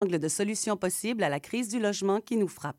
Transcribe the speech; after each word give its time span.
angle 0.00 0.18
de 0.18 0.28
solutions 0.28 0.76
possibles 0.76 1.24
à 1.24 1.28
la 1.28 1.40
crise 1.40 1.68
du 1.68 1.80
logement 1.80 2.20
qui 2.20 2.36
nous 2.36 2.48
frappe. 2.48 2.76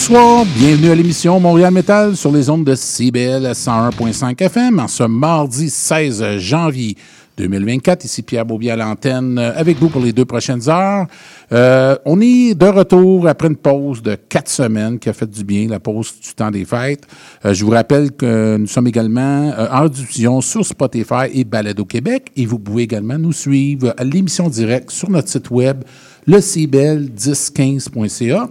Bonsoir, 0.00 0.46
bienvenue 0.56 0.90
à 0.90 0.94
l'émission 0.94 1.40
Montréal 1.40 1.72
Metal 1.72 2.16
sur 2.16 2.30
les 2.30 2.48
ondes 2.48 2.62
de 2.62 2.76
CBL 2.76 3.50
101.5 3.50 4.40
FM 4.40 4.78
en 4.78 4.86
ce 4.86 5.02
mardi 5.02 5.68
16 5.68 6.38
janvier 6.38 6.96
2024. 7.36 8.04
Ici 8.04 8.22
Pierre 8.22 8.46
Beaubier 8.46 8.70
à 8.70 8.76
l'antenne 8.76 9.38
euh, 9.38 9.50
avec 9.56 9.76
vous 9.78 9.88
pour 9.88 10.00
les 10.00 10.12
deux 10.12 10.24
prochaines 10.24 10.70
heures. 10.70 11.08
Euh, 11.52 11.96
on 12.04 12.20
est 12.20 12.54
de 12.54 12.66
retour 12.66 13.26
après 13.26 13.48
une 13.48 13.56
pause 13.56 14.00
de 14.00 14.14
quatre 14.14 14.48
semaines 14.48 15.00
qui 15.00 15.08
a 15.08 15.12
fait 15.12 15.28
du 15.28 15.42
bien, 15.42 15.68
la 15.68 15.80
pause 15.80 16.14
du 16.22 16.32
temps 16.32 16.52
des 16.52 16.64
fêtes. 16.64 17.04
Euh, 17.44 17.52
je 17.52 17.64
vous 17.64 17.72
rappelle 17.72 18.12
que 18.12 18.56
nous 18.56 18.68
sommes 18.68 18.86
également 18.86 19.50
euh, 19.50 19.66
en 19.72 19.88
diffusion 19.88 20.40
sur 20.40 20.64
Spotify 20.64 21.26
et 21.32 21.42
Balado 21.42 21.84
Québec 21.84 22.30
et 22.36 22.46
vous 22.46 22.60
pouvez 22.60 22.84
également 22.84 23.18
nous 23.18 23.32
suivre 23.32 23.94
à 23.96 24.04
l'émission 24.04 24.48
directe 24.48 24.92
sur 24.92 25.10
notre 25.10 25.28
site 25.28 25.50
web 25.50 25.82
le 26.28 26.38
cbl1015.ca. 26.38 28.48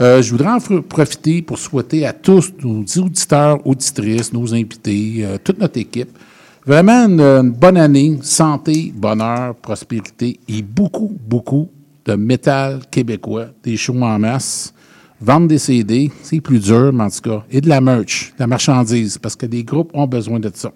Euh, 0.00 0.22
je 0.22 0.30
voudrais 0.30 0.48
en 0.48 0.80
profiter 0.80 1.42
pour 1.42 1.58
souhaiter 1.58 2.06
à 2.06 2.14
tous 2.14 2.54
nos 2.62 2.82
auditeurs, 3.04 3.66
auditrices, 3.66 4.32
nos 4.32 4.54
invités, 4.54 5.16
euh, 5.18 5.36
toute 5.42 5.58
notre 5.58 5.78
équipe, 5.78 6.16
vraiment 6.64 7.04
une, 7.06 7.20
une 7.20 7.50
bonne 7.50 7.76
année, 7.76 8.18
santé, 8.22 8.94
bonheur, 8.96 9.54
prospérité 9.56 10.40
et 10.48 10.62
beaucoup, 10.62 11.14
beaucoup 11.28 11.68
de 12.06 12.14
métal 12.14 12.80
québécois, 12.90 13.48
des 13.62 13.76
shows 13.76 14.00
en 14.00 14.18
masse. 14.18 14.72
Vendre 15.20 15.48
des 15.48 15.58
CD, 15.58 16.10
c'est 16.22 16.40
plus 16.40 16.60
dur, 16.60 16.94
mais 16.94 17.04
en 17.04 17.10
tout 17.10 17.20
cas, 17.20 17.44
et 17.50 17.60
de 17.60 17.68
la 17.68 17.82
merch, 17.82 18.32
de 18.38 18.40
la 18.40 18.46
marchandise, 18.46 19.18
parce 19.18 19.36
que 19.36 19.44
des 19.44 19.64
groupes 19.64 19.90
ont 19.92 20.06
besoin 20.06 20.40
de 20.40 20.50
ça. 20.54 20.72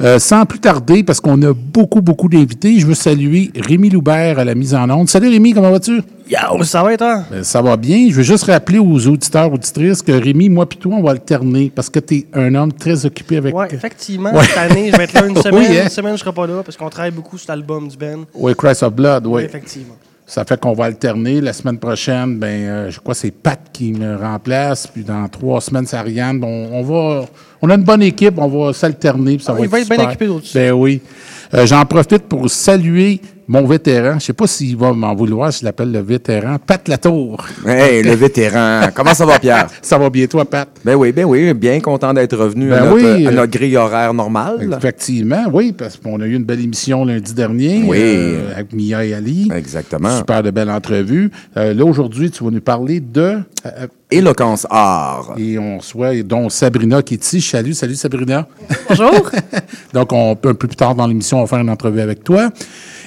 Euh, 0.00 0.18
sans 0.18 0.44
plus 0.44 0.58
tarder, 0.58 1.04
parce 1.04 1.20
qu'on 1.20 1.40
a 1.42 1.52
beaucoup, 1.52 2.00
beaucoup 2.00 2.28
d'invités, 2.28 2.80
je 2.80 2.86
veux 2.86 2.94
saluer 2.94 3.52
Rémi 3.56 3.90
Loubert 3.90 4.40
à 4.40 4.44
la 4.44 4.54
mise 4.56 4.74
en 4.74 4.90
onde. 4.90 5.08
Salut 5.08 5.28
Rémi, 5.28 5.52
comment 5.52 5.70
vas-tu? 5.70 6.02
Yo, 6.28 6.64
ça 6.64 6.82
va 6.82 6.94
et 6.94 6.96
toi? 6.96 7.22
Ben, 7.30 7.44
ça 7.44 7.62
va 7.62 7.76
bien. 7.76 8.08
Je 8.10 8.14
veux 8.14 8.22
juste 8.24 8.44
rappeler 8.44 8.78
aux 8.80 9.06
auditeurs, 9.06 9.52
auditrices, 9.52 10.02
que 10.02 10.10
Rémi, 10.10 10.48
moi 10.48 10.68
puis 10.68 10.78
toi, 10.78 10.94
on 10.96 11.02
va 11.02 11.12
alterner 11.12 11.70
parce 11.72 11.88
que 11.90 12.00
tu 12.00 12.14
es 12.16 12.26
un 12.34 12.52
homme 12.56 12.72
très 12.72 13.06
occupé 13.06 13.36
avec. 13.36 13.54
Ouais, 13.54 13.68
effectivement, 13.70 14.32
Ouais. 14.34 14.44
cette 14.44 14.58
année, 14.58 14.90
je 14.90 14.96
vais 14.96 15.04
être 15.04 15.12
là 15.12 15.26
une 15.26 15.34
Oui, 15.36 15.42
semaine. 15.42 15.72
hein? 15.78 15.82
Une 15.84 15.88
semaine, 15.90 16.14
je 16.14 16.20
serai 16.20 16.32
pas 16.32 16.46
là 16.48 16.62
parce 16.64 16.76
qu'on 16.76 16.88
travaille 16.90 17.12
beaucoup 17.12 17.38
sur 17.38 17.50
l'album 17.52 17.86
du 17.86 17.96
Ben. 17.96 18.24
Oui, 18.34 18.52
Christ 18.58 18.82
of 18.82 18.94
Blood, 18.94 19.26
oui. 19.28 19.42
Effectivement. 19.44 19.94
Ça 20.26 20.44
fait 20.44 20.58
qu'on 20.58 20.72
va 20.72 20.86
alterner. 20.86 21.40
La 21.40 21.52
semaine 21.52 21.78
prochaine, 21.78 22.38
ben, 22.38 22.46
euh, 22.46 22.90
je 22.90 22.98
crois 22.98 23.12
que 23.14 23.20
c'est 23.20 23.30
Pat 23.30 23.60
qui 23.72 23.92
me 23.92 24.16
remplace. 24.16 24.86
Puis 24.86 25.04
dans 25.04 25.28
trois 25.28 25.60
semaines, 25.60 25.86
c'est 25.86 25.96
Ariane. 25.96 26.40
Bon, 26.40 26.68
on 26.72 26.82
va, 26.82 27.26
on 27.60 27.68
a 27.68 27.74
une 27.74 27.82
bonne 27.82 28.02
équipe. 28.02 28.34
On 28.38 28.48
va 28.48 28.72
s'alterner. 28.72 29.38
Ah, 29.46 29.54
il 29.60 29.68
va 29.68 29.80
être 29.80 29.88
bien 29.88 29.96
super. 29.96 30.08
occupé 30.08 30.26
d'autres 30.26 30.46
Ben 30.54 30.72
oui. 30.72 31.02
Euh, 31.52 31.66
J'en 31.66 31.84
profite 31.84 32.22
pour 32.26 32.48
saluer 32.50 33.20
mon 33.46 33.66
vétéran. 33.66 34.18
Je 34.18 34.26
sais 34.26 34.32
pas 34.32 34.46
s'il 34.46 34.76
va 34.76 34.92
m'en 34.92 35.14
vouloir 35.14 35.50
je 35.50 35.64
l'appelle 35.64 35.92
le 35.92 36.00
vétéran. 36.00 36.56
Pat 36.64 36.86
Latour. 36.88 37.44
Hey, 37.66 38.02
le 38.02 38.14
vétéran. 38.14 38.88
Comment 38.94 39.14
ça 39.14 39.26
va, 39.26 39.38
Pierre? 39.38 39.66
Ça 39.82 39.98
va 39.98 40.08
bien, 40.10 40.26
toi, 40.26 40.44
Pat? 40.44 40.68
Ben 40.84 40.94
oui, 40.94 41.12
ben 41.12 41.24
oui, 41.24 41.52
bien 41.54 41.80
content 41.80 42.12
d'être 42.14 42.36
revenu 42.36 42.70
Ben 42.70 42.76
à, 42.76 42.80
notre, 42.86 42.94
oui, 42.94 43.26
à 43.26 43.30
euh, 43.30 43.32
notre 43.34 43.52
grille 43.52 43.76
horaire 43.76 44.14
normale. 44.14 44.74
Effectivement, 44.76 45.44
oui, 45.52 45.72
parce 45.72 45.96
qu'on 45.96 46.20
a 46.20 46.26
eu 46.26 46.34
une 46.34 46.44
belle 46.44 46.60
émission 46.62 47.04
lundi 47.04 47.34
dernier 47.34 47.84
Oui. 47.86 47.98
euh, 48.00 48.52
avec 48.54 48.72
Mia 48.72 49.04
et 49.04 49.14
Ali. 49.14 49.50
Exactement. 49.54 50.16
Super 50.18 50.42
de 50.42 50.50
belle 50.50 50.70
entrevue. 50.70 51.30
Euh, 51.56 51.74
là, 51.74 51.84
aujourd'hui, 51.84 52.30
tu 52.30 52.42
vas 52.44 52.50
nous 52.50 52.60
parler 52.60 53.00
de... 53.00 53.38
euh, 53.66 53.86
Éloquence 54.10 54.66
art. 54.70 55.34
et 55.38 55.58
on 55.58 55.78
reçoit, 55.78 56.22
dont 56.22 56.48
Sabrina 56.48 57.02
qui 57.02 57.14
est 57.14 57.24
ici. 57.24 57.40
Salut, 57.40 57.74
salut 57.74 57.94
Sabrina. 57.96 58.46
Bonjour. 58.88 59.30
Donc, 59.92 60.12
on, 60.12 60.36
peut 60.36 60.50
un 60.50 60.54
peu 60.54 60.68
plus 60.68 60.76
tard 60.76 60.94
dans 60.94 61.06
l'émission, 61.06 61.38
on 61.38 61.40
va 61.42 61.46
faire 61.48 61.58
une 61.58 61.70
entrevue 61.70 62.00
avec 62.00 62.22
toi. 62.22 62.50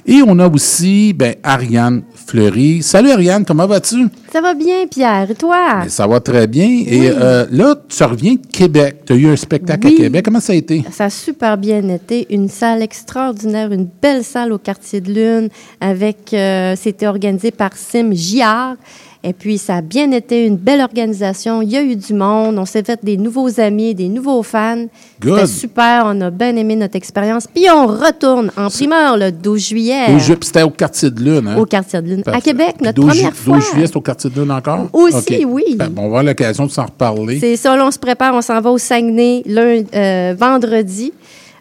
Et 0.09 0.21
on 0.25 0.39
a 0.39 0.47
aussi 0.47 1.11
ben, 1.11 1.35
Ariane 1.43 2.01
Fleury. 2.15 2.81
Salut 2.81 3.11
Ariane, 3.11 3.43
comment 3.43 3.67
vas-tu? 3.67 4.07
Ça 4.31 4.39
va 4.39 4.53
bien, 4.53 4.87
Pierre. 4.89 5.29
Et 5.29 5.35
toi? 5.35 5.81
Ben, 5.81 5.89
ça 5.89 6.07
va 6.07 6.21
très 6.21 6.47
bien. 6.47 6.65
Et 6.87 7.09
euh, 7.09 7.45
là, 7.51 7.75
tu 7.89 8.03
reviens 8.05 8.35
de 8.35 8.47
Québec. 8.49 9.01
Tu 9.05 9.11
as 9.11 9.15
eu 9.17 9.27
un 9.27 9.35
spectacle 9.35 9.87
Oui. 9.87 9.95
à 9.95 9.97
Québec. 10.03 10.23
Comment 10.23 10.39
ça 10.39 10.53
a 10.53 10.55
été? 10.55 10.81
Ça 10.91 11.05
a 11.05 11.09
super 11.09 11.57
bien 11.57 11.85
été. 11.89 12.25
Une 12.33 12.47
salle 12.47 12.81
extraordinaire, 12.83 13.73
une 13.73 13.89
belle 14.01 14.23
salle 14.23 14.53
au 14.53 14.57
quartier 14.57 15.01
de 15.01 15.11
Lune. 15.11 15.49
Avec, 15.81 16.33
euh, 16.33 16.75
c'était 16.81 17.07
organisé 17.07 17.51
par 17.51 17.75
Sim 17.75 18.11
Giard. 18.13 18.75
Et 19.23 19.33
puis, 19.33 19.57
ça 19.57 19.77
a 19.77 19.81
bien 19.81 20.11
été 20.11 20.45
une 20.45 20.57
belle 20.57 20.79
organisation. 20.81 21.61
Il 21.61 21.69
y 21.69 21.75
a 21.77 21.81
eu 21.81 21.95
du 21.95 22.13
monde. 22.13 22.57
On 22.59 22.65
s'est 22.65 22.83
fait 22.83 22.99
des 23.03 23.17
nouveaux 23.17 23.59
amis, 23.59 23.93
des 23.95 24.07
nouveaux 24.09 24.43
fans. 24.43 24.85
C'était 25.21 25.47
super. 25.47 26.03
On 26.05 26.21
a 26.21 26.29
bien 26.29 26.55
aimé 26.55 26.75
notre 26.75 26.95
expérience. 26.95 27.47
Puis, 27.47 27.65
on 27.69 27.87
retourne 27.87 28.51
en 28.55 28.69
primeur 28.69 29.17
le 29.17 29.31
12 29.31 29.67
juillet 29.69 30.19
ju- 30.19 30.35
C'était 30.41 30.61
au 30.63 30.69
quartier 30.69 31.09
de 31.09 31.19
Lune. 31.21 31.47
Hein? 31.47 31.57
au 31.57 31.65
quartier 31.65 32.01
de 32.01 32.07
Lune. 32.07 32.23
Parfait. 32.23 32.37
À 32.37 32.41
Québec, 32.41 32.75
Puis 32.77 32.85
notre 32.85 32.95
12 33.01 33.07
première 33.09 33.31
ju- 33.31 33.35
fois. 33.35 33.57
12 33.57 33.71
juillet, 33.71 33.87
c'est 33.87 33.95
au 33.97 34.01
quartier 34.01 34.29
de 34.29 34.39
Lune 34.41 34.51
encore? 34.51 34.87
Aussi, 34.93 35.45
oui. 35.45 35.63
Ben, 35.75 35.89
on 35.97 36.01
va 36.01 36.05
avoir 36.05 36.23
l'occasion 36.23 36.65
de 36.65 36.71
s'en 36.71 36.85
reparler. 36.85 37.39
C'est 37.39 37.55
ça, 37.57 37.75
là, 37.75 37.85
on 37.87 37.91
se 37.91 37.99
prépare, 37.99 38.33
on 38.35 38.41
s'en 38.41 38.61
va 38.61 38.69
au 38.71 38.77
Saguenay 38.77 39.41
lundi, 39.45 39.87
euh, 39.95 40.35
vendredi 40.37 41.11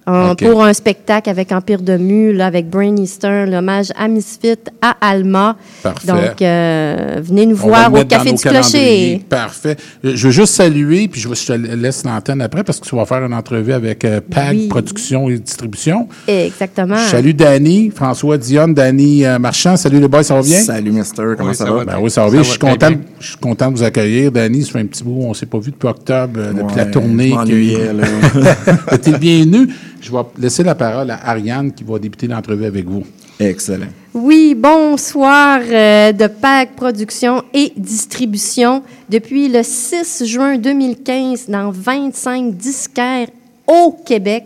euh, 0.09 0.35
pour 0.35 0.65
un 0.65 0.73
spectacle 0.73 1.29
avec 1.29 1.53
Empire 1.53 1.83
de 1.83 1.97
Mu, 1.97 2.33
là, 2.33 2.47
avec 2.47 2.69
Brain 2.69 2.97
Eastern, 2.97 3.51
l'hommage 3.51 3.89
à 3.97 4.09
Misfit, 4.09 4.59
à 4.81 4.97
Alma. 5.01 5.57
Parfait. 5.83 6.07
Donc, 6.07 6.43
euh, 6.43 7.21
venez 7.23 7.47
nous 7.47 7.57
On 7.63 7.69
voir 7.69 7.93
au 7.93 8.05
Café 8.05 8.33
du 8.33 8.43
Clocher. 8.43 9.21
Parfait. 9.29 9.77
Je 10.03 10.27
veux 10.27 10.33
juste 10.33 10.55
saluer, 10.55 11.09
puis 11.09 11.21
je, 11.21 11.29
te 11.29 11.53
laisse 11.53 12.05
l'antenne 12.05 12.41
après 12.41 12.65
parce 12.65 12.81
que 12.81 12.89
tu 12.89 12.97
vas 12.97 13.05
faire 13.05 13.25
une 13.25 13.35
entrevue 13.35 13.73
avec 13.73 14.05
euh, 14.05 14.21
PAG 14.21 14.57
Oui. 14.57 14.69
Production 14.69 15.29
et 15.29 15.39
Distribution. 15.39 16.09
Exactement. 16.27 16.97
Je 16.97 17.11
salue 17.11 17.33
Danny, 17.33 17.91
François 17.95 18.39
Dionne, 18.39 18.75
Danny 18.75 19.25
euh, 19.25 19.39
Marchand. 19.39 19.77
Salut 19.77 20.01
les 20.01 20.09
boys, 20.09 20.23
ça 20.23 20.35
va 20.35 20.43
bien? 20.43 20.61
Salut, 20.61 20.93
Mister. 20.93 21.35
Comment 21.37 21.55
ça, 21.55 21.71
va? 21.71 21.85
Ben 21.85 21.99
oui, 22.01 22.11
ça 22.11 22.25
va 22.25 22.31
bien. 22.31 22.43
Je 22.43 22.51
suis 22.51 22.59
content, 22.59 22.91
je 23.19 23.27
suis 23.29 23.37
content 23.37 23.71
de 23.71 23.77
vous 23.77 23.83
accueillir. 23.83 24.33
Danny, 24.33 24.65
ça 24.65 24.73
fait 24.73 24.81
un 24.81 24.87
petit 24.87 25.03
bout, 25.03 25.23
on 25.23 25.35
s'est 25.35 25.47
pas 25.47 25.59
vu 25.59 25.71
depuis 25.71 25.89
octobre, 25.89 26.39
euh, 26.39 26.53
depuis 26.53 26.77
la 26.77 26.87
tournée. 26.87 27.31
je 27.31 27.35
m'ennuyais, 27.35 27.93
là. 27.93 28.05
là. 28.35 28.99
T'es 29.03 29.19
bienvenu. 29.19 29.69
Je 30.01 30.13
vais 30.13 30.19
laisser 30.39 30.63
la 30.63 30.75
parole 30.75 31.11
à 31.11 31.31
Ariane 31.31 31.73
qui 31.73 31.85
va 31.85 31.99
débuter 31.99 32.27
l'entrevue 32.27 32.67
avec 32.67 32.87
vous. 32.87 33.05
Excellent. 33.39 33.89
Oui, 34.15 34.55
bonsoir 34.57 35.61
euh, 35.61 36.13
de 36.13 36.27
PAC 36.27 36.75
Production 36.75 37.43
et 37.53 37.73
Distribution. 37.77 38.83
Depuis 39.11 39.49
le 39.49 39.63
6 39.63 40.25
juin 40.25 40.57
2015, 40.57 41.49
dans 41.49 41.71
25 41.71 42.55
disquaires 42.55 43.29
au 43.67 43.95
Québec, 44.07 44.45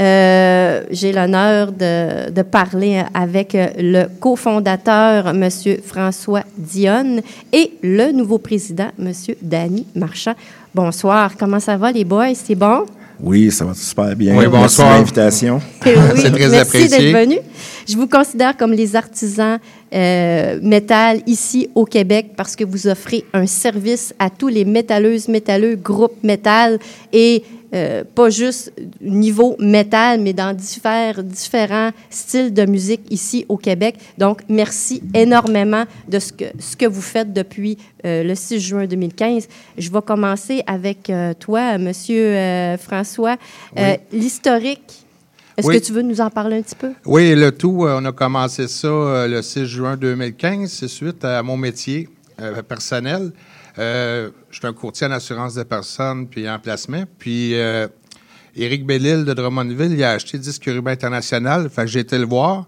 euh, 0.00 0.84
j'ai 0.90 1.12
l'honneur 1.12 1.72
de, 1.72 2.30
de 2.30 2.42
parler 2.42 3.02
avec 3.12 3.54
euh, 3.54 3.66
le 3.78 4.06
cofondateur, 4.20 5.28
M. 5.28 5.48
François 5.84 6.44
Dionne, 6.56 7.20
et 7.52 7.72
le 7.82 8.12
nouveau 8.12 8.38
président, 8.38 8.90
M. 8.98 9.12
Danny 9.42 9.86
Marchand. 9.96 10.34
Bonsoir, 10.74 11.36
comment 11.36 11.60
ça 11.60 11.76
va 11.76 11.90
les 11.90 12.04
boys? 12.04 12.34
C'est 12.34 12.54
bon? 12.54 12.86
Oui, 13.20 13.50
ça 13.50 13.64
va 13.64 13.74
super 13.74 14.14
bien. 14.14 14.36
Oui, 14.36 14.46
bonsoir. 14.46 14.60
Merci 14.98 15.12
de 15.12 15.18
l'invitation. 15.20 15.60
Oui, 15.86 15.92
C'est 16.16 16.30
très 16.30 16.48
merci 16.48 16.56
apprécié. 16.56 17.12
d'être 17.12 17.20
venu. 17.20 17.38
Je 17.88 17.96
vous 17.96 18.06
considère 18.06 18.54
comme 18.56 18.72
les 18.72 18.96
artisans 18.96 19.58
euh, 19.94 20.58
métal 20.62 21.22
ici 21.26 21.70
au 21.74 21.86
Québec 21.86 22.32
parce 22.36 22.54
que 22.54 22.64
vous 22.64 22.86
offrez 22.86 23.24
un 23.32 23.46
service 23.46 24.14
à 24.18 24.28
tous 24.28 24.48
les 24.48 24.66
métalleuses, 24.66 25.28
métalleux, 25.28 25.74
groupes 25.76 26.22
métal 26.22 26.78
et 27.14 27.42
euh, 27.74 28.02
pas 28.14 28.30
juste 28.30 28.72
niveau 29.00 29.56
métal, 29.58 30.20
mais 30.20 30.32
dans 30.32 30.54
différents 30.54 31.90
styles 32.08 32.52
de 32.54 32.64
musique 32.64 33.02
ici 33.10 33.44
au 33.48 33.58
Québec. 33.58 33.96
Donc, 34.16 34.40
merci 34.48 35.02
énormément 35.14 35.84
de 36.08 36.18
ce 36.18 36.32
que, 36.32 36.44
ce 36.58 36.76
que 36.76 36.86
vous 36.86 37.02
faites 37.02 37.32
depuis 37.32 37.76
euh, 38.06 38.22
le 38.22 38.34
6 38.34 38.60
juin 38.60 38.86
2015. 38.86 39.48
Je 39.76 39.90
vais 39.90 40.02
commencer 40.02 40.62
avec 40.66 41.10
euh, 41.10 41.34
toi, 41.38 41.76
Monsieur 41.76 42.34
François. 42.78 43.36
L'historique, 44.12 45.07
est-ce 45.58 45.66
Oui. 45.66 45.80
que 45.80 45.84
tu 45.84 45.92
veux 45.92 46.02
nous 46.02 46.20
en 46.20 46.30
parler 46.30 46.58
un 46.58 46.62
petit 46.62 46.74
peu? 46.76 46.92
Oui, 47.04 47.34
le 47.34 47.52
tout, 47.52 47.84
euh, 47.84 47.98
on 48.00 48.04
a 48.06 48.12
commencé 48.12 48.68
ça 48.68 48.86
euh, 48.88 49.26
le 49.28 49.42
6 49.42 49.66
juin 49.66 49.96
2015. 49.96 50.70
C'est 50.70 50.88
suite 50.88 51.24
à 51.24 51.42
mon 51.42 51.56
métier 51.56 52.08
euh, 52.40 52.62
personnel. 52.62 53.32
Euh, 53.78 54.30
je 54.50 54.58
suis 54.58 54.66
un 54.66 54.72
courtier 54.72 55.06
en 55.06 55.10
assurance 55.12 55.54
de 55.54 55.62
personnes 55.64 56.26
puis 56.28 56.48
en 56.48 56.58
placement. 56.58 57.04
Puis 57.18 57.54
euh, 57.54 57.86
Éric 58.56 58.86
Bellil 58.86 59.24
de 59.24 59.34
Drummondville, 59.34 59.92
il 59.92 60.02
a 60.04 60.12
acheté 60.12 60.38
Disque 60.38 60.64
Ruban 60.66 60.92
International. 60.92 61.68
Fait 61.68 61.82
que 61.82 61.88
j'ai 61.88 62.00
été 62.00 62.18
le 62.18 62.26
voir 62.26 62.66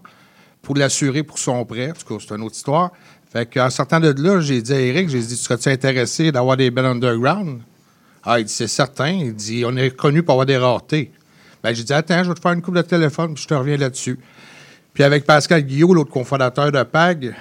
pour 0.61 0.75
l'assurer 0.75 1.23
pour 1.23 1.39
son 1.39 1.65
prêt. 1.65 1.89
En 1.91 1.93
tout 1.93 2.17
cas, 2.17 2.25
c'est 2.27 2.35
une 2.35 2.43
autre 2.43 2.55
histoire. 2.55 2.91
Fait 3.31 3.45
qu'en 3.51 3.69
sortant 3.69 3.99
de 3.99 4.13
là, 4.21 4.41
j'ai 4.41 4.61
dit 4.61 4.73
à 4.73 4.79
Éric, 4.79 5.09
j'ai 5.09 5.19
dit, 5.21 5.35
serais-tu 5.37 5.69
intéressé 5.69 6.31
d'avoir 6.31 6.57
des 6.57 6.69
bands 6.69 6.83
underground? 6.83 7.61
Ah, 8.23 8.39
il 8.39 8.45
dit, 8.45 8.53
c'est 8.53 8.67
certain. 8.67 9.07
Il 9.09 9.33
dit, 9.33 9.63
on 9.65 9.75
est 9.77 9.95
connu 9.95 10.21
pour 10.21 10.33
avoir 10.33 10.45
des 10.45 10.57
raretés. 10.57 11.11
Ben, 11.63 11.73
j'ai 11.75 11.83
dit, 11.83 11.93
attends, 11.93 12.23
je 12.23 12.29
vais 12.29 12.35
te 12.35 12.39
faire 12.39 12.53
une 12.53 12.61
coupe 12.61 12.75
de 12.75 12.81
téléphone, 12.81 13.33
puis 13.33 13.43
je 13.43 13.47
te 13.47 13.53
reviens 13.53 13.77
là-dessus. 13.77 14.19
Puis 14.93 15.03
avec 15.03 15.25
Pascal 15.25 15.61
Guillot, 15.61 15.93
l'autre 15.93 16.11
cofondateur 16.11 16.71
de 16.71 16.83
PAG, 16.83 17.35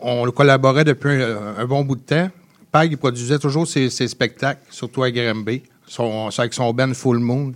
on 0.00 0.30
collaborait 0.30 0.84
depuis 0.84 1.22
un, 1.22 1.56
un 1.58 1.64
bon 1.64 1.84
bout 1.84 1.96
de 1.96 2.02
temps. 2.02 2.30
PAG, 2.70 2.92
il 2.92 2.98
produisait 2.98 3.38
toujours 3.38 3.66
ses, 3.66 3.90
ses 3.90 4.08
spectacles, 4.08 4.60
surtout 4.70 5.02
à 5.02 5.08
son, 5.86 6.28
avec 6.36 6.54
son 6.54 6.72
band 6.72 6.92
Full 6.92 7.18
Moon. 7.18 7.52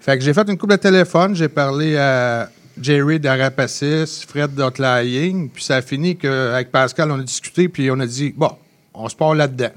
Fait 0.00 0.18
que 0.18 0.24
j'ai 0.24 0.34
fait 0.34 0.48
une 0.48 0.58
coupe 0.58 0.70
de 0.70 0.76
téléphone, 0.76 1.34
j'ai 1.34 1.48
parlé 1.48 1.96
à 1.96 2.50
Jerry 2.80 3.18
d'Arapacis, 3.18 4.24
Fred 4.28 4.54
d'Outlying, 4.54 5.48
puis 5.48 5.64
ça 5.64 5.76
a 5.76 5.82
fini 5.82 6.16
qu'avec 6.16 6.70
Pascal, 6.70 7.10
on 7.10 7.18
a 7.18 7.22
discuté, 7.22 7.68
puis 7.68 7.90
on 7.90 7.98
a 8.00 8.06
dit, 8.06 8.34
bon, 8.36 8.50
on 8.92 9.08
se 9.08 9.16
part 9.16 9.34
là-dedans. 9.34 9.72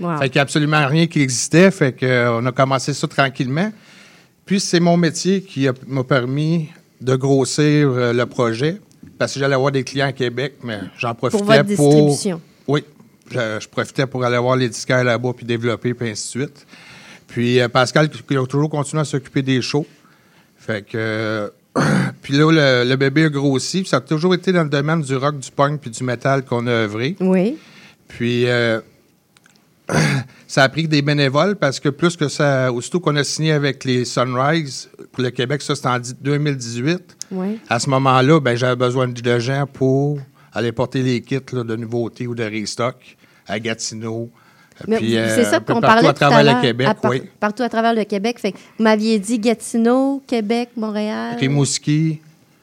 Wow. 0.00 0.18
Fait 0.18 0.28
qu'il 0.28 0.36
n'y 0.36 0.40
a 0.40 0.42
absolument 0.42 0.86
rien 0.86 1.06
qui 1.06 1.20
existait. 1.22 1.70
Fait 1.70 1.92
que, 1.92 2.04
euh, 2.04 2.44
a 2.44 2.52
commencé 2.52 2.92
ça 2.92 3.06
tranquillement. 3.06 3.72
Puis 4.46 4.60
c'est 4.60 4.80
mon 4.80 4.96
métier 4.96 5.42
qui 5.42 5.66
m'a 5.86 6.04
permis 6.04 6.68
de 7.00 7.16
grossir 7.16 7.88
euh, 7.90 8.12
le 8.12 8.26
projet. 8.26 8.78
Parce 9.18 9.34
que 9.34 9.40
j'allais 9.40 9.54
avoir 9.54 9.70
des 9.72 9.84
clients 9.84 10.06
à 10.08 10.12
Québec, 10.12 10.54
mais 10.62 10.80
j'en 10.98 11.14
profitais 11.14 11.42
Pour 11.42 11.52
votre 11.52 11.64
distribution. 11.64 12.40
Oui. 12.66 12.84
Je, 13.30 13.58
je 13.60 13.68
profitais 13.68 14.06
pour 14.06 14.22
aller 14.24 14.36
voir 14.38 14.56
les 14.56 14.68
disquaires 14.68 15.04
là-bas, 15.04 15.32
puis 15.34 15.46
développer, 15.46 15.94
puis 15.94 16.10
ainsi 16.10 16.24
de 16.38 16.42
suite. 16.44 16.66
Puis 17.26 17.60
euh, 17.60 17.68
Pascal, 17.68 18.10
qui 18.10 18.36
a 18.36 18.46
toujours 18.46 18.68
continué 18.70 19.00
à 19.00 19.04
s'occuper 19.04 19.42
des 19.42 19.62
shows. 19.62 19.86
Fait 20.58 20.82
que. 20.86 20.96
euh, 20.98 21.48
puis 22.22 22.34
là, 22.34 22.50
le, 22.50 22.88
le 22.88 22.96
bébé 22.96 23.24
a 23.24 23.28
grossi. 23.28 23.80
Puis 23.80 23.88
ça 23.88 23.96
a 23.98 24.00
toujours 24.00 24.34
été 24.34 24.52
dans 24.52 24.62
le 24.64 24.68
domaine 24.68 25.00
du 25.00 25.16
rock, 25.16 25.38
du 25.38 25.50
punk, 25.50 25.80
puis 25.80 25.90
du 25.90 26.04
métal 26.04 26.44
qu'on 26.44 26.66
a 26.66 26.70
œuvré. 26.70 27.16
Oui. 27.20 27.56
Puis, 28.08 28.46
euh, 28.46 28.80
ça 30.46 30.62
a 30.62 30.68
pris 30.68 30.88
des 30.88 31.02
bénévoles 31.02 31.56
parce 31.56 31.78
que 31.80 31.88
plus 31.90 32.16
que 32.16 32.28
ça, 32.28 32.72
aussitôt 32.72 33.00
qu'on 33.00 33.16
a 33.16 33.24
signé 33.24 33.52
avec 33.52 33.84
les 33.84 34.04
Sunrise 34.04 34.88
pour 35.12 35.22
le 35.22 35.30
Québec, 35.30 35.62
ça 35.62 35.74
c'était 35.74 35.88
en 35.88 35.98
di- 35.98 36.14
2018. 36.20 37.16
Oui. 37.32 37.58
À 37.68 37.78
ce 37.78 37.90
moment-là, 37.90 38.40
ben, 38.40 38.56
j'avais 38.56 38.76
besoin 38.76 39.08
de 39.08 39.38
gens 39.38 39.66
pour 39.70 40.18
aller 40.52 40.72
porter 40.72 41.02
les 41.02 41.20
kits 41.20 41.38
là, 41.52 41.64
de 41.64 41.76
nouveautés 41.76 42.26
ou 42.26 42.34
de 42.34 42.44
restock 42.44 42.96
à 43.46 43.58
Gatineau. 43.58 44.30
Mais 44.88 44.96
Puis, 44.96 45.12
vous- 45.12 45.18
euh, 45.18 45.34
c'est 45.36 45.44
ça 45.44 45.56
un 45.56 45.60
peu 45.60 45.74
qu'on 45.74 45.80
partout 45.80 46.02
parlait 46.02 46.08
à 46.08 46.12
tout 46.14 46.24
à 46.24 46.28
travers 46.30 46.54
le 46.56 46.60
Québec, 46.62 46.86
à 46.88 46.94
par- 46.94 47.10
oui. 47.10 47.22
Partout 47.38 47.62
à 47.62 47.68
travers 47.68 47.94
le 47.94 48.04
Québec. 48.04 48.38
Fait 48.40 48.54
vous 48.78 48.82
m'aviez 48.84 49.18
dit 49.18 49.38
Gatineau, 49.38 50.22
Québec, 50.26 50.70
Montréal. 50.76 51.36
Rimouski, 51.38 52.20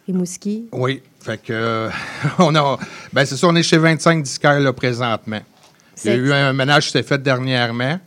Rimouski. 0.08 0.66
oui. 0.74 1.02
Fait 1.22 1.38
que, 1.38 1.54
euh, 1.54 1.90
on 2.40 2.56
a, 2.56 2.80
ben 3.14 3.26
c'est 3.26 3.38
ça, 3.38 3.48
on 3.48 3.56
est 3.56 3.62
chez 3.64 3.78
25 3.78 4.24
disquaires 4.24 4.60
là, 4.60 4.74
présentement. 4.74 5.40
Il 6.06 6.12
y 6.12 6.14
a 6.14 6.18
eu 6.18 6.32
un 6.32 6.54
ménage 6.54 6.86
qui 6.88 6.92
s'est 6.92 7.04
fait 7.04 7.22
dernièrement, 7.22 8.00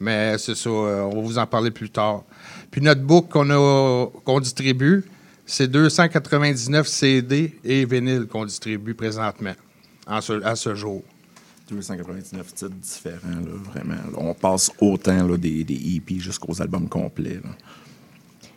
mais 0.00 0.36
c'est 0.38 0.54
ça, 0.54 0.68
euh, 0.70 1.00
on 1.02 1.16
va 1.16 1.20
vous 1.22 1.38
en 1.38 1.46
parler 1.46 1.70
plus 1.70 1.90
tard. 1.90 2.22
Puis 2.70 2.80
notre 2.80 3.02
book 3.02 3.28
qu'on 3.30 3.48
a 3.50 4.06
qu'on 4.24 4.40
distribue, 4.40 5.04
c'est 5.46 5.68
299 5.68 6.86
CD 6.88 7.56
et 7.64 7.84
vinyles 7.84 8.26
qu'on 8.26 8.44
distribue 8.44 8.94
présentement, 8.94 9.54
en 10.06 10.20
ce- 10.20 10.42
à 10.44 10.56
ce 10.56 10.74
jour. 10.74 11.02
299 11.70 12.54
titres 12.54 12.70
différents, 12.74 13.28
là, 13.28 13.50
vraiment. 13.72 13.94
là. 13.94 14.18
On 14.18 14.34
passe 14.34 14.70
autant 14.80 15.26
là, 15.26 15.36
des, 15.36 15.64
des 15.64 15.96
EP 15.96 16.18
jusqu'aux 16.20 16.60
albums 16.62 16.88
complets. 16.88 17.40
là. 17.42 17.50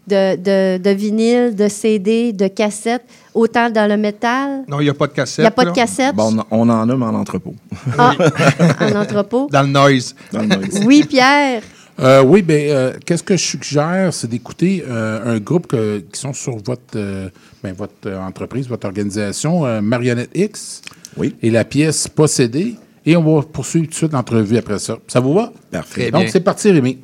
De, 0.08 0.36
de, 0.38 0.78
de 0.82 0.90
vinyle, 0.90 1.56
de 1.56 1.68
CD, 1.68 2.34
de 2.34 2.48
cassette, 2.48 3.04
autant 3.34 3.70
dans 3.70 3.88
le 3.88 3.96
métal? 3.96 4.64
Non, 4.68 4.80
il 4.80 4.86
n'y 4.86 4.90
a 4.90 4.94
pas 4.96 5.06
de 5.06 5.14
cassette. 5.14 5.38
Il 5.40 5.42
n'y 5.42 5.48
a 5.48 5.52
pas 5.52 5.66
de 5.66 5.72
cassette? 5.72 6.16
Bon, 6.16 6.36
on, 6.50 6.68
en 6.68 6.90
a, 6.90 6.96
mais 6.96 7.06
en 7.06 7.14
entrepôt. 7.14 7.54
Ah, 7.98 8.14
en 8.82 8.96
entrepôt? 8.96 9.48
Dans 9.52 9.62
le 9.62 9.68
noise. 9.68 10.16
Dans 10.32 10.42
le 10.42 10.48
noise. 10.48 10.82
Oui, 10.84 11.04
Pierre. 11.08 11.62
Euh, 12.00 12.24
oui, 12.24 12.42
bien, 12.42 12.94
qu'est-ce 13.06 13.22
que 13.24 13.36
je 13.38 13.44
suggère, 13.44 14.14
c'est 14.14 14.28
d'écouter 14.30 14.84
euh, 14.88 15.36
un 15.36 15.38
groupe 15.40 15.68
que- 15.68 16.00
qui 16.12 16.20
sont 16.20 16.32
sur 16.34 16.56
votre, 16.58 16.82
euh, 16.96 17.30
ben, 17.62 17.74
votre 17.74 17.94
euh, 18.08 18.20
entreprise, 18.22 18.68
votre 18.70 18.88
organisation, 18.88 19.66
euh, 19.66 19.82
Marionnette 19.82 20.30
X, 20.34 20.82
Oui, 21.18 21.36
et 21.44 21.52
la 21.52 21.66
pièce 21.66 22.08
Possédée. 22.08 22.76
Et 23.06 23.16
on 23.18 23.24
va 23.36 23.42
poursuivre 23.44 23.86
tout 23.86 23.92
de 23.92 23.96
suite 23.96 24.14
l'entrevue 24.14 24.58
après 24.58 24.80
ça. 24.80 24.98
Ça 25.08 25.20
vous 25.20 25.34
va? 25.34 25.52
parfait. 25.72 26.10
Donc, 26.10 26.30
c'est 26.30 26.40
parti, 26.40 26.72
Rémi. 26.72 27.00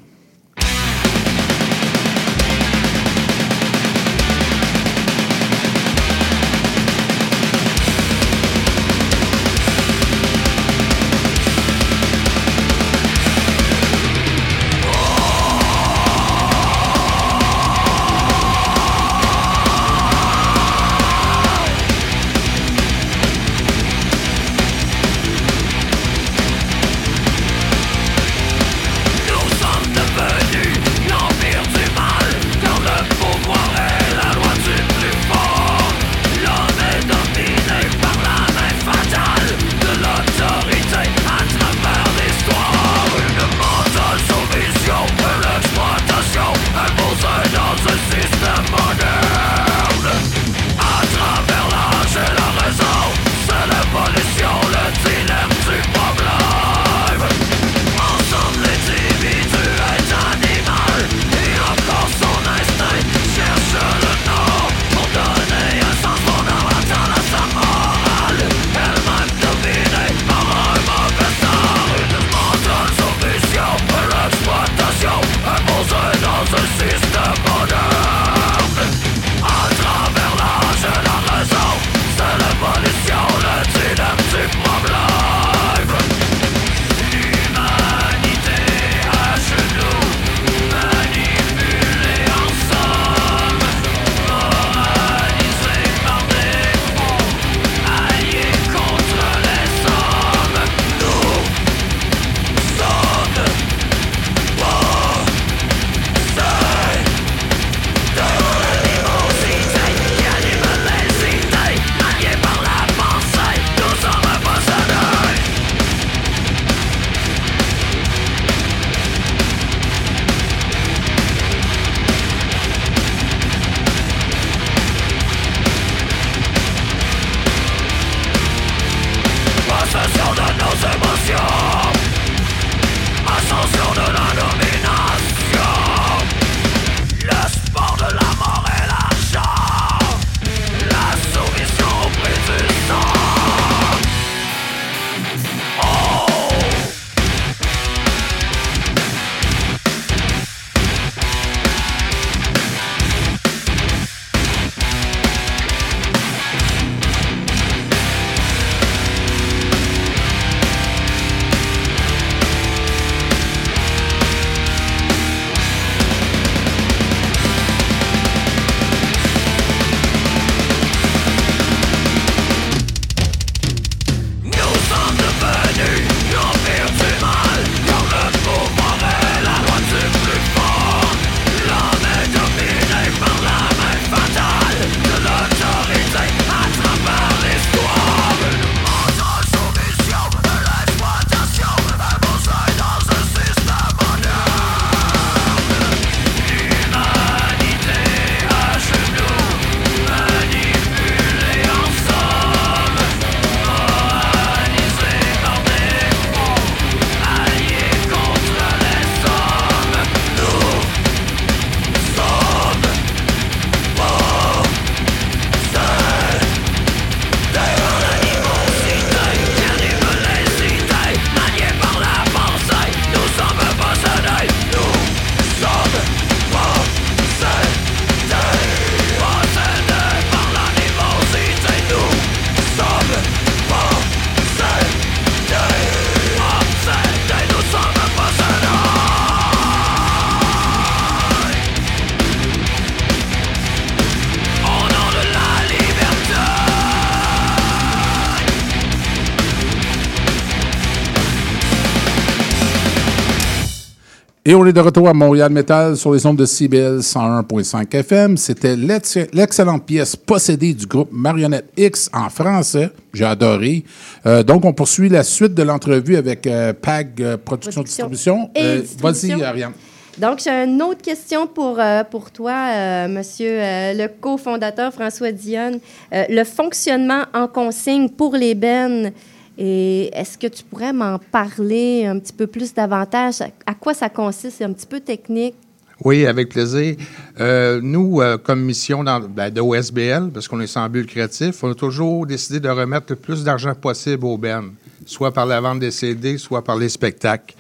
Et 254.48 254.54
on 254.54 254.64
est 254.68 254.74
de 254.74 254.80
retour 254.80 255.10
à 255.10 255.14
Montréal 255.14 255.52
Metal 255.52 255.98
sur 255.98 256.14
les 256.14 256.24
ondes 256.28 256.38
de 256.38 256.46
CBL 256.46 257.00
101.5 257.00 257.96
FM. 257.96 258.38
C'était 258.38 258.76
l'ex- 258.76 259.18
l'excellente 259.34 259.84
pièce 259.88 260.16
possédée 260.16 260.76
du 260.76 260.86
groupe 260.86 261.10
Marionnette 261.12 261.66
X 261.76 262.12
en 262.14 262.30
français. 262.30 262.92
J'ai 263.12 263.26
adoré. 263.26 263.84
Euh, 264.28 264.44
donc, 264.44 264.64
on 264.64 264.72
poursuit 264.72 265.10
la 265.10 265.24
suite 265.24 265.56
de 265.56 265.64
l'entrevue 265.64 266.16
avec 266.16 266.46
euh, 266.46 266.74
PAG 266.74 267.22
euh, 267.22 267.38
Production 267.38 267.82
Production 267.82 268.08
Distribution. 268.08 268.50
et 268.54 268.62
Euh, 268.64 268.82
distribution. 268.82 269.38
Vas-y, 269.40 269.44
Ariane. 269.44 269.72
Donc, 270.20 270.40
j'ai 270.44 270.52
une 270.52 270.80
autre 270.84 271.02
question 271.02 271.48
pour, 271.48 271.78
euh, 271.80 272.04
pour 272.04 272.30
toi, 272.30 272.54
euh, 272.72 273.08
monsieur 273.08 273.50
euh, 273.60 273.94
le 273.94 274.08
cofondateur 274.22 274.94
François 274.94 275.32
Dionne. 275.32 275.80
Le 276.12 276.44
fonctionnement 276.44 277.24
en 277.34 277.48
consigne 277.48 278.10
pour 278.10 278.36
les 278.36 278.54
bennes, 278.54 279.12
et 279.58 280.10
est-ce 280.18 280.38
que 280.38 280.48
tu 280.48 280.64
pourrais 280.64 280.94
m'en 280.94 281.18
parler 281.20 282.06
un 282.06 282.20
petit 282.20 282.34
peu 282.34 282.48
plus 282.48 282.74
davantage? 282.74 283.42
À, 283.66 283.74
quoi 283.74 283.94
ça 283.94 284.10
consiste? 284.10 284.58
C'est 284.58 284.64
un 284.66 284.74
petit 284.74 284.86
peu 284.88 285.00
technique. 285.00 285.56
Oui, 286.04 286.26
avec 286.26 286.50
plaisir. 286.50 286.98
Euh, 287.40 287.80
nous, 287.82 288.20
euh, 288.22 288.38
comme 288.38 288.62
mission 288.62 289.02
dans, 289.04 289.22
ben, 289.22 289.50
de 289.50 289.62
OSBL, 289.62 290.30
parce 290.34 290.48
qu'on 290.50 290.60
est 290.60 290.68
sans 290.68 290.90
but 290.90 291.02
lucratif, 291.04 291.64
on 291.64 291.72
a 291.72 291.76
toujours 291.76 292.26
décidé 292.26 292.60
de 292.60 292.68
remettre 292.68 293.06
le 293.12 293.16
plus 293.16 293.46
d'argent 293.46 293.74
possible 293.76 294.26
aux 294.26 294.38
bennes, 294.38 294.72
soit 295.06 295.32
par 295.32 295.46
la 295.46 295.62
vente 295.62 295.80
des 295.80 295.92
CD, 295.92 296.38
soit 296.38 296.64
par 296.66 296.76
les 296.76 296.90
spectacles. 296.90 297.56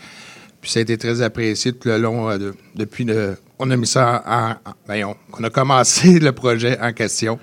Puis 0.59 0.69
ça 0.71 0.79
a 0.79 0.81
été 0.81 0.97
très 0.97 1.21
apprécié 1.21 1.71
tout 1.71 1.87
le 1.87 1.97
long, 1.97 2.29
euh, 2.29 2.37
de- 2.37 2.53
depuis 2.75 3.05
le, 3.05 3.37
on 3.57 3.71
a 3.71 3.77
mis 3.77 3.87
ça 3.87 4.21
en, 4.27 4.69
en- 4.69 4.73
ben, 4.85 5.05
on 5.39 5.43
a 5.43 5.49
commencé 5.49 6.19
le 6.19 6.33
projet 6.33 6.77
en 6.81 6.91
question. 6.91 7.39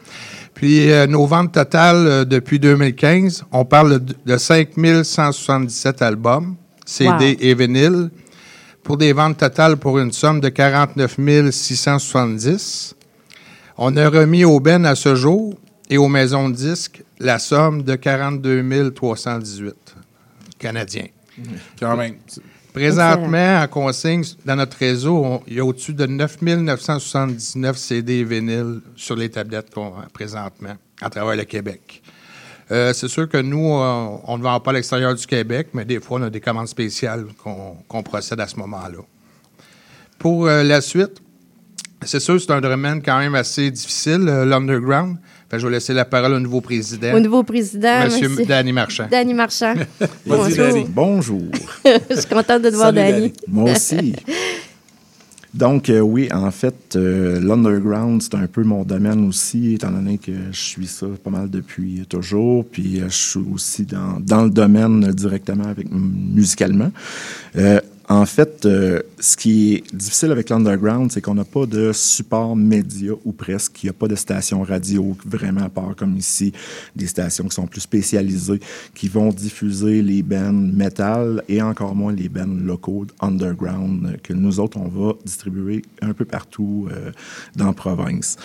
Puis 0.63 0.93
euh, 0.93 1.09
nos 1.09 1.27
ventes 1.27 1.51
totales 1.51 2.07
euh, 2.07 2.25
depuis 2.25 2.61
2015, 2.61 3.47
on 3.51 3.65
parle 3.65 3.99
de, 3.99 4.15
de 4.25 4.37
5177 4.37 6.01
albums, 6.03 6.55
CD 6.87 7.33
Wow. 7.33 7.37
et 7.41 7.55
vinyles, 7.57 8.11
pour 8.85 8.97
des 8.97 9.13
ventes 9.13 9.39
totales 9.39 9.77
pour 9.77 9.99
une 9.99 10.13
somme 10.13 10.41
de 10.41 10.49
49 10.49 11.51
670. 11.51 12.95
On 13.77 13.97
a 13.97 14.09
remis 14.09 14.45
au 14.45 14.61
Ben 14.61 14.85
à 14.87 14.95
ce 14.95 15.17
jour 15.17 15.55
et 15.91 15.99
aux 15.99 16.07
maisons 16.07 16.49
de 16.49 16.55
disques 16.55 17.03
la 17.19 17.41
somme 17.41 17.83
de 17.83 17.97
42 17.97 18.93
318 18.93 19.75
canadiens. 20.61 21.09
Quand 21.81 21.97
même. 21.97 22.15
Présentement, 22.73 23.61
en 23.63 23.69
consigne, 23.69 24.25
dans 24.47 24.57
notre 24.57 24.79
réseau, 24.79 25.43
il 25.47 25.55
y 25.55 25.61
a 25.61 25.65
au-dessus 25.65 25.93
de 25.93 26.07
9 26.07 26.41
979 26.41 27.77
CD 27.77 28.21
et 28.21 28.25
vinyles 28.25 28.81
sur 28.97 29.15
les 29.15 29.29
tablettes 29.29 29.73
qu'on 29.75 29.89
a 29.99 30.07
présentement 30.13 30.75
à 31.03 31.11
travers 31.11 31.37
le 31.37 31.45
Québec. 31.45 32.03
Euh, 32.71 32.95
c'est 32.95 33.09
sûr 33.09 33.29
que 33.29 33.37
nous, 33.37 33.75
euh, 33.75 34.17
on 34.25 34.39
ne 34.39 34.43
vend 34.43 34.59
pas 34.61 34.71
à 34.71 34.75
l'extérieur 34.75 35.15
du 35.15 35.27
Québec, 35.27 35.69
mais 35.75 35.85
des 35.85 36.01
fois, 36.01 36.19
on 36.21 36.23
a 36.23 36.31
des 36.31 36.41
commandes 36.41 36.69
spéciales 36.69 37.27
qu'on 37.37 38.03
procède 38.03 38.41
à 38.41 38.47
ce 38.47 38.57
moment-là. 38.57 39.01
Pour 40.19 40.47
euh, 40.47 40.63
la 40.63 40.81
suite, 40.81 41.21
c'est 42.03 42.21
sûr 42.21 42.41
c'est 42.41 42.53
un 42.53 42.63
domaine 42.63 43.03
quand 43.03 43.19
même 43.19 43.35
assez 43.35 43.71
difficile, 43.71 44.25
l'underground. 44.25 45.19
Je 45.53 45.67
vais 45.67 45.73
laisser 45.73 45.93
la 45.93 46.07
parole 46.07 46.33
au 46.33 46.41
nouveau 46.41 46.63
président, 46.63 47.15
Au 47.15 47.21
nouveau 47.21 47.43
président, 47.43 48.05
Monsieur 48.05 48.29
monsieur 48.31 48.47
Danny 48.47 48.73
Marchand. 48.73 49.07
Danny 49.11 49.35
Marchand. 49.35 49.75
Bonjour. 50.27 50.57
Danny. 50.57 50.87
Bonjour. 50.89 51.43
Je 51.85 52.17
suis 52.17 52.27
contente 52.27 52.63
de 52.63 52.71
te 52.71 52.75
voir, 52.75 52.93
Danny. 52.93 53.13
Danny. 53.13 53.33
Moi 53.47 53.73
aussi. 53.73 54.15
Donc, 55.55 55.91
euh, 55.91 56.01
oui, 56.01 56.31
en 56.33 56.51
fait, 56.51 56.97
euh, 56.97 57.39
l'underground, 57.39 58.23
c'est 58.23 58.35
un 58.37 58.47
peu 58.47 58.63
mon 58.63 58.85
domaine 58.85 59.29
aussi, 59.29 59.75
étant 59.75 59.91
donné 59.91 60.17
que 60.17 60.33
je 60.51 60.59
suis 60.59 60.87
ça 60.87 61.07
pas 61.23 61.29
mal 61.29 61.51
depuis 61.51 62.07
toujours. 62.09 62.65
Puis, 62.65 63.03
euh, 63.03 63.11
je 63.11 63.17
suis 63.17 63.41
aussi 63.53 63.85
dans, 63.85 64.19
dans 64.19 64.45
le 64.45 64.51
domaine 64.51 65.01
directement 65.11 65.67
avec 65.67 65.89
musicalement. 65.91 66.91
En 68.09 68.27
fait, 68.27 68.67
euh, 68.67 69.01
ce 69.21 69.37
qui 69.37 69.75
est 69.75 69.95
difficile 69.95 70.33
avec 70.33 70.51
l'underground, 70.51 71.13
c'est 71.13 71.21
qu'on 71.21 71.35
n'a 71.35 71.45
pas 71.45 71.67
de 71.67 71.93
support 71.93 72.57
média 72.57 73.13
ou 73.25 73.33
presque. 73.33 73.83
Il 73.83 73.87
n'y 73.87 73.91
a 73.91 73.95
pas 73.95 74.09
de 74.09 74.17
station 74.17 74.63
radio 74.63 75.17
vraiment 75.25 75.63
à 75.63 75.69
part 75.69 75.95
comme 75.97 76.17
ici, 76.17 76.53
des 76.97 77.07
stations 77.07 77.45
qui 77.45 77.55
sont 77.55 77.67
plus 77.67 77.81
spécialisées, 77.81 78.61
qui 78.95 79.09
vont 79.09 79.29
diffuser 79.29 80.03
les 80.03 80.23
bands 80.23 80.53
metal 80.53 81.45
et 81.49 81.63
encore 81.63 81.95
moins 81.95 82.13
les 82.13 82.29
bands 82.29 82.47
locaux 82.47 83.07
underground 83.21 84.19
que 84.23 84.33
nous 84.33 84.59
autres, 84.59 84.79
on 84.79 84.89
va 84.89 85.13
distribuer 85.25 85.83
un 86.01 86.13
peu 86.13 86.25
partout 86.25 86.89
euh, 86.91 87.13
dans 87.55 87.67
la 87.67 87.73
province. 87.73 88.37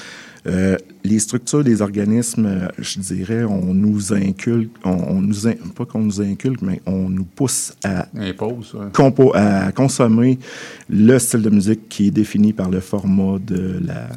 Euh, 0.48 0.77
les 1.04 1.20
structures 1.20 1.63
des 1.63 1.82
organismes, 1.82 2.46
euh, 2.46 2.68
je 2.80 3.00
dirais, 3.00 3.44
on 3.44 3.74
nous 3.74 4.13
inculque, 4.13 4.72
on, 4.86 4.92
on 4.92 5.22
nous 5.22 5.48
in- 5.48 5.56
pas 5.75 5.86
qu'on 5.86 6.00
nous 6.01 6.22
inculque, 6.22 6.62
mais 6.62 6.82
on 6.86 7.10
nous 7.10 7.24
pousse 7.25 7.74
à 7.84 8.08
Impose. 8.18 8.74
ouais. 8.75 8.88
compo- 8.94 9.32
à 9.36 9.72
consommer 9.74 10.39
le 10.89 11.18
style 11.20 11.42
de 11.42 11.50
musique 11.50 11.89
qui 11.89 12.08
est 12.08 12.12
défini 12.12 12.54
par 12.54 12.70
le 12.70 12.80
format 12.80 13.39
de 13.39 13.80
la 13.86 14.08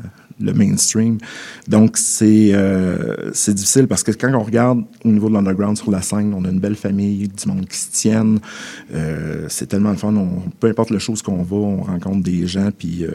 le 0.41 0.53
mainstream. 0.53 1.19
Donc, 1.69 1.97
c'est 1.97 2.51
euh, 2.53 3.31
c'est 3.33 3.55
difficile 3.55 3.87
parce 3.87 4.03
que 4.03 4.13
quand 4.13 4.33
on 4.35 4.43
regarde 4.43 4.83
au 5.05 5.09
niveau 5.09 5.29
de 5.29 5.35
l'underground 5.35 5.77
sur 5.77 5.91
la 5.91 6.03
scène, 6.03 6.35
on 6.35 6.45
a 6.45 6.49
une 6.49 6.61
belle 6.61 6.77
famille, 6.77 7.29
du 7.29 7.49
monde 7.49 7.67
qui 7.69 7.79
se 7.79 7.91
tiennent. 7.91 8.39
Euh, 8.95 9.47
c'est 9.49 9.67
tellement 9.67 9.91
le 9.91 9.97
fun. 9.97 10.15
On- 10.15 10.43
peu 10.59 10.69
importe 10.69 10.91
le 10.91 10.99
chose 10.99 11.23
qu'on 11.23 11.43
va, 11.43 11.57
on 11.57 11.83
rencontre 11.83 12.23
des 12.23 12.47
gens. 12.47 12.71
Puis, 12.77 13.05
euh, 13.05 13.11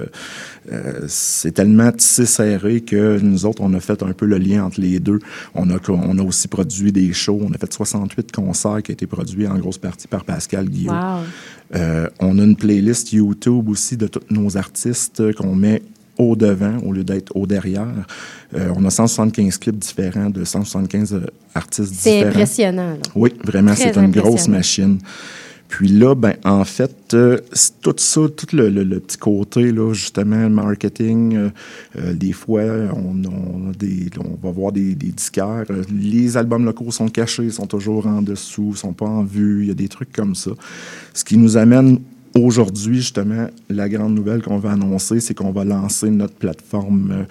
euh, 0.71 1.05
c'est 1.07 1.51
tellement 1.53 1.91
tissé 1.91 2.25
serré 2.25 2.81
que 2.81 3.19
nous 3.19 3.45
autres, 3.45 3.61
on 3.61 3.73
a 3.73 3.79
fait 3.79 4.01
un 4.03 4.13
peu 4.13 4.25
le 4.25 4.37
lien 4.37 4.65
entre 4.65 4.81
les 4.81 4.99
deux. 4.99 5.19
On 5.53 5.69
a, 5.69 5.77
on 5.89 6.17
a 6.17 6.23
aussi 6.23 6.47
produit 6.47 6.91
des 6.91 7.13
shows. 7.13 7.39
On 7.43 7.51
a 7.53 7.57
fait 7.57 7.71
68 7.71 8.31
concerts 8.31 8.83
qui 8.83 8.91
ont 8.91 8.93
été 8.93 9.07
produits 9.07 9.47
en 9.47 9.57
grosse 9.57 9.77
partie 9.77 10.07
par 10.07 10.23
Pascal 10.23 10.69
Guillaume. 10.69 10.95
Wow. 11.73 11.79
On 12.19 12.37
a 12.39 12.43
une 12.43 12.55
playlist 12.55 13.11
YouTube 13.11 13.69
aussi 13.69 13.97
de 13.97 14.07
tous 14.07 14.21
nos 14.29 14.55
artistes 14.57 15.33
qu'on 15.33 15.55
met 15.55 15.81
au 16.17 16.35
devant 16.35 16.77
au 16.85 16.91
lieu 16.93 17.03
d'être 17.03 17.35
au 17.35 17.45
derrière. 17.47 17.87
Euh, 18.55 18.69
on 18.75 18.85
a 18.85 18.89
175 18.89 19.57
clips 19.57 19.77
différents 19.79 20.29
de 20.29 20.43
175 20.43 21.13
euh, 21.13 21.19
artistes 21.53 21.93
C'est 21.93 22.11
différents. 22.11 22.29
impressionnant. 22.29 22.89
là. 22.91 22.97
Oui, 23.15 23.33
vraiment, 23.43 23.75
c'est 23.75 23.95
une 23.97 24.11
grosse 24.11 24.47
impressionnant. 24.47 24.57
machine. 24.57 24.97
Puis 25.67 25.87
là, 25.87 26.13
ben, 26.13 26.35
en 26.45 26.63
fait, 26.63 26.95
euh, 27.15 27.39
c'est 27.51 27.81
tout 27.81 27.95
ça, 27.97 28.21
tout 28.37 28.55
le, 28.55 28.69
le- 28.69 28.83
le 28.83 28.99
petit 28.99 29.17
côté, 29.17 29.71
là, 29.71 29.93
justement, 29.93 30.47
marketing, 30.47 31.35
euh, 31.35 31.49
euh, 31.97 32.13
des 32.13 32.33
fois, 32.33 32.61
on, 32.93 33.15
on 33.27 33.71
a 33.71 33.73
des, 33.73 34.09
on 34.19 34.37
va 34.45 34.51
voir 34.53 34.71
des, 34.71 34.93
des 34.93 35.07
disquaires. 35.11 35.65
les 35.91 36.37
albums 36.37 36.65
locaux 36.65 36.91
sont 36.91 37.07
cachés, 37.09 37.49
sont 37.49 37.65
toujours 37.65 38.05
en 38.05 38.21
dessous, 38.21 38.75
sont 38.75 38.93
pas 38.93 39.07
en 39.07 39.23
vue. 39.23 39.63
Il 39.63 39.67
y 39.67 39.71
a 39.71 39.73
des 39.73 39.87
trucs 39.89 40.13
comme 40.13 40.35
ça. 40.35 40.51
Ce 41.15 41.23
qui 41.23 41.35
nous 41.35 41.57
amène 41.57 41.99
aujourd'hui, 42.35 42.97
justement, 42.97 43.47
la 43.69 43.89
grande 43.89 44.13
nouvelle 44.13 44.41
qu'on 44.41 44.59
va 44.59 44.71
annoncer, 44.71 45.19
c'est 45.19 45.33
qu'on 45.33 45.51
va 45.51 45.63
lancer 45.63 46.09
notre 46.09 46.35
plateforme 46.35 47.25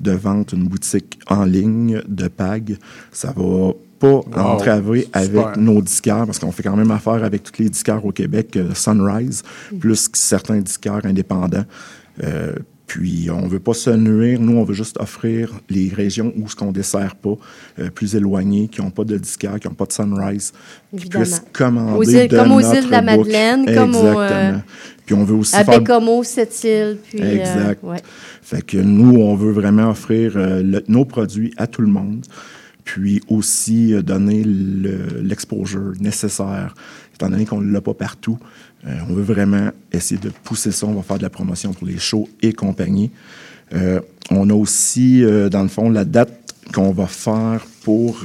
de 0.00 0.12
vente, 0.12 0.52
une 0.52 0.68
boutique 0.68 1.18
en 1.28 1.44
ligne 1.44 2.02
de 2.08 2.28
PAG. 2.28 2.78
Ça 3.12 3.32
va 3.36 3.72
pas 3.98 4.22
entraver 4.36 5.08
avec 5.12 5.30
super. 5.30 5.58
nos 5.58 5.82
disquaires, 5.82 6.24
parce 6.24 6.38
qu'on 6.38 6.52
fait 6.52 6.62
quand 6.62 6.76
même 6.76 6.90
affaire 6.90 7.22
avec 7.22 7.42
tous 7.42 7.62
les 7.62 7.68
disquaires 7.68 8.04
au 8.04 8.12
Québec, 8.12 8.56
euh, 8.56 8.74
Sunrise, 8.74 9.42
plus 9.78 10.08
que 10.08 10.16
certains 10.16 10.60
disquaires 10.60 11.04
indépendants. 11.04 11.64
Euh, 12.24 12.54
puis 12.92 13.30
on 13.30 13.46
veut 13.46 13.60
pas 13.60 13.72
se 13.74 13.90
nuire, 13.90 14.40
nous 14.40 14.56
on 14.56 14.64
veut 14.64 14.74
juste 14.74 14.96
offrir 14.98 15.52
les 15.68 15.90
régions 15.94 16.32
où 16.36 16.48
ce 16.48 16.56
qu'on 16.56 16.72
dessert 16.72 17.14
pas, 17.14 17.34
euh, 17.78 17.88
plus 17.88 18.16
éloignées, 18.16 18.66
qui 18.66 18.80
n'ont 18.80 18.90
pas 18.90 19.04
de 19.04 19.16
disquaire, 19.16 19.60
qui 19.60 19.68
n'ont 19.68 19.74
pas 19.74 19.84
de 19.86 19.92
Sunrise, 19.92 20.52
qui 20.96 21.06
puissent 21.08 21.40
commander 21.52 21.96
Aux 21.98 22.02
îles- 22.02 22.26
de 22.28 22.36
comme 22.36 22.50
aux 22.50 22.60
îles 22.60 22.86
de 22.86 22.90
la 22.90 23.00
book. 23.02 23.26
Madeleine, 23.28 23.74
comme 23.74 23.94
au, 23.94 24.04
euh, 24.04 24.22
Exactement. 24.24 24.62
Puis 25.06 25.14
on 25.14 25.22
veut 25.24 25.34
aussi 25.36 25.54
À 25.54 25.62
faire 25.64 25.78
Bécomo, 25.78 26.24
Sept-Îles, 26.24 26.98
puis... 27.08 27.20
euh, 27.22 27.36
Exact. 27.38 27.78
ouais. 27.84 27.98
fait 28.42 28.62
que 28.66 28.78
nous, 28.78 29.20
on 29.20 29.36
veut 29.36 29.52
vraiment 29.52 29.90
offrir 29.90 30.32
euh, 30.36 30.60
le- 30.60 30.82
nos 30.88 31.04
produits 31.04 31.54
à 31.58 31.68
tout 31.68 31.82
le 31.82 31.88
monde, 31.88 32.26
puis 32.82 33.20
aussi 33.28 33.94
euh, 33.94 34.02
donner 34.02 34.42
le- 34.42 35.20
l'exposure 35.22 35.92
nécessaire, 36.00 36.74
étant 37.14 37.28
donné 37.30 37.44
qu'on 37.46 37.60
ne 37.60 37.72
l'a 37.72 37.80
pas 37.80 37.94
partout. 37.94 38.36
Euh, 38.86 38.98
on 39.08 39.12
veut 39.12 39.22
vraiment 39.22 39.70
essayer 39.92 40.20
de 40.20 40.30
pousser 40.30 40.72
ça. 40.72 40.86
On 40.86 40.94
va 40.94 41.02
faire 41.02 41.18
de 41.18 41.22
la 41.22 41.30
promotion 41.30 41.72
pour 41.72 41.86
les 41.86 41.98
shows 41.98 42.28
et 42.40 42.52
compagnie. 42.52 43.10
Euh, 43.74 44.00
on 44.30 44.48
a 44.48 44.54
aussi, 44.54 45.22
euh, 45.22 45.48
dans 45.48 45.62
le 45.62 45.68
fond, 45.68 45.90
la 45.90 46.04
date 46.04 46.32
qu'on 46.72 46.92
va 46.92 47.06
faire 47.06 47.66
pour 47.82 48.22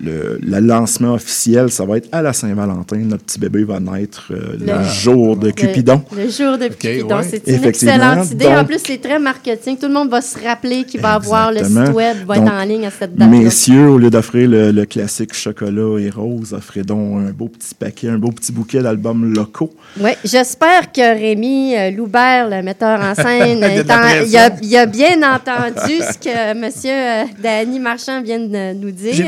le, 0.00 0.38
le 0.42 0.58
lancement 0.60 1.14
officiel. 1.14 1.70
Ça 1.70 1.84
va 1.84 1.96
être 1.98 2.08
à 2.12 2.22
la 2.22 2.32
Saint-Valentin. 2.32 2.96
Notre 2.98 3.24
petit 3.24 3.38
bébé 3.38 3.64
va 3.64 3.80
naître 3.80 4.28
euh, 4.30 4.56
le, 4.58 4.66
Le- 4.66 4.84
jour 4.88 5.36
de 5.36 5.50
Cupidon. 5.50 6.02
Le, 6.16 6.24
le 6.24 6.30
jour 6.30 6.58
de 6.58 6.68
Cupidon. 6.68 7.16
ouais. 7.18 7.22
C'est 7.28 7.46
une 7.46 7.54
Effectivement. 7.54 7.94
excellente 7.94 8.30
idée. 8.30 8.46
En 8.46 8.64
plus, 8.64 8.80
c'est 8.84 9.00
très 9.00 9.18
marketing. 9.18 9.76
Tout 9.78 9.86
le 9.88 9.92
monde 9.94 10.10
va 10.10 10.20
se 10.20 10.38
rappeler 10.42 10.84
qu'il 10.84 11.00
va 11.00 11.14
avoir 11.14 11.52
le 11.52 11.58
site 11.64 11.92
web, 11.94 12.16
va 12.26 12.36
Donc, 12.36 12.46
être 12.46 12.52
en 12.54 12.64
ligne 12.64 12.86
à 12.86 12.90
cette 12.90 13.14
date 13.14 13.28
Messieurs, 13.28 13.88
au 13.88 13.98
lieu 13.98 14.10
d'offrir 14.10 14.48
le, 14.48 14.72
le 14.72 14.84
classique 14.86 15.34
chocolat 15.34 16.00
et 16.00 16.10
rose, 16.10 16.52
offrez 16.52 16.82
donc 16.82 17.18
un 17.20 17.30
beau 17.32 17.48
petit 17.48 17.74
paquet, 17.74 18.08
un 18.08 18.18
beau 18.18 18.30
petit 18.30 18.52
bouquet 18.52 18.82
d'albums 18.82 19.32
locaux. 19.34 19.72
Oui, 20.00 20.10
j'espère 20.24 20.92
que 20.92 21.00
Rémi 21.00 21.76
euh, 21.76 21.90
Loubert, 21.90 22.48
le 22.50 22.62
metteur 22.62 23.00
en 23.00 23.14
scène, 23.14 23.58
Il 23.74 23.90
a 23.90 23.98
pression. 23.98 24.24
il, 24.26 24.36
a, 24.36 24.50
il 24.62 24.76
a 24.76 24.86
bien 24.86 25.16
entendu 25.22 25.94
ce 26.00 26.18
que 26.18 26.52
M. 26.52 27.26
Danny 27.42 27.78
Marchand 27.80 28.22
vient 28.22 28.40
de 28.40 28.74
nous 28.74 28.90
dire. 28.90 29.12
J'ai 29.14 29.24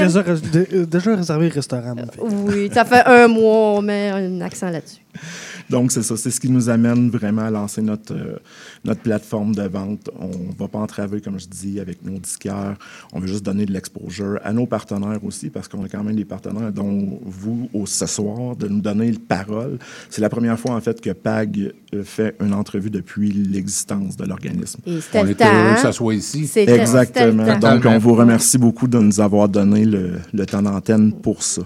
déjà, 0.64 0.76
dé- 0.78 0.86
déjà 0.86 1.16
réservé 1.16 1.48
le 1.48 1.54
restaurant. 1.54 1.94
mon 1.94 2.06
fait. 2.06 2.20
Oui, 2.20 2.70
ça 2.72 2.84
fait 2.84 3.02
un 3.06 3.28
mois, 3.28 3.78
on 3.78 3.82
met 3.82 4.10
un 4.10 4.40
accent 4.40 4.70
là-dessus. 4.70 5.00
Donc, 5.70 5.92
c'est 5.92 6.02
ça. 6.02 6.16
C'est 6.16 6.30
ce 6.30 6.40
qui 6.40 6.48
nous 6.50 6.68
amène 6.68 7.10
vraiment 7.10 7.42
à 7.42 7.50
lancer 7.50 7.82
notre, 7.82 8.14
euh, 8.14 8.36
notre 8.84 9.00
plateforme 9.00 9.54
de 9.54 9.62
vente. 9.62 10.10
On 10.18 10.28
ne 10.28 10.54
va 10.58 10.68
pas 10.68 10.78
entraver, 10.78 11.20
comme 11.20 11.38
je 11.40 11.46
dis, 11.46 11.80
avec 11.80 12.04
nos 12.04 12.18
disquaires. 12.18 12.76
On 13.12 13.20
veut 13.20 13.26
juste 13.26 13.44
donner 13.44 13.66
de 13.66 13.72
l'exposure 13.72 14.38
à 14.44 14.52
nos 14.52 14.66
partenaires 14.66 15.24
aussi, 15.24 15.50
parce 15.50 15.68
qu'on 15.68 15.84
a 15.84 15.88
quand 15.88 16.04
même 16.04 16.16
des 16.16 16.24
partenaires, 16.24 16.72
dont 16.72 17.20
vous, 17.24 17.68
au, 17.72 17.86
ce 17.86 18.06
soir, 18.06 18.56
de 18.56 18.68
nous 18.68 18.80
donner 18.80 19.10
le 19.10 19.18
parole. 19.18 19.78
C'est 20.10 20.20
la 20.20 20.28
première 20.28 20.58
fois, 20.58 20.74
en 20.74 20.80
fait, 20.80 21.00
que 21.00 21.10
PAG 21.10 21.72
euh, 21.94 22.04
fait 22.04 22.36
une 22.40 22.54
entrevue 22.54 22.90
depuis 22.90 23.32
l'existence 23.32 24.16
de 24.16 24.24
l'organisme. 24.24 24.80
On 24.86 25.00
temps. 25.00 25.24
heureux 25.24 25.74
que 25.74 25.80
ça 25.80 25.92
soit 25.92 26.14
ici. 26.14 26.50
Exactement. 26.56 27.58
Donc, 27.58 27.84
on 27.86 27.98
vous 27.98 28.14
remercie 28.14 28.58
beaucoup 28.58 28.86
de 28.86 28.98
nous 28.98 29.20
avoir 29.20 29.48
donné 29.48 29.84
le, 29.84 30.12
le 30.32 30.46
temps 30.46 30.62
d'antenne 30.62 31.12
pour 31.12 31.42
ça. 31.42 31.62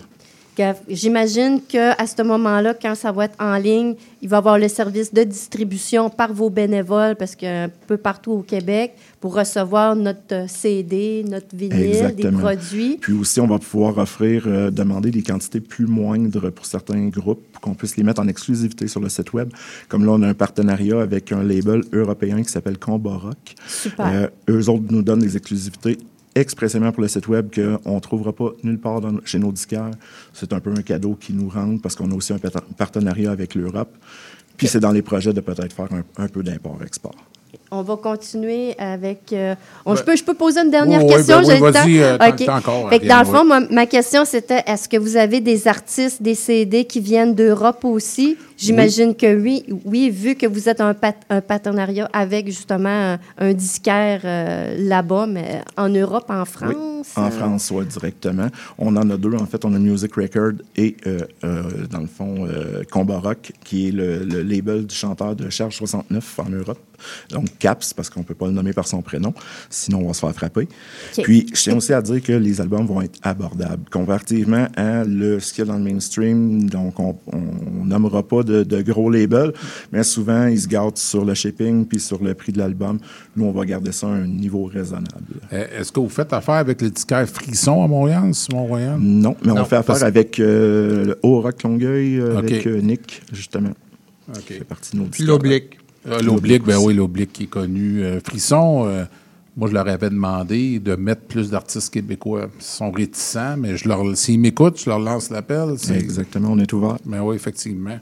J'imagine 0.88 1.60
qu'à 1.66 2.06
ce 2.06 2.22
moment-là, 2.22 2.74
quand 2.74 2.94
ça 2.94 3.12
va 3.12 3.26
être 3.26 3.36
en 3.40 3.56
ligne, 3.56 3.94
il 4.22 4.28
va 4.28 4.36
y 4.36 4.38
avoir 4.38 4.58
le 4.58 4.68
service 4.68 5.12
de 5.12 5.22
distribution 5.22 6.10
par 6.10 6.32
vos 6.32 6.50
bénévoles, 6.50 7.16
parce 7.16 7.34
qu'un 7.34 7.70
peu 7.86 7.96
partout 7.96 8.32
au 8.32 8.42
Québec, 8.42 8.92
pour 9.20 9.34
recevoir 9.34 9.96
notre 9.96 10.32
euh, 10.32 10.46
CD, 10.48 11.24
notre 11.28 11.54
vinyle, 11.54 11.78
des 11.78 11.98
Exactement. 11.98 12.38
produits. 12.38 12.98
Puis 13.00 13.12
aussi, 13.12 13.40
on 13.40 13.46
va 13.46 13.58
pouvoir 13.58 13.98
offrir, 13.98 14.44
euh, 14.46 14.70
demander 14.70 15.10
des 15.10 15.22
quantités 15.22 15.60
plus 15.60 15.86
moindres 15.86 16.50
pour 16.50 16.66
certains 16.66 17.08
groupes, 17.08 17.42
pour 17.52 17.60
qu'on 17.60 17.74
puisse 17.74 17.96
les 17.96 18.02
mettre 18.02 18.20
en 18.20 18.28
exclusivité 18.28 18.88
sur 18.88 19.00
le 19.00 19.08
site 19.08 19.32
web. 19.32 19.50
Comme 19.88 20.04
là, 20.04 20.12
on 20.12 20.22
a 20.22 20.28
un 20.28 20.34
partenariat 20.34 21.00
avec 21.00 21.32
un 21.32 21.42
label 21.42 21.82
européen 21.92 22.42
qui 22.42 22.50
s'appelle 22.50 22.78
Combat 22.78 23.16
Rock. 23.16 23.54
Super. 23.66 24.06
Euh, 24.06 24.28
eux 24.48 24.68
autres 24.68 24.84
nous 24.90 25.02
donnent 25.02 25.20
des 25.20 25.36
exclusivités 25.36 25.98
expressément 26.34 26.92
pour 26.92 27.02
le 27.02 27.08
site 27.08 27.28
web 27.28 27.48
qu'on 27.54 27.94
ne 27.94 28.00
trouvera 28.00 28.32
pas 28.32 28.50
nulle 28.62 28.78
part 28.78 29.00
dans- 29.00 29.18
chez 29.24 29.38
nos 29.38 29.52
disquaires. 29.52 29.90
C'est 30.32 30.52
un 30.52 30.60
peu 30.60 30.70
un 30.70 30.82
cadeau 30.82 31.14
qu'ils 31.20 31.36
nous 31.36 31.48
rendent 31.48 31.82
parce 31.82 31.94
qu'on 31.94 32.10
a 32.10 32.14
aussi 32.14 32.32
un 32.32 32.38
partenariat 32.76 33.30
avec 33.30 33.54
l'Europe. 33.54 33.90
Puis 34.56 34.68
c'est 34.68 34.80
dans 34.80 34.92
les 34.92 35.02
projets 35.02 35.32
de 35.32 35.40
peut-être 35.40 35.72
faire 35.72 35.88
un, 35.92 36.22
un 36.22 36.28
peu 36.28 36.42
d'import-export. 36.42 37.14
On 37.72 37.82
va 37.82 37.96
continuer 37.96 38.74
avec. 38.78 39.32
euh, 39.32 39.54
on- 39.86 39.94
je, 39.94 40.02
peux, 40.02 40.16
je 40.16 40.24
peux 40.24 40.34
poser 40.34 40.60
une 40.60 40.70
dernière 40.70 41.00
Oui, 41.04 41.06
oui, 41.08 41.14
question? 41.16 41.36
ben 41.36 41.42
oui, 41.42 41.46
j'ai 41.54 41.60
le 41.60 41.70
vas-y, 41.70 42.44
temps? 42.46 42.52
euh, 42.54 42.58
encore, 42.58 42.90
Fait 42.90 42.98
que 43.00 43.06
dans 43.06 43.20
le 43.20 43.24
fond, 43.24 43.44
moi, 43.44 43.60
ma 43.70 43.86
question, 43.86 44.24
c'était 44.24 44.62
est-ce 44.66 44.88
que 44.88 44.96
vous 44.96 45.16
avez 45.16 45.40
des 45.40 45.66
artistes, 45.68 46.20
des 46.22 46.34
CD 46.34 46.84
qui 46.84 47.00
viennent 47.00 47.34
d'Europe 47.34 47.84
aussi? 47.84 48.36
J'imagine 48.60 49.14
que 49.14 49.34
oui. 49.40 49.64
Oui, 49.84 50.10
vu 50.10 50.34
que 50.34 50.46
vous 50.46 50.68
êtes 50.68 50.80
un, 50.80 50.92
pat- 50.92 51.22
un 51.30 51.40
partenariat 51.40 52.08
avec 52.12 52.46
justement 52.46 52.88
un, 53.14 53.18
un 53.38 53.52
disquaire 53.54 54.20
euh, 54.24 54.74
là-bas, 54.78 55.26
mais 55.26 55.62
en 55.76 55.88
Europe, 55.88 56.26
en 56.28 56.44
France? 56.44 57.16
En 57.16 57.26
euh, 57.26 57.30
France, 57.30 57.70
oui, 57.74 57.86
directement. 57.86 58.48
On 58.78 58.94
en 58.96 59.08
a 59.08 59.16
deux, 59.16 59.34
en 59.34 59.46
fait. 59.46 59.64
On 59.64 59.74
a 59.74 59.78
Music 59.78 60.14
Record 60.14 60.52
et, 60.76 60.96
euh, 61.06 61.20
euh, 61.44 61.62
dans 61.90 62.00
le 62.00 62.06
fond, 62.06 62.46
euh, 62.46 62.82
Combat 62.90 63.18
Rock, 63.18 63.52
qui 63.64 63.88
est 63.88 63.92
le, 63.92 64.24
le 64.24 64.42
label 64.42 64.86
du 64.86 64.94
chanteur 64.94 65.34
de 65.34 65.48
Charge 65.48 65.76
69 65.76 66.38
en 66.40 66.50
Europe. 66.50 66.78
Donc, 67.30 67.46
Caps, 67.58 67.94
parce 67.94 68.10
qu'on 68.10 68.20
ne 68.20 68.24
peut 68.26 68.34
pas 68.34 68.46
le 68.46 68.52
nommer 68.52 68.74
par 68.74 68.86
son 68.86 69.00
prénom, 69.00 69.32
sinon 69.70 70.00
on 70.04 70.08
va 70.08 70.12
se 70.12 70.20
faire 70.20 70.34
frapper. 70.34 70.68
Puis, 71.22 71.46
je 71.54 71.62
tiens 71.62 71.76
aussi 71.76 71.94
à 71.94 72.02
dire 72.02 72.22
que 72.22 72.32
les 72.32 72.60
albums 72.60 72.84
vont 72.86 73.00
être 73.00 73.18
abordables, 73.22 73.88
comparativement 73.90 74.66
à 74.76 75.04
le, 75.04 75.40
ce 75.40 75.54
qu'il 75.54 75.64
y 75.64 75.68
a 75.68 75.72
dans 75.72 75.78
le 75.78 75.84
mainstream. 75.84 76.68
Donc, 76.68 77.00
on 77.00 77.16
on 77.32 77.84
nommera 77.86 78.22
pas 78.22 78.42
de, 78.42 78.49
de 78.64 78.82
gros 78.82 79.10
labels, 79.10 79.52
mais 79.92 80.02
souvent, 80.02 80.46
ils 80.46 80.60
se 80.60 80.68
gardent 80.68 80.96
sur 80.98 81.24
le 81.24 81.34
shipping 81.34 81.86
puis 81.86 82.00
sur 82.00 82.22
le 82.22 82.34
prix 82.34 82.52
de 82.52 82.58
l'album. 82.58 82.98
Nous, 83.36 83.44
on 83.44 83.52
va 83.52 83.64
garder 83.64 83.92
ça 83.92 84.06
à 84.08 84.10
un 84.10 84.26
niveau 84.26 84.64
raisonnable. 84.64 85.06
Euh, 85.52 85.66
Est-ce 85.78 85.92
que 85.92 86.00
vous 86.00 86.08
faites 86.08 86.32
affaire 86.32 86.54
avec 86.56 86.82
le 86.82 86.90
disquaire 86.90 87.28
Frisson 87.28 87.82
à 87.82 87.88
Montréal, 87.88 88.34
Simon 88.34 88.66
Royal? 88.66 88.98
Non, 89.00 89.36
mais 89.44 89.52
Non, 89.52 89.60
on 89.60 89.64
fait 89.64 89.76
affaire 89.76 89.84
parce- 89.84 90.02
avec 90.02 90.38
euh, 90.40 91.04
le 91.06 91.18
Haut 91.22 91.40
Rock 91.40 91.62
Longueuil, 91.62 92.18
euh, 92.20 92.38
avec 92.38 92.66
euh, 92.66 92.80
Nick, 92.80 93.22
justement. 93.32 93.70
C'est 94.46 94.64
partie 94.64 94.92
de 94.96 95.02
nos 95.02 95.06
Puis 95.08 95.24
l'oblique. 95.24 95.78
Euh, 96.08 96.20
L'oblique, 96.22 96.64
ben 96.64 96.78
oui, 96.78 96.94
l'oblique 96.94 97.32
qui 97.32 97.42
est 97.42 97.46
connu. 97.46 98.02
Euh, 98.02 98.20
Frisson, 98.24 98.84
euh, 98.86 99.04
moi, 99.54 99.68
je 99.68 99.74
leur 99.74 99.86
avais 99.86 100.08
demandé 100.08 100.78
de 100.78 100.94
mettre 100.94 101.20
plus 101.22 101.50
d'artistes 101.50 101.92
québécois. 101.92 102.48
Ils 102.58 102.64
sont 102.64 102.90
réticents, 102.90 103.56
mais 103.58 103.76
je 103.76 103.86
leur, 103.86 104.16
s'ils 104.16 104.40
m'écoutent, 104.40 104.80
je 104.80 104.88
leur 104.88 104.98
lance 104.98 105.28
l'appel. 105.28 105.74
Exactement, 105.94 106.52
on 106.52 106.58
est 106.58 106.72
ouvert. 106.72 106.96
Ben 107.04 107.20
oui, 107.20 107.36
effectivement. 107.36 107.98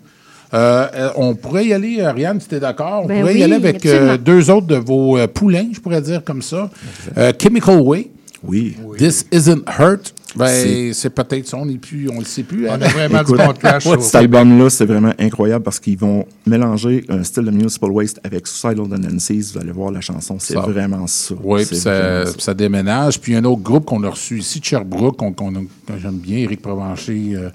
Euh, 0.54 0.86
euh, 0.94 1.10
on 1.16 1.34
pourrait 1.34 1.66
y 1.66 1.72
aller, 1.74 2.00
Ariane, 2.00 2.40
si 2.40 2.48
tu 2.48 2.54
es 2.54 2.60
d'accord. 2.60 3.02
On 3.04 3.06
Ben 3.06 3.20
pourrait 3.20 3.34
oui, 3.34 3.40
y 3.40 3.42
aller 3.42 3.54
avec 3.54 3.84
euh, 3.84 4.16
deux 4.16 4.50
autres 4.50 4.66
de 4.66 4.76
vos 4.76 5.18
euh, 5.18 5.26
poulains, 5.26 5.68
je 5.72 5.80
pourrais 5.80 6.00
dire 6.00 6.24
comme 6.24 6.40
ça. 6.42 6.70
Euh, 7.18 7.32
Chemical 7.40 7.80
Way, 7.80 8.10
Oui. 8.44 8.76
This 8.96 9.26
Isn't 9.32 9.64
Hurt. 9.78 10.14
Ben, 10.36 10.92
C'est- 10.92 11.10
peut-être 11.10 11.46
ça, 11.48 11.56
on 11.56 11.64
n'est 11.64 11.78
plus, 11.78 12.10
on 12.10 12.18
le 12.18 12.24
sait 12.24 12.42
plus. 12.42 12.68
On 12.68 12.72
hein. 12.72 12.82
a 12.82 12.88
vraiment 12.88 13.22
Écoute, 13.22 13.38
du 13.38 13.46
bon 13.46 13.52
trash. 13.54 13.86
au 13.86 13.98
Cet 13.98 14.14
album-là, 14.16 14.68
c'est 14.68 14.84
vraiment 14.84 15.12
incroyable 15.18 15.64
parce 15.64 15.80
qu'ils 15.80 15.98
vont 15.98 16.26
mélanger 16.46 17.02
un 17.08 17.24
style 17.24 17.44
de 17.44 17.50
Municipal 17.50 17.90
Waste 17.90 18.20
avec 18.22 18.46
Suicidal 18.46 18.88
Tendencies. 18.88 19.52
Vous 19.52 19.58
allez 19.58 19.72
voir 19.72 19.90
la 19.90 20.02
chanson, 20.02 20.36
c'est 20.38 20.54
vraiment 20.56 21.06
ça. 21.06 21.34
Oui, 21.42 21.64
puis 21.64 21.76
ça, 21.76 22.54
déménage. 22.54 23.20
Puis 23.20 23.34
un 23.34 23.44
autre 23.44 23.62
groupe 23.62 23.86
qu'on 23.86 24.02
a 24.04 24.10
reçu 24.10 24.38
ici 24.38 24.60
de 24.60 24.64
Sherbrooke, 24.64 25.16
qu'on, 25.16 25.34
j'aime 26.00 26.18
bien, 26.18 26.38
Éric 26.38 26.60
Provencher, 26.60 27.32
euh, 27.34 27.50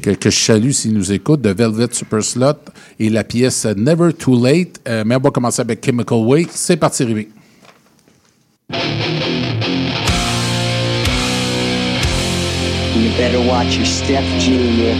que, 0.00 0.10
que 0.10 0.30
je 0.30 0.38
salue 0.38 0.70
s'il 0.70 0.94
nous 0.94 1.12
écoute, 1.12 1.42
de 1.42 1.50
Velvet 1.50 1.88
Super 1.92 2.22
Slot, 2.22 2.54
et 2.98 3.10
la 3.10 3.24
pièce 3.24 3.66
Never 3.76 4.12
Too 4.12 4.42
Late. 4.42 4.80
Euh, 4.88 5.04
mais 5.04 5.16
on 5.16 5.20
va 5.20 5.30
commencer 5.30 5.60
avec 5.60 5.84
Chemical 5.84 6.18
Way. 6.18 6.46
C'est 6.50 6.76
parti, 6.76 7.04
Rémi. 7.04 7.28
Better 13.16 13.40
watch 13.40 13.76
your 13.76 13.86
step, 13.86 14.24
Junior. 14.40 14.94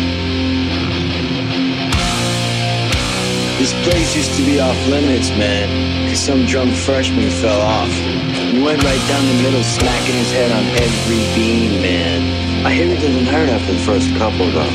This 3.59 3.73
place 3.83 4.15
used 4.15 4.37
to 4.37 4.45
be 4.45 4.61
off 4.61 4.77
limits, 4.87 5.31
man, 5.31 6.05
because 6.05 6.21
some 6.21 6.45
drunk 6.47 6.75
freshman 6.75 7.31
fell 7.31 7.61
off. 7.61 7.89
He 7.89 8.63
went 8.63 8.83
right 8.85 9.09
down 9.09 9.25
the 9.27 9.43
middle, 9.43 9.63
smacking 9.63 10.15
his 10.15 10.31
head 10.33 10.53
on 10.53 10.65
every 10.79 11.23
beam, 11.35 11.83
man. 11.83 12.67
I 12.67 12.73
hear 12.73 12.89
it 12.89 13.01
doesn't 13.01 13.27
hurt 13.27 13.49
after 13.49 13.73
the 13.73 13.79
first 13.81 14.15
couple, 14.17 14.51
though. 14.51 14.75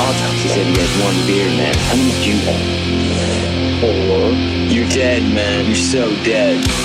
Autopsy 0.00 0.48
said 0.48 0.66
he 0.66 0.76
had 0.80 1.04
one 1.04 1.26
beer, 1.26 1.48
man. 1.56 1.74
How 1.74 1.96
many 1.96 2.10
did 2.10 2.24
you 2.24 2.36
have? 2.48 2.84
Four. 3.80 4.30
You're 4.72 4.88
dead, 4.88 5.22
man. 5.34 5.66
You're 5.66 5.76
so 5.76 6.08
dead. 6.24 6.83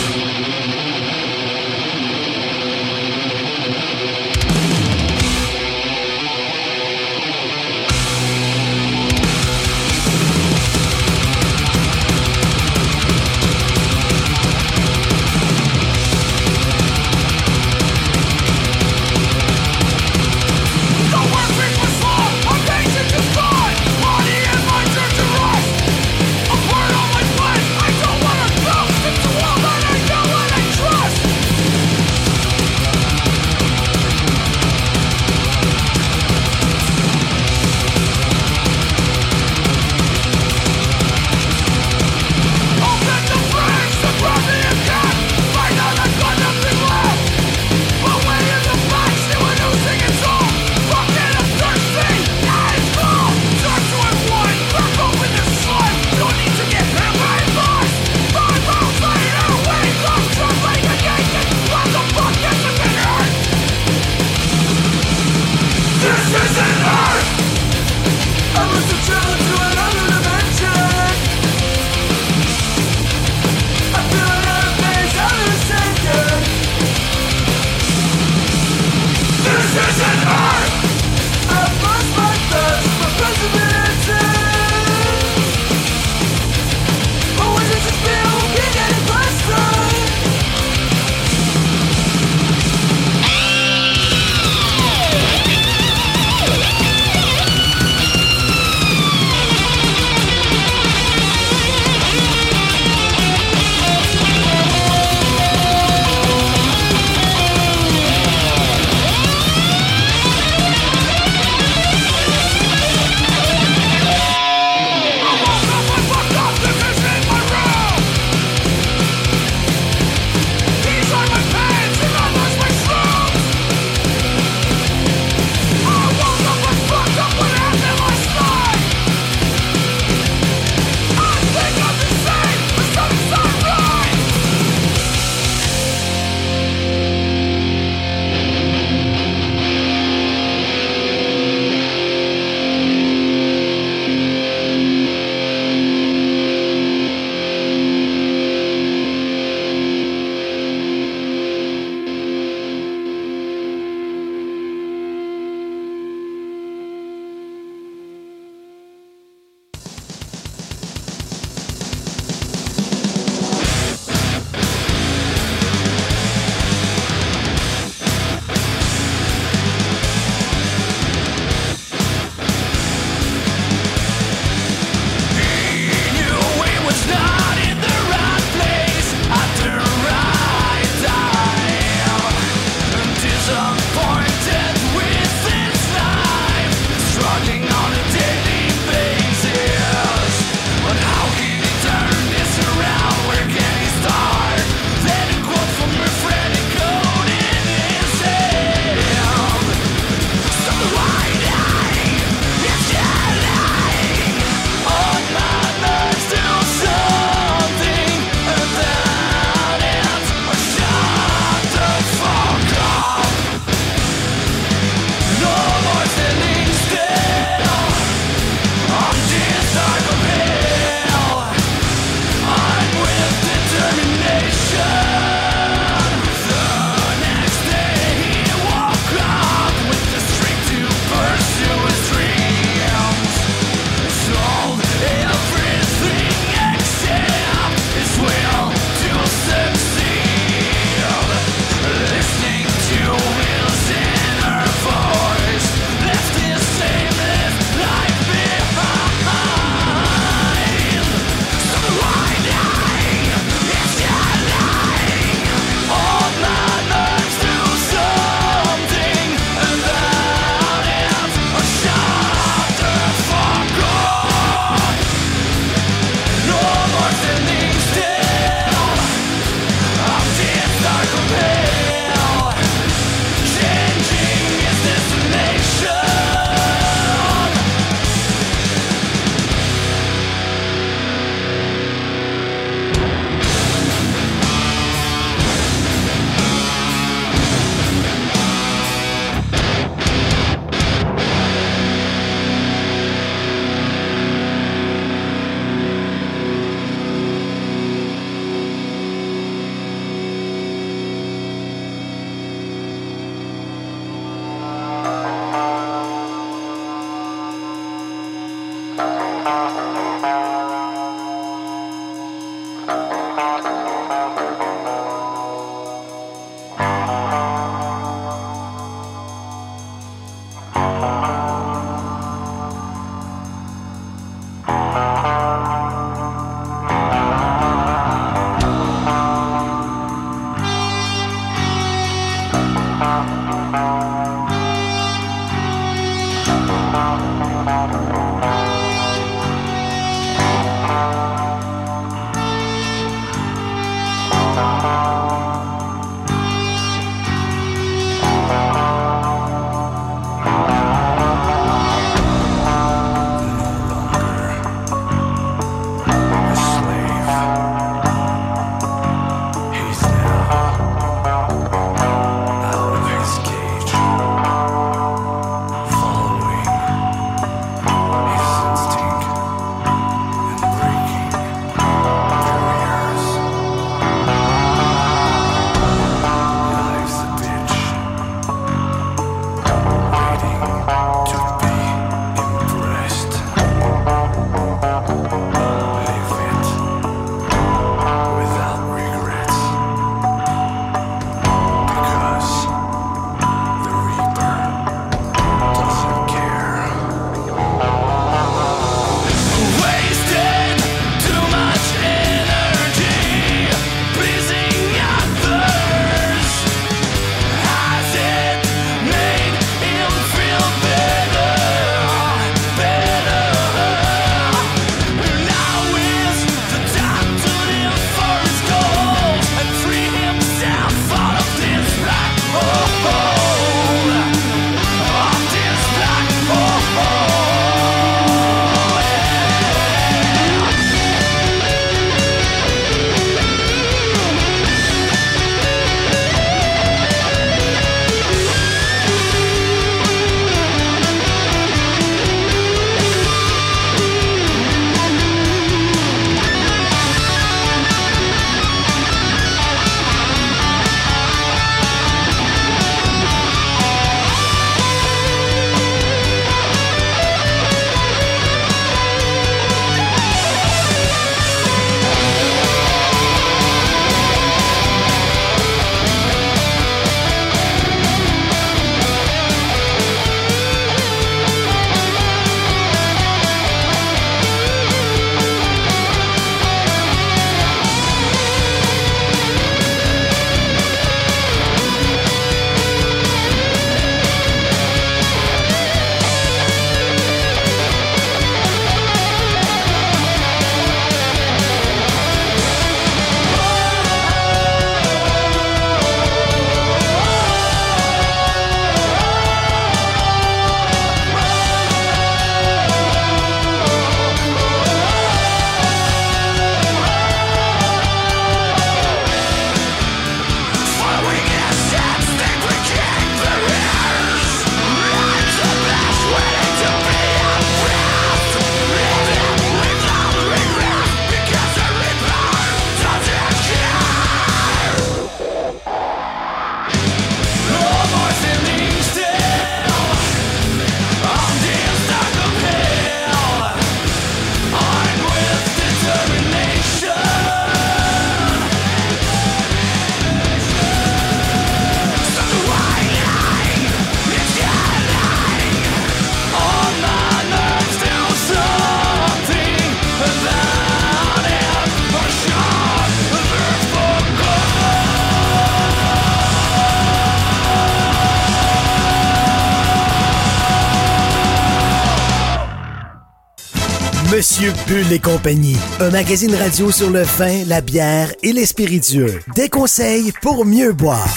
Monsieur 564.89 565.04
Bull 565.04 565.13
et 565.13 565.19
compagnie, 565.19 565.78
un 565.99 566.10
magazine 566.10 566.56
radio 566.56 566.91
sur 566.91 567.12
le 567.12 567.21
vin, 567.21 567.63
la 567.67 567.80
bière 567.80 568.32
et 568.41 568.54
les 568.54 568.65
spiritueux. 568.65 569.39
Des 569.56 569.69
conseils 569.69 570.32
pour 570.41 570.65
mieux 570.65 570.93
boire. 570.93 571.36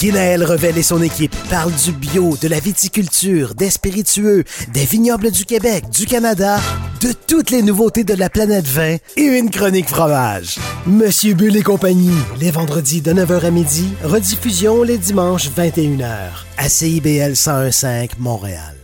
Guinaël 0.00 0.42
Revel 0.44 0.78
et 0.78 0.82
son 0.82 1.00
équipe 1.00 1.36
parlent 1.48 1.74
du 1.84 1.92
bio, 1.92 2.36
de 2.40 2.48
la 2.48 2.58
viticulture, 2.58 3.54
des 3.54 3.70
spiritueux, 3.70 4.42
des 4.72 4.84
vignobles 4.84 5.30
du 5.30 5.44
Québec, 5.44 5.84
du 5.90 6.06
Canada, 6.06 6.58
de 7.02 7.12
toutes 7.26 7.50
les 7.50 7.62
nouveautés 7.62 8.04
de 8.04 8.14
la 8.14 8.30
planète 8.30 8.66
vin 8.66 8.96
et 9.16 9.22
une 9.22 9.50
chronique 9.50 9.88
fromage. 9.88 10.58
Monsieur 10.86 11.34
Bull 11.34 11.56
et 11.56 11.62
compagnie, 11.62 12.18
les 12.40 12.50
vendredis 12.50 13.00
de 13.00 13.12
9h 13.12 13.44
à 13.44 13.50
midi, 13.50 13.88
rediffusion 14.02 14.82
les 14.82 14.98
dimanches 14.98 15.50
21h 15.50 16.30
à 16.56 16.68
CIBL 16.68 17.34
1015 17.36 18.18
Montréal. 18.18 18.79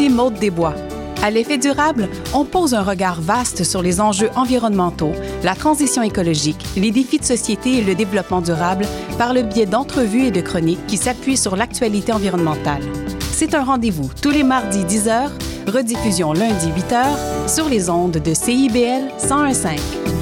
Ici 0.00 0.08
Maude 0.08 0.38
Desbois. 0.40 0.74
À 1.22 1.30
l'effet 1.30 1.58
durable, 1.58 2.08
on 2.32 2.46
pose 2.46 2.72
un 2.72 2.82
regard 2.82 3.20
vaste 3.20 3.64
sur 3.64 3.82
les 3.82 4.00
enjeux 4.00 4.30
environnementaux, 4.34 5.12
la 5.42 5.54
transition 5.54 6.02
écologique, 6.02 6.64
les 6.74 6.90
défis 6.90 7.18
de 7.18 7.24
société 7.24 7.76
et 7.76 7.82
le 7.82 7.94
développement 7.94 8.40
durable 8.40 8.86
par 9.18 9.34
le 9.34 9.42
biais 9.42 9.66
d'entrevues 9.66 10.24
et 10.24 10.30
de 10.30 10.40
chroniques 10.40 10.86
qui 10.86 10.96
s'appuient 10.96 11.36
sur 11.36 11.54
l'actualité 11.54 12.14
environnementale. 12.14 12.80
C'est 13.30 13.54
un 13.54 13.62
rendez-vous 13.62 14.10
tous 14.22 14.30
les 14.30 14.42
mardis 14.42 14.84
10h, 14.84 15.28
rediffusion 15.66 16.32
lundi 16.32 16.68
8h 16.68 17.46
sur 17.46 17.68
les 17.68 17.90
ondes 17.90 18.22
de 18.24 18.32
CIBL 18.32 19.12
1015. 19.22 20.19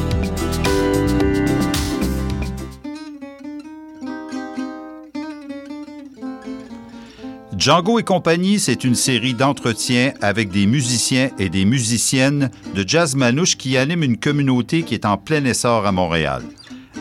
Django 7.68 7.98
et 7.98 8.02
compagnie, 8.02 8.59
c'est 8.59 8.83
une 8.83 8.94
série 8.94 9.35
d'entretiens 9.35 10.14
avec 10.22 10.50
des 10.50 10.64
musiciens 10.64 11.28
et 11.38 11.50
des 11.50 11.66
musiciennes 11.66 12.50
de 12.74 12.83
jazz 12.88 13.14
manouche 13.14 13.59
qui 13.59 13.76
animent 13.76 14.04
une 14.04 14.16
communauté 14.16 14.85
qui 14.85 14.94
est 14.94 15.04
en 15.04 15.18
plein 15.18 15.44
essor 15.44 15.85
à 15.85 15.92
Montréal. 15.92 16.40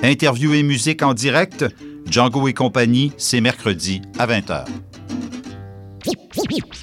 Interview 0.04 0.54
et 0.54 0.64
musique 0.64 1.04
en 1.04 1.14
direct, 1.14 1.64
Django 2.12 2.50
et 2.50 2.54
compagnie, 2.54 3.14
c'est 3.16 3.40
mercredi 3.40 4.02
à 4.20 4.28
20h. 4.28 4.66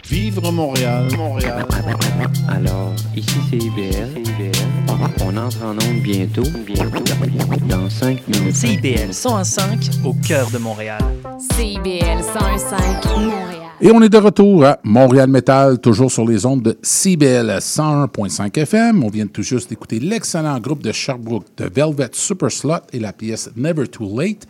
Vivre 0.08 0.50
Montréal, 0.50 1.08
Montréal. 1.18 1.66
Alors, 2.48 2.94
ici 3.14 3.36
c'est 3.50 3.58
IBL. 3.58 4.08
On 5.20 5.36
entre 5.36 5.62
en 5.62 5.72
onde 5.72 6.00
bientôt, 6.02 6.42
bientôt, 6.64 7.04
dans 7.68 7.90
5 7.90 8.28
minutes. 8.28 8.56
CIBL 8.56 9.12
105 9.12 9.90
au 10.04 10.14
cœur 10.26 10.50
de 10.50 10.56
Montréal. 10.56 11.02
CIBL 11.54 12.22
105 12.22 13.04
Montréal. 13.18 13.63
Et 13.86 13.90
on 13.92 14.00
est 14.00 14.08
de 14.08 14.16
retour 14.16 14.64
à 14.64 14.78
Montréal 14.82 15.28
Metal, 15.28 15.78
toujours 15.78 16.10
sur 16.10 16.26
les 16.26 16.46
ondes 16.46 16.62
de 16.62 16.78
CBL 16.80 17.58
101.5 17.58 18.58
FM. 18.58 19.04
On 19.04 19.10
vient 19.10 19.26
tout 19.26 19.42
juste 19.42 19.68
d'écouter 19.68 20.00
l'excellent 20.00 20.58
groupe 20.58 20.82
de 20.82 20.90
Sherbrooke 20.90 21.44
de 21.58 21.68
Velvet 21.68 22.08
Super 22.12 22.50
Slot 22.50 22.80
et 22.94 22.98
la 22.98 23.12
pièce 23.12 23.50
Never 23.54 23.86
Too 23.86 24.18
Late. 24.18 24.48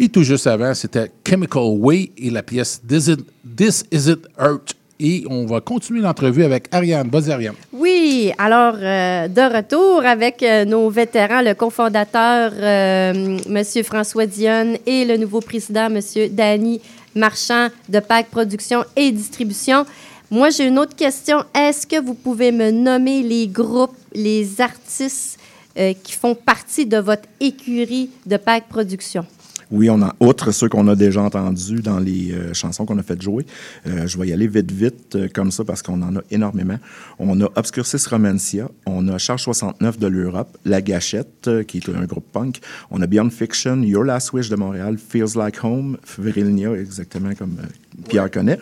Et 0.00 0.08
tout 0.08 0.24
juste 0.24 0.48
avant, 0.48 0.74
c'était 0.74 1.12
Chemical 1.24 1.62
Way 1.62 2.10
et 2.18 2.30
la 2.30 2.42
pièce 2.42 2.82
This, 2.84 3.12
This 3.56 3.84
Is 3.92 4.10
It 4.10 4.26
Hurt. 4.36 4.74
Et 4.98 5.24
on 5.30 5.46
va 5.46 5.60
continuer 5.60 6.00
l'entrevue 6.00 6.42
avec 6.42 6.66
Ariane. 6.72 7.08
Vas-y, 7.08 7.30
Ariane. 7.30 7.54
Oui, 7.72 8.32
alors 8.36 8.74
euh, 8.80 9.28
de 9.28 9.56
retour 9.56 10.04
avec 10.04 10.42
euh, 10.42 10.64
nos 10.64 10.90
vétérans, 10.90 11.42
le 11.42 11.54
cofondateur 11.54 12.50
euh, 12.56 13.38
M. 13.48 13.84
François 13.84 14.26
Dionne 14.26 14.76
et 14.86 15.04
le 15.04 15.16
nouveau 15.18 15.40
président 15.40 15.86
M. 15.86 16.00
Danny 16.32 16.80
Marchand 17.14 17.68
de 17.88 18.00
PAC 18.00 18.28
Production 18.28 18.84
et 18.96 19.10
Distribution. 19.12 19.84
Moi, 20.30 20.50
j'ai 20.50 20.66
une 20.66 20.78
autre 20.78 20.96
question. 20.96 21.44
Est-ce 21.54 21.86
que 21.86 22.00
vous 22.00 22.14
pouvez 22.14 22.52
me 22.52 22.70
nommer 22.70 23.22
les 23.22 23.46
groupes, 23.46 23.96
les 24.14 24.60
artistes 24.60 25.38
euh, 25.78 25.92
qui 26.02 26.12
font 26.12 26.34
partie 26.34 26.86
de 26.86 26.98
votre 26.98 27.28
écurie 27.40 28.10
de 28.24 28.36
PAC 28.36 28.68
Production? 28.68 29.26
Oui, 29.72 29.88
on 29.88 30.02
a, 30.02 30.14
outre 30.20 30.50
ceux 30.50 30.68
qu'on 30.68 30.86
a 30.86 30.94
déjà 30.94 31.22
entendus 31.22 31.80
dans 31.80 31.98
les 31.98 32.32
euh, 32.32 32.52
chansons 32.52 32.84
qu'on 32.84 32.98
a 32.98 33.02
fait 33.02 33.20
jouer, 33.20 33.46
euh, 33.86 34.06
je 34.06 34.18
vais 34.18 34.28
y 34.28 34.32
aller 34.34 34.46
vite, 34.46 34.70
vite, 34.70 35.16
euh, 35.16 35.28
comme 35.32 35.50
ça, 35.50 35.64
parce 35.64 35.80
qu'on 35.80 36.02
en 36.02 36.16
a 36.16 36.20
énormément. 36.30 36.76
On 37.18 37.40
a 37.40 37.46
Obscurcis 37.56 38.06
Romancia, 38.06 38.70
on 38.84 39.08
a 39.08 39.16
Charge 39.16 39.44
69 39.44 39.98
de 39.98 40.06
l'Europe, 40.08 40.58
La 40.66 40.82
Gâchette, 40.82 41.48
qui 41.66 41.78
est 41.78 41.88
un 41.88 42.04
groupe 42.04 42.30
punk, 42.30 42.60
on 42.90 43.00
a 43.00 43.06
Beyond 43.06 43.30
Fiction, 43.30 43.82
Your 43.82 44.04
Last 44.04 44.34
Wish 44.34 44.50
de 44.50 44.56
Montréal, 44.56 44.98
Feels 44.98 45.36
Like 45.36 45.64
Home, 45.64 45.96
Virilnia, 46.18 46.74
exactement 46.74 47.34
comme 47.34 47.56
Pierre 48.08 48.30
connaît. 48.30 48.58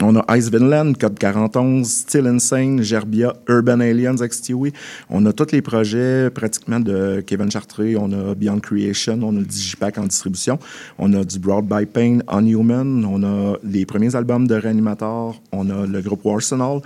On 0.00 0.16
a 0.16 0.36
Ice 0.36 0.50
Vinland, 0.50 0.94
Code 0.98 1.18
41, 1.18 1.84
Still 1.84 2.26
Insane, 2.26 2.82
Gerbia, 2.82 3.34
Urban 3.48 3.80
Aliens 3.80 4.16
Stewie. 4.30 4.72
On 5.10 5.24
a 5.26 5.32
tous 5.32 5.52
les 5.52 5.62
projets 5.62 6.30
pratiquement 6.30 6.80
de 6.80 7.22
Kevin 7.26 7.50
Chartré. 7.50 7.96
On 7.96 8.10
a 8.12 8.34
Beyond 8.34 8.60
Creation, 8.60 9.18
on 9.22 9.36
a 9.36 9.40
le 9.40 9.44
Digipack 9.44 9.98
en 9.98 10.04
distribution. 10.04 10.58
On 10.98 11.12
a 11.12 11.24
du 11.24 11.38
Broad 11.38 11.66
by 11.66 11.86
Pain, 11.86 12.20
Unhuman. 12.28 13.04
On 13.04 13.22
a 13.22 13.58
les 13.62 13.84
premiers 13.86 14.16
albums 14.16 14.46
de 14.46 14.54
Reanimator. 14.54 15.40
On 15.52 15.68
a 15.70 15.86
le 15.86 16.00
groupe 16.00 16.26
Arsenal. 16.26 16.80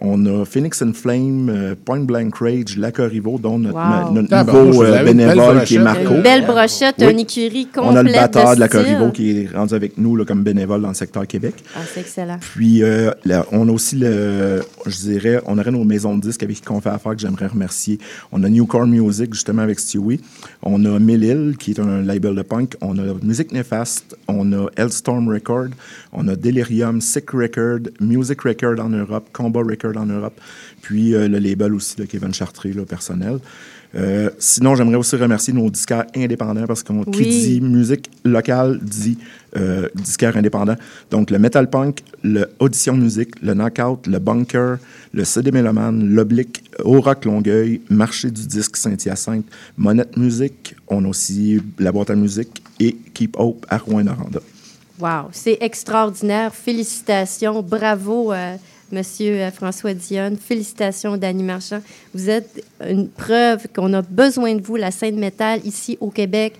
On 0.00 0.24
a 0.26 0.44
Phoenix 0.44 0.80
and 0.80 0.92
Flame, 0.94 1.48
euh, 1.48 1.74
Point 1.84 2.00
Blank 2.04 2.36
Rage, 2.36 2.76
La 2.76 2.92
Corrivo, 2.92 3.36
dont 3.38 3.58
notre, 3.58 3.74
Wow. 3.74 3.80
ma- 3.80 4.10
notre 4.12 4.28
Ah, 4.30 4.44
nouveau 4.44 4.84
euh, 4.84 5.02
bénévole 5.04 5.64
qui 5.64 5.74
est. 5.74 5.78
Marco. 5.80 6.14
Une 6.14 6.22
belle 6.22 6.46
brochette, 6.46 6.94
Oui. 7.00 7.10
une 7.10 7.18
écurie 7.18 7.66
complète 7.66 7.92
On 7.92 7.96
a 7.96 8.02
le 8.04 8.12
batteur 8.12 8.56
de. 8.56 8.66
Corrivo 8.68 9.10
qui 9.10 9.30
est 9.42 9.48
rendu 9.52 9.74
avec 9.74 9.98
nous 9.98 10.14
là, 10.14 10.24
comme 10.24 10.44
bénévole 10.44 10.82
dans 10.82 10.88
le 10.88 10.94
secteur 10.94 11.26
Québec. 11.26 11.54
Ah, 11.74 11.80
c'est 11.92 12.00
excellent. 12.00 12.38
Puis, 12.40 12.82
euh, 12.84 13.10
là, 13.24 13.44
on 13.50 13.68
a 13.68 13.72
aussi, 13.72 13.96
le, 13.96 14.60
je 14.86 14.96
dirais, 14.98 15.40
on 15.46 15.58
aurait 15.58 15.70
nos 15.72 15.82
maisons 15.84 16.16
de 16.16 16.20
disques 16.22 16.44
avec 16.44 16.60
qui 16.60 16.70
on 16.70 16.80
fait 16.80 16.90
affaire 16.90 17.16
que 17.16 17.20
j'aimerais 17.20 17.48
remercier. 17.48 17.98
On 18.30 18.44
a 18.44 18.48
Newcore 18.48 18.86
Music, 18.86 19.34
justement, 19.34 19.62
avec 19.62 19.80
Stewie. 19.80 20.20
On 20.62 20.84
a 20.84 20.98
Millil, 21.00 21.56
qui 21.58 21.72
est 21.72 21.80
un 21.80 22.02
label 22.02 22.36
de 22.36 22.42
punk. 22.42 22.76
On 22.80 22.96
a 22.98 23.02
Musique 23.22 23.50
Néfaste. 23.52 24.16
On 24.28 24.52
a 24.52 24.66
Hellstorm 24.76 25.28
Record. 25.28 25.68
On 26.12 26.28
a 26.28 26.36
Delirium, 26.36 27.00
Sick 27.00 27.30
Record, 27.32 27.80
Music 28.00 28.40
Record 28.42 28.78
en 28.80 28.90
Europe, 28.90 29.26
Combat 29.32 29.60
Record 29.60 29.87
en 29.96 30.06
Europe. 30.06 30.38
Puis, 30.82 31.14
euh, 31.14 31.28
le 31.28 31.38
label 31.38 31.74
aussi 31.74 31.96
de 31.96 32.04
Kevin 32.04 32.34
Chartré, 32.34 32.72
là, 32.72 32.84
personnel. 32.84 33.38
Euh, 33.94 34.28
sinon, 34.38 34.74
j'aimerais 34.74 34.96
aussi 34.96 35.16
remercier 35.16 35.54
nos 35.54 35.70
disquaires 35.70 36.04
indépendants 36.14 36.66
parce 36.66 36.82
qu'on 36.82 37.04
qui 37.04 37.22
dit 37.22 37.60
musique 37.60 38.10
locale 38.22 38.78
dit 38.82 39.16
euh, 39.56 39.88
disquaire 39.94 40.36
indépendant. 40.36 40.76
Donc, 41.10 41.30
le 41.30 41.38
Metal 41.38 41.70
Punk, 41.70 42.02
le 42.22 42.50
Audition 42.58 42.94
Musique, 42.96 43.40
le 43.40 43.54
Knockout, 43.54 44.06
le 44.06 44.18
Bunker, 44.18 44.76
le 45.14 45.24
CD 45.24 45.50
Méloman, 45.50 46.06
l'Oblique, 46.06 46.64
Au 46.84 47.00
Rock 47.00 47.24
Longueuil, 47.24 47.80
Marché 47.88 48.30
du 48.30 48.46
disque 48.46 48.76
Saint-Hyacinthe, 48.76 49.46
Monette 49.78 50.18
Musique, 50.18 50.74
on 50.88 51.04
a 51.04 51.08
aussi 51.08 51.60
la 51.78 51.90
boîte 51.90 52.10
à 52.10 52.14
musique 52.14 52.62
et 52.78 52.94
Keep 53.14 53.36
Hope 53.38 53.64
à 53.70 53.78
Rouen-Noranda. 53.78 54.40
Wow, 55.00 55.28
c'est 55.32 55.58
extraordinaire. 55.60 56.54
Félicitations. 56.54 57.62
Bravo, 57.62 58.32
euh, 58.32 58.56
Monsieur 58.92 59.50
François 59.54 59.94
Dionne. 59.94 60.36
Félicitations, 60.36 61.16
Danny 61.16 61.42
Marchand. 61.42 61.80
Vous 62.14 62.30
êtes 62.30 62.64
une 62.88 63.08
preuve 63.08 63.66
qu'on 63.74 63.92
a 63.94 64.02
besoin 64.02 64.54
de 64.54 64.62
vous, 64.62 64.76
la 64.76 64.90
scène 64.90 65.18
métal, 65.18 65.60
ici 65.64 65.96
au 66.00 66.10
Québec. 66.10 66.54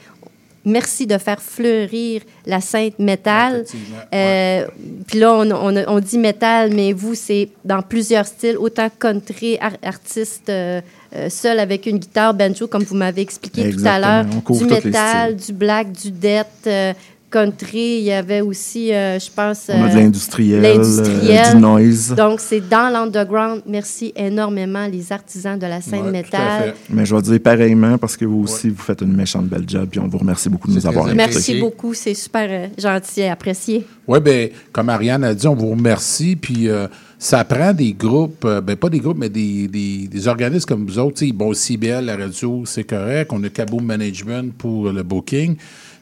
Merci 0.65 1.07
de 1.07 1.17
faire 1.17 1.41
fleurir 1.41 2.21
la 2.45 2.61
scène 2.61 2.91
métal. 2.99 3.65
Euh, 4.13 4.67
Puis 5.07 5.19
là, 5.19 5.33
on, 5.33 5.51
on 5.51 5.77
a- 5.77 5.89
on 5.89 5.99
dit 6.01 6.19
métal, 6.19 6.75
mais 6.75 6.93
vous, 6.93 7.15
c'est 7.15 7.49
dans 7.65 7.81
plusieurs 7.81 8.27
styles, 8.27 8.59
autant 8.59 8.89
country, 8.99 9.57
ar- 9.61 9.79
artiste 9.83 10.51
euh, 10.51 10.83
euh, 11.17 11.31
seul 11.31 11.59
avec 11.59 11.87
une 11.87 11.97
guitare, 11.99 12.35
banjo, 12.35 12.67
comme 12.67 12.83
vous 12.83 12.97
m'avez 12.97 13.23
expliqué 13.23 13.71
tout 13.71 13.87
à 13.87 13.99
l'heure, 13.99 14.25
du 14.27 14.65
métal, 14.91 15.37
du 15.37 15.53
black, 15.55 15.91
du 15.93 16.11
death, 16.11 16.47
euh, 16.67 16.93
country. 17.31 17.99
Il 17.99 18.05
y 18.05 18.13
avait 18.13 18.41
aussi, 18.41 18.93
euh, 18.93 19.19
je 19.19 19.29
pense... 19.35 19.67
On 19.69 19.83
a 19.85 19.89
de 19.89 19.93
euh, 19.93 20.01
l'industriel, 20.01 20.63
l'industriel. 20.63 21.43
euh, 21.47 21.55
du 21.55 21.61
noise. 21.61 22.15
Donc, 22.17 22.41
c'est 22.41 22.67
dans 22.69 22.91
l'underground. 22.93 23.63
Merci 23.67 24.13
énormément, 24.17 24.87
les 24.87 25.13
artisans 25.13 25.59
de 25.59 25.67
la 25.67 25.81
scène 25.81 26.07
Ouais, 26.07 26.11
métal. 26.11 26.75
Mais 26.91 27.05
je 27.05 27.15
vais 27.15 27.23
dire 27.23 27.41
pareillement 27.41 27.99
parce 27.99 28.17
que 28.17 28.25
vous 28.25 28.43
aussi, 28.43 28.71
vous 28.71 28.83
faites 28.83 29.01
une 29.03 29.15
méchante 29.15 29.47
belle 29.47 29.65
job, 29.67 29.89
puis 29.91 30.01
on 30.01 30.09
vous 30.09 30.19
remercie 30.19 30.49
beaucoup 30.49 30.69
de 30.69 30.75
nous 30.75 30.87
avoir 30.87 31.07
invités. 31.07 31.17
Merci 31.17 31.61
beaucoup. 31.61 31.95
C'est 31.95 32.15
super 32.15 32.47
euh, 32.51 32.67
gentil 32.79 33.21
et 33.21 33.29
apprécié. 33.29 33.87
Oui, 34.07 34.21
bien, 34.21 34.49
comme 34.73 34.89
Ariane 34.89 35.25
a 35.25 35.35
dit, 35.35 35.47
on 35.47 35.55
vous 35.55 35.71
remercie. 35.71 36.37
Puis 36.37 36.69
euh, 36.69 36.87
ça 37.19 37.45
prend 37.45 37.73
des 37.73 37.93
groupes, 37.93 38.45
euh, 38.45 38.61
ben 38.61 38.77
pas 38.77 38.89
des 38.89 39.01
groupes, 39.01 39.19
mais 39.19 39.29
des, 39.29 39.69
des, 39.69 40.09
des 40.09 40.29
organismes 40.29 40.67
comme 40.67 40.87
vous 40.87 40.99
autres. 40.99 41.19
Tu 41.19 41.27
sais, 41.27 41.33
Bon, 41.33 41.53
CBL, 41.53 42.05
la 42.05 42.17
radio, 42.17 42.63
c'est 42.65 42.85
correct. 42.85 43.31
On 43.33 43.43
a 43.45 43.49
Cabo 43.49 43.81
Management 43.81 44.53
pour 44.57 44.91
le 44.91 45.03
booking. 45.03 45.57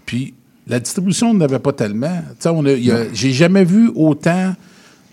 Puis 0.05 0.35
la 0.67 0.81
distribution, 0.81 1.31
on 1.31 1.35
n'avait 1.35 1.59
pas 1.59 1.73
tellement. 1.73 2.23
J'ai 3.12 3.33
jamais 3.33 3.64
vu 3.64 3.91
autant 3.95 4.55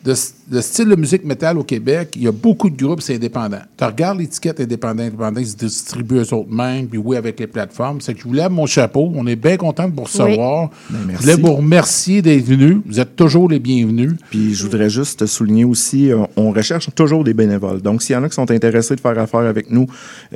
de, 0.03 0.13
de 0.53 0.61
style 0.61 0.87
de 0.87 0.95
musique 0.95 1.25
métal 1.25 1.57
au 1.57 1.63
Québec, 1.63 2.13
il 2.15 2.23
y 2.23 2.27
a 2.27 2.31
beaucoup 2.31 2.69
de 2.69 2.77
groupes, 2.81 3.01
c'est 3.01 3.15
indépendant. 3.15 3.57
Tu 3.77 3.83
regardes 3.83 4.19
l'étiquette 4.19 4.59
indépendant, 4.59 5.03
indépendant, 5.03 5.39
ils 5.39 5.47
se 5.47 5.55
distribuent 5.55 6.19
eux-mêmes, 6.31 6.87
puis 6.87 6.99
oui, 6.99 7.17
avec 7.17 7.39
les 7.39 7.47
plateformes. 7.47 7.99
C'est 8.01 8.13
que 8.13 8.19
je 8.21 8.25
vous 8.25 8.33
lève 8.33 8.51
mon 8.51 8.65
chapeau. 8.65 9.11
On 9.15 9.25
est 9.27 9.35
bien 9.35 9.57
content 9.57 9.89
de 9.89 9.95
vous 9.95 10.03
recevoir. 10.03 10.69
Ben, 10.89 10.99
je 11.01 11.07
merci. 11.07 11.21
voulais 11.23 11.35
vous 11.41 11.53
remercier 11.55 12.21
d'être 12.21 12.45
venus. 12.45 12.77
Vous 12.85 12.99
êtes 12.99 13.15
toujours 13.15 13.49
les 13.49 13.59
bienvenus. 13.59 14.13
Puis 14.29 14.53
je 14.53 14.63
voudrais 14.63 14.89
juste 14.89 15.25
souligner 15.25 15.65
aussi, 15.65 16.11
euh, 16.11 16.19
on 16.37 16.51
recherche 16.51 16.87
toujours 16.95 17.23
des 17.23 17.33
bénévoles. 17.33 17.81
Donc, 17.81 18.03
s'il 18.03 18.13
y 18.13 18.17
en 18.17 18.23
a 18.23 18.29
qui 18.29 18.35
sont 18.35 18.49
intéressés 18.51 18.95
de 18.95 19.01
faire 19.01 19.17
affaire 19.17 19.39
avec 19.41 19.71
nous, 19.71 19.87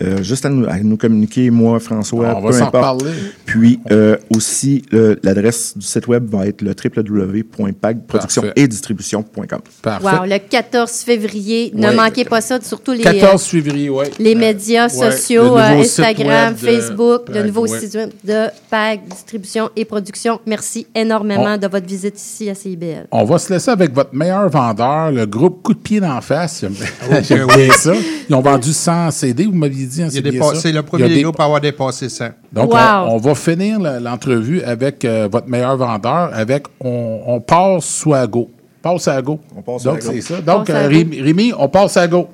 euh, 0.01 0.23
juste 0.23 0.45
à 0.45 0.49
nous, 0.49 0.65
à 0.67 0.79
nous 0.79 0.97
communiquer, 0.97 1.49
moi, 1.51 1.79
François, 1.79 2.35
On 2.35 2.41
va 2.41 2.49
peu 2.49 2.55
s'en 2.57 2.67
importe. 2.67 3.01
reparler. 3.01 3.11
Puis 3.45 3.79
euh, 3.91 4.17
aussi, 4.35 4.81
le- 4.91 5.19
l'adresse 5.23 5.77
du 5.77 5.85
site 5.85 6.07
web 6.07 6.27
va 6.29 6.47
être 6.47 6.61
le 6.63 6.73
www.pagproduction 6.73 8.43
et 8.55 8.67
distribution.com. 8.67 9.59
Parfait. 9.81 10.06
Wow, 10.13 10.25
le 10.25 10.37
14 10.39 10.91
février. 10.91 11.71
Ne 11.75 11.87
Ouais. 11.89 11.95
manquez 11.95 12.25
pas 12.25 12.41
ça, 12.41 12.59
surtout 12.61 12.91
les, 12.93 13.01
14 13.03 13.43
février, 13.43 13.89
oui. 13.89 14.05
les 14.19 14.35
médias 14.35 14.87
Ouais, 14.87 15.11
sociaux, 15.11 15.57
euh, 15.57 15.79
Instagram, 15.81 16.53
de 16.53 16.57
Facebook, 16.59 17.21
le 17.27 17.33
PAG, 17.33 17.45
nouveau 17.47 17.67
site 17.67 17.95
web 17.95 18.09
de 18.23 18.45
PAG 18.69 19.01
Distribution 19.09 19.69
et 19.75 19.85
Production. 19.85 20.39
Merci 20.45 20.87
énormément 20.95 21.53
On- 21.55 21.57
de 21.57 21.67
votre 21.67 21.85
visite 21.85 22.17
ici 22.19 22.49
à 22.49 22.55
CIBL. 22.55 23.07
On 23.11 23.23
va 23.23 23.37
se 23.39 23.51
laisser 23.53 23.71
avec 23.71 23.93
votre 23.93 24.13
meilleur 24.13 24.49
vendeur, 24.49 25.11
le 25.11 25.25
groupe 25.25 25.61
Coup 25.63 25.73
de 25.73 25.79
pied 25.79 25.99
d'en 25.99 26.21
face. 26.21 26.61
J'aime 27.23 27.45
oui. 27.49 27.65
bien 27.65 27.73
ça. 27.73 27.93
Ils 28.29 28.35
ont 28.35 28.41
vendu 28.41 28.71
100 28.73 29.11
CD, 29.11 29.45
vous 29.45 29.53
m'aviez 29.53 29.85
dit. 29.85 30.03
hein, 30.03 30.07
c'est 30.11 30.71
le 30.71 30.81
premier 30.83 31.09
des- 31.09 31.21
groupes 31.21 31.39
à 31.39 31.45
avoir 31.45 31.61
dépassé 31.61 32.09
100. 32.09 32.29
Donc, 32.51 32.73
Wow. 32.73 32.79
on, 32.79 33.15
on 33.15 33.17
va 33.17 33.35
finir 33.35 33.79
l'entrevue 33.79 34.61
avec 34.61 35.03
euh, 35.05 35.27
votre 35.31 35.47
meilleur 35.47 35.75
vendeur, 35.77 36.29
avec 36.33 36.65
on, 36.79 37.21
on 37.25 37.39
passe 37.41 37.85
soit 37.85 38.19
à 38.19 38.27
go. 38.27 38.49
Passe 38.81 39.07
à 39.07 39.21
go. 39.21 39.39
On 39.55 39.61
passe 39.61 39.83
Donc, 39.83 39.97
à 39.97 39.99
go. 40.01 40.07
c'est 40.11 40.21
ça. 40.21 40.41
Donc, 40.41 40.69
euh, 40.69 40.87
Rémi, 40.87 41.53
on 41.57 41.67
passe 41.67 41.97
à 41.97 42.07
go. 42.07 42.27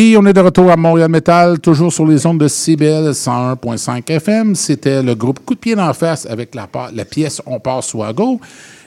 Et 0.00 0.16
on 0.16 0.24
est 0.26 0.32
de 0.32 0.38
retour 0.38 0.70
à 0.70 0.76
Montréal 0.76 1.10
Metal, 1.10 1.58
toujours 1.58 1.92
sur 1.92 2.06
les 2.06 2.24
ondes 2.24 2.38
de 2.38 2.46
CBL 2.46 3.10
101.5 3.10 4.08
FM. 4.08 4.54
C'était 4.54 5.02
le 5.02 5.16
groupe 5.16 5.44
Coup 5.44 5.56
de 5.56 5.58
pied 5.58 5.74
d'en 5.74 5.92
face 5.92 6.24
avec 6.24 6.54
la, 6.54 6.68
pièce 7.04 7.42
On 7.46 7.58
passe 7.58 7.88
soit 7.88 8.12
go. 8.12 8.40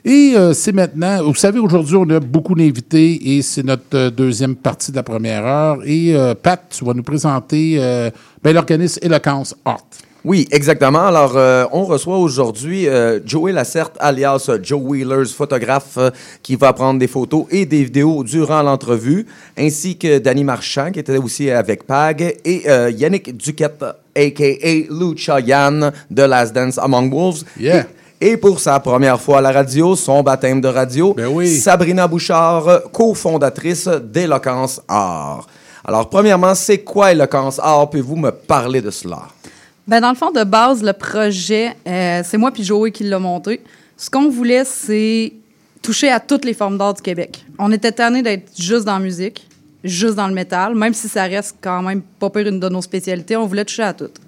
Et 0.05 0.32
euh, 0.38 0.53
c'est 0.53 0.72
maintenant, 0.72 1.22
vous 1.22 1.36
savez, 1.36 1.59
aujourd'hui, 1.59 1.97
on 1.97 2.09
a 2.12 2.22
beaucoup 2.22 2.55
d'invités 2.55 3.36
et 3.36 3.41
c'est 3.41 3.66
notre 3.66 3.93
euh, 3.93 4.09
deuxième 4.09 4.55
partie 4.55 4.91
de 4.91 4.95
la 4.95 5.03
première 5.03 5.45
heure. 5.45 5.80
Et 5.84 6.16
euh, 6.16 6.34
Pat, 6.34 6.62
tu 6.70 6.86
vas 6.86 6.93
nous 6.93 7.03
présenter 7.03 7.76
euh, 7.78 8.09
ben, 8.41 8.55
Éloquence 9.01 9.53
Art. 9.66 9.84
Oui, 10.24 10.47
exactement. 10.51 11.07
Alors, 11.07 11.34
euh, 11.36 11.65
on 11.72 11.84
reçoit 11.84 12.17
aujourd'hui 12.17 12.88
euh, 12.88 13.19
Joey 13.26 13.51
Lacerte, 13.51 13.95
alias 13.99 14.51
Joe 14.61 14.80
Wheelers, 14.80 15.26
photographe 15.36 15.97
euh, 15.97 16.11
qui 16.43 16.55
va 16.55 16.74
prendre 16.74 16.99
des 16.99 17.07
photos 17.07 17.45
et 17.49 17.65
des 17.65 17.84
vidéos 17.84 18.24
durant 18.24 18.61
l'entrevue, 18.61 19.26
ainsi 19.57 19.97
que 19.97 20.19
Danny 20.19 20.43
Marchand, 20.43 20.91
qui 20.91 20.99
était 20.99 21.17
aussi 21.17 21.49
avec 21.49 21.88
PAG, 21.88 22.38
et 22.45 22.69
euh, 22.69 22.91
Yannick 22.91 23.36
Duquette, 23.36 23.84
a.k.a. 24.15 24.93
Lucha 24.93 25.39
Yan 25.39 25.91
de 26.11 26.24
Last 26.24 26.53
Dance 26.53 26.78
Among 26.78 27.11
Wolves. 27.11 27.43
Yeah. 27.59 27.88
Et 28.19 28.38
pour 28.38 28.59
sa 28.59 28.80
première 28.80 29.19
fois 29.19 29.39
à 29.39 29.41
la 29.41 29.51
radio, 29.51 29.95
son 29.95 30.22
baptême 30.22 30.61
de 30.61 30.67
radio, 30.67 31.15
Sabrina 31.45 32.07
Bouchard, 32.07 32.91
cofondatrice 32.91 33.88
d'Éloquence 33.88 34.80
Art. 34.88 35.47
Alors, 35.84 36.07
premièrement, 36.07 36.53
c'est 36.53 36.80
quoi 36.80 37.11
Éloquence 37.11 37.57
Art? 37.57 37.89
Pouvez-vous 37.89 38.17
me 38.17 38.30
parler 38.30 38.82
de 38.82 38.91
cela? 38.91 39.24
Ben, 39.88 40.00
dans 40.00 40.10
le 40.10 40.16
fond, 40.16 40.32
de 40.32 40.44
base, 40.44 40.84
le 40.84 40.94
projet, 40.94 41.76
euh, 41.88 42.22
c'est 42.24 42.38
moi 42.38 42.52
puis 42.52 42.64
Joey 42.64 42.92
qui 42.92 43.04
l'a 43.04 43.20
monté. 43.20 43.62
Ce 43.98 44.10
qu'on 44.10 44.30
voulait, 44.30 44.64
c'est 44.64 45.34
toucher 45.82 46.10
à 46.10 46.20
toutes 46.20 46.46
les 46.46 46.54
formes 46.54 46.78
d'art 46.78 46.94
du 46.94 47.02
Québec. 47.02 47.46
On 47.58 47.72
était 47.72 47.92
tanné 47.92 48.22
d'être 48.22 48.52
juste 48.58 48.86
dans 48.86 48.94
la 48.94 49.04
musique, 49.04 49.48
juste 49.84 50.16
dans 50.16 50.28
le 50.28 50.34
métal, 50.34 50.76
même 50.76 50.94
si 50.94 51.08
ça 51.08 51.24
reste 51.24 51.58
quand 51.62 51.82
même 51.82 52.02
pas 52.02 52.30
pire 52.30 52.48
une 52.48 52.60
de 52.60 52.70
nos 52.70 52.82
spécialités, 52.82 53.36
on 53.36 53.48
voulait 53.48 53.66
toucher 53.66 53.84
à 53.84 53.94
toutes. 53.94 54.20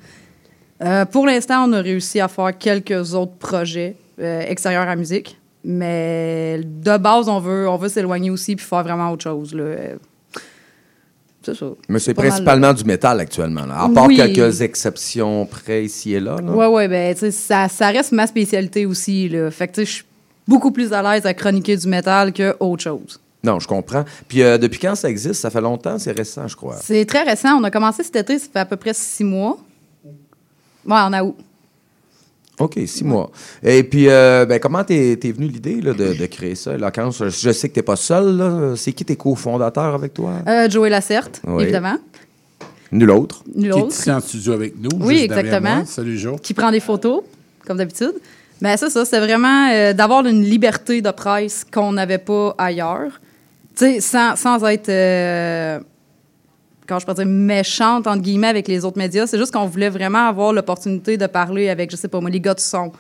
Euh, 0.82 1.06
pour 1.06 1.26
l'instant, 1.26 1.66
on 1.68 1.74
a 1.74 1.82
réussi 1.82 2.20
à 2.20 2.28
faire 2.28 2.58
quelques 2.58 3.14
autres 3.14 3.36
projets 3.38 3.96
euh, 4.20 4.42
extérieurs 4.42 4.84
à 4.84 4.88
la 4.88 4.96
musique, 4.96 5.40
mais 5.64 6.60
de 6.64 6.98
base, 6.98 7.30
on 7.30 7.40
veut, 7.40 7.70
on 7.70 7.78
veut 7.78 7.90
s'éloigner 7.90 8.32
aussi 8.32 8.56
puis 8.56 8.66
faire 8.66 8.84
vraiment 8.84 9.12
autre 9.12 9.24
chose. 9.24 9.56
Ça. 11.46 11.66
Mais 11.90 12.00
c'est 12.00 12.16
mal, 12.16 12.28
principalement 12.28 12.74
du 12.74 12.84
métal 12.86 13.20
actuellement, 13.20 13.66
là. 13.66 13.84
à 13.84 13.90
part 13.90 14.06
Oui. 14.08 14.16
quelques 14.16 14.62
exceptions 14.62 15.46
près 15.46 15.84
ici 15.86 16.14
et 16.14 16.20
là. 16.20 16.38
là. 16.42 16.52
Ouais, 16.52 16.68
ouais, 16.68 16.88
ben, 16.88 17.16
ça, 17.32 17.68
ça 17.68 17.88
reste 17.90 18.12
ma 18.12 18.28
spécialité 18.28 18.86
aussi, 18.86 19.28
là. 19.28 19.52
Fait 19.52 19.68
que, 19.68 19.84
je 19.84 19.90
suis 19.90 20.04
beaucoup 20.48 20.72
plus 20.72 20.94
à 20.94 21.02
l'aise 21.02 21.26
à 21.26 21.34
chroniquer 21.34 21.76
du 21.76 21.88
métal 21.88 22.32
que 22.32 22.56
autre 22.60 22.84
chose. 22.84 23.20
Non, 23.44 23.60
je 23.60 23.68
comprends. 23.68 24.06
Puis 24.28 24.42
euh, 24.42 24.58
depuis 24.58 24.80
quand 24.80 24.96
ça 24.96 25.10
existe? 25.10 25.42
Ça 25.42 25.50
fait 25.50 25.60
longtemps, 25.60 26.00
c'est 26.00 26.14
récent, 26.14 26.48
je 26.48 26.56
crois. 26.56 26.78
C'est 26.82 27.06
très 27.06 27.24
récent. 27.24 27.58
On 27.60 27.64
a 27.66 27.72
commencé 27.72 28.02
cet 28.04 28.16
été, 28.16 28.40
ça 28.40 28.48
fait 28.54 28.60
à 28.60 28.66
peu 28.66 28.78
près 28.78 28.94
six 28.94 29.26
mois. 29.26 29.58
Ouais, 30.86 30.94
en 30.96 31.14
août. 31.26 31.36
OK, 32.60 32.80
six 32.86 33.04
mois. 33.04 33.32
Et 33.64 33.84
puis, 33.84 34.08
euh, 34.10 34.46
ben, 34.46 34.60
comment 34.60 34.84
t'es 34.84 35.14
es 35.24 35.32
venu 35.32 35.48
l'idée 35.48 35.82
là, 35.82 35.94
de, 35.94 36.14
de 36.14 36.26
créer 36.28 36.54
ça, 36.56 36.76
Éloquence? 36.76 37.18
Je, 37.24 37.30
je 37.30 37.52
sais 37.52 37.68
que 37.70 37.74
t'es 37.74 37.82
pas 37.82 37.96
seul. 37.96 38.38
là. 38.38 38.74
C'est 38.76 38.94
qui 38.94 39.04
tes 39.04 39.16
cofondateurs 39.16 39.96
avec 39.96 40.14
toi? 40.14 40.34
Euh, 40.48 40.70
Joey 40.70 40.90
Lacerte, 40.90 41.42
Oui. 41.48 41.64
évidemment. 41.64 41.98
Nul 42.92 43.10
autre. 43.10 43.44
Nul 43.56 43.72
Qui 43.72 43.80
est 43.80 43.82
autre. 43.82 43.94
ici 43.96 44.12
en 44.12 44.20
studio 44.20 44.54
avec 44.54 44.76
nous. 44.80 44.90
Oui, 45.00 45.20
juste 45.22 45.32
exactement. 45.32 45.76
moi. 45.78 45.86
Salut, 45.86 46.18
Jo. 46.18 46.36
Qui 46.36 46.54
prend 46.54 46.70
des 46.72 46.80
photos, 46.80 47.24
comme 47.66 47.78
d'habitude. 47.78 48.14
Ben, 48.62 48.78
c'est 48.78 48.92
ça, 48.92 49.04
c'est 49.04 49.20
vraiment 49.20 49.70
euh, 49.74 49.94
d'avoir 49.94 50.24
une 50.28 50.44
liberté 50.44 51.02
de 51.02 51.10
presse 51.10 51.66
qu'on 51.70 51.92
n'avait 51.94 52.20
pas 52.20 52.54
ailleurs. 52.60 53.20
Tu 53.76 53.86
sais, 53.96 54.00
sans, 54.00 54.36
sans 54.36 54.64
être, 54.68 54.90
euh, 54.90 55.80
quand 56.88 57.00
je 57.00 57.06
peux 57.06 57.14
dire, 57.14 57.26
méchante, 57.26 58.08
entre 58.08 58.22
guillemets, 58.22 58.48
avec 58.48 58.68
les 58.68 58.86
autres 58.86 58.98
médias. 58.98 59.28
C'est 59.28 59.38
juste 59.38 59.54
qu'on 59.54 59.66
voulait 59.66 59.90
vraiment 59.90 60.28
avoir 60.28 60.54
l'opportunité 60.54 61.18
de 61.18 61.28
parler 61.28 61.70
avec, 61.70 61.92
je 61.92 61.96
sais 61.96 62.08
pas 62.08 62.20
moi, 62.20 62.30
les 62.30 62.40
gars 62.40 62.54
de 62.54 62.60
son, 62.60 62.92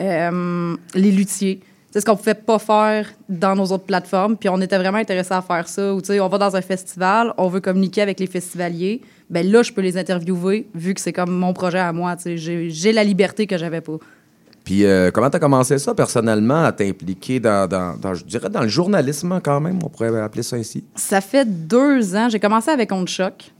euh, 0.00 0.76
les 0.94 1.10
luthiers. 1.10 1.60
C'est 1.90 2.00
ce 2.00 2.06
qu'on 2.06 2.16
pouvait 2.16 2.34
pas 2.34 2.58
faire 2.58 3.12
dans 3.28 3.54
nos 3.54 3.66
autres 3.66 3.84
plateformes. 3.84 4.38
Puis 4.38 4.48
on 4.48 4.60
était 4.62 4.78
vraiment 4.78 4.96
intéressés 4.96 5.34
à 5.34 5.42
faire 5.42 5.68
ça. 5.68 5.94
Sais, 6.02 6.20
on 6.20 6.28
va 6.28 6.38
dans 6.38 6.56
un 6.56 6.62
festival, 6.62 7.34
on 7.36 7.48
veut 7.48 7.60
communiquer 7.60 8.00
avec 8.00 8.18
les 8.18 8.26
festivaliers. 8.26 9.02
Ben 9.28 9.46
là, 9.46 9.62
je 9.62 9.72
peux 9.72 9.82
les 9.82 9.98
interviewer, 9.98 10.68
vu 10.74 10.94
que 10.94 11.00
c'est 11.00 11.12
comme 11.12 11.32
mon 11.32 11.52
projet 11.52 11.78
à 11.78 11.92
moi. 11.92 12.16
Tu 12.16 12.38
sais, 12.38 12.68
j'ai 12.70 12.92
la 12.92 13.04
liberté 13.04 13.46
que 13.46 13.58
j'avais 13.58 13.82
pas. 13.82 13.98
Puis 14.64 14.84
euh, 14.84 15.10
comment 15.10 15.28
t'as 15.28 15.38
commencé 15.40 15.78
ça 15.78 15.94
personnellement 15.94 16.64
à 16.64 16.72
t'impliquer 16.72 17.40
dans, 17.40 17.68
dans, 17.68 17.96
dans, 17.96 18.14
je 18.14 18.24
dirais, 18.24 18.48
dans 18.48 18.62
le 18.62 18.68
journalisme 18.68 19.40
quand 19.42 19.60
même, 19.60 19.78
on 19.84 19.88
pourrait 19.88 20.16
appeler 20.20 20.42
ça 20.44 20.56
ainsi? 20.56 20.84
Ça 20.94 21.20
fait 21.20 21.44
deux 21.66 22.14
ans. 22.14 22.28
J'ai 22.28 22.38
commencé 22.38 22.70
avec 22.70 22.92
On 22.92 23.04
Choc, 23.06 23.50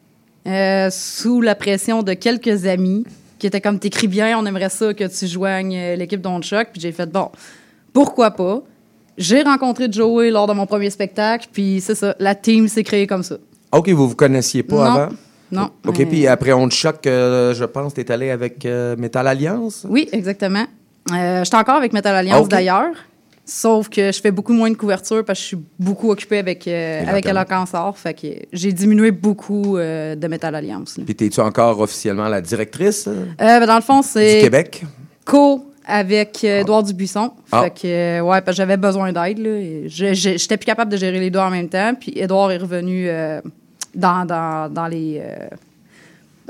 euh, 0.47 0.91
sous 0.91 1.41
la 1.41 1.55
pression 1.55 2.03
de 2.03 2.13
quelques 2.15 2.67
amis 2.67 3.05
qui 3.39 3.49
étaient 3.49 3.61
comme 3.61 3.81
t'écris 3.81 4.07
bien, 4.07 4.39
on 4.39 4.47
aimerait 4.47 4.69
ça 4.69 4.95
que 4.95 5.05
tu 5.05 5.27
joignes 5.27 5.77
euh, 5.77 5.97
l'équipe 5.97 6.21
d'On 6.21 6.41
Choc. 6.41 6.69
Puis 6.73 6.81
j'ai 6.81 6.93
fait 6.93 7.11
bon, 7.11 7.31
pourquoi 7.93 8.31
pas? 8.31 8.63
J'ai 9.19 9.43
rencontré 9.43 9.91
Joey 9.91 10.31
lors 10.31 10.47
de 10.47 10.53
mon 10.53 10.67
premier 10.67 10.89
spectacle, 10.89 11.49
puis 11.53 11.81
c'est 11.81 11.97
ça, 11.97 12.15
la 12.21 12.35
team 12.37 12.69
s'est 12.69 12.85
créée 12.85 13.07
comme 13.09 13.25
ça. 13.25 13.37
OK, 13.73 13.89
vous 13.91 14.09
vous 14.09 14.15
connaissiez 14.15 14.63
pas 14.63 14.77
Non. 14.77 14.83
avant? 14.83 15.09
Non. 15.51 15.71
OK, 15.87 16.09
puis 16.09 16.27
après 16.29 16.53
On 16.53 16.69
euh, 17.07 17.53
je 17.55 17.65
pense, 17.65 17.93
t'es 17.93 18.11
allé 18.11 18.31
avec 18.31 18.65
Metal 18.97 19.27
Alliance? 19.27 19.85
Oui, 19.89 20.09
exactement. 20.13 20.65
Euh, 21.11 21.43
J'étais 21.45 21.57
encore 21.57 21.77
avec 21.77 21.93
Metal 21.93 22.15
Alliance 22.15 22.45
Ok. 22.45 22.49
d'ailleurs. 22.51 22.93
Sauf 23.45 23.89
que 23.89 24.13
je 24.13 24.21
fais 24.21 24.31
beaucoup 24.31 24.53
moins 24.53 24.71
de 24.71 24.77
couverture 24.77 25.25
parce 25.25 25.39
que 25.41 25.43
je 25.43 25.49
suis 25.49 25.59
beaucoup 25.79 26.11
occupée 26.13 26.39
avec, 26.39 26.67
euh, 26.69 27.05
avec 27.07 27.27
Eloquence 27.27 27.75
Art. 27.75 27.99
Fait 27.99 28.15
que 28.15 28.29
j'ai 28.53 28.73
diminué 28.73 29.11
beaucoup 29.11 29.77
euh, 29.77 30.15
de 30.15 30.29
Metal 30.29 30.55
Alliance. 30.55 30.97
là. 30.97 31.05
Puis 31.05 31.15
t'es-tu 31.17 31.41
encore 31.41 31.81
officiellement 31.81 32.29
la 32.29 32.41
directrice 32.41 33.09
euh, 33.09 33.25
Euh, 33.41 33.59
ben, 33.59 33.67
dans 33.67 33.75
le 33.75 33.83
fond, 33.83 34.01
du 34.01 34.07
c'est 34.07 34.39
Québec? 34.43 34.85
co 35.25 35.67
avec 35.85 36.39
euh, 36.45 36.61
Édouard 36.61 36.85
Dubuisson. 36.85 37.33
Ah. 37.51 37.63
Fait 37.65 37.71
que, 37.71 38.21
ouais, 38.21 38.41
parce 38.43 38.57
que 38.57 38.63
j'avais 38.63 38.77
besoin 38.77 39.13
d'aide. 39.13 39.39
je- 39.89 40.15
je- 40.15 40.37
J'étais 40.39 40.57
plus 40.57 40.67
capable 40.67 40.93
de 40.93 40.97
gérer 40.97 41.19
les 41.19 41.31
deux 41.31 41.41
en 41.41 41.51
même 41.51 41.69
temps. 41.69 41.95
Puis 41.99 42.13
Édouard 42.15 42.53
est 42.53 42.59
revenu 42.59 43.09
dans, 43.93 44.25
dans, 44.25 44.73
dans 44.73 44.87
les 44.87 45.21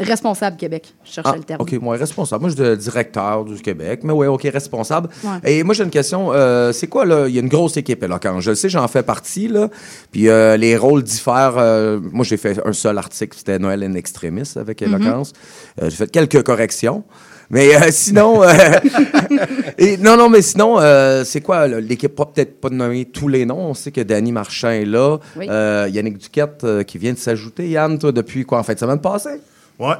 responsables 0.04 0.56
Québec. 0.56 0.94
Je 1.04 1.12
cherchais 1.12 1.30
Ah, 1.32 1.36
le 1.36 1.42
terme. 1.44 1.60
OK, 1.62 1.72
moi, 1.80 1.96
responsable. 1.96 2.42
Moi, 2.42 2.50
je 2.56 2.62
suis 2.74 2.76
directeur 2.78 3.44
du 3.44 3.60
Québec. 3.60 4.00
Mais 4.04 4.12
oui, 4.12 4.26
OK, 4.26 4.42
responsable. 4.52 5.08
Ouais. 5.24 5.50
Et 5.52 5.62
moi, 5.64 5.74
j'ai 5.74 5.84
une 5.84 5.90
question. 5.90 6.32
euh, 6.32 6.72
c'est 6.72 6.86
quoi, 6.86 7.04
là? 7.04 7.26
Il 7.28 7.34
y 7.34 7.38
a 7.38 7.42
une 7.42 7.48
grosse 7.48 7.76
équipe, 7.76 8.02
là, 8.04 8.18
quand 8.22 8.40
je 8.40 8.50
le 8.50 8.56
sais, 8.56 8.68
j'en 8.68 8.86
fais 8.88 9.02
partie, 9.02 9.48
là. 9.48 9.68
Puis 10.10 10.28
euh, 10.28 10.56
les 10.56 10.76
rôles 10.76 11.02
diffèrent. 11.02 11.54
euh, 11.58 12.00
moi, 12.12 12.24
j'ai 12.24 12.36
fait 12.36 12.60
un 12.64 12.72
seul 12.72 12.98
article, 12.98 13.36
c'était 13.36 13.58
Noël 13.58 13.84
en 13.84 13.94
extremis 13.94 14.50
avec 14.56 14.80
Mhm. 14.82 14.88
Éloquence. 14.94 15.32
J'ai 15.80 15.90
fait 15.90 16.10
quelques 16.10 16.42
corrections. 16.42 17.04
Mais 17.50 17.74
euh, 17.76 17.80
sinon, 17.90 18.42
euh, 18.42 18.48
et, 19.78 19.96
non, 19.98 20.16
non, 20.16 20.28
mais 20.30 20.40
sinon, 20.40 20.80
euh, 20.80 21.22
c'est 21.24 21.40
quoi 21.42 21.66
l'équipe? 21.66 22.14
Pas 22.14 22.24
peut-être 22.26 22.60
pas 22.60 22.70
de 22.70 22.74
nommer 22.74 23.04
tous 23.04 23.28
les 23.28 23.44
noms. 23.44 23.58
On 23.58 23.74
sait 23.74 23.90
que 23.90 24.00
Danny 24.00 24.32
Marchand 24.32 24.70
est 24.70 24.84
là. 24.86 25.18
Oui. 25.36 25.46
Yannick 25.46 26.18
Duquette 26.18 26.64
qui 26.86 26.96
vient 26.98 27.12
de 27.12 27.18
s'ajouter. 27.18 27.68
Yann, 27.68 27.98
toi, 27.98 28.10
depuis 28.12 28.44
quoi, 28.44 28.58
en 28.58 28.62
fin 28.62 28.72
de 28.74 28.78
semaine 28.78 29.00
passée? 29.00 29.40
Ouais. 29.78 29.96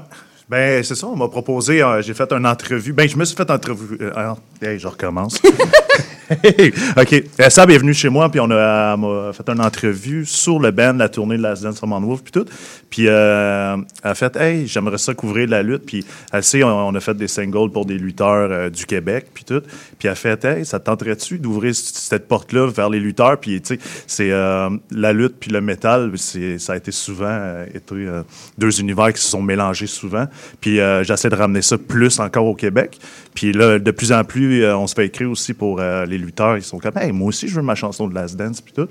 Ben, 0.48 0.82
c'est 0.84 0.94
ça, 0.94 1.06
on 1.06 1.16
m'a 1.16 1.28
proposé, 1.28 1.82
euh, 1.82 2.02
j'ai 2.02 2.12
fait 2.14 2.30
une 2.32 2.46
entrevue. 2.46 2.92
Ben, 2.92 3.08
je 3.08 3.16
me 3.16 3.24
suis 3.24 3.36
fait 3.36 3.50
entrevue. 3.50 3.96
euh, 4.00 4.34
hey, 4.60 4.78
je 4.78 4.86
recommence. 4.86 5.40
OK. 6.96 7.24
Euh, 7.40 7.50
Sab 7.50 7.70
est 7.70 7.78
venu 7.78 7.92
chez 7.92 8.08
moi, 8.08 8.30
puis 8.30 8.40
on 8.40 8.50
a, 8.50 8.96
m'a 8.96 9.32
fait 9.32 9.48
une 9.50 9.60
entrevue 9.60 10.24
sur 10.24 10.58
le 10.58 10.70
band, 10.70 10.94
la 10.94 11.08
tournée 11.08 11.36
de 11.36 11.42
Last 11.42 11.62
Dance 11.62 11.80
Wolf, 11.82 12.22
puis 12.22 12.32
tout. 12.32 12.46
Puis 12.88 13.06
euh, 13.08 13.76
elle 14.02 14.10
a 14.10 14.14
fait, 14.14 14.34
hey, 14.36 14.66
j'aimerais 14.66 14.98
ça 14.98 15.14
couvrir 15.14 15.48
la 15.48 15.62
lutte. 15.62 15.84
Puis 15.86 16.04
elle 16.32 16.42
sait, 16.42 16.62
on, 16.64 16.88
on 16.88 16.94
a 16.94 17.00
fait 17.00 17.14
des 17.14 17.28
singles 17.28 17.70
pour 17.70 17.84
des 17.86 17.98
lutteurs 17.98 18.50
euh, 18.50 18.70
du 18.70 18.86
Québec, 18.86 19.26
puis 19.34 19.44
tout. 19.44 19.60
Puis 19.98 20.06
elle 20.08 20.10
a 20.10 20.14
fait, 20.14 20.42
hey, 20.44 20.64
ça 20.64 20.78
te 20.80 20.86
tenterait-tu 20.86 21.38
d'ouvrir 21.38 21.74
cette 21.74 22.28
porte-là 22.28 22.66
vers 22.70 22.88
les 22.88 23.00
lutteurs? 23.00 23.38
Puis, 23.38 23.60
tu 23.60 23.74
sais, 23.76 23.80
c'est 24.06 24.30
euh, 24.30 24.70
la 24.90 25.12
lutte 25.12 25.36
puis 25.38 25.50
le 25.50 25.60
métal, 25.60 26.12
c'est- 26.16 26.58
ça 26.58 26.72
a 26.74 26.76
été 26.76 26.92
souvent 26.92 27.26
euh, 27.28 27.66
été 27.74 27.94
euh, 27.94 28.22
deux 28.58 28.80
univers 28.80 29.12
qui 29.12 29.20
se 29.20 29.28
sont 29.28 29.42
mélangés 29.42 29.86
souvent. 29.86 30.26
Puis 30.60 30.80
euh, 30.80 31.04
j'essaie 31.04 31.28
de 31.28 31.34
ramener 31.34 31.62
ça 31.62 31.78
plus 31.78 32.20
encore 32.20 32.46
au 32.46 32.54
Québec. 32.54 32.98
Puis 33.34 33.52
là, 33.52 33.78
de 33.78 33.90
plus 33.90 34.12
en 34.12 34.24
plus, 34.24 34.62
euh, 34.62 34.76
on 34.76 34.86
se 34.86 34.94
fait 34.94 35.06
écrire 35.06 35.30
aussi 35.30 35.54
pour 35.54 35.80
euh, 35.80 36.04
les 36.06 36.18
lutteurs. 36.18 36.56
Ils 36.56 36.62
sont 36.62 36.78
comme, 36.78 36.96
hey, 36.96 37.12
moi 37.12 37.28
aussi, 37.28 37.48
je 37.48 37.54
veux 37.54 37.62
ma 37.62 37.74
chanson 37.74 38.08
de 38.08 38.14
Last 38.14 38.36
Dance, 38.36 38.60
puis 38.60 38.72
tout. 38.72 38.88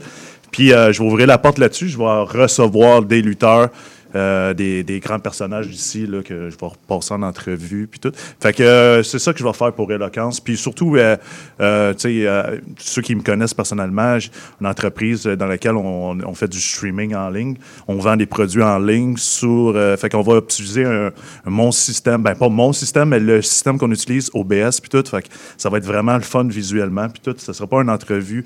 Puis 0.51 0.69
je 0.69 0.99
vais 1.01 1.05
ouvrir 1.07 1.27
la 1.27 1.37
porte 1.37 1.59
là-dessus. 1.59 1.87
Je 1.87 1.97
vais 1.97 2.03
recevoir 2.03 3.03
des 3.03 3.21
lutteurs. 3.21 3.69
Euh, 4.16 4.53
des, 4.53 4.99
grands 4.99 5.20
personnages 5.20 5.68
d'ici 5.68 6.05
là, 6.05 6.22
que 6.22 6.49
je 6.49 6.57
vais 6.57 6.68
repasser 6.68 7.14
en 7.14 7.24
entrevue 7.24 7.88
puis 7.88 7.99
tout. 7.99 8.12
Fait 8.39 8.53
que 8.53 8.64
euh, 8.64 9.03
c'est 9.03 9.20
ça 9.20 9.34
que 9.34 9.39
je 9.39 9.43
vais 9.43 9.53
faire 9.53 9.74
pour 9.74 9.91
Éloquence. 9.91 10.39
Puis 10.39 10.57
surtout, 10.57 10.95
euh, 10.97 11.93
tu 11.93 11.99
sais, 11.99 12.62
ceux 12.78 13.01
qui 13.01 13.16
me 13.16 13.22
connaissent 13.22 13.53
personnellement, 13.53 14.20
j'ai 14.20 14.30
une 14.59 14.68
entreprise 14.68 15.24
dans 15.24 15.47
laquelle 15.47 15.76
on, 15.76 16.34
fait 16.34 16.47
du 16.47 16.59
streaming 16.59 17.16
en 17.16 17.30
ligne. 17.30 17.55
On 17.88 17.95
vend 17.95 18.16
des 18.16 18.26
produits 18.26 18.64
en 18.64 18.80
ligne 18.80 19.18
sur... 19.18 19.76
fait 19.97 20.09
qu'on 20.09 20.22
va 20.22 20.38
utiliser 20.38 20.86
un, 20.86 21.07
un 21.45 21.49
mon 21.49 21.72
système, 21.72 22.24
ben 22.24 22.36
pas 22.36 22.49
mon 22.49 22.74
système, 22.74 23.09
mais 23.09 23.20
le 23.20 23.41
système 23.41 23.78
qu'on 23.78 23.91
utilise, 23.91 24.30
OBS 24.34 24.80
puis 24.82 24.89
tout. 24.89 25.03
Fait 25.07 25.22
que 25.22 25.28
ça 25.57 25.70
va 25.70 25.78
être 25.78 25.86
vraiment 25.86 26.16
le 26.16 26.22
fun 26.22 26.45
visuellement 26.45 27.09
puis 27.09 27.22
tout. 27.22 27.36
Ça 27.38 27.53
sera 27.53 27.68
pas 27.68 27.82
une 27.82 27.89
entrevue 27.89 28.43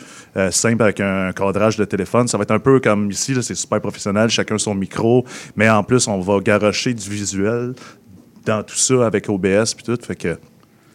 simple 0.50 0.84
avec 0.84 1.00
un 1.00 1.32
cadrage 1.32 1.78
de 1.78 1.86
téléphone. 1.86 2.28
Ça 2.28 2.38
va 2.38 2.44
être 2.44 2.52
un 2.52 2.60
peu 2.60 2.80
comme 2.80 3.10
ici, 3.12 3.34
là, 3.34 3.42
c'est 3.42 3.56
super 3.56 3.80
professionnel, 3.82 4.30
chacun 4.30 4.58
son 4.58 4.76
micro, 4.76 5.26
mais 5.56 5.70
en 5.70 5.84
plus, 5.84 6.08
on 6.08 6.20
va 6.20 6.40
garocher 6.40 6.94
du 6.94 7.10
visuel 7.10 7.74
dans 8.46 8.64
tout 8.64 8.76
ça 8.76 9.06
avec 9.06 9.30
OBS 9.30 9.74
puis 9.76 9.84
tout. 9.86 9.98
Fait 10.02 10.16
que 10.16 10.38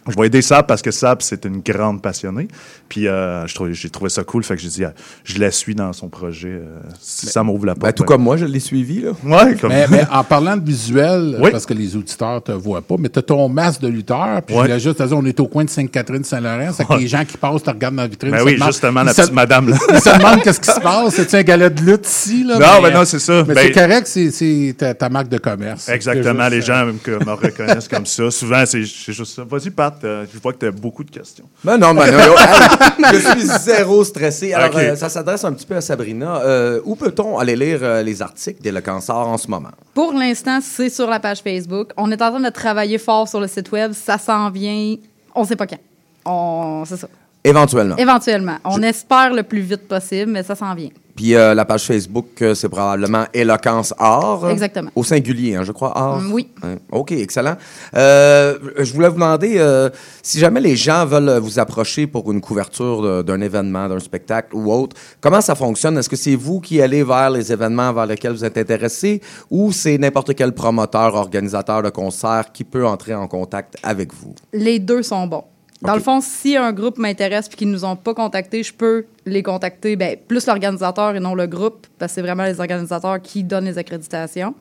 je 0.07 0.15
vais 0.17 0.27
aider 0.27 0.41
Sab 0.41 0.65
parce 0.65 0.81
que 0.81 0.91
Sab, 0.91 1.21
c'est 1.21 1.45
une 1.45 1.61
grande 1.61 2.01
passionnée. 2.01 2.47
Puis 2.91 3.07
euh, 3.07 3.47
je 3.47 3.55
trouvais- 3.55 3.73
j'ai 3.73 3.89
trouvé 3.89 4.09
ça 4.09 4.21
cool. 4.25 4.43
Fait 4.43 4.57
que 4.57 4.61
j'ai 4.61 4.67
dit, 4.67 4.83
ah, 4.83 4.91
je 5.23 5.39
la 5.39 5.49
suis 5.49 5.73
dans 5.75 5.93
son 5.93 6.09
projet. 6.09 6.49
euh, 6.49 6.65
si 6.99 7.25
ça 7.27 7.41
m'ouvre 7.41 7.65
la 7.65 7.73
porte. 7.73 7.85
Ben, 7.85 7.93
tout 7.93 8.03
ouais. 8.03 8.07
comme 8.07 8.21
moi, 8.23 8.35
je 8.35 8.43
l'ai 8.43 8.59
suivi. 8.59 8.99
Là. 8.99 9.11
Ouais, 9.23 9.55
comme 9.55 9.69
Mais, 9.69 9.85
mais 9.89 10.05
en 10.11 10.25
parlant 10.25 10.57
de 10.57 10.65
visuel, 10.65 11.37
Oui. 11.39 11.51
parce 11.51 11.65
que 11.65 11.73
les 11.73 11.95
auditeurs 11.95 12.43
te 12.43 12.51
voient 12.51 12.81
pas, 12.81 12.95
mais 12.99 13.07
tu 13.07 13.19
as 13.19 13.21
ton 13.21 13.47
masque 13.47 13.79
de 13.79 13.87
lutteur, 13.87 14.41
puis 14.45 14.53
Ouais. 14.55 14.63
je 14.63 14.67
voulais 14.67 14.79
juste 14.81 14.97
te 14.97 15.03
dire, 15.03 15.17
on 15.17 15.23
est 15.25 15.39
au 15.39 15.47
coin 15.47 15.63
de 15.63 15.69
Sainte-Catherine-Saint-Laurent, 15.69 16.71
c'est 16.73 16.85
que 16.85 16.93
les 16.95 17.07
gens 17.07 17.23
qui 17.23 17.37
passent 17.37 17.63
te 17.63 17.69
regardent 17.69 17.95
dans 17.95 18.01
la 18.01 18.07
vitrine. 18.09 18.31
Ben 18.31 18.37
ils 18.39 18.41
se 18.41 18.45
oui, 18.47 18.53
demandent- 18.55 18.71
justement, 18.73 19.03
la 19.03 19.13
se- 19.13 19.21
petite 19.21 19.33
madame, 19.33 19.69
là. 19.69 19.77
Ils 19.93 20.01
se 20.01 20.17
demandent 20.17 20.41
qu'est-ce 20.43 20.59
qui 20.59 20.71
se 20.71 20.79
passe. 20.81 21.15
C'est-tu 21.15 21.35
un 21.37 21.43
galet 21.43 21.69
de 21.69 21.81
lutte 21.81 22.05
ici? 22.07 22.43
Là? 22.43 22.59
Non, 22.59 22.81
ben 22.81 22.93
non, 22.93 23.05
c'est 23.05 23.19
ça. 23.19 23.45
Mais 23.47 23.53
Ben- 23.53 23.67
c'est 23.67 23.71
correct, 23.81 24.07
c'est- 24.07 24.31
c'est 24.31 24.75
ta, 24.77 24.93
ta 24.93 25.07
marque 25.07 25.29
de 25.29 25.37
commerce. 25.37 25.87
Exactement, 25.87 26.49
les 26.49 26.57
euh, 26.57 26.61
gens 26.61 26.85
me, 26.87 26.93
que 26.93 27.11
me 27.23 27.31
reconnaissent 27.31 27.87
comme 27.87 28.05
ça. 28.05 28.29
Souvent, 28.31 28.63
c'est 28.65 28.83
juste 28.83 29.25
ça. 29.35 29.43
Vas-y, 29.49 29.69
Pat, 29.69 29.95
euh, 30.03 30.25
je 30.33 30.37
vois 30.39 30.51
que 30.51 30.57
tu 30.59 30.65
as 30.65 30.71
beaucoup 30.71 31.03
de 31.05 31.11
questions. 31.11 31.45
Ben 31.63 31.77
non, 31.77 31.93
ben 31.93 32.11
non, 32.11 32.35
je 33.13 33.19
suis 33.19 33.47
zéro 33.59 34.03
stressé. 34.03 34.53
Alors, 34.53 34.75
euh, 34.77 34.95
ça 34.95 35.09
s'adresse 35.09 35.43
un 35.43 35.53
petit 35.53 35.65
peu 35.65 35.75
à 35.75 35.81
Sabrina. 35.81 36.41
Euh, 36.41 36.81
où 36.85 36.95
peut-on 36.95 37.37
aller 37.37 37.55
lire 37.55 37.79
euh, 37.81 38.01
les 38.01 38.21
articles 38.21 38.61
des 38.61 38.71
Le 38.71 38.81
Cancer 38.81 39.15
en 39.15 39.37
ce 39.37 39.47
moment? 39.47 39.71
Pour 39.93 40.13
l'instant, 40.13 40.59
c'est 40.61 40.89
sur 40.89 41.07
la 41.07 41.19
page 41.19 41.41
Facebook. 41.41 41.91
On 41.97 42.11
est 42.11 42.21
en 42.21 42.31
train 42.31 42.39
de 42.39 42.49
travailler 42.49 42.97
fort 42.97 43.27
sur 43.27 43.39
le 43.39 43.47
site 43.47 43.71
web. 43.71 43.93
Ça 43.93 44.17
s'en 44.17 44.49
vient. 44.49 44.95
On 45.35 45.43
sait 45.43 45.55
pas 45.55 45.67
quand. 45.67 45.79
On... 46.25 46.83
C'est 46.85 46.97
ça. 46.97 47.07
Éventuellement. 47.43 47.97
Éventuellement. 47.97 48.57
On 48.65 48.81
espère 48.83 49.33
le 49.33 49.43
plus 49.43 49.61
vite 49.61 49.87
possible, 49.87 50.31
mais 50.31 50.43
ça 50.43 50.55
s'en 50.55 50.73
vient. 50.75 50.89
Puis 51.15 51.35
euh, 51.35 51.53
la 51.53 51.65
page 51.65 51.85
Facebook, 51.85 52.41
euh, 52.41 52.53
c'est 52.55 52.69
probablement 52.69 53.25
Éloquence 53.33 53.93
Art. 53.97 54.49
Exactement. 54.49 54.89
Au 54.95 55.03
singulier, 55.03 55.55
hein, 55.55 55.63
je 55.63 55.71
crois, 55.71 55.97
Art. 55.97 56.19
Mm, 56.19 56.33
oui. 56.33 56.49
Hein, 56.63 56.75
OK, 56.91 57.11
excellent. 57.11 57.55
Euh, 57.95 58.57
je 58.77 58.93
voulais 58.93 59.07
vous 59.07 59.15
demander, 59.15 59.89
si 60.23 60.39
jamais 60.39 60.61
les 60.61 60.75
gens 60.75 61.05
veulent 61.05 61.39
vous 61.39 61.59
approcher 61.59 62.07
pour 62.07 62.31
une 62.31 62.41
couverture 62.41 63.23
d'un 63.23 63.41
événement, 63.41 63.87
d'un 63.87 63.99
spectacle 63.99 64.55
ou 64.55 64.71
autre, 64.71 64.95
comment 65.19 65.41
ça 65.41 65.55
fonctionne? 65.55 65.97
Est-ce 65.97 66.09
que 66.09 66.15
c'est 66.15 66.35
vous 66.35 66.59
qui 66.59 66.81
allez 66.81 67.03
vers 67.03 67.29
les 67.29 67.51
événements 67.51 67.93
vers 67.93 68.05
lesquels 68.05 68.33
vous 68.33 68.45
êtes 68.45 68.57
intéressé 68.57 69.21
ou 69.49 69.71
c'est 69.71 69.97
n'importe 69.97 70.35
quel 70.35 70.53
promoteur, 70.53 71.15
organisateur 71.15 71.83
de 71.83 71.89
concert 71.89 72.51
qui 72.53 72.63
peut 72.63 72.85
entrer 72.85 73.13
en 73.13 73.27
contact 73.27 73.75
avec 73.83 74.13
vous? 74.13 74.35
Les 74.53 74.79
deux 74.79 75.03
sont 75.03 75.27
bons. 75.27 75.43
Dans 75.81 75.95
le 75.95 75.99
fond, 75.99 76.21
si 76.21 76.55
un 76.55 76.73
groupe 76.73 76.99
m'intéresse 76.99 77.47
et 77.51 77.55
qu'ils 77.55 77.67
ne 77.67 77.73
nous 77.73 77.85
ont 77.85 77.95
pas 77.95 78.13
contactés, 78.13 78.61
je 78.61 78.73
peux 78.73 79.05
les 79.25 79.41
contacter, 79.41 79.95
ben, 79.95 80.15
plus 80.27 80.45
l'organisateur 80.45 81.15
et 81.15 81.19
non 81.19 81.33
le 81.33 81.47
groupe, 81.47 81.87
parce 81.97 82.11
que 82.11 82.15
c'est 82.15 82.21
vraiment 82.21 82.43
les 82.43 82.59
organisateurs 82.59 83.19
qui 83.21 83.43
donnent 83.43 83.65
les 83.65 83.79
accréditations. 83.79 84.53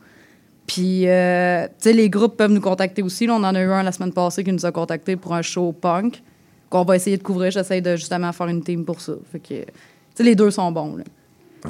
Puis, 0.67 1.09
euh, 1.09 1.67
tu 1.67 1.73
sais, 1.79 1.93
les 1.93 2.09
groupes 2.09 2.37
peuvent 2.37 2.53
nous 2.53 2.61
contacter 2.61 3.03
aussi. 3.03 3.27
Là, 3.27 3.35
on 3.35 3.45
en 3.45 3.55
a 3.55 3.61
eu 3.61 3.71
un 3.71 3.83
la 3.83 3.93
semaine 3.93 4.13
passée 4.13 4.45
qui 4.45 4.53
nous 4.53 4.65
a 4.65 4.73
contactés 4.73 5.17
pour 5.17 5.35
un 5.35 5.43
show 5.43 5.73
punk 5.73 6.23
qu'on 6.71 6.85
va 6.85 6.97
essayer 6.97 7.19
de 7.19 7.23
couvrir. 7.23 7.51
J'essaie 7.51 7.81
de 7.81 7.97
justement 7.97 8.33
faire 8.33 8.47
une 8.47 8.63
team 8.63 8.85
pour 8.85 9.01
ça. 9.01 9.13
Fait 9.31 9.41
que, 9.41 9.49
tu 9.49 9.65
sais, 10.15 10.23
les 10.23 10.35
deux 10.35 10.51
sont 10.51 10.71
bons. 10.73 10.97
là. 10.97 11.05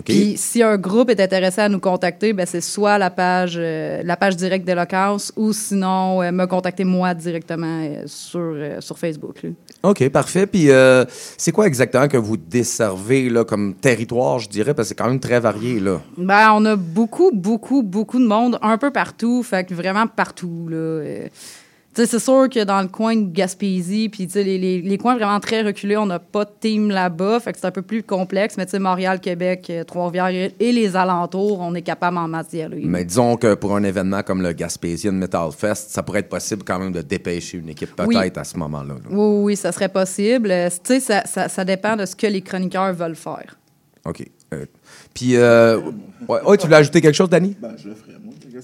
Puis 0.04 0.34
si 0.36 0.62
un 0.62 0.76
groupe 0.76 1.10
est 1.10 1.20
intéressé 1.20 1.60
à 1.60 1.68
nous 1.68 1.80
contacter, 1.80 2.32
ben 2.32 2.46
c'est 2.46 2.60
soit 2.60 2.98
la 2.98 3.10
page, 3.10 3.54
euh, 3.56 4.02
la 4.04 4.16
page 4.16 4.36
directe 4.36 4.64
d'Éloquence 4.64 5.32
ou 5.36 5.52
sinon 5.52 6.22
euh, 6.22 6.30
me 6.32 6.46
contacter 6.46 6.84
moi 6.84 7.14
directement 7.14 7.82
euh, 7.84 8.02
sur, 8.06 8.56
sur 8.80 8.98
Facebook. 8.98 9.42
là. 9.42 9.50
OK, 9.82 10.08
parfait. 10.10 10.46
Puis, 10.46 10.68
c'est 11.36 11.52
quoi 11.52 11.66
exactement 11.66 12.06
que 12.06 12.16
vous 12.16 12.36
desservez 12.36 13.30
là, 13.30 13.44
comme 13.44 13.74
territoire, 13.74 14.38
je 14.38 14.48
dirais, 14.48 14.74
parce 14.74 14.88
que 14.88 14.90
c'est 14.90 15.02
quand 15.02 15.08
même 15.08 15.20
très 15.20 15.40
varié, 15.40 15.80
là. 15.80 16.00
Ben, 16.18 16.52
on 16.52 16.64
a 16.66 16.76
beaucoup, 16.76 17.30
beaucoup, 17.32 17.82
beaucoup 17.82 18.18
de 18.18 18.26
monde 18.26 18.58
un 18.60 18.76
peu 18.76 18.90
partout. 18.90 19.42
Fait 19.42 19.64
que 19.64 19.74
vraiment 19.74 20.06
partout. 20.06 20.68
Là. 20.68 21.02
C'est 21.92 22.18
sûr 22.20 22.48
que 22.48 22.62
dans 22.62 22.80
le 22.82 22.88
coin 22.88 23.16
de 23.16 23.30
Gaspésie, 23.32 24.08
puis 24.08 24.28
les, 24.36 24.58
les, 24.58 24.80
les 24.80 24.96
coins 24.98 25.16
vraiment 25.16 25.40
très 25.40 25.62
reculés, 25.62 25.96
on 25.96 26.06
n'a 26.06 26.20
pas 26.20 26.44
de 26.44 26.50
team 26.60 26.88
là-bas. 26.88 27.40
Fait 27.40 27.52
que 27.52 27.58
c'est 27.58 27.66
un 27.66 27.72
peu 27.72 27.82
plus 27.82 28.02
complexe. 28.04 28.56
Mais 28.56 28.64
tu 28.64 28.70
sais, 28.70 28.78
Montréal, 28.78 29.18
Québec, 29.20 29.66
euh, 29.70 29.82
Trois-Rivières 29.82 30.50
et 30.60 30.72
les 30.72 30.94
alentours, 30.96 31.58
on 31.60 31.74
est 31.74 31.82
capable 31.82 32.16
en 32.18 32.28
masse 32.28 32.48
d'y 32.50 32.62
aller. 32.62 32.82
Mais 32.84 33.04
disons 33.04 33.36
que 33.36 33.54
pour 33.54 33.74
un 33.74 33.82
événement 33.82 34.22
comme 34.22 34.40
le 34.40 34.52
Gaspésian 34.52 35.12
Metal 35.12 35.50
Fest, 35.50 35.90
ça 35.90 36.02
pourrait 36.04 36.20
être 36.20 36.28
possible 36.28 36.62
quand 36.64 36.78
même 36.78 36.92
de 36.92 37.02
dépêcher 37.02 37.58
une 37.58 37.68
équipe 37.68 37.94
peut-être 37.96 38.08
Oui. 38.08 38.32
à 38.36 38.44
ce 38.44 38.56
moment-là. 38.58 38.94
là. 38.94 39.00
Oui, 39.10 39.16
oui, 39.16 39.42
oui, 39.44 39.56
ça 39.56 39.72
serait 39.72 39.88
possible. 39.88 40.50
Euh, 40.52 40.68
Tu 40.70 40.76
sais, 40.84 41.00
ça, 41.00 41.24
ça, 41.26 41.48
ça 41.48 41.64
dépend 41.64 41.96
de 41.96 42.06
ce 42.06 42.14
que 42.14 42.28
les 42.28 42.40
chroniqueurs 42.40 42.92
veulent 42.94 43.16
faire. 43.16 43.58
OK. 44.06 44.24
Euh, 44.54 44.64
puis, 45.12 45.36
euh, 45.36 45.78
ouais, 46.28 46.40
ouais, 46.44 46.56
tu 46.56 46.66
voulais 46.66 46.78
ajouter 46.78 47.00
quelque 47.00 47.14
chose, 47.14 47.28
Danny? 47.28 47.56
Ben, 47.60 47.74
je 47.76 47.88
le 47.88 47.94
ferai, 47.94 48.12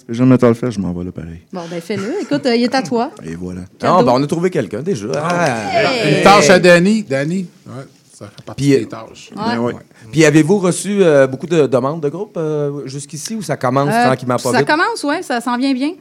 moi. 0.05 0.14
J'ai 0.14 0.22
un 0.22 0.26
Metal 0.26 0.55
Fest, 0.55 0.72
je 0.72 0.80
m'en 0.80 0.92
vais 0.92 1.05
là 1.05 1.12
pareil. 1.12 1.40
Bon, 1.53 1.62
ben 1.70 1.80
fais-le. 1.80 2.22
Écoute, 2.22 2.47
euh, 2.47 2.55
il 2.57 2.62
est 2.64 2.74
à 2.74 2.82
toi. 2.82 3.11
Et 3.24 3.34
voilà. 3.34 3.62
Non, 3.82 4.03
ben, 4.03 4.12
on 4.14 4.22
a 4.22 4.26
trouvé 4.26 4.51
quelqu'un 4.51 4.82
déjà. 4.82 5.09
Ah. 5.14 6.09
Une 6.09 6.22
tâche 6.22 6.51
à 6.51 6.59
Danny. 6.59 7.03
Danny, 7.03 7.47
ouais, 7.66 7.72
ça 8.12 8.26
fait 8.26 8.44
partie 8.44 8.62
Puis, 8.70 8.78
des 8.78 8.86
tâches. 8.86 9.30
Ouais. 9.36 9.42
Ben 9.55 9.59
ouais. 9.61 9.74
Puis, 10.12 10.24
avez-vous 10.24 10.59
reçu 10.59 11.03
euh, 11.03 11.26
beaucoup 11.26 11.47
de 11.47 11.66
demandes 11.66 12.01
de 12.03 12.09
groupe 12.09 12.36
euh, 12.36 12.86
jusqu'ici 12.86 13.34
ou 13.36 13.42
ça 13.42 13.57
commence 13.57 13.92
Euh, 13.92 14.05
tranquillement 14.07 14.36
pas 14.36 14.53
ça 14.53 14.59
vite? 14.59 14.66
commence, 14.66 15.05
oui, 15.05 15.22
ça 15.22 15.40
s'en 15.40 15.57
vient 15.57 15.72
bien. 15.74 15.92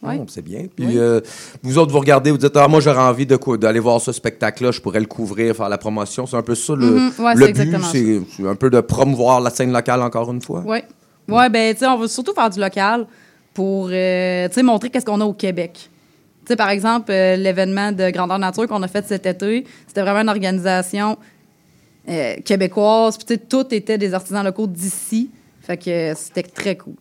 Oh, 0.00 0.06
Ouais. 0.06 0.20
c'est 0.28 0.42
bien. 0.42 0.66
Puis 0.76 0.96
euh, 0.96 1.20
vous 1.60 1.76
autres, 1.76 1.90
vous 1.90 1.98
regardez, 1.98 2.30
vous 2.30 2.38
dites, 2.38 2.56
ah, 2.56 2.68
moi, 2.68 2.78
j'aurais 2.78 3.00
envie 3.02 3.26
d'aller 3.26 3.80
voir 3.80 4.00
ce 4.00 4.12
spectacle-là, 4.12 4.70
je 4.70 4.80
pourrais 4.80 5.00
le 5.00 5.06
couvrir, 5.06 5.56
faire 5.56 5.68
la 5.68 5.76
promotion. 5.76 6.24
C'est 6.24 6.36
un 6.36 6.42
peu 6.42 6.54
ça 6.54 6.74
le, 6.76 6.86
Mhm. 6.86 7.12
Ouais, 7.18 7.34
le 7.34 7.46
c'est 7.46 7.52
but, 7.52 7.60
exactement 7.62 7.88
c'est 7.90 8.20
c'est 8.36 8.46
un 8.48 8.54
peu 8.54 8.70
de 8.70 8.80
promouvoir 8.80 9.40
la 9.40 9.50
scène 9.50 9.72
locale 9.72 10.00
encore 10.02 10.30
une 10.30 10.40
fois. 10.40 10.62
Oui. 10.64 10.78
Oui, 11.30 11.48
ben, 11.50 11.74
tu 11.74 11.80
sais, 11.80 11.86
on 11.88 11.98
va 11.98 12.06
surtout 12.06 12.32
faire 12.32 12.48
du 12.48 12.60
local 12.60 13.06
pour, 13.58 13.88
euh, 13.90 14.48
montrer 14.62 14.88
qu'est-ce 14.88 15.04
qu'on 15.04 15.20
a 15.20 15.24
au 15.24 15.32
Québec. 15.32 15.72
Tu 16.44 16.46
sais, 16.46 16.54
par 16.54 16.70
exemple, 16.70 17.10
euh, 17.10 17.34
l'événement 17.34 17.90
de 17.90 18.08
Grandeur 18.10 18.38
Nature 18.38 18.68
qu'on 18.68 18.84
a 18.84 18.86
fait 18.86 19.04
cet 19.04 19.26
été, 19.26 19.64
c'était 19.88 20.02
vraiment 20.02 20.20
une 20.20 20.28
organisation 20.28 21.18
euh, 22.08 22.36
québécoise. 22.44 23.18
Puis, 23.18 23.36
tout 23.36 23.66
était 23.74 23.98
des 23.98 24.14
artisans 24.14 24.44
locaux 24.44 24.68
d'ici. 24.68 25.30
Fait 25.60 25.76
que 25.76 25.90
euh, 25.90 26.14
c'était 26.14 26.44
très 26.44 26.76
cool. 26.76 26.94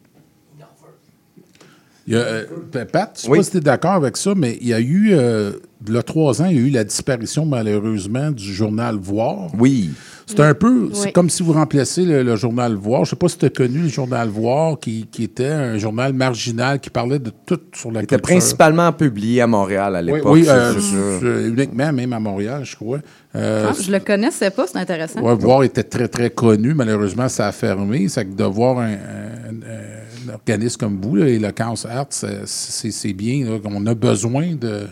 Il 2.08 2.14
y 2.14 2.18
a, 2.18 2.22
euh, 2.22 2.46
Pat, 2.92 3.12
je 3.16 3.20
ne 3.20 3.24
sais 3.26 3.30
Oui. 3.30 3.38
pas 3.38 3.44
si 3.44 3.52
tu 3.52 3.58
es 3.58 3.60
d'accord 3.60 3.92
avec 3.94 4.18
ça, 4.18 4.34
mais 4.36 4.58
il 4.60 4.68
y 4.68 4.74
a 4.74 4.80
eu, 4.80 5.14
euh, 5.14 5.52
il 5.86 5.94
y 5.94 5.98
a 5.98 6.02
trois 6.04 6.42
ans, 6.42 6.46
il 6.46 6.56
y 6.56 6.60
a 6.60 6.62
eu 6.68 6.70
la 6.70 6.84
disparition, 6.84 7.46
malheureusement, 7.46 8.32
du 8.32 8.54
journal 8.54 8.96
Voir. 8.96 9.50
Oui. 9.60 9.90
C'est 10.26 10.40
un 10.42 10.54
peu, 10.54 10.90
c'est 10.92 11.06
Oui. 11.06 11.14
comme 11.14 11.30
si 11.30 11.42
vous 11.44 11.54
remplacez 11.54 12.04
le, 12.04 12.22
le 12.24 12.36
journal 12.36 12.74
Voir. 12.76 13.06
Je 13.06 13.10
ne 13.12 13.12
sais 13.12 13.16
pas 13.16 13.30
si 13.30 13.38
tu 13.38 13.46
as 13.46 13.50
connu 13.50 13.80
le 13.84 13.88
journal 13.88 14.28
Voir, 14.28 14.78
qui, 14.80 15.08
qui 15.10 15.24
était 15.24 15.48
un 15.48 15.78
journal 15.78 16.12
marginal 16.14 16.80
qui 16.82 16.90
parlait 16.90 17.20
de 17.20 17.32
tout 17.46 17.60
sur 17.74 17.92
la 17.92 18.02
Il 18.02 18.04
était 18.04 18.16
culture. 18.18 18.36
principalement 18.36 18.92
publié 18.92 19.42
à 19.42 19.48
Montréal 19.48 19.96
à 19.96 20.02
l'époque. 20.02 20.24
oui 20.34 20.46
euh, 20.48 21.48
uniquement, 21.48 21.94
même 21.94 22.12
à 22.12 22.20
Montréal, 22.20 22.64
je 22.66 22.76
crois. 22.76 23.00
Euh, 23.36 23.68
Ah, 23.70 23.74
je 23.80 23.92
le 23.92 24.00
connaissais 24.00 24.50
pas, 24.50 24.66
c'est 24.68 24.80
intéressant. 24.80 25.22
Ouais, 25.22 25.36
Voir 25.36 25.64
était 25.64 25.84
très, 25.84 26.08
très 26.10 26.30
connu. 26.30 26.74
Malheureusement, 26.74 27.30
ça 27.30 27.48
a 27.48 27.52
fermé. 27.52 28.08
C'est 28.10 28.26
que 28.26 28.34
de 28.34 28.44
voir 28.44 28.80
un, 28.80 28.94
un- 28.94 30.28
un 30.30 30.34
organisme 30.34 30.78
comme 30.78 31.00
vous, 31.02 31.16
là, 31.16 31.28
Eloquence 31.28 31.86
Arts, 31.86 32.08
c'est- 32.10 33.14
bien. 33.14 33.46
là. 33.46 33.58
On 33.66 33.86
a 33.86 33.94
besoin 33.94 34.56
de, 34.56 34.88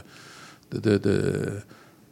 de, 0.72 0.98
de, 0.98 1.50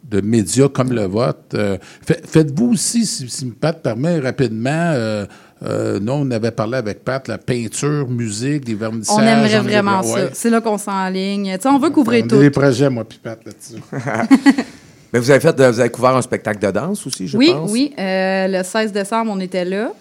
de- 0.10 0.22
médias 0.22 0.70
comme 0.70 0.92
le 0.94 1.06
vôtre. 1.06 1.38
Euh, 1.56 1.78
fa- 2.06 2.16
Faites-vous 2.26 2.74
aussi, 2.74 3.06
si, 3.06 3.30
si 3.30 3.46
Pat 3.48 3.82
permet 3.82 4.20
rapidement, 4.20 4.70
euh, 4.72 5.26
euh, 5.64 6.00
nous, 6.02 6.12
on 6.14 6.30
avait 6.32 6.52
parlé 6.52 6.78
avec 6.78 7.04
Pat, 7.06 7.26
la 7.28 7.38
peinture, 7.38 8.08
musique, 8.10 8.66
des 8.66 8.76
vernissages. 8.76 9.16
On 9.18 9.22
aimerait 9.22 9.60
on 9.60 9.64
vraiment 9.64 10.02
ouais. 10.02 10.28
ça. 10.28 10.30
C'est 10.34 10.50
là 10.50 10.60
qu'on 10.62 10.78
s'enligne. 10.78 11.54
Tu 11.56 11.62
sais, 11.62 11.70
on 11.70 11.80
veut 11.80 11.90
couvrir 11.90 12.26
On 12.26 12.28
tout. 12.28 12.36
a 12.36 12.40
des 12.40 12.50
projets, 12.50 12.90
moi, 12.90 13.06
puis 13.06 13.20
Pat, 13.24 13.40
là-dessus. 13.46 13.82
Mais 15.14 15.20
vous 15.20 15.30
avez 15.30 15.40
fait, 15.40 15.56
vous 15.56 15.80
avez 15.80 15.90
couvert 15.92 16.16
un 16.16 16.22
spectacle 16.24 16.60
de 16.66 16.72
danse 16.72 17.06
aussi, 17.06 17.28
je 17.28 17.38
oui, 17.38 17.52
pense. 17.54 17.72
oui. 17.72 17.94
Euh, 18.00 18.48
le 18.48 18.64
16 18.64 18.92
décembre, 18.92 19.32
on 19.32 19.40
était 19.40 19.64
là. 19.64 19.92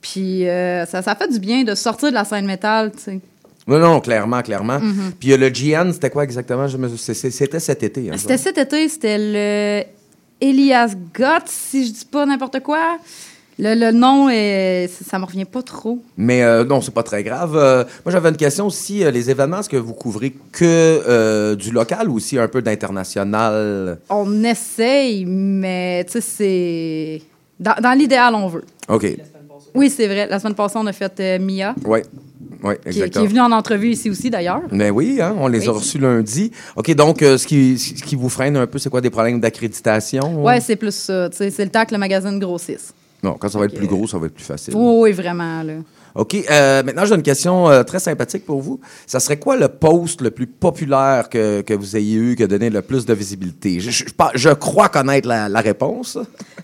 Puis 0.00 0.46
euh, 0.46 0.84
ça, 0.86 1.00
ça 1.02 1.14
fait 1.16 1.28
du 1.32 1.40
bien 1.40 1.64
de 1.64 1.74
sortir 1.74 2.10
de 2.10 2.14
la 2.14 2.24
scène 2.24 2.44
métal, 2.46 2.92
tu 2.92 2.98
sais. 3.02 3.20
Non, 3.68 3.78
non, 3.78 4.00
clairement, 4.00 4.40
clairement. 4.42 4.80
Mhm. 4.80 5.12
Puis 5.20 5.32
euh, 5.32 5.36
le 5.36 5.50
GN, 5.50 5.92
c'était 5.92 6.10
quoi 6.10 6.24
exactement? 6.24 6.66
C'était 6.96 7.60
cet 7.60 7.82
été. 7.82 8.10
hein, 8.10 8.14
C'était 8.16 8.38
cet 8.38 8.58
été, 8.58 8.88
c'était 8.88 9.18
le 9.18 9.84
Elias 10.40 10.94
Gott, 11.14 11.42
si 11.46 11.86
je 11.86 11.92
dis 11.92 12.04
pas 12.04 12.24
n'importe 12.26 12.60
quoi. 12.60 12.98
Le, 13.60 13.74
le 13.74 13.90
nom, 13.90 14.28
est, 14.30 14.88
ça 14.88 15.18
me 15.18 15.24
revient 15.24 15.44
pas 15.44 15.62
trop. 15.62 15.98
Mais 16.16 16.44
euh, 16.44 16.64
non, 16.64 16.80
c'est 16.80 16.94
pas 16.94 17.02
très 17.02 17.24
grave. 17.24 17.56
Euh, 17.56 17.82
moi, 18.04 18.12
j'avais 18.12 18.28
une 18.28 18.36
question 18.36 18.68
aussi. 18.68 19.02
euh, 19.04 19.10
les 19.10 19.30
événements, 19.30 19.58
est-ce 19.58 19.68
que 19.68 19.76
vous 19.76 19.94
couvrez 19.94 20.30
que 20.52 20.64
euh, 20.64 21.56
du 21.56 21.72
local 21.72 22.08
ou 22.08 22.14
aussi 22.14 22.38
un 22.38 22.46
peu 22.46 22.62
d'international? 22.62 23.98
On 24.10 24.44
essaye, 24.44 25.24
mais 25.26 26.04
tu 26.04 26.12
sais, 26.12 26.20
c'est. 26.20 27.22
Dans, 27.58 27.74
dans 27.82 27.92
l'idéal, 27.98 28.32
on 28.36 28.46
veut. 28.46 28.64
OK. 28.88 29.16
Oui, 29.74 29.90
c'est 29.90 30.06
vrai. 30.06 30.28
La 30.28 30.38
semaine 30.38 30.54
passée, 30.54 30.76
on 30.78 30.86
a 30.86 30.92
fait 30.92 31.38
Mia, 31.40 31.74
Oui. 31.84 32.00
Oui, 32.62 32.74
qui, 32.90 32.90
qui 33.10 33.18
est 33.18 33.26
venue 33.26 33.40
en 33.40 33.52
entrevue 33.52 33.90
ici 33.90 34.10
aussi, 34.10 34.30
d'ailleurs. 34.30 34.62
Mais 34.70 34.90
oui, 34.90 35.18
hein, 35.20 35.34
on 35.38 35.48
les 35.48 35.68
a 35.68 35.72
Oui. 35.72 35.78
reçus 35.78 35.98
lundi. 35.98 36.50
OK, 36.76 36.92
donc, 36.94 37.22
euh, 37.22 37.36
ce, 37.38 37.46
qui, 37.46 37.78
ce 37.78 38.02
qui 38.02 38.16
vous 38.16 38.28
freine 38.28 38.56
un 38.56 38.66
peu, 38.66 38.78
c'est 38.78 38.90
quoi 38.90 39.00
des 39.00 39.10
problèmes 39.10 39.40
d'accréditation? 39.40 40.42
Ouais, 40.44 40.60
c'est 40.60 40.76
plus 40.76 40.94
ça. 40.94 41.28
C'est 41.32 41.56
le 41.64 41.68
temps 41.70 41.84
que 41.84 41.92
le 41.92 41.98
magazine 41.98 42.38
grossisse. 42.38 42.92
Non, 43.22 43.34
quand 43.34 43.48
ça 43.48 43.58
va 43.58 43.64
être 43.64 43.74
plus 43.74 43.86
gros, 43.88 44.06
ça 44.06 44.18
va 44.18 44.26
être 44.26 44.34
plus 44.34 44.44
facile. 44.44 44.74
Oui, 44.76 44.96
oui, 45.02 45.12
vraiment. 45.12 45.62
Là. 45.64 45.74
OK. 46.14 46.36
euh, 46.50 46.82
maintenant, 46.84 47.04
j'ai 47.04 47.14
une 47.16 47.22
question 47.22 47.68
euh, 47.68 47.82
très 47.82 47.98
sympathique 47.98 48.46
pour 48.46 48.60
vous. 48.60 48.80
Ça 49.06 49.18
serait 49.20 49.38
quoi 49.38 49.56
le 49.56 49.68
post 49.68 50.20
le 50.20 50.30
plus 50.30 50.46
populaire 50.46 51.28
que, 51.28 51.60
que 51.62 51.74
vous 51.74 51.96
ayez 51.96 52.16
eu, 52.16 52.36
qui 52.36 52.42
a 52.44 52.46
donné 52.46 52.70
le 52.70 52.82
plus 52.82 53.04
de 53.06 53.14
visibilité? 53.14 53.78
Je, 53.80 54.52
crois 54.54 54.88
connaître 54.88 55.26
la, 55.28 55.48
la 55.48 55.60
réponse. 55.60 56.16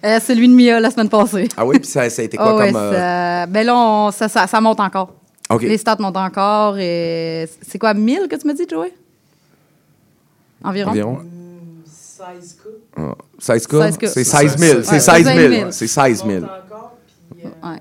Euh, 0.05 0.21
celui 0.21 0.49
de 0.49 0.55
Mia 0.55 0.79
la 0.81 0.91
semaine 0.91 1.09
passée. 1.09 1.49
Ah 1.57 1.67
oui, 1.67 1.79
puis 1.81 1.89
ça, 1.89 2.09
ça 2.11 2.23
a 2.23 2.25
été 2.25 2.37
quoi 2.37 2.57
Ah 2.61 2.67
comme. 2.67 2.77
euh, 2.77 2.93
ça- 3.43 3.47
ben 3.47 3.67
là, 3.67 3.77
on- 3.77 4.11
ça, 4.13 4.29
ça, 4.29 4.47
ça 4.47 4.61
monte 4.61 4.81
encore. 4.81 5.13
OK. 5.51 5.63
Les 5.63 5.79
stats 5.79 5.97
montent 6.01 6.17
encore. 6.17 6.77
Et 6.79 7.49
c'est 7.67 7.79
quoi, 7.79 7.95
1000 7.95 8.29
que 8.31 8.37
tu 8.37 8.47
m'as 8.47 8.55
dit, 8.55 8.67
Joey? 8.69 8.93
Environ? 10.63 10.91
Environ. 10.91 11.19
16K. 11.87 12.69
Ah, 12.97 13.15
16 13.39 13.63
16 13.63 13.67
cas? 13.67 13.91
cas. 13.93 14.07
C'est 14.09 14.25
16 14.25 14.57
000. 14.59 14.83
C'est 14.83 14.93
Ouais, 14.93 15.01
16 15.01 15.25
000. 15.27 15.37
000. 15.53 15.71
C'est 15.71 15.87
16 15.87 16.25
000. 16.27 16.45
Ouais. 17.63 17.81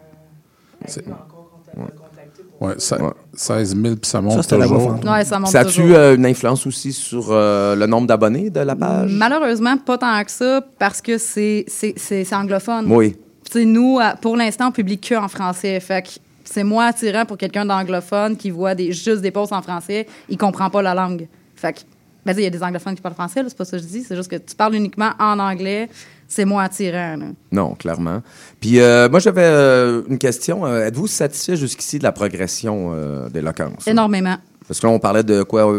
Ouais, 2.61 2.75
ça- 2.77 2.97
16 3.33 3.75
000, 3.75 3.95
puis 3.95 4.09
ça 4.09 4.21
monte 4.21 4.37
la 4.51 4.57
toujours. 4.67 4.95
Ouais, 5.05 5.25
ça 5.25 5.37
monte 5.39 5.49
Ça 5.51 5.61
a-tu 5.61 5.81
euh, 5.95 6.15
une 6.15 6.25
influence 6.25 6.65
aussi 6.65 6.93
sur 6.93 7.27
euh, 7.31 7.75
le 7.75 7.85
nombre 7.87 8.07
d'abonnés 8.07 8.49
de 8.49 8.59
la 8.61 8.75
page? 8.75 9.11
Malheureusement, 9.11 9.77
pas 9.77 9.97
tant 9.97 10.23
que 10.23 10.31
ça, 10.31 10.61
parce 10.79 11.01
que 11.01 11.17
c'est 11.17 11.65
c'est- 11.67 11.93
c'est- 11.97 12.23
c'est 12.23 12.35
anglophone. 12.35 12.85
Oui. 12.89 13.17
Tu 13.45 13.59
sais, 13.59 13.65
nous, 13.65 13.99
pour 14.21 14.37
l'instant, 14.37 14.67
on 14.69 14.71
publie 14.71 14.97
que 14.99 15.15
en 15.15 15.27
français. 15.27 15.77
Fait 15.81 16.03
que 16.03 16.09
c'est 16.43 16.63
moins 16.63 16.87
attirant 16.87 17.25
pour 17.25 17.37
quelqu'un 17.37 17.65
d'anglophone 17.65 18.35
qui 18.37 18.49
voit 18.51 18.75
des, 18.75 18.91
juste 18.91 19.21
des 19.21 19.31
posts 19.31 19.53
en 19.53 19.61
français. 19.61 20.07
Il 20.29 20.37
comprend 20.37 20.69
pas 20.69 20.81
la 20.81 20.93
langue. 20.93 21.27
Fait 21.55 21.73
que, 21.73 21.79
ben, 22.25 22.33
il 22.37 22.43
y 22.43 22.45
a 22.45 22.49
des 22.49 22.63
anglophones 22.63 22.95
qui 22.95 23.01
parlent 23.01 23.15
français, 23.15 23.41
c'est 23.47 23.57
pas 23.57 23.65
ça 23.65 23.77
que 23.77 23.83
je 23.83 23.87
dis. 23.87 24.03
C'est 24.03 24.15
juste 24.15 24.29
que 24.31 24.35
tu 24.37 24.55
parles 24.55 24.75
uniquement 24.75 25.11
en 25.19 25.39
anglais, 25.39 25.89
c'est 26.27 26.45
moins 26.45 26.63
attirant. 26.63 27.17
là. 27.17 27.25
Non, 27.51 27.75
clairement. 27.75 28.21
Puis 28.59 28.79
euh, 28.79 29.09
moi, 29.09 29.19
j'avais 29.19 29.43
euh, 29.43 30.03
une 30.07 30.17
question. 30.17 30.65
Euh, 30.65 30.85
Êtes-vous 30.87 31.07
satisfait 31.07 31.55
jusqu'ici 31.57 31.99
de 31.99 32.03
la 32.03 32.11
progression 32.13 32.91
euh, 32.93 33.29
d'éloquence? 33.29 33.87
Énormément. 33.87 34.37
Parce 34.67 34.79
que 34.79 34.87
là, 34.87 34.93
on 34.93 34.99
parlait 34.99 35.23
de 35.23 35.43
quoi? 35.43 35.69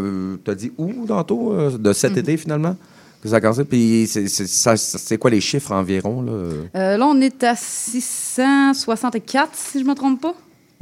tu 0.44 0.50
as 0.50 0.54
dit 0.54 0.70
où 0.76 1.06
tantôt? 1.06 1.54
de 1.78 1.92
cet 1.94 2.12
Mhm. 2.12 2.18
été, 2.18 2.36
finalement? 2.36 2.76
Que 3.22 3.30
ça 3.30 3.36
a 3.36 3.40
commencé. 3.40 3.64
Puis 3.64 4.06
c'est- 4.06 5.16
quoi 5.16 5.30
les 5.30 5.40
chiffres 5.40 5.72
environ? 5.72 6.20
Là? 6.20 6.98
Là, 6.98 7.06
on 7.06 7.18
est 7.22 7.42
à 7.42 7.54
664, 7.56 9.50
si 9.54 9.80
je 9.80 9.84
me 9.84 9.94
trompe 9.94 10.20
pas. 10.20 10.34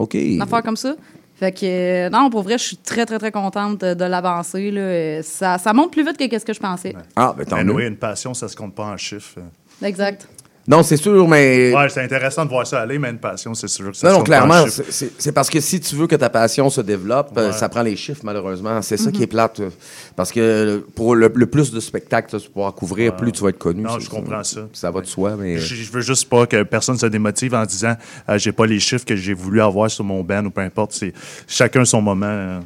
OK. 0.02 0.14
Une 0.14 0.42
affaire 0.42 0.62
comme 0.62 0.76
ça. 0.76 0.94
Fait 1.36 1.52
que, 1.52 1.64
euh, 1.64 2.10
non, 2.10 2.30
pour 2.30 2.42
vrai, 2.42 2.58
je 2.58 2.62
suis 2.64 2.76
très, 2.76 3.04
très, 3.06 3.18
très 3.18 3.32
contente 3.32 3.80
de, 3.80 3.94
de 3.94 4.04
l'avancée. 4.04 4.70
là. 4.70 5.22
Ça, 5.22 5.58
ça 5.58 5.72
monte 5.72 5.90
plus 5.92 6.04
vite 6.04 6.16
que 6.30 6.38
ce 6.38 6.44
que 6.44 6.52
je 6.52 6.60
pensais. 6.60 6.94
Ah, 7.16 7.34
ben 7.36 7.44
tant 7.44 7.56
Ben 7.56 7.64
mieux. 7.66 7.86
une 7.86 7.96
passion, 7.96 8.34
ça 8.34 8.48
se 8.48 8.54
compte 8.56 8.74
pas 8.74 8.84
en 8.84 8.96
chiffres. 8.96 9.38
Exact. 9.82 10.28
Non, 10.68 10.84
c'est 10.84 10.96
sûr, 10.96 11.26
mais... 11.26 11.74
Ouais, 11.74 11.88
c'est 11.88 12.02
intéressant 12.04 12.44
de 12.44 12.50
voir 12.50 12.64
ça 12.64 12.80
aller, 12.82 12.96
mais 12.96 13.10
une 13.10 13.18
passion, 13.18 13.52
c'est 13.52 13.66
sûr 13.66 13.90
que 13.90 13.96
ça 13.96 14.08
Non, 14.12 14.18
non, 14.18 14.22
clairement, 14.24 14.64
c'est- 14.68 15.32
parce 15.32 15.50
que 15.50 15.58
si 15.60 15.80
tu 15.80 15.96
veux 15.96 16.06
que 16.06 16.14
ta 16.14 16.30
passion 16.30 16.70
se 16.70 16.80
développe, 16.80 17.30
euh, 17.36 17.48
Ouais. 17.48 17.52
ça 17.52 17.68
prend 17.68 17.82
les 17.82 17.96
chiffres, 17.96 18.20
malheureusement. 18.22 18.80
C'est 18.80 18.96
ça 18.96 19.06
Mhm. 19.06 19.12
qui 19.12 19.22
est 19.24 19.26
plate. 19.26 19.58
euh, 19.58 19.70
Parce 20.14 20.30
que 20.30 20.84
pour 20.94 21.16
le, 21.16 21.32
le 21.34 21.46
plus 21.46 21.72
de 21.72 21.80
spectacles 21.80 22.30
que 22.30 22.36
tu 22.36 22.44
vas 22.46 22.52
pouvoir 22.52 22.74
couvrir, 22.74 23.16
plus 23.16 23.32
tu 23.32 23.42
vas 23.42 23.48
être 23.48 23.58
connu. 23.58 23.82
Non, 23.82 23.98
je 23.98 24.08
comprends 24.08 24.44
ça. 24.44 24.60
Ça 24.72 24.90
va 24.92 25.00
de 25.00 25.06
soi, 25.06 25.34
mais... 25.36 25.58
Je, 25.58 25.74
je 25.74 25.90
veux 25.90 26.00
juste 26.00 26.28
pas 26.28 26.46
que 26.46 26.62
personne 26.62 26.96
se 26.96 27.06
démotive 27.06 27.54
en 27.54 27.64
disant 27.64 27.94
euh, 28.28 28.38
j'ai 28.38 28.52
pas 28.52 28.66
les 28.66 28.78
chiffres 28.78 29.04
que 29.04 29.16
j'ai 29.16 29.34
voulu 29.34 29.60
avoir 29.60 29.90
sur 29.90 30.04
mon 30.04 30.22
band 30.22 30.44
ou 30.44 30.50
peu 30.50 30.60
importe. 30.60 30.92
C'est 30.92 31.12
chacun 31.48 31.84
son 31.84 32.00
moment. 32.02 32.26
euh. 32.26 32.60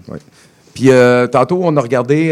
Puis 0.75 0.91
euh, 0.91 1.27
tantôt, 1.29 1.61
on 1.63 1.75
a 1.77 1.81
regardé... 1.81 2.29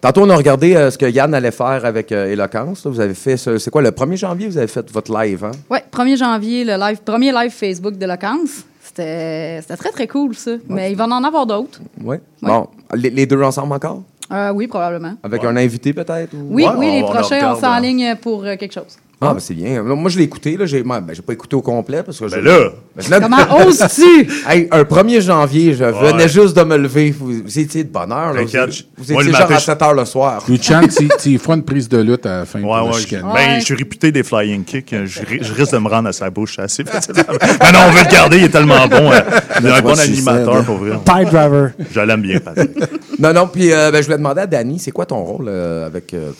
Tantôt, 0.00 0.22
on 0.22 0.30
a 0.30 0.36
regardé 0.36 0.76
euh, 0.76 0.90
ce 0.92 0.98
que 0.98 1.06
Yann 1.06 1.34
allait 1.34 1.50
faire 1.50 1.84
avec 1.84 2.12
euh, 2.12 2.30
Éloquence. 2.32 2.84
là. 2.84 2.90
Vous 2.90 3.00
avez 3.00 3.14
fait, 3.14 3.36
ce- 3.36 3.58
c'est 3.58 3.70
quoi, 3.70 3.82
le 3.82 3.90
1er 3.90 4.16
janvier, 4.16 4.46
vous 4.46 4.56
avez 4.58 4.68
fait 4.68 4.88
votre 4.92 5.12
live, 5.12 5.44
hein? 5.44 5.50
Ouais, 5.68 5.82
1er 5.90 6.16
janvier, 6.16 6.64
le 6.64 6.76
live, 6.78 6.98
premier 7.04 7.32
live 7.32 7.50
Facebook 7.50 7.96
de 7.98 8.06
Locance. 8.06 8.64
C'était 8.82 9.60
c'était 9.60 9.76
très, 9.76 9.90
très 9.90 10.06
cool, 10.06 10.34
ça. 10.34 10.52
Mais 10.68 10.90
il 10.92 10.96
va 10.96 11.04
en 11.06 11.24
avoir 11.24 11.46
d'autres. 11.46 11.80
Oui. 12.02 12.16
Bon, 12.40 12.68
les, 12.94 13.10
les 13.10 13.26
deux 13.26 13.42
ensemble 13.42 13.72
encore? 13.74 14.02
Euh, 14.30 14.50
oui, 14.52 14.66
probablement. 14.66 15.14
Avec 15.22 15.42
un 15.44 15.56
invité, 15.56 15.92
peut-être? 15.92 16.32
ou- 16.34 16.46
Oui, 16.50 16.64
oui, 16.76 16.86
les 16.92 17.02
on 17.02 17.10
prochains, 17.10 17.54
on 17.54 17.60
s'enligne 17.60 18.14
pour 18.16 18.44
euh, 18.44 18.56
quelque 18.56 18.74
chose. 18.74 18.96
Ah, 19.20 19.34
ben 19.34 19.40
c'est 19.40 19.54
bien. 19.54 19.82
Moi, 19.82 20.10
je 20.10 20.18
l'ai 20.18 20.24
écouté. 20.24 20.56
Là. 20.56 20.64
J'ai, 20.64 20.84
moi, 20.84 21.00
ben, 21.00 21.12
j'ai 21.12 21.22
pas 21.22 21.32
écouté 21.32 21.56
au 21.56 21.60
complet 21.60 22.04
parce 22.04 22.20
que 22.20 22.28
je- 22.28 22.36
Ben 22.36 22.44
là! 22.44 22.68
Ben 22.94 23.08
là- 23.10 23.20
Comment 23.20 23.66
oses-tu? 23.66 24.28
Hey, 24.48 24.68
un 24.70 24.82
1er 24.84 25.20
janvier, 25.20 25.74
je 25.74 25.82
venais 25.82 26.22
Ouais. 26.22 26.28
juste 26.28 26.56
de 26.56 26.62
me 26.62 26.76
lever. 26.76 27.10
Vous, 27.10 27.32
vous 27.44 27.58
étiez 27.58 27.82
de 27.82 27.88
bonne 27.88 28.12
heure. 28.12 28.32
Là. 28.32 28.42
Vous, 28.42 28.48
vous 28.48 29.12
moi, 29.14 29.22
étiez 29.22 29.32
le 29.32 29.32
genre 29.32 29.40
matin, 29.40 29.54
à 29.56 29.58
je- 29.58 29.64
7 29.64 29.82
heures 29.82 29.94
le 29.94 30.04
soir. 30.04 30.44
Luchan, 30.48 30.82
tu 30.86 31.08
tu 31.20 31.36
feras 31.38 31.56
une 31.56 31.64
prise 31.64 31.88
de 31.88 31.98
lutte 31.98 32.26
à 32.26 32.38
la 32.38 32.44
fin 32.46 32.62
Ouais, 32.62 32.68
la 32.76 32.84
ouais. 32.84 32.92
je-. 32.92 33.16
Ben, 33.16 33.58
je 33.58 33.64
suis 33.64 33.74
réputé 33.74 34.12
des 34.12 34.22
flying 34.22 34.62
kicks. 34.62 34.94
Je, 35.04 35.20
ri- 35.24 35.40
je 35.42 35.52
risque 35.52 35.72
de 35.72 35.78
me 35.78 35.88
rendre 35.88 36.10
à 36.10 36.12
sa 36.12 36.30
bouche 36.30 36.56
assez 36.60 36.84
facilement. 36.84 37.22
Mais 37.60 37.72
non, 37.72 37.78
on 37.88 37.90
veut 37.90 38.04
le 38.04 38.12
garder, 38.12 38.36
il 38.38 38.44
est 38.44 38.48
tellement 38.50 38.86
bon. 38.86 39.10
hein. 39.10 39.22
Il 39.58 39.66
est 39.66 39.70
un 39.72 39.80
bon 39.82 39.98
animateur, 39.98 40.64
pour 40.64 40.76
vrai. 40.76 40.96
Pie 41.04 41.24
driver. 41.28 41.72
Je 41.90 42.00
l'aime 42.00 42.22
bien, 42.22 42.38
Patrick. 42.38 42.70
Non, 43.18 43.32
non, 43.32 43.48
puis 43.48 43.72
euh, 43.72 43.90
ben, 43.90 43.98
je 44.00 44.04
voulais 44.06 44.18
demander 44.18 44.42
à 44.42 44.46
Danny, 44.46 44.78
c'est 44.78 44.92
quoi 44.92 45.06
ton 45.06 45.24
rôle 45.24 45.46
euh, 45.48 45.86
avec, 45.86 46.14
euh, 46.14 46.30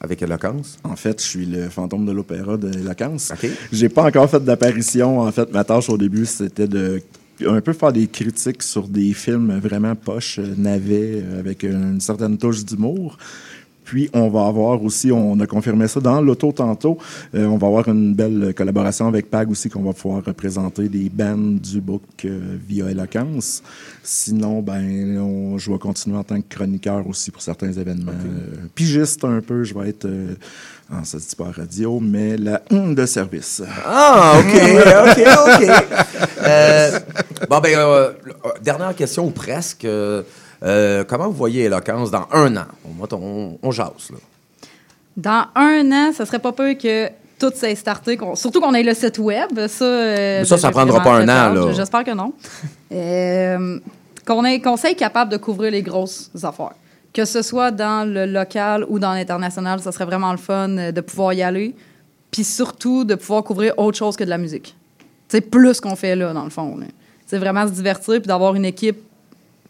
avec 0.00 0.22
Eloquence? 0.22 0.78
En 0.84 0.96
fait, 0.96 1.20
je 1.22 1.26
suis 1.26 1.46
le 1.46 1.68
fantôme 1.68 2.06
de 2.06 2.12
l'opéra 2.12 2.56
de 2.56 2.72
Éloquence. 2.76 3.32
J'ai 3.72 3.88
pas 3.88 4.04
encore 4.04 4.28
fait 4.30 4.42
d'apparition. 4.42 5.20
En 5.20 5.32
fait, 5.32 5.52
ma 5.52 5.64
tâche 5.64 5.88
au 5.88 5.98
début, 5.98 6.26
c'était 6.26 6.68
de 6.68 7.02
un 7.46 7.60
peu 7.60 7.72
faire 7.72 7.92
des 7.92 8.06
critiques 8.06 8.62
sur 8.62 8.88
des 8.88 9.12
films 9.12 9.58
vraiment 9.58 9.94
poches, 9.94 10.38
euh, 10.38 10.54
navets, 10.56 11.22
euh, 11.22 11.38
avec 11.38 11.62
une 11.62 12.00
certaine 12.00 12.36
touche 12.38 12.64
d'humour. 12.64 13.16
Puis, 13.88 14.10
on 14.12 14.28
va 14.28 14.44
avoir 14.44 14.82
aussi, 14.84 15.10
on 15.10 15.40
a 15.40 15.46
confirmé 15.46 15.88
ça 15.88 15.98
dans 15.98 16.20
l'auto 16.20 16.52
tantôt, 16.52 16.98
euh, 17.34 17.46
on 17.46 17.56
va 17.56 17.68
avoir 17.68 17.88
une 17.88 18.12
belle 18.12 18.52
collaboration 18.54 19.08
avec 19.08 19.30
PAG 19.30 19.50
aussi, 19.50 19.70
qu'on 19.70 19.80
va 19.80 19.94
pouvoir 19.94 20.22
représenter 20.22 20.90
des 20.90 21.08
bands 21.08 21.38
du 21.38 21.80
book 21.80 22.02
euh, 22.26 22.58
via 22.68 22.90
Éloquence. 22.90 23.62
Sinon, 24.02 24.60
ben, 24.60 25.18
on, 25.18 25.56
je 25.56 25.72
vais 25.72 25.78
continuer 25.78 26.18
en 26.18 26.22
tant 26.22 26.38
que 26.38 26.54
chroniqueur 26.54 27.06
aussi 27.08 27.30
pour 27.30 27.40
certains 27.40 27.72
événements. 27.72 28.12
Euh, 28.12 28.66
pigiste 28.74 29.24
un 29.24 29.40
peu, 29.40 29.64
je 29.64 29.72
vais 29.72 29.88
être, 29.88 30.06
en 30.92 31.02
ça 31.04 31.18
se 31.18 31.30
dit 31.30 31.36
pas 31.36 31.46
à 31.46 31.52
radio, 31.52 31.98
mais 31.98 32.36
la 32.36 32.60
de 32.70 33.06
service. 33.06 33.62
Ah, 33.86 34.34
OK, 34.38 34.54
OK, 35.06 35.24
OK. 35.46 35.70
Euh, 36.42 36.98
bon, 37.48 37.60
ben, 37.60 37.78
euh, 37.78 38.12
dernière 38.62 38.94
question, 38.94 39.24
ou 39.24 39.30
presque. 39.30 39.86
Euh, 39.86 40.22
euh, 40.62 41.04
comment 41.04 41.26
vous 41.28 41.34
voyez 41.34 41.64
Éloquence 41.64 42.10
dans 42.10 42.26
un 42.32 42.56
an? 42.56 42.66
On, 42.84 43.14
on, 43.16 43.58
on 43.62 43.70
jase, 43.70 44.10
là. 44.10 44.18
Dans 45.16 45.46
un 45.56 45.90
an, 45.92 46.12
ça 46.12 46.24
serait 46.26 46.38
pas 46.38 46.52
peu 46.52 46.74
que 46.74 47.08
tout 47.38 47.52
s'est 47.54 47.74
starté, 47.74 48.18
surtout 48.34 48.60
qu'on 48.60 48.74
ait 48.74 48.82
le 48.82 48.94
site 48.94 49.18
web. 49.18 49.66
Ça, 49.68 49.84
euh, 49.84 50.38
Mais 50.40 50.44
ça, 50.44 50.58
ça 50.58 50.70
prendra 50.70 51.00
pas 51.02 51.16
un 51.18 51.28
an, 51.28 51.52
là. 51.52 51.72
J'espère 51.72 52.04
que 52.04 52.12
non. 52.12 52.32
Euh, 52.92 53.78
qu'on 54.26 54.44
ait- 54.44 54.60
qu'on 54.60 54.76
soit 54.76 54.94
capable 54.94 55.30
de 55.32 55.36
couvrir 55.36 55.70
les 55.70 55.82
grosses 55.82 56.30
affaires. 56.42 56.72
Que 57.12 57.24
ce 57.24 57.42
soit 57.42 57.70
dans 57.70 58.08
le 58.08 58.26
local 58.26 58.84
ou 58.88 58.98
dans 58.98 59.12
l'international, 59.12 59.80
ça 59.80 59.92
serait 59.92 60.04
vraiment 60.04 60.30
le 60.32 60.38
fun 60.38 60.68
de 60.68 61.00
pouvoir 61.00 61.32
y 61.32 61.42
aller. 61.42 61.74
Puis 62.30 62.44
surtout, 62.44 63.04
de 63.04 63.14
pouvoir 63.14 63.42
couvrir 63.42 63.72
autre 63.78 63.96
chose 63.96 64.16
que 64.16 64.24
de 64.24 64.28
la 64.30 64.38
musique. 64.38 64.76
C'est 65.28 65.40
plus 65.40 65.80
qu'on 65.80 65.96
fait 65.96 66.14
là, 66.16 66.32
dans 66.32 66.44
le 66.44 66.50
fond. 66.50 66.78
C'est 67.26 67.38
vraiment 67.38 67.66
se 67.66 67.72
divertir 67.72 68.14
puis 68.20 68.28
d'avoir 68.28 68.54
une 68.54 68.64
équipe, 68.64 68.98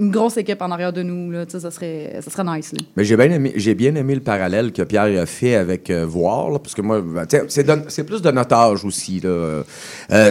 une 0.01 0.11
grosse 0.13 0.37
équipe 0.37 0.63
en 0.63 0.71
arrière 0.71 0.93
de 0.93 1.03
nous. 1.03 1.31
Là, 1.33 1.45
Tu 1.45 1.53
sais, 1.53 1.61
ça, 1.61 1.71
serait, 1.73 2.21
ça 2.23 2.31
serait 2.31 2.45
nice. 2.45 2.73
là. 2.73 2.79
Mais 2.97 3.05
j'ai 3.05 3.17
bien 3.17 3.31
aimé, 3.31 3.53
j'ai 3.57 3.75
bien 3.75 3.95
aimé 3.97 4.15
le 4.15 4.21
parallèle 4.21 4.71
que 4.73 4.83
Pierre 4.83 5.21
a 5.21 5.27
fait 5.27 5.57
avec 5.57 5.91
euh, 5.91 6.07
Voir, 6.07 6.51
là, 6.51 6.59
parce 6.61 6.75
que 6.75 6.83
moi, 6.83 7.01
ben, 7.01 7.27
tu 7.27 7.37
sais, 7.37 7.45
c'est, 7.49 7.65
de- 7.65 7.83
c'est 7.89 8.05
plus 8.05 8.23
de 8.23 8.31
notre 8.31 8.55
âge 8.55 8.85
aussi. 8.85 9.19
Là. 9.19 9.29
Euh, 9.31 9.63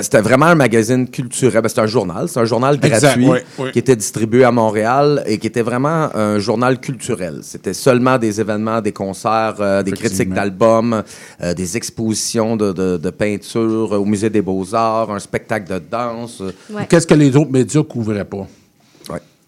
c'était 0.02 0.22
vraiment 0.22 0.46
un 0.46 0.56
magazine 0.56 1.10
culturel. 1.10 1.62
Ben, 1.62 1.68
c'était 1.68 1.82
un 1.82 1.86
journal. 1.88 2.30
C'est 2.30 2.40
un 2.40 2.46
journal 2.46 2.76
Exact, 2.82 3.02
gratuit 3.02 3.28
oui, 3.30 3.38
oui. 3.60 3.72
qui 3.72 3.80
était 3.80 3.96
distribué 3.98 4.46
à 4.46 4.52
Montréal 4.52 5.24
et 5.26 5.38
qui 5.38 5.48
était 5.48 5.64
vraiment 5.64 6.16
un 6.16 6.40
journal 6.40 6.80
culturel. 6.80 7.40
C'était 7.42 7.74
seulement 7.74 8.18
des 8.18 8.40
événements, 8.40 8.80
des 8.80 8.94
concerts, 8.94 9.56
euh, 9.60 9.84
des 9.84 9.92
critiques 9.92 10.30
d'albums, 10.34 11.04
euh, 11.42 11.54
des 11.54 11.76
expositions 11.76 12.56
de, 12.56 12.72
de, 12.72 12.96
de 12.96 13.10
peinture 13.10 13.92
au 13.92 14.06
Musée 14.06 14.30
des 14.30 14.42
Beaux-Arts, 14.42 15.12
un 15.12 15.20
spectacle 15.20 15.70
de 15.74 15.80
danse. 15.92 16.42
Qu'est-ce 16.88 17.06
que 17.08 17.14
les 17.16 17.36
autres 17.36 17.52
médias 17.52 17.84
couvraient 17.84 18.24
pas? 18.24 18.48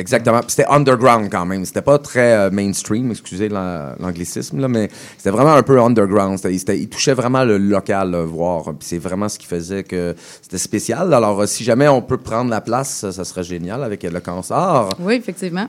Exactement. 0.01 0.39
Puis 0.39 0.51
c'était 0.51 0.69
underground 0.69 1.29
quand 1.29 1.45
même. 1.45 1.65
C'était 1.65 1.81
pas 1.81 1.99
très 1.99 2.33
euh, 2.33 2.49
mainstream, 2.51 3.11
excusez 3.11 3.49
l'an- 3.49 3.95
l'anglicisme, 3.99 4.59
là, 4.61 4.69
mais 4.69 4.89
c'était 5.17 5.29
vraiment 5.29 5.53
un 5.53 5.61
peu 5.61 5.81
underground. 5.81 6.39
Il 6.45 6.87
touchait 6.87 7.13
vraiment 7.13 7.43
le 7.43 7.57
local, 7.57 8.11
là, 8.11 8.23
voir. 8.23 8.63
Puis 8.63 8.87
c'est 8.87 8.97
vraiment 8.97 9.27
ce 9.27 9.37
qui 9.37 9.45
faisait 9.45 9.83
que 9.83 10.15
c'était 10.41 10.57
spécial. 10.57 11.13
Alors, 11.13 11.41
euh, 11.41 11.45
si 11.47 11.65
jamais 11.65 11.89
on 11.89 12.01
peut 12.01 12.17
prendre 12.17 12.49
la 12.49 12.61
place, 12.61 12.89
ça, 12.89 13.11
ça 13.11 13.25
serait 13.25 13.43
génial 13.43 13.83
avec 13.83 14.05
euh, 14.05 14.09
le 14.09 14.21
cancer. 14.21 14.87
Oui, 14.99 15.15
effectivement. 15.15 15.67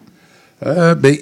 Euh, 0.64 0.94
ben, 0.94 1.16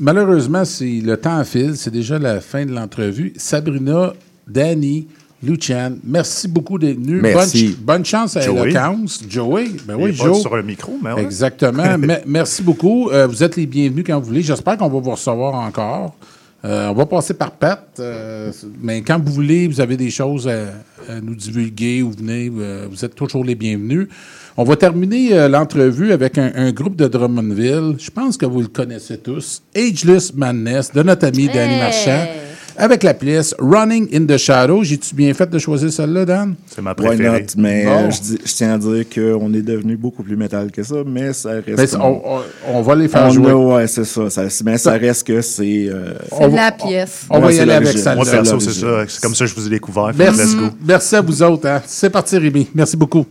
malheureusement, 0.00 0.66
c'est 0.66 1.00
le 1.02 1.16
temps 1.16 1.42
file. 1.44 1.76
C'est 1.76 1.90
déjà 1.92 2.18
la 2.18 2.42
fin 2.42 2.66
de 2.66 2.72
l'entrevue. 2.72 3.32
Sabrina, 3.36 4.12
Danny, 4.46 5.08
Luchan, 5.42 5.92
merci 6.04 6.46
beaucoup 6.48 6.78
d'être 6.78 6.96
venus. 6.98 7.20
Merci. 7.22 7.68
Bonne, 7.78 7.96
bonne 7.98 8.04
chance 8.04 8.36
à. 8.36 8.42
Eloquence. 8.44 9.22
Joey, 9.28 9.70
ben 9.86 9.96
oui, 9.98 10.12
Joe. 10.12 10.40
sur 10.40 10.56
le 10.56 10.62
micro, 10.62 10.96
mais 11.02 11.12
ouais. 11.12 11.22
Exactement. 11.22 11.98
Me- 11.98 12.20
merci 12.26 12.62
beaucoup. 12.62 13.10
Euh, 13.10 13.26
vous 13.26 13.42
êtes 13.42 13.56
les 13.56 13.66
bienvenus 13.66 14.04
quand 14.06 14.18
vous 14.20 14.26
voulez. 14.26 14.42
J'espère 14.42 14.76
qu'on 14.76 14.88
va 14.88 15.00
vous 15.00 15.10
recevoir 15.10 15.54
encore. 15.54 16.14
Euh, 16.64 16.86
on 16.90 16.94
va 16.94 17.06
passer 17.06 17.34
par 17.34 17.50
Pat, 17.50 17.84
euh, 17.98 18.52
mais 18.80 19.02
quand 19.02 19.20
vous 19.20 19.32
voulez, 19.32 19.66
vous 19.66 19.80
avez 19.80 19.96
des 19.96 20.10
choses 20.10 20.46
à, 20.46 20.66
à 21.08 21.20
nous 21.20 21.34
divulguer 21.34 22.02
ou 22.02 22.12
venez, 22.12 22.52
euh, 22.56 22.86
vous 22.88 23.04
êtes 23.04 23.16
toujours 23.16 23.42
les 23.44 23.56
bienvenus. 23.56 24.06
On 24.56 24.62
va 24.62 24.76
terminer 24.76 25.32
euh, 25.32 25.48
l'entrevue 25.48 26.12
avec 26.12 26.38
un, 26.38 26.52
un 26.54 26.70
groupe 26.70 26.94
de 26.94 27.08
Drummondville. 27.08 27.96
Je 27.98 28.10
pense 28.10 28.36
que 28.36 28.46
vous 28.46 28.60
le 28.60 28.68
connaissez 28.68 29.18
tous. 29.18 29.60
Ageless 29.74 30.32
Madness 30.34 30.92
de 30.92 31.02
notre 31.02 31.26
ami 31.26 31.48
Danny! 31.48 31.78
Marchand. 31.78 32.26
Avec 32.76 33.02
la 33.02 33.14
pièce 33.14 33.54
Running 33.58 34.08
in 34.14 34.24
the 34.26 34.36
Shadow. 34.36 34.82
J'ai-tu 34.82 35.14
bien 35.14 35.32
fait 35.34 35.48
de 35.48 35.58
choisir 35.58 35.92
celle-là, 35.92 36.24
Dan? 36.24 36.54
C'est 36.66 36.80
ma 36.82 36.94
Why 36.98 37.16
not? 37.18 37.32
Mais 37.56 37.84
Bon. 37.84 37.90
euh, 37.92 38.10
je, 38.10 38.20
dis- 38.20 38.38
je 38.44 38.52
tiens 38.54 38.74
à 38.74 38.78
dire 38.78 39.04
qu'on 39.14 39.52
est 39.54 39.62
devenu 39.62 39.96
beaucoup 39.96 40.22
plus 40.22 40.36
métal 40.36 40.70
que 40.70 40.82
ça, 40.82 40.96
mais 41.06 41.32
ça 41.32 41.50
reste. 41.50 41.76
C'est- 41.76 41.90
comme- 41.92 42.02
on- 42.02 42.20
on- 42.24 42.78
on 42.78 42.82
va 42.82 42.94
les 42.94 43.08
faire 43.08 43.26
On 43.26 43.30
jouer. 43.30 43.50
a- 43.50 43.56
ouais, 43.56 43.86
c'est 43.86 44.04
ça, 44.04 44.30
ça- 44.30 44.42
Mais 44.64 44.78
ça 44.78 44.92
reste 44.92 45.26
que 45.26 45.40
c'est. 45.42 45.88
euh, 45.88 46.14
C'est 46.38 46.48
la 46.48 46.72
pièce. 46.72 47.26
On 47.30 47.40
va 47.40 47.46
Ouais, 47.48 47.56
y 47.56 47.60
aller 47.60 47.72
avec 47.72 47.98
ça. 47.98 48.14
Moi, 48.14 48.24
C'est 48.24 48.30
perso, 48.32 48.58
c'est 48.60 48.80
l'origine. 48.82 49.06
ça. 49.06 49.14
C'est 49.14 49.22
comme 49.22 49.34
ça 49.34 49.44
que 49.44 49.50
je 49.50 49.54
vous 49.54 49.66
ai 49.66 49.70
découvert. 49.70 50.10
Merci 50.86 51.16
à 51.16 51.20
vous 51.20 51.42
autres. 51.42 51.68
hein. 51.68 51.82
C'est 51.86 52.10
parti, 52.10 52.38
Rémi. 52.38 52.68
Merci 52.74 52.96
beaucoup. 52.96 53.26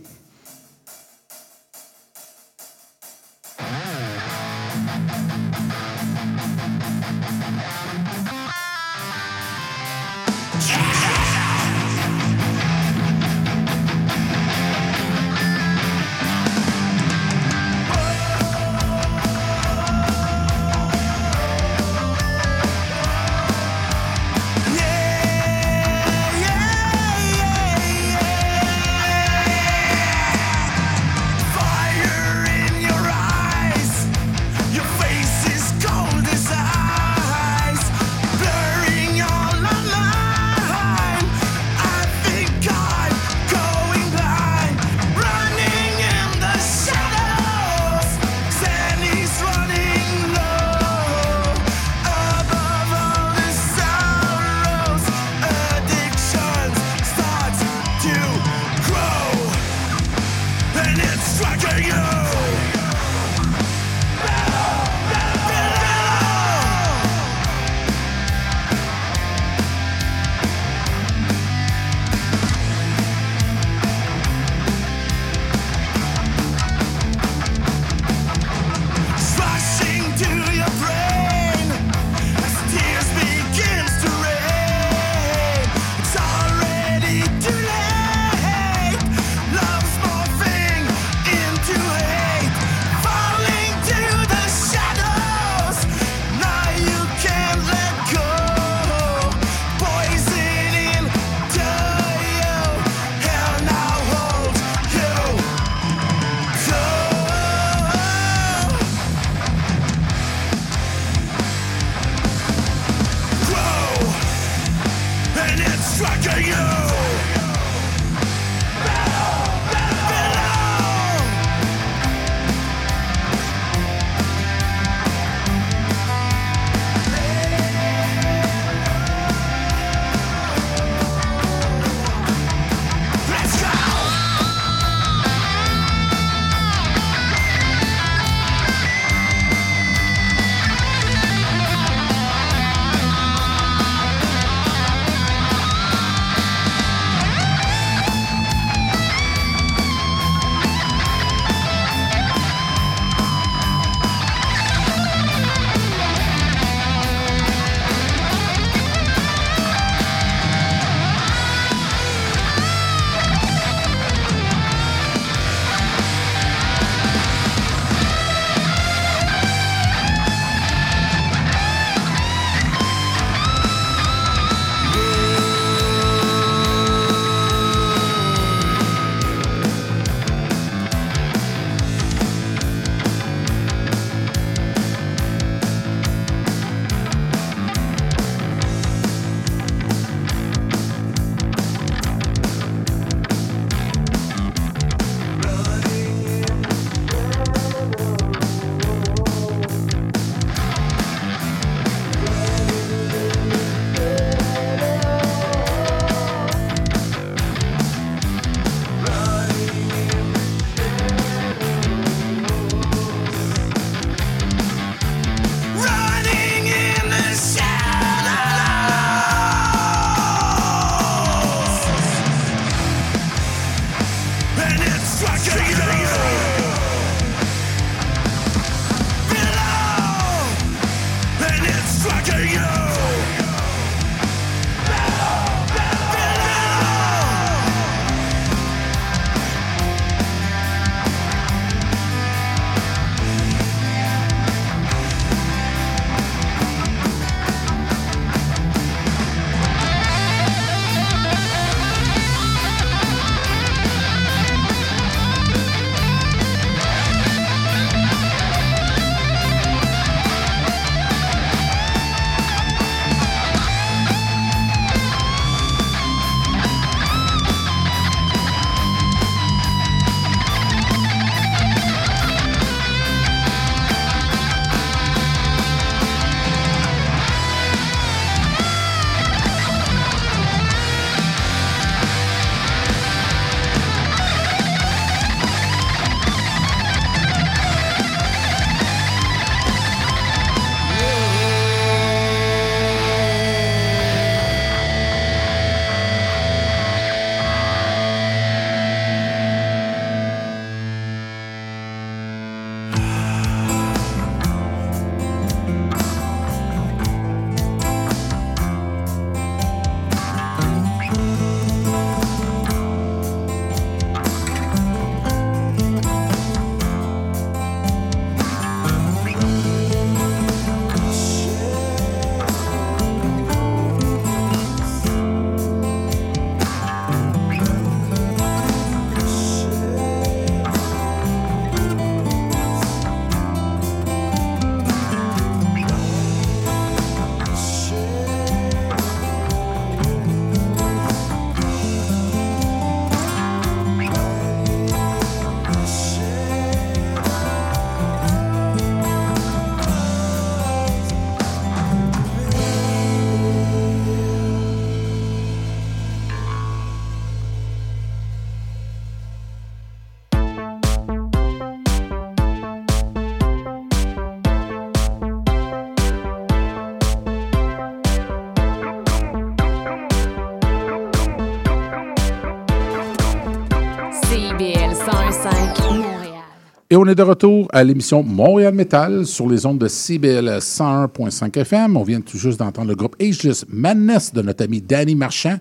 Et 376.92 376.96
on 376.96 377.06
est 377.06 377.14
de 377.14 377.22
retour 377.22 377.68
à 377.72 377.82
l'émission 377.84 378.22
Montréal 378.22 378.74
Metal 378.74 379.24
sur 379.24 379.48
les 379.48 379.64
ondes 379.64 379.78
de 379.78 379.88
CBL 379.88 380.58
101.5 380.58 381.58
FM. 381.58 381.96
On 381.96 382.02
vient 382.02 382.20
tout 382.20 382.36
juste 382.36 382.58
d'entendre 382.58 382.88
le 382.88 382.94
groupe 382.94 383.16
Ageless 383.18 383.64
Madness 383.70 384.34
de 384.34 384.42
notre 384.42 384.64
ami 384.64 384.82
Danny 384.82 385.14
Marchand 385.14 385.56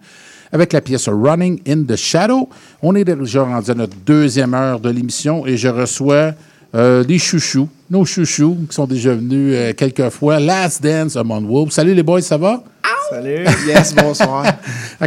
avec 0.52 0.74
la 0.74 0.82
pièce 0.82 1.08
Running 1.08 1.62
in 1.66 1.84
the 1.86 1.96
Shadow. 1.96 2.50
On 2.82 2.96
est 2.96 3.06
déjà 3.06 3.44
rendu 3.44 3.72
à 3.72 3.76
notre 3.76 3.96
deuxième 4.06 4.54
heure 4.54 4.82
de 4.82 4.90
l'émission 4.90 5.48
et 5.48 5.56
je 5.56 5.70
reçois 5.70 6.34
euh, 6.74 7.04
des 7.04 7.18
chouchous, 7.20 7.68
nos 7.90 8.06
chouchous 8.06 8.58
qui 8.70 8.76
sont 8.76 8.86
déjà 8.88 9.14
venus 9.14 9.54
euh, 9.58 9.74
quelques 9.76 10.10
fois. 10.10 10.40
Last 10.40 10.82
Dance 10.82 11.16
Among 11.18 11.46
Wolves. 11.48 11.72
Salut 11.72 11.94
les 11.94 12.04
boys, 12.04 12.22
ça 12.22 12.38
va? 12.38 12.64
Salut. 13.10 13.44
Yes, 13.68 13.94
bonsoir. 13.94 14.46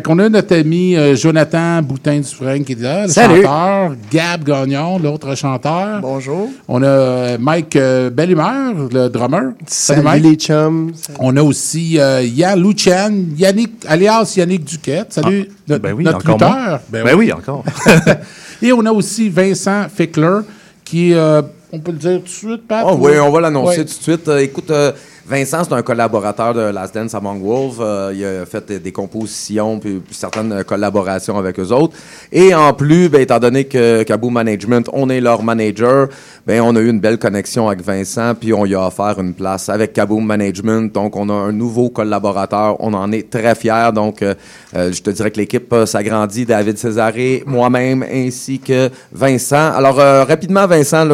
Qu'on 0.05 0.19
a 0.19 0.29
notre 0.29 0.55
ami 0.57 0.95
euh, 0.95 1.17
Jonathan 1.17 1.81
Boutin-Dufresne 1.81 2.63
qui 2.63 2.73
est 2.73 2.81
là, 2.83 3.07
le 3.07 3.09
Salut. 3.09 3.43
chanteur. 3.43 3.95
Gab 4.13 4.45
Gagnon, 4.45 4.99
l'autre 4.99 5.35
chanteur. 5.35 6.01
Bonjour. 6.03 6.51
On 6.69 6.83
a 6.83 6.87
euh, 6.87 7.39
Mike 7.41 7.77
euh, 7.77 8.11
Bellumeur, 8.11 8.75
le 8.93 9.09
drummer. 9.09 9.53
Salut 9.67 10.03
Mike. 10.03 10.23
les 10.23 10.35
chums. 10.35 10.93
On 11.19 11.35
a 11.39 11.43
aussi 11.43 11.99
euh, 11.99 12.21
Yann 12.23 12.61
Luchan, 12.63 13.11
Yannick, 13.39 13.87
alias 13.89 14.35
Yannick 14.37 14.65
Duquette. 14.65 15.15
Salut, 15.15 15.47
Ah, 15.49 15.53
notre, 15.69 15.83
ben 15.83 15.93
oui, 15.95 16.05
notre 16.05 16.31
lutteur. 16.31 16.81
Ben 16.91 17.15
oui, 17.17 17.33
encore. 17.33 17.65
Et 18.63 18.71
on 18.73 18.85
a 18.85 18.93
aussi 18.93 19.31
Vincent 19.31 19.87
Fickler, 19.95 20.41
qui 20.85 21.13
est, 21.13 21.15
euh, 21.17 21.41
on 21.75 21.81
peut 21.81 21.93
le 21.93 21.99
dire 21.99 22.19
tout 22.19 22.25
de 22.25 22.29
suite, 22.29 22.67
Pat? 22.69 22.85
Oh, 22.89 22.95
ou- 22.95 23.07
oui, 23.09 23.19
on 23.19 23.31
va 23.31 23.41
l'annoncer 23.41 23.79
Ouais. 23.81 23.85
tout 23.85 23.99
de 23.99 24.03
suite. 24.03 24.29
Euh, 24.29 24.39
écoute, 24.39 24.71
euh, 24.71 24.93
Vincent, 25.27 25.65
c'est 25.65 25.73
un 25.73 25.81
collaborateur 25.81 26.53
de 26.53 26.61
Last 26.61 26.95
Dance 26.95 27.15
Among 27.15 27.43
Wolves. 27.43 27.81
Euh, 27.81 28.13
il 28.15 28.23
a 28.27 28.45
fait 28.45 28.71
des 28.83 28.93
compositions 28.93 29.79
puis, 29.79 30.03
certaines 30.11 30.53
euh, 30.53 30.65
collaborations 30.65 31.39
avec 31.39 31.59
eux 31.59 31.73
autres. 31.73 31.97
Et 32.31 32.55
en 32.55 32.75
plus, 32.75 33.09
ben, 33.09 33.23
étant 33.23 33.39
donné 33.39 33.65
que 33.65 34.03
Kaboo 34.03 34.29
Management, 34.29 34.87
on 34.93 35.09
est 35.09 35.23
leur 35.23 35.43
manager, 35.43 36.09
ben, 36.47 36.61
on 36.61 36.77
a 36.77 36.81
eu 36.81 36.91
une 36.91 37.01
belle 37.01 37.19
connexion 37.19 37.69
avec 37.69 37.83
Vincent 37.83 38.35
puis 38.39 38.53
on 38.53 38.65
lui 38.65 38.75
a 38.75 38.87
offert 38.87 39.19
une 39.19 39.33
place 39.33 39.71
avec 39.71 39.95
Kaboo 39.95 40.21
Management. 40.21 40.93
Donc, 40.93 41.17
on 41.17 41.31
a 41.31 41.33
un 41.33 41.53
nouveau 41.53 41.89
collaborateur. 41.89 42.77
On 42.81 42.93
en 42.93 43.11
est 43.11 43.31
très 43.31 43.55
fiers. 43.55 43.93
Donc, 43.95 44.21
euh, 44.21 44.35
je 44.75 45.01
te 45.01 45.09
dirais 45.09 45.31
que 45.31 45.39
l'équipe 45.39 45.75
s'agrandit. 45.87 46.45
David 46.45 46.77
Césaré, 46.77 47.43
moi-même, 47.47 48.03
ainsi 48.13 48.59
que 48.59 48.91
Vincent. 49.11 49.73
Alors, 49.73 49.97
rapidement, 49.97 50.67
Vincent, 50.67 51.07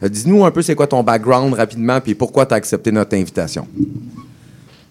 dis-nous 0.00 0.44
un 0.44 0.50
peu 0.52 0.62
c'est 0.62 0.76
quoi 0.76 0.86
ton 0.86 1.02
background 1.02 1.54
rapidement 1.54 2.00
puis 2.00 2.14
pourquoi 2.14 2.46
tu 2.46 2.54
as 2.54 2.58
accepté 2.58 2.92
notre 2.92 3.16
invitation. 3.16 3.31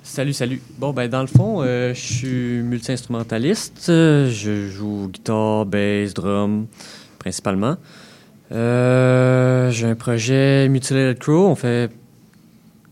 Salut, 0.04 0.34
salut. 0.34 0.62
Bon, 0.78 0.92
ben, 0.94 1.08
dans 1.08 1.22
le 1.22 1.28
fond, 1.28 1.62
euh, 1.62 1.94
je 1.94 2.00
suis 2.00 2.62
multi-instrumentaliste. 2.64 3.88
Euh, 3.90 4.30
Je 4.30 4.68
joue 4.70 5.10
guitare, 5.12 5.66
bass, 5.66 6.14
drum, 6.14 6.68
principalement. 7.20 7.78
Euh, 8.52 9.70
J'ai 9.72 9.88
un 9.88 9.96
projet 9.96 10.68
Mutilated 10.70 11.20
Crow. 11.20 11.48
On 11.48 11.56
fait 11.56 11.92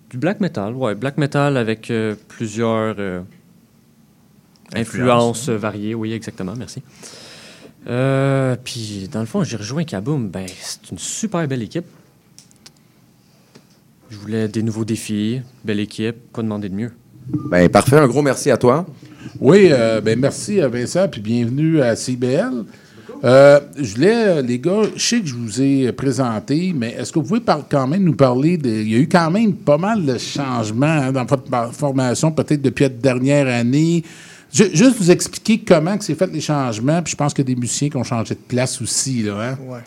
du 0.09 0.17
black 0.17 0.39
metal. 0.39 0.73
Ouais, 0.73 0.95
black 0.95 1.17
metal 1.17 1.57
avec 1.57 1.91
euh, 1.91 2.15
plusieurs 2.27 2.95
euh, 2.99 3.21
influences 4.73 5.49
variées. 5.49 5.95
Oui, 5.95 6.13
exactement, 6.13 6.53
merci. 6.55 6.81
Euh, 7.87 8.55
Puis, 8.63 9.09
dans 9.11 9.19
le 9.21 9.25
fond, 9.25 9.43
j'ai 9.43 9.57
rejoint 9.57 9.83
Kaboom. 9.83 10.29
Ben, 10.29 10.45
c'est 10.61 10.91
une 10.91 10.99
super 10.99 11.45
belle 11.47 11.63
équipe. 11.63 11.85
Je 14.09 14.17
voulais 14.17 14.47
des 14.47 14.63
nouveaux 14.63 14.85
défis, 14.85 15.41
belle 15.63 15.79
équipe, 15.79 16.15
quoi 16.33 16.43
demander 16.43 16.69
de 16.69 16.75
mieux? 16.75 16.91
Ben, 17.51 17.69
parfait. 17.69 17.97
Un 17.97 18.07
gros 18.07 18.21
merci 18.23 18.49
à 18.49 18.57
toi. 18.57 18.85
Oui, 19.39 19.67
euh, 19.71 20.01
ben 20.01 20.19
merci 20.19 20.59
à 20.61 20.67
Vincent, 20.67 21.07
puis 21.07 21.21
bienvenue 21.21 21.81
à 21.81 21.95
CBL. 21.95 22.63
Euh, 23.23 23.59
je 23.77 23.95
voulais, 23.95 24.27
euh, 24.27 24.41
les 24.41 24.57
gars, 24.59 24.81
je 24.95 25.01
sais 25.03 25.19
que 25.19 25.27
je 25.27 25.35
vous 25.35 25.61
ai 25.61 25.91
présenté, 25.91 26.73
mais 26.75 26.95
est-ce 26.97 27.11
que 27.11 27.19
vous 27.19 27.25
pouvez 27.27 27.39
par- 27.41 27.67
quand 27.69 27.85
même 27.85 28.03
nous 28.03 28.15
parler 28.15 28.57
de. 28.57 28.69
Il 28.69 28.89
y 28.91 28.95
a 28.95 28.99
eu 28.99 29.09
quand 29.09 29.29
même 29.29 29.53
pas 29.53 29.77
mal 29.77 30.05
de 30.05 30.17
changements 30.17 30.85
hein, 30.87 31.11
dans 31.11 31.25
votre 31.25 31.73
formation, 31.73 32.31
peut-être 32.31 32.61
depuis 32.61 32.83
la 32.83 32.89
dernière 32.89 33.47
année. 33.47 34.03
Ju- 34.51 34.69
juste 34.73 34.97
vous 34.97 35.11
expliquer 35.11 35.59
comment 35.59 35.97
que 35.97 36.03
c'est 36.03 36.15
fait 36.15 36.31
les 36.31 36.41
changements, 36.41 37.01
puis 37.03 37.11
je 37.11 37.17
pense 37.17 37.33
qu'il 37.33 37.43
y 37.47 37.51
a 37.51 37.53
des 37.53 37.59
musiciens 37.59 37.89
qui 37.89 37.97
ont 37.97 38.03
changé 38.03 38.33
de 38.33 38.39
place 38.39 38.81
aussi, 38.81 39.21
là. 39.21 39.51
Hein? 39.51 39.57
Ouais. 39.67 39.79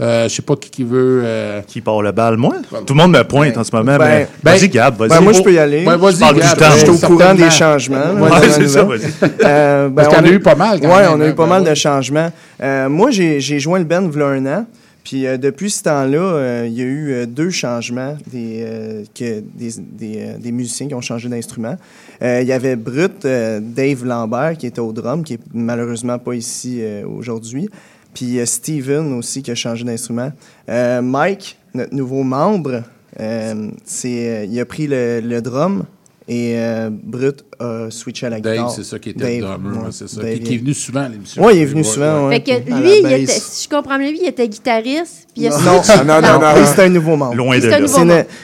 Euh, 0.00 0.28
je 0.28 0.34
sais 0.36 0.42
pas 0.42 0.54
qui, 0.56 0.70
qui 0.70 0.84
veut. 0.84 1.22
euh, 1.24 1.60
Qui 1.66 1.80
part 1.80 2.02
le 2.02 2.12
bal? 2.12 2.36
Moi? 2.36 2.54
Tout 2.86 2.94
le 2.94 2.98
monde 3.02 3.12
me 3.12 3.24
pointe 3.24 3.56
en 3.56 3.64
ce 3.64 3.74
moment. 3.74 3.96
Ben, 3.98 4.26
mais 4.44 4.52
vas-y, 4.52 4.68
Gab, 4.68 4.96
vas-y. 4.96 5.08
Ben, 5.08 5.20
moi, 5.20 5.32
je 5.32 5.42
peux 5.42 5.52
y 5.52 5.58
aller. 5.58 5.80
Je 5.80 5.84
parle 6.20 6.34
du 6.34 6.40
Gab. 6.40 6.56
temps. 6.58 6.64
Je 6.72 6.78
suis 6.78 6.90
au 6.90 7.06
courant 7.08 7.34
des 7.34 7.50
changements. 7.50 8.12
Ouais, 8.14 8.30
la 8.30 8.48
c'est 8.48 8.68
ça, 8.68 8.84
vas-y. 8.84 9.00
Euh, 9.44 9.88
ben, 9.88 9.94
Parce 9.96 10.08
qu'il 10.08 10.16
y 10.18 10.20
en 10.20 10.24
on 10.24 10.26
a 10.26 10.32
eu 10.32 10.40
pas 10.40 10.54
mal, 10.54 10.80
quand 10.80 10.88
Oui, 10.88 11.02
on 11.10 11.20
a 11.20 11.26
eu 11.28 11.34
pas 11.34 11.44
ben 11.44 11.48
mal 11.48 11.62
oui. 11.62 11.70
de 11.70 11.74
changements. 11.74 12.30
Euh, 12.62 12.88
moi, 12.88 13.10
j'ai 13.10 13.40
j'ai 13.40 13.58
joint 13.58 13.78
le 13.80 13.84
band 13.84 14.08
il 14.12 14.18
y 14.18 14.22
a 14.22 14.26
un 14.26 14.46
an. 14.46 14.66
Puis 15.04 15.26
euh, 15.26 15.38
depuis 15.38 15.70
ce 15.70 15.82
temps-là, 15.84 16.18
euh, 16.18 16.64
il 16.68 16.74
y 16.74 16.82
a 16.82 16.84
eu 16.84 17.12
euh, 17.12 17.26
deux 17.26 17.48
changements 17.48 18.14
des, 18.30 18.60
euh, 18.62 19.04
que, 19.18 19.40
des, 19.40 19.70
des, 19.78 20.16
euh, 20.18 20.38
des 20.38 20.52
musiciens 20.52 20.86
qui 20.86 20.94
ont 20.94 21.00
changé 21.00 21.30
d'instrument. 21.30 21.76
Euh, 22.22 22.40
il 22.42 22.46
y 22.48 22.52
avait 22.52 22.76
Brut, 22.76 23.24
euh, 23.24 23.58
Dave 23.62 24.04
Lambert, 24.04 24.58
qui 24.58 24.66
était 24.66 24.80
au 24.80 24.92
drum, 24.92 25.24
qui 25.24 25.34
est 25.34 25.40
malheureusement 25.54 26.18
pas 26.18 26.34
ici 26.34 26.80
euh, 26.82 27.04
aujourd'hui. 27.06 27.70
Puis 28.18 28.40
euh, 28.40 28.46
Steven 28.46 29.12
aussi, 29.12 29.42
qui 29.44 29.52
a 29.52 29.54
changé 29.54 29.84
d'instrument. 29.84 30.32
Euh, 30.68 31.00
Mike, 31.02 31.56
notre 31.72 31.94
nouveau 31.94 32.24
membre, 32.24 32.82
euh, 33.20 33.68
c'est, 33.84 34.28
euh, 34.28 34.44
il 34.44 34.58
a 34.58 34.64
pris 34.64 34.88
le, 34.88 35.20
le 35.20 35.40
drum 35.40 35.84
et 36.26 36.54
euh, 36.58 36.90
Brut 36.90 37.44
a 37.60 37.86
switché 37.90 38.26
à 38.26 38.30
la 38.30 38.40
Dave, 38.40 38.54
guitare. 38.54 38.70
c'est 38.72 38.82
ça 38.82 38.98
qui 38.98 39.10
était 39.10 39.36
le 39.38 39.46
drummer, 39.46 39.84
ouais, 39.84 39.92
c'est 39.92 40.08
ça. 40.08 40.20
Dave, 40.20 40.34
Qui, 40.34 40.40
qui 40.40 40.54
est 40.54 40.58
venu 40.58 40.74
souvent 40.74 41.02
à 41.02 41.08
l'émission. 41.08 41.44
Oui, 41.44 41.52
il 41.54 41.62
est 41.62 41.66
venu 41.66 41.84
souvent, 41.84 42.26
ouais. 42.26 42.40
Fait 42.44 42.60
que 42.64 42.70
lui, 42.82 42.96
il 42.98 43.02
base. 43.04 43.12
était, 43.12 43.26
si 43.32 43.64
je 43.64 43.68
comprends 43.76 43.98
bien, 43.98 44.10
lui, 44.10 44.18
il 44.20 44.28
était 44.28 44.48
guitariste, 44.48 45.28
puis 45.32 45.44
il 45.44 45.46
a 45.46 45.50
Non, 45.60 45.80
non, 46.04 46.20
non, 46.20 46.40
non, 46.40 46.66
c'est 46.66 46.82
un 46.82 46.88
nouveau 46.88 47.14
membre. 47.16 47.36
Loin 47.36 47.56
de 47.60 47.68
là. 47.68 47.78
nouveau 47.80 47.98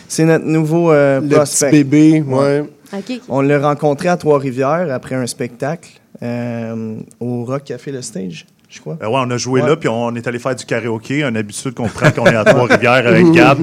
C'est 0.06 0.24
notre 0.24 0.44
nouveau 0.46 0.92
euh, 0.92 1.20
Le 1.20 1.28
prospect. 1.28 1.70
petit 1.70 1.84
bébé, 1.84 2.22
ouais. 2.22 2.60
OK. 2.96 3.20
On 3.28 3.40
l'a 3.40 3.58
rencontré 3.58 4.06
à 4.08 4.16
Trois-Rivières 4.16 4.86
après 4.92 5.16
un 5.16 5.26
spectacle 5.26 5.90
euh, 6.22 6.94
au 7.18 7.44
Rock 7.44 7.64
Café 7.64 7.90
Le 7.90 8.02
Stage, 8.02 8.46
je 8.74 8.80
crois. 8.80 8.96
Euh, 9.02 9.06
ouais, 9.06 9.20
on 9.24 9.30
a 9.30 9.36
joué 9.36 9.62
Ouais. 9.62 9.68
là, 9.68 9.76
puis 9.76 9.88
on 9.88 10.14
est 10.14 10.26
allé 10.26 10.38
faire 10.38 10.54
du 10.54 10.64
karaoké, 10.64 11.22
une 11.22 11.36
habitude 11.36 11.74
qu'on 11.74 11.88
prend 11.88 12.10
quand 12.10 12.22
on 12.22 12.26
est 12.26 12.36
à 12.36 12.44
Trois-Rivières 12.44 13.06
avec 13.06 13.30
Gab. 13.32 13.58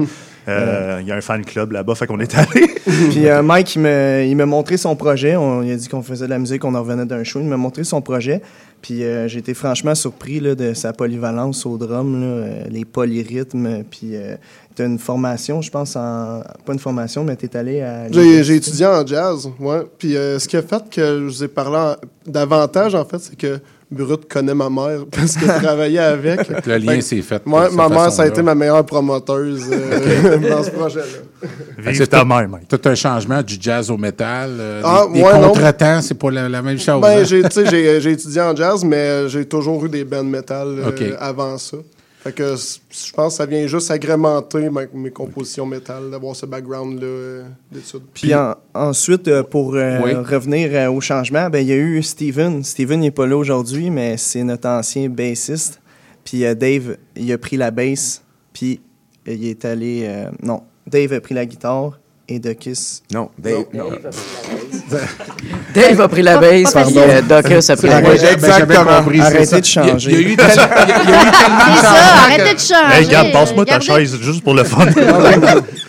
Euh, 0.48 0.98
Il 1.00 1.06
y 1.06 1.12
a 1.12 1.14
un 1.16 1.20
fan 1.20 1.44
club 1.44 1.70
là-bas, 1.70 1.94
fait 1.94 2.06
qu'on 2.08 2.18
est 2.18 2.34
allé. 2.36 2.66
Puis 3.10 3.28
euh, 3.28 3.42
Mike, 3.42 3.76
il 3.76 4.34
m'a 4.36 4.46
montré 4.46 4.76
son 4.76 4.96
projet. 4.96 5.36
On, 5.36 5.62
il 5.62 5.70
a 5.70 5.76
dit 5.76 5.86
qu'on 5.88 6.02
faisait 6.02 6.24
de 6.24 6.30
la 6.30 6.38
musique, 6.40 6.64
on 6.64 6.74
en 6.74 6.80
revenait 6.80 7.06
d'un 7.06 7.22
show. 7.22 7.38
Il 7.40 7.46
m'a 7.46 7.56
montré 7.56 7.84
son 7.84 8.00
projet. 8.00 8.42
Puis 8.80 9.04
euh, 9.04 9.28
j'ai 9.28 9.38
été 9.38 9.54
franchement 9.54 9.94
surpris 9.94 10.40
là, 10.40 10.56
de 10.56 10.74
sa 10.74 10.92
polyvalence 10.92 11.64
au 11.64 11.78
drum, 11.78 12.20
là, 12.20 12.26
euh, 12.26 12.64
les 12.68 12.84
polyrythmes. 12.84 13.84
Puis 13.88 14.16
euh, 14.16 14.34
tu 14.74 14.82
as 14.82 14.86
une 14.86 14.98
formation, 14.98 15.62
je 15.62 15.70
pense, 15.70 15.94
en. 15.94 16.42
Pas 16.66 16.72
une 16.72 16.80
formation, 16.80 17.22
mais 17.22 17.36
tu 17.36 17.46
es 17.46 17.56
allé 17.56 17.80
à. 17.80 18.10
J'ai 18.10 18.42
j'ai 18.42 18.56
étudié 18.56 18.86
en 18.86 19.06
jazz, 19.06 19.48
ouais. 19.60 19.82
Puis 19.96 20.16
euh, 20.16 20.40
ce 20.40 20.48
qui 20.48 20.56
a 20.56 20.62
fait 20.62 20.82
que 20.90 21.00
je 21.20 21.24
vous 21.24 21.44
ai 21.44 21.48
parlé 21.48 21.76
en- 21.76 21.96
davantage, 22.26 22.96
en 22.96 23.04
fait, 23.04 23.18
c'est 23.20 23.36
que 23.38 23.60
Brut 23.92 24.28
connaît 24.28 24.54
ma 24.54 24.68
mère 24.70 25.00
parce 25.10 25.36
que 25.36 25.46
je 25.46 25.62
travaillais 25.62 25.98
avec. 25.98 26.40
Le 26.66 26.76
lien 26.78 27.00
s'est 27.00 27.22
fait 27.22 27.42
Ouais, 27.46 27.64
cette 27.66 27.74
ma 27.74 27.88
mère, 27.88 28.10
ça 28.12 28.22
a 28.22 28.26
été 28.26 28.42
ma 28.42 28.54
meilleure 28.54 28.84
promoteuse 28.86 29.66
euh, 29.70 30.38
dans 30.50 30.62
ce 30.62 30.70
projet-là. 30.70 31.48
Fait 31.82 31.92
que 31.92 31.96
c'est 31.98 32.06
tout- 32.06 32.16
Tout 32.68 32.88
un 32.88 32.94
changement 32.94 33.42
du 33.42 33.56
jazz 33.60 33.90
au 33.90 33.96
métal. 33.98 34.50
euh, 34.58 34.80
Ah, 34.84 35.04
des, 35.12 35.18
des 35.20 35.24
ouais, 35.24 35.38
non. 35.40 35.48
contretemps, 35.48 36.00
c'est 36.02 36.14
pas 36.18 36.30
la, 36.30 36.48
la 36.48 36.62
même 36.62 36.78
chose. 36.78 37.00
Ben, 37.02 37.18
hein? 37.20 37.24
j'ai, 37.24 37.42
tu 37.42 37.48
sais, 37.50 37.66
j'ai, 37.66 38.00
j'ai 38.00 38.12
étudié 38.12 38.40
en 38.40 38.54
jazz, 38.56 38.84
mais 38.84 39.28
j'ai 39.28 39.44
toujours 39.44 39.84
eu 39.84 39.88
des 39.88 40.04
bands 40.04 40.22
metal 40.24 40.68
euh, 40.78 41.16
avant 41.20 41.58
ça. 41.58 41.76
Fait 42.22 42.32
que 42.32 42.54
je 42.54 43.12
pense 43.12 43.32
que 43.34 43.36
ça 43.38 43.46
vient 43.46 43.66
juste 43.66 43.90
agrémenter 43.90 44.70
ma- 44.70 44.86
mes 44.94 45.10
compositions 45.10 45.66
métal, 45.66 46.08
d'avoir 46.10 46.36
ce 46.36 46.46
background-là 46.46 47.04
euh, 47.06 47.44
d'études. 47.72 48.02
Puis 48.14 48.32
en- 48.34 48.54
ensuite, 48.74 49.26
euh, 49.26 49.42
pour 49.42 49.74
euh, 49.74 49.98
Oui. 50.04 50.14
revenir 50.14 50.70
euh, 50.72 50.88
au 50.88 51.00
changement, 51.00 51.50
ben, 51.50 51.58
il 51.58 51.66
y 51.68 51.72
a 51.72 51.76
eu 51.76 52.00
Steven. 52.02 52.62
Steven 52.62 53.00
n'est 53.00 53.10
pas 53.10 53.26
là 53.26 53.36
aujourd'hui, 53.36 53.90
mais 53.90 54.16
c'est 54.18 54.44
notre 54.44 54.68
ancien 54.68 55.08
bassiste. 55.08 55.80
Puis 56.24 56.44
euh, 56.44 56.54
Dave, 56.54 56.96
il 57.16 57.32
a 57.32 57.38
pris 57.38 57.56
la 57.56 57.72
basse, 57.72 58.22
puis 58.52 58.80
il 59.26 59.44
est 59.46 59.64
allé... 59.64 60.02
euh, 60.04 60.30
non, 60.42 60.62
Dave 60.86 61.12
a 61.14 61.20
pris 61.20 61.34
la 61.34 61.44
guitare 61.44 61.98
et 62.34 62.38
Duckus... 62.38 63.02
Non, 63.12 63.28
Dave... 63.38 63.64
Non. 63.74 63.90
Dave 65.74 66.00
a 66.00 66.08
pris 66.08 66.22
la 66.22 66.38
basse, 66.38 66.72
puis 66.74 66.82
euh, 66.98 67.22
Duckus 67.22 67.70
a 67.70 67.76
pris 67.76 67.88
la 67.88 68.02
compris, 68.02 68.18
c'est 68.18 69.20
Arrêtez 69.20 69.60
de 69.60 69.64
changer. 69.66 70.10
Il 70.12 70.14
y 70.14 70.16
a, 70.16 70.20
il 70.20 70.28
y 70.28 70.30
a 70.30 70.32
eu 70.32 70.36
tellement 70.36 71.66
de 71.70 71.76
changements 71.76 72.24
arrêtez 72.24 72.54
de 72.54 72.60
changer. 72.60 72.94
Hey, 73.02 73.08
Gab, 73.08 73.32
passe-moi 73.32 73.64
ta 73.64 73.80
chaise 73.80 74.16
juste 74.20 74.42
pour 74.42 74.54
le 74.54 74.64
fun. 74.64 74.86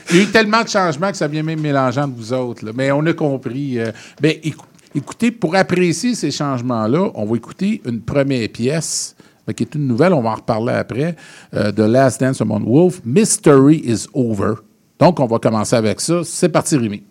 Il 0.09 0.17
y 0.17 0.19
a 0.19 0.23
eu 0.23 0.27
tellement 0.27 0.61
de 0.63 0.67
changements 0.67 1.11
que 1.11 1.17
ça 1.17 1.27
vient 1.27 1.43
même 1.43 1.61
mélangeant 1.61 2.07
de 2.07 2.13
vous 2.15 2.33
autres. 2.33 2.65
là. 2.65 2.71
Mais 2.75 2.91
on 2.91 3.05
a 3.05 3.13
compris. 3.13 3.79
euh, 3.79 3.91
ben, 4.21 4.33
écou- 4.43 4.65
écoutez, 4.93 5.31
pour 5.31 5.55
apprécier 5.55 6.13
ces 6.13 6.29
changements-là, 6.29 7.09
on 7.15 7.25
va 7.25 7.35
écouter 7.37 7.81
une 7.85 8.01
première 8.01 8.47
pièce, 8.49 9.15
ben, 9.47 9.53
qui 9.53 9.63
est 9.63 9.75
une 9.75 9.87
nouvelle, 9.87 10.13
on 10.13 10.21
va 10.21 10.31
en 10.31 10.35
reparler 10.35 10.73
après, 10.73 11.15
euh, 11.55 11.71
de 11.71 11.83
Last 11.83 12.19
Dance 12.21 12.41
Among 12.41 12.65
Wolf, 12.65 12.99
Mystery 13.05 13.81
is 13.85 14.05
Over. 14.13 14.55
Donc, 15.03 15.19
on 15.19 15.25
va 15.25 15.37
commencer 15.37 15.75
avec 15.75 15.99
ça. 15.99 16.21
C'est 16.23 16.47
parti, 16.47 16.77
Rémi. 16.77 17.03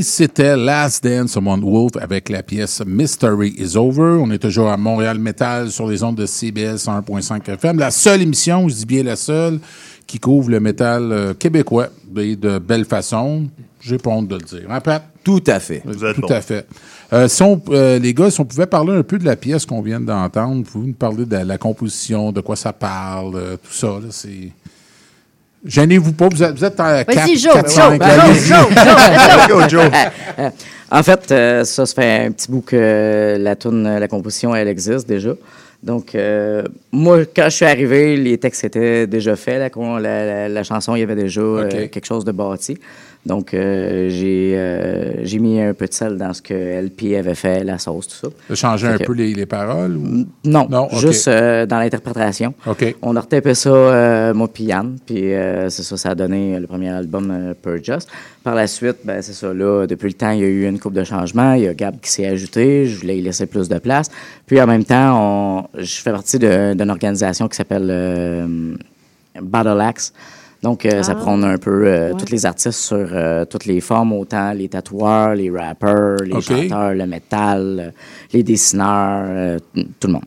Et 0.00 0.02
c'était 0.02 0.56
Last 0.56 1.04
Dance 1.04 1.36
One 1.36 1.60
Wolf 1.62 1.92
avec 2.00 2.30
la 2.30 2.42
pièce 2.42 2.80
Mystery 2.86 3.54
is 3.58 3.76
Over. 3.76 4.16
On 4.22 4.30
est 4.30 4.38
toujours 4.38 4.70
à 4.70 4.78
Montréal 4.78 5.18
Metal 5.18 5.70
sur 5.70 5.86
les 5.86 6.02
ondes 6.02 6.16
de 6.16 6.24
CBS 6.24 6.86
101.5 6.86 7.46
FM. 7.50 7.78
La 7.78 7.90
seule 7.90 8.22
émission, 8.22 8.66
je 8.66 8.76
dis 8.76 8.86
bien 8.86 9.02
la 9.02 9.14
seule, 9.16 9.58
qui 10.06 10.18
couvre 10.18 10.48
le 10.48 10.58
métal 10.58 11.12
euh, 11.12 11.34
québécois 11.34 11.88
et 12.16 12.34
de 12.34 12.58
belle 12.58 12.86
façon. 12.86 13.48
J'ai 13.82 13.98
pas 13.98 14.08
honte 14.08 14.28
de 14.28 14.36
le 14.36 14.40
dire. 14.40 14.70
Hein, 14.70 14.80
Pat? 14.80 15.04
Tout 15.22 15.44
à 15.46 15.60
fait. 15.60 15.80
Tout 16.14 16.22
bon. 16.22 16.28
à 16.28 16.40
fait. 16.40 16.66
Euh, 17.12 17.28
si 17.28 17.42
on- 17.42 17.60
euh, 17.68 17.98
les 17.98 18.14
gars, 18.14 18.30
si 18.30 18.40
on 18.40 18.46
pouvait 18.46 18.64
parler 18.66 18.94
un 18.94 19.02
peu 19.02 19.18
de 19.18 19.26
la 19.26 19.36
pièce 19.36 19.66
qu'on 19.66 19.82
vient 19.82 20.00
d'entendre, 20.00 20.64
pouvez-vous 20.64 20.86
nous 20.88 20.94
parler 20.94 21.26
de 21.26 21.36
la 21.36 21.58
composition, 21.58 22.32
de 22.32 22.40
quoi 22.40 22.56
ça 22.56 22.72
parle, 22.72 23.34
euh, 23.36 23.56
tout 23.58 23.72
ça, 23.72 23.88
là, 23.88 24.08
c'est... 24.08 24.50
Gênez-vous 25.64 26.12
pas, 26.12 26.28
vous 26.28 26.42
êtes, 26.42 26.56
vous 26.56 26.64
êtes 26.64 26.80
à 26.80 27.04
4, 27.04 27.14
Vas-y, 27.14 27.36
Joe, 27.36 27.52
4, 27.52 27.66
Joe, 27.66 27.74
5, 27.74 28.02
Joe, 28.02 28.10
allez-y. 28.10 28.48
Joe, 28.48 29.48
Joe, 29.48 29.68
Joe. 29.68 29.90
en 30.90 31.02
fait, 31.02 31.32
euh, 31.32 31.64
ça, 31.64 31.84
ça 31.86 31.94
fait 32.02 32.24
un 32.26 32.32
petit 32.32 32.50
bout 32.50 32.62
que 32.62 33.36
la 33.38 33.56
tune, 33.56 33.98
la 33.98 34.08
composition, 34.08 34.54
elle 34.54 34.68
existe 34.68 35.06
déjà. 35.06 35.32
Donc, 35.82 36.14
euh, 36.14 36.62
moi, 36.92 37.20
quand 37.34 37.44
je 37.44 37.56
suis 37.56 37.64
arrivé, 37.64 38.16
les 38.16 38.36
textes 38.38 38.64
étaient 38.64 39.06
déjà 39.06 39.34
faits. 39.36 39.58
La, 39.58 39.70
con- 39.70 39.96
la, 39.96 40.26
la- 40.26 40.48
la 40.48 40.62
chanson, 40.62 40.94
il 40.94 41.00
y 41.00 41.02
avait 41.02 41.14
déjà 41.14 41.40
euh, 41.40 41.68
quelque 41.88 42.04
chose 42.06 42.24
de 42.24 42.32
bâti. 42.32 42.78
Donc, 43.26 43.52
euh, 43.52 44.08
j'ai 44.08 44.54
euh, 44.56 45.24
j'ai 45.26 45.38
mis 45.40 45.60
un 45.60 45.74
peu 45.74 45.86
de 45.86 45.92
sel 45.92 46.16
dans 46.16 46.32
ce 46.32 46.40
que 46.40 46.54
LP 46.54 47.16
avait 47.18 47.34
fait, 47.34 47.62
la 47.64 47.76
sauce, 47.78 48.08
tout 48.08 48.30
ça. 48.48 48.54
Changer 48.56 48.86
Fait 48.88 48.92
un 48.94 48.96
que- 48.98 49.04
peu 49.04 49.12
les, 49.12 49.34
les 49.34 49.44
paroles? 49.44 49.94
Ou... 49.94 50.26
Non, 50.44 50.66
Non, 50.70 50.88
juste 50.98 51.28
euh, 51.28 51.66
dans 51.66 51.78
l'interprétation. 51.78 52.54
OK. 52.66 52.94
On 53.02 53.14
a 53.16 53.20
retapé 53.20 53.54
ça, 53.54 54.32
moi 54.32 54.48
puis 54.48 54.64
Yann, 54.64 54.96
puis 55.04 55.32
c'est 55.68 55.82
ça, 55.82 55.96
ça 55.98 56.10
a 56.10 56.14
donné 56.14 56.58
le 56.58 56.66
premier 56.66 56.88
album 56.88 57.54
Purge 57.62 57.88
Us. 57.88 58.06
Par 58.42 58.54
la 58.54 58.66
suite, 58.66 58.96
ben, 59.04 59.20
c'est 59.20 59.34
ça, 59.34 59.52
là, 59.52 59.86
depuis 59.86 60.06
le 60.08 60.14
temps, 60.14 60.30
il 60.30 60.40
y 60.40 60.44
a 60.44 60.46
eu 60.46 60.66
une 60.66 60.78
coupe 60.78 60.94
de 60.94 61.04
changements. 61.04 61.52
Il 61.52 61.64
y 61.64 61.68
a 61.68 61.74
Gab 61.74 62.00
qui 62.00 62.10
s'est 62.10 62.26
ajouté, 62.26 62.86
je 62.86 62.98
voulais 63.00 63.18
y 63.18 63.20
laisser 63.20 63.44
plus 63.44 63.68
de 63.68 63.78
place. 63.78 64.08
Puis 64.46 64.58
en 64.62 64.66
même 64.66 64.84
temps, 64.84 65.66
on, 65.74 65.78
je 65.78 66.00
fais 66.00 66.10
partie 66.10 66.38
d'une 66.38 66.88
organisation 66.90 67.48
qui 67.48 67.56
s'appelle 67.56 67.90
Battle 69.40 69.80
Axe. 69.80 70.12
Donc, 70.62 70.84
euh, 70.84 71.02
ça 71.02 71.12
Ah. 71.12 71.20
prône 71.20 71.42
un 71.44 71.56
peu 71.56 71.86
euh, 71.86 72.10
Ouais. 72.12 72.16
tous 72.18 72.30
les 72.30 72.44
artistes 72.44 72.78
sur 72.80 72.96
euh, 73.12 73.44
toutes 73.46 73.64
les 73.64 73.80
formes, 73.80 74.12
autant 74.12 74.52
les 74.52 74.68
tatoueurs, 74.68 75.34
les 75.34 75.50
rappeurs, 75.50 76.16
les 76.22 76.40
chanteurs, 76.40 76.94
le 76.94 77.06
métal, 77.06 77.76
euh, 77.80 77.90
les 78.32 78.42
dessineurs, 78.42 79.24
euh, 79.28 79.58
tout 79.98 80.06
le 80.08 80.12
monde. 80.14 80.24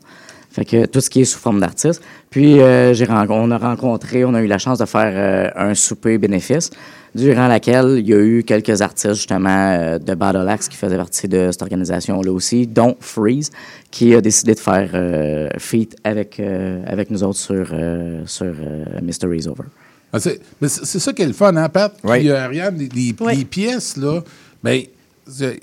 Fait 0.50 0.66
que 0.66 0.86
tout 0.86 1.02
ce 1.02 1.10
qui 1.10 1.22
est 1.22 1.26
sous 1.26 1.40
forme 1.40 1.60
d'artiste. 1.60 2.02
Puis, 2.30 2.60
euh, 2.62 2.94
j'ai 2.94 3.08
on 3.10 3.52
a 3.52 3.58
rencontré, 3.58 4.24
on 4.24 4.34
a 4.36 4.42
eu 4.42 4.46
la 4.48 4.60
chance 4.60 4.78
de 4.80 4.86
faire 4.86 5.14
euh, 5.16 5.50
un 5.56 5.74
souper 5.74 6.20
bénéfice, 6.20 6.70
durant 7.16 7.48
laquelle 7.48 7.96
il 8.00 8.08
y 8.08 8.14
a 8.14 8.20
eu 8.20 8.44
quelques 8.44 8.82
artistes, 8.82 9.14
justement, 9.16 9.50
euh, 9.50 9.98
de 10.00 10.14
Battle 10.16 10.48
Axe 10.48 10.68
qui 10.68 10.78
faisaient 10.78 10.98
partie 10.98 11.28
de 11.28 11.50
cette 11.52 11.62
organisation-là 11.64 12.32
aussi, 12.32 12.66
dont 12.68 12.96
Freeze, 13.00 13.50
qui 13.92 14.14
a 14.16 14.22
décidé 14.22 14.54
de 14.56 14.60
faire 14.60 14.90
euh, 14.94 15.50
feat 15.60 15.96
avec, 16.04 16.40
euh, 16.40 16.84
avec 16.88 17.10
nous 17.12 17.24
autres 17.24 17.38
sur, 17.40 17.68
euh, 17.74 18.22
sur 18.26 18.46
euh, 18.46 18.86
Mystery's 19.02 19.48
Over. 19.48 19.64
Ah, 20.14 20.20
c'est, 20.20 20.40
mais 20.62 20.68
c'est 20.70 21.00
ça 21.00 21.12
qui 21.12 21.24
est 21.24 21.28
le 21.28 21.34
fun, 21.34 21.56
hein, 21.56 21.70
Pat? 21.70 21.94
Oui. 22.04 22.20
Puis, 22.20 22.30
euh, 22.30 22.48
regarde, 22.48 22.78
les, 22.78 22.88
les- 22.90 23.16
Oui. 23.20 23.36
les 23.38 23.46
pièces, 23.46 23.98
là, 23.98 24.22
ben, 24.64 24.84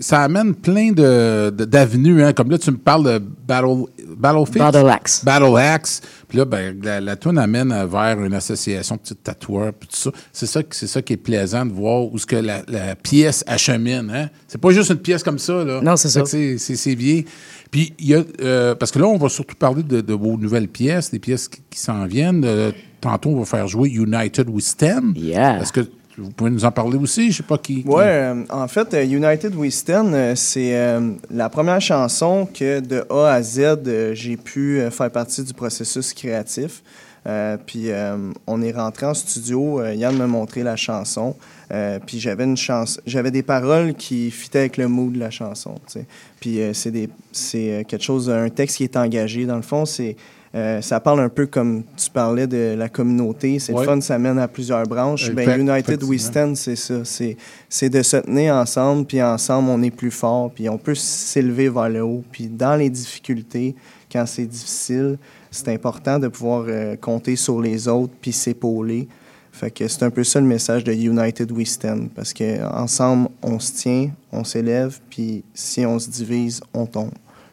ça 0.00 0.22
amène 0.22 0.54
plein 0.54 0.90
de, 0.90 1.50
de- 1.50 1.64
d'avenues. 1.66 2.22
Hein. 2.24 2.32
Comme 2.32 2.50
là, 2.50 2.56
tu 2.58 2.70
me 2.70 2.78
parles 2.78 3.04
de 3.04 3.18
Battle, 3.46 3.84
Battlefield. 4.16 4.58
Battle 4.58 4.88
Axe. 4.88 5.22
Battle 5.24 5.56
Axe. 5.58 6.00
Puis 6.28 6.38
là, 6.38 6.46
ben, 6.46 6.80
la, 6.82 7.00
la 7.00 7.14
toune 7.16 7.38
amène 7.38 7.68
vers 7.86 8.18
une 8.24 8.32
association 8.34 8.96
de 8.96 9.00
petits 9.02 9.14
tatoueurs. 9.16 9.72
Puis 9.74 9.88
tout 9.88 9.96
ça. 9.96 10.10
C'est 10.32 10.46
ça, 10.46 10.62
c'est 10.70 10.86
ça 10.86 11.02
qui 11.02 11.12
est 11.12 11.18
plaisant 11.18 11.66
de 11.66 11.72
voir 11.72 12.02
où 12.10 12.16
ce 12.18 12.24
que 12.26 12.36
la, 12.36 12.62
la 12.68 12.96
pièce 12.96 13.44
achemine. 13.46 14.10
Hein. 14.12 14.30
C'est 14.48 14.58
pas 14.60 14.70
juste 14.70 14.90
une 14.90 14.96
pièce 14.98 15.22
comme 15.22 15.38
ça. 15.38 15.62
Là. 15.62 15.80
Non, 15.82 15.96
c'est 15.96 16.08
ça. 16.08 16.24
C'est, 16.24 16.56
c'est, 16.56 16.76
c'est 16.76 16.96
bien. 16.96 17.22
Puis, 17.70 17.92
il 17.98 18.06
y 18.08 18.14
a, 18.14 18.24
euh, 18.40 18.74
parce 18.74 18.90
que 18.90 18.98
là, 18.98 19.06
on 19.06 19.18
va 19.18 19.28
surtout 19.28 19.54
parler 19.56 19.82
de, 19.82 20.00
de 20.00 20.14
vos 20.14 20.36
nouvelles 20.38 20.68
pièces, 20.68 21.10
des 21.10 21.18
pièces 21.20 21.48
qui, 21.48 21.60
qui 21.68 21.78
s'en 21.78 22.06
viennent. 22.06 22.44
Euh, 22.46 22.72
tantôt, 23.00 23.30
on 23.30 23.38
va 23.40 23.44
faire 23.44 23.66
jouer 23.68 23.88
United 23.90 24.48
We 24.48 24.64
Stand. 24.64 25.16
Yeah. 25.16 25.60
Est-ce 25.60 25.72
que 25.72 25.80
vous 26.18 26.30
pouvez 26.30 26.50
nous 26.50 26.64
en 26.64 26.70
parler 26.72 26.98
aussi? 26.98 27.30
Je 27.30 27.38
sais 27.38 27.42
pas 27.42 27.56
qui. 27.58 27.82
qui- 27.82 27.88
Ouais, 27.88 28.04
euh, 28.04 28.42
en 28.50 28.68
fait, 28.68 28.92
euh, 28.94 29.04
United 29.04 29.54
We 29.54 29.72
Stand, 29.72 30.12
euh, 30.12 30.34
c'est 30.34 30.76
euh, 30.76 31.12
la 31.30 31.48
première 31.48 31.80
chanson 31.80 32.46
que 32.52 32.80
de 32.80 33.04
A 33.10 33.32
à 33.34 33.42
Z, 33.42 33.58
euh, 33.86 34.14
j'ai 34.14 34.36
pu 34.36 34.80
euh, 34.80 34.90
faire 34.90 35.10
partie 35.10 35.42
du 35.42 35.54
processus 35.54 36.12
créatif. 36.12 36.82
Euh, 37.26 37.58
puis 37.64 37.90
euh, 37.90 38.16
on 38.46 38.62
est 38.62 38.72
rentré 38.72 39.04
en 39.04 39.12
studio, 39.12 39.80
euh, 39.80 39.94
Yann 39.94 40.16
m'a 40.16 40.26
montré 40.26 40.62
la 40.62 40.74
chanson, 40.74 41.36
euh, 41.70 41.98
puis 42.06 42.18
j'avais 42.18 42.44
une 42.44 42.56
chance, 42.56 42.98
j'avais 43.06 43.30
des 43.30 43.42
paroles 43.42 43.92
qui 43.92 44.30
fitaient 44.30 44.60
avec 44.60 44.78
le 44.78 44.88
mood 44.88 45.12
de 45.12 45.18
la 45.18 45.28
chanson. 45.30 45.74
Puis 46.40 46.62
euh, 46.62 46.72
c'est 46.72 46.90
des, 46.90 47.10
c'est 47.30 47.84
quelque 47.86 48.02
chose, 48.02 48.30
un 48.30 48.48
texte 48.48 48.78
qui 48.78 48.84
est 48.84 48.96
engagé. 48.96 49.44
Dans 49.44 49.56
le 49.56 49.60
fond, 49.62 49.84
c'est 49.84 50.16
euh, 50.54 50.80
ça 50.80 50.98
parle 50.98 51.20
un 51.20 51.28
peu 51.28 51.46
comme 51.46 51.84
tu 51.96 52.10
parlais 52.10 52.46
de 52.48 52.74
la 52.76 52.88
communauté. 52.88 53.60
C'est 53.60 53.72
Ouais. 53.72 53.82
le 53.82 53.86
fun, 53.86 54.00
ça 54.00 54.18
mène 54.18 54.38
à 54.38 54.48
plusieurs 54.48 54.82
branches. 54.84 55.30
Ben, 55.30 55.60
United 55.60 56.02
We. 56.02 56.20
Stand, 56.20 56.56
c'est 56.56 56.74
ça. 56.76 57.02
C'est, 57.04 57.88
de 57.88 58.02
se 58.02 58.16
tenir 58.16 58.54
ensemble, 58.54 59.06
puis 59.06 59.22
ensemble, 59.22 59.70
on 59.70 59.80
est 59.82 59.92
plus 59.92 60.10
fort, 60.10 60.50
puis 60.50 60.68
on 60.68 60.76
peut 60.76 60.96
s'élever 60.96 61.68
vers 61.68 61.88
le 61.88 62.02
haut. 62.02 62.24
Puis 62.32 62.48
dans 62.48 62.74
les 62.74 62.90
difficultés, 62.90 63.76
quand 64.10 64.26
c'est 64.26 64.46
difficile, 64.46 65.18
c'est 65.52 65.68
important 65.68 66.18
de 66.18 66.26
pouvoir 66.26 66.64
euh, 66.66 66.96
compter 66.96 67.36
sur 67.36 67.60
les 67.60 67.86
autres, 67.86 68.12
puis 68.20 68.32
s'épauler. 68.32 69.06
Fait 69.52 69.70
que 69.70 69.86
c'est 69.88 70.02
un 70.04 70.10
peu 70.10 70.24
ça 70.24 70.40
le 70.40 70.46
message 70.46 70.84
de 70.84 70.92
United 70.92 71.50
We 71.52 71.68
Stand, 71.68 72.08
parce 72.14 72.32
que 72.32 72.64
ensemble, 72.72 73.28
on 73.42 73.58
se 73.60 73.72
tient, 73.72 74.10
on 74.32 74.42
s'élève, 74.42 74.98
puis 75.10 75.44
si 75.54 75.84
on 75.86 75.98
se 75.98 76.08
divise, 76.08 76.60
on 76.74 76.86
tombe. 76.86 77.10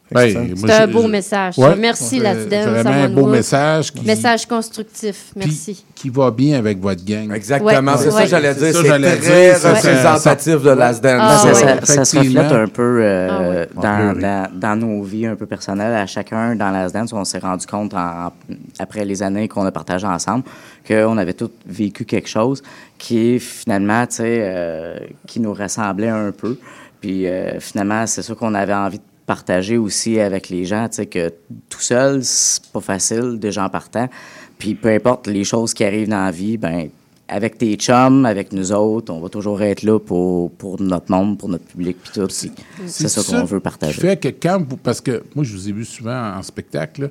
Ben, 0.10 0.54
C'est 0.56 0.72
un 0.72 0.88
beau 0.88 1.08
message. 1.08 1.58
Ouais. 1.58 1.76
Merci, 1.76 2.20
la 2.20 2.34
Dance. 2.34 2.66
Vraiment 2.68 2.90
un 2.92 3.10
beau 3.10 3.26
message 3.28 3.92
qui, 3.92 4.06
Message 4.06 4.46
constructif. 4.46 5.32
puis 5.38 5.46
Merci. 5.50 5.84
qui 5.94 6.10
va 6.10 6.32
bien 6.32 6.58
avec 6.58 6.80
votre 6.80 7.04
gang. 7.04 7.34
Exactement, 7.34 7.92
Ouais. 7.92 7.98
c'est 7.98 8.12
ça 8.12 8.22
que 8.24 8.30
j'allais 8.30 8.54
C'est 8.54 8.72
dire. 8.72 8.82
C'est 8.82 8.88
très 8.88 9.54
représentatif 9.72 10.62
de 10.64 10.70
Last 10.70 11.04
Dance. 11.04 11.20
Ah, 11.22 11.38
ça, 11.40 11.48
ouais. 11.48 11.54
ça- 11.82 11.86
ça 11.86 12.06
se 12.06 12.18
reflète 12.20 12.52
un 12.52 12.68
peu 12.68 13.00
euh, 13.02 13.28
Ah 13.30 13.50
ouais. 13.50 13.70
dans, 13.82 14.16
oui. 14.16 14.22
dans, 14.22 14.48
dans 14.54 14.76
nos 14.78 15.04
vies 15.04 15.26
un 15.26 15.36
peu 15.36 15.46
personnelles. 15.46 15.94
À 15.94 16.06
chacun, 16.06 16.56
dans 16.56 16.70
la 16.72 16.90
Dance, 16.90 17.12
on 17.12 17.26
s'est 17.26 17.40
rendu 17.40 17.66
compte, 17.66 17.94
en- 17.94 18.32
après 18.80 19.04
les 19.04 19.22
années 19.22 19.48
qu'on 19.50 19.66
a 19.66 19.72
partagé 19.72 20.08
ensemble, 20.08 20.44
qu'on 20.88 21.18
avait 21.18 21.34
tous 21.34 21.52
vécu 21.66 22.06
quelque 22.06 22.30
chose 22.30 22.64
qui, 22.98 23.40
finalement, 23.40 24.06
tu 24.08 24.16
sais, 24.18 24.40
euh, 24.42 24.98
qui 25.28 25.42
nous 25.42 25.54
ressemblait 25.54 26.08
un 26.10 26.32
peu. 26.32 26.58
Puis, 27.02 27.28
euh, 27.28 27.60
finalement, 27.60 28.08
c'est 28.08 28.22
ça 28.22 28.34
qu'on 28.36 28.54
avait 28.54 28.74
envie 28.74 28.98
de 29.00 29.04
partager 29.28 29.78
aussi 29.78 30.20
avec 30.20 30.50
les 30.50 30.66
gens, 30.66 30.88
tu 30.90 30.96
sais, 30.96 31.06
que 31.06 31.32
tout 31.70 31.82
seul, 31.82 32.24
c'est 32.24 32.66
pas 32.72 32.82
facile, 32.82 33.38
déjà 33.38 33.66
en 33.66 33.70
partant. 33.70 34.08
Puis, 34.58 34.74
peu 34.74 34.90
importe 34.90 35.28
les 35.28 35.44
choses 35.44 35.74
qui 35.76 35.84
arrivent 35.84 36.10
dans 36.10 36.26
la 36.26 36.32
vie, 36.32 36.58
ben 36.58 36.90
avec 37.28 37.58
tes 37.58 37.76
chums, 37.76 38.26
avec 38.26 38.54
nous 38.54 38.72
autres, 38.72 39.14
on 39.14 39.20
va 39.20 39.28
toujours 39.28 39.62
être 39.62 39.84
là 39.84 40.00
pour, 40.00 40.50
pour 40.52 40.82
notre 40.82 41.12
monde, 41.12 41.38
pour 41.38 41.50
notre 41.50 41.66
public, 41.66 41.98
puis 42.02 42.12
tout. 42.14 42.30
C'est 42.30 43.10
ça 43.10 43.22
qu'on 43.22 43.44
veut 43.44 43.60
partager. 43.60 44.00
fait 44.00 44.18
que 44.18 44.30
quand 44.30 44.64
vous. 44.68 44.78
Parce 44.78 45.02
que 45.02 45.24
moi, 45.36 45.44
je 45.44 45.54
vous 45.54 45.68
ai 45.68 45.74
vu 45.74 45.84
souvent 45.84 46.36
en 46.38 46.42
spectacle. 46.42 47.04
là. 47.04 47.08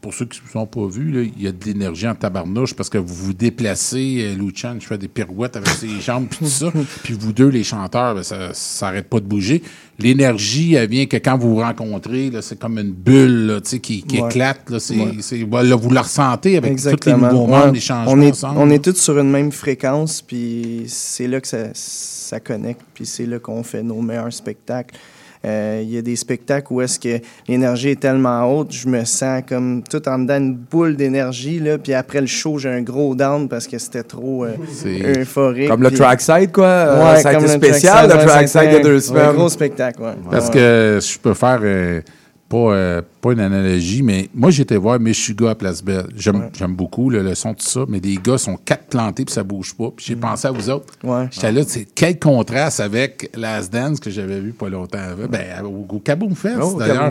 Pour, 0.00 0.14
ceux 0.14 0.24
qui 0.24 0.40
ne 0.44 0.50
sont 0.50 0.66
pas 0.66 0.86
vus, 0.86 1.10
là, 1.10 1.20
il 1.22 1.42
y 1.42 1.46
a 1.46 1.52
de 1.52 1.62
l'énergie 1.64 2.06
en 2.08 2.14
tabarnouche 2.14 2.72
parce 2.74 2.88
que 2.88 2.96
vous 2.98 3.14
vous 3.14 3.32
déplacez. 3.34 4.18
euh, 4.20 4.34
Lou 4.36 4.50
Chan, 4.54 4.76
je 4.80 4.86
fais 4.86 4.96
des 4.98 5.08
pirouettes 5.08 5.56
avec 5.56 5.68
ses 5.68 5.88
jambes 6.00 6.26
puis 6.28 6.38
tout 6.40 6.46
ça. 6.46 6.70
Puis 7.02 7.14
vous 7.18 7.32
deux, 7.34 7.48
les 7.48 7.64
chanteurs, 7.64 8.14
ben, 8.14 8.22
ça 8.22 8.54
s'arrête 8.54 9.08
pas 9.08 9.20
de 9.20 9.26
bouger. 9.26 9.62
L'énergie, 9.98 10.74
elle 10.74 10.88
vient 10.88 11.06
que 11.06 11.16
quand 11.18 11.36
vous 11.38 11.50
vous 11.56 11.60
rencontrez, 11.60 12.30
c'est 12.40 12.58
comme 12.58 12.78
une 12.78 12.92
bulle 12.92 13.46
là, 13.46 13.60
qui, 13.60 13.78
qui 14.02 14.20
Ouais. 14.20 14.28
éclate. 14.28 14.68
Là, 14.70 14.78
Ouais. 14.90 15.74
vous 15.74 15.90
la 15.90 16.02
ressentez 16.02 16.56
avec 16.56 16.76
tous 16.76 17.06
les 17.06 17.12
nouveaux 17.14 17.46
Ouais. 17.46 17.70
les 17.72 17.80
changements 17.80 18.12
on 18.12 18.20
est, 18.20 18.30
ensemble. 18.30 18.58
On 18.58 18.70
est 18.70 18.82
tous 18.84 18.96
sur 18.96 19.18
une 19.18 19.30
même 19.30 19.52
fréquence, 19.52 20.22
puis 20.22 20.84
c'est 20.86 21.26
là 21.28 21.40
que 21.40 21.46
ça, 21.48 21.68
ça 21.74 22.40
connecte, 22.40 22.80
puis 22.94 23.06
c'est 23.06 23.26
là 23.26 23.38
qu'on 23.38 23.62
fait 23.62 23.82
nos 23.82 24.00
meilleurs 24.00 24.32
spectacles. 24.32 24.94
Euh, 25.44 25.80
Il 25.82 25.90
y 25.92 25.98
a 25.98 26.02
des 26.02 26.16
spectacles 26.16 26.72
où 26.72 26.80
est-ce 26.80 26.98
que 26.98 27.20
l'énergie 27.48 27.90
est 27.90 28.00
tellement 28.00 28.44
haute, 28.50 28.72
je 28.72 28.88
me 28.88 29.04
sens 29.04 29.42
comme 29.48 29.82
tout 29.88 30.06
en 30.08 30.18
dedans 30.18 30.38
une 30.38 30.54
boule 30.54 30.96
d'énergie, 30.96 31.60
là, 31.60 31.76
puis 31.78 31.92
après 31.92 32.20
le 32.20 32.26
show, 32.26 32.58
j'ai 32.58 32.70
un 32.70 32.80
gros 32.82 33.14
down 33.14 33.48
parce 33.48 33.66
que 33.66 33.78
c'était 33.78 34.02
trop 34.04 34.44
euh, 34.46 34.52
euphorique. 35.20 35.68
Comme 35.68 35.82
le 35.82 35.88
puis- 35.88 35.98
trackside, 35.98 36.50
quoi. 36.52 36.64
euh, 36.66 37.12
Ouais, 37.14 37.20
ça 37.20 37.28
a 37.30 37.34
comme 37.34 37.44
été 37.44 37.52
spécial, 37.54 38.06
le 38.08 38.12
trackside, 38.26 38.60
a 38.60 38.62
c'était 38.70 38.80
deux 38.80 38.96
un- 38.96 39.00
semaines. 39.00 39.28
Un 39.28 39.32
gros 39.34 39.48
spectacle, 39.48 40.00
ouais. 40.02 40.12
Parce 40.30 40.46
Ouais. 40.48 40.54
que 40.54 40.98
je 41.02 41.18
peux 41.18 41.34
faire 41.34 41.60
euh, 41.62 42.00
pas, 42.48 43.02
pas 43.24 43.32
une 43.32 43.40
analogie, 43.40 44.02
mais 44.02 44.28
moi, 44.34 44.50
j'étais 44.50 44.76
voir 44.76 45.00
Meshuga 45.00 45.50
à 45.50 45.54
Place 45.54 45.82
Belle. 45.82 46.08
J'aime 46.14 46.50
beaucoup 46.76 47.08
là, 47.08 47.22
le 47.22 47.34
son, 47.34 47.54
tout 47.54 47.64
ça, 47.64 47.86
mais 47.88 47.98
les 47.98 48.18
gars 48.22 48.36
sont 48.36 48.58
quatre 48.62 48.84
plantés 48.88 49.24
puis 49.24 49.32
ça 49.32 49.42
bouge 49.42 49.74
pas. 49.74 49.90
Puis 49.96 50.04
j'ai 50.08 50.16
pensé 50.16 50.46
à 50.46 50.50
vous 50.50 50.68
autres. 50.68 50.92
Ouais. 51.02 51.26
J'étais 51.30 51.50
là, 51.50 51.62
c'est 51.66 51.86
quel 51.94 52.18
contraste 52.18 52.80
avec 52.80 53.30
Last 53.34 53.72
Dance 53.72 53.98
que 53.98 54.10
j'avais 54.10 54.40
vu 54.40 54.52
pas 54.52 54.68
longtemps 54.68 54.98
avant. 54.98 55.26
Ben, 55.26 55.64
au, 55.64 55.86
au 55.88 55.98
Kaboom 56.00 56.34
Fest, 56.34 56.58
Oh, 56.60 56.76
d'ailleurs. 56.78 57.10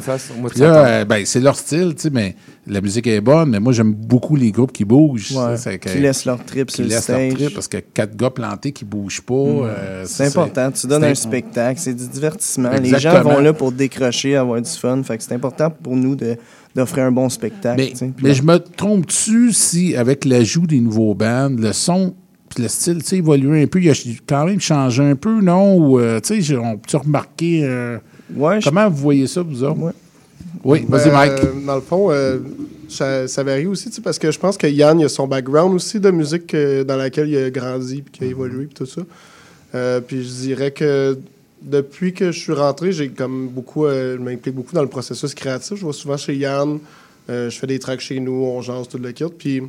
Là, 0.57 0.85
euh, 0.85 1.06
ben, 1.06 1.26
c'est 1.26 1.40
leur 1.40 1.56
style, 1.56 1.94
tu 1.95 2.03
sais, 2.03 2.10
mais 2.11 2.35
la 2.68 2.80
musique 2.80 3.07
est 3.07 3.19
bonne, 3.19 3.49
mais 3.49 3.60
moi, 3.60 3.73
j'aime 3.73 3.94
beaucoup 3.94 4.35
les 4.35 4.52
groupes 4.52 4.72
qui 4.72 4.85
bougent. 4.85 5.31
Ouais, 5.31 5.57
ça, 5.57 5.76
qui 5.80 5.98
laissent 5.98 6.26
leur 6.26 6.45
trip 6.45 6.68
qui 6.68 6.76
sur 6.76 6.84
le 6.84 6.90
laissent 6.90 7.07
leur 7.10 7.18
stage. 7.18 7.34
trip, 7.34 7.53
parce 7.56 7.68
que 7.68 7.77
quatre 7.77 8.15
gars 8.15 8.30
plantés 8.30 8.72
qui 8.72 8.85
bougent 8.85 9.22
pas. 9.22 9.34
euh, 9.34 10.03
C'est 10.06 10.27
important. 10.27 10.72
Tu 10.72 10.85
donnes 10.85 11.03
un 11.06 11.15
spectacle, 11.15 11.80
c'est 11.80 11.95
du 11.95 12.07
divertissement. 12.07 12.69
Les 12.81 12.99
gens 12.99 13.19
vont 13.23 13.40
là 13.40 13.52
pour 13.53 13.72
décrocher, 13.72 14.35
avoir 14.35 14.61
du 14.61 14.69
fun. 14.69 15.02
Fait 15.03 15.18
que 15.18 15.23
c'est 15.23 15.34
important 15.34 15.72
pour 15.72 15.95
nous 15.95 16.03
de- 16.16 16.36
d'offrir 16.76 17.06
un 17.06 17.12
bon 17.12 17.30
spectacle. 17.30 17.82
Mais, 17.82 17.90
tu 17.92 17.98
sais. 17.98 18.06
Puis 18.16 18.24
mais 18.24 18.30
là- 18.30 18.36
je 18.36 18.42
me 18.44 18.58
trompe-tu 18.58 19.52
si, 19.54 19.96
avec 19.96 20.26
l'ajout 20.26 20.68
des 20.68 20.80
nouveaux 20.80 21.14
bands, 21.16 21.50
le 21.50 21.72
son 21.74 22.14
puis 22.50 22.62
le 22.62 22.70
style, 22.70 23.02
tu 23.02 23.10
sais, 23.10 23.18
évolué 23.18 23.64
un 23.64 23.68
peu, 23.68 23.82
il 23.82 23.90
a 23.90 23.94
quand 24.28 24.46
même 24.46 24.60
changé 24.60 25.02
un 25.04 25.16
peu, 25.16 25.42
non? 25.42 25.76
Ou, 25.76 26.00
euh, 26.00 26.20
tu 26.20 26.44
sais, 26.44 26.56
on 26.56 26.78
peut 26.78 26.98
remarquer... 26.98 27.62
euh, 27.64 27.98
comment 28.64 28.88
vous 28.90 28.98
voyez 28.98 29.26
ça, 29.26 29.42
vous 29.42 29.64
autres? 29.64 29.94
Oui, 30.64 30.86
vas-y, 30.88 31.06
Ben, 31.10 31.14
Mike. 31.14 31.32
euh, 31.32 31.52
dans 31.66 31.76
le 31.76 31.82
fond, 31.82 32.12
euh, 32.12 32.38
ça, 32.88 33.28
ça 33.28 33.42
varie 33.44 33.66
aussi, 33.66 33.90
tu 33.90 33.96
sais, 33.96 34.02
parce 34.02 34.20
que 34.20 34.30
je 34.32 34.38
pense 34.38 34.56
que 34.58 34.68
Yann, 34.68 35.00
il 35.00 35.06
a 35.06 35.10
son 35.10 35.28
background 35.28 35.74
aussi 35.74 36.00
de 36.00 36.12
musique 36.12 36.54
euh, 36.54 36.84
dans 36.84 36.96
laquelle 36.96 37.28
il 37.28 37.38
a 37.38 37.50
grandi 37.50 38.04
puis 38.04 38.12
qu'il 38.12 38.28
a 38.28 38.30
évolué 38.30 38.66
puis 38.66 38.76
tout 38.76 38.86
ça. 38.86 39.02
Euh, 39.74 40.00
puis 40.00 40.24
je 40.24 40.30
dirais 40.30 40.70
que 40.72 41.18
depuis 41.64 42.14
que 42.14 42.31
je 42.31 42.40
suis 42.40 42.53
rentré, 42.53 42.91
j'ai 42.91 43.10
comme 43.10 43.48
beaucoup, 43.48 43.85
euh, 43.85 44.18
je 44.18 44.22
m'implique 44.22 44.56
beaucoup 44.56 44.73
dans 44.76 44.81
le 44.81 44.88
processus 44.90 45.34
créatif. 45.34 45.77
Je 45.80 45.85
vais 45.85 45.94
souvent 45.94 46.18
chez 46.18 46.35
Yann, 46.35 46.80
euh, 47.30 47.49
je 47.49 47.57
fais 47.57 47.68
des 47.68 47.80
tracks 47.80 48.02
chez 48.02 48.19
nous, 48.19 48.34
on 48.34 48.61
jase 48.61 48.88
tout 48.88 48.98
le 48.98 49.11
kit. 49.11 49.26
Puis 49.38 49.61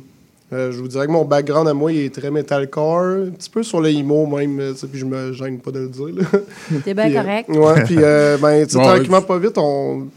euh, 0.53 0.71
je 0.71 0.77
vous 0.79 0.87
dirais 0.87 1.07
que 1.07 1.11
mon 1.11 1.25
background 1.25 1.67
à 1.67 1.73
moi, 1.73 1.91
il 1.91 1.99
est 2.01 2.13
très 2.13 2.29
metalcore, 2.29 3.27
un 3.27 3.29
petit 3.31 3.49
peu 3.49 3.63
sur 3.63 3.81
le 3.81 3.89
emo 3.89 4.25
même, 4.27 4.61
tu 4.73 4.79
sais, 4.79 4.87
puis 4.87 4.99
je 4.99 5.05
me 5.05 5.33
gêne 5.33 5.59
pas 5.59 5.71
de 5.71 5.79
le 5.79 5.89
dire. 5.89 6.29
T'es 6.83 6.93
bien 6.93 7.11
correct. 7.11 7.49
ouais, 7.49 7.83
puis 7.85 7.95
euh, 7.99 8.37
ben, 8.37 8.65
tu 8.65 8.73
sais, 8.73 8.77
Bon, 8.79 8.83
tranquillement, 8.85 9.21
pas 9.21 9.39
vite, 9.39 9.57
on. 9.57 10.07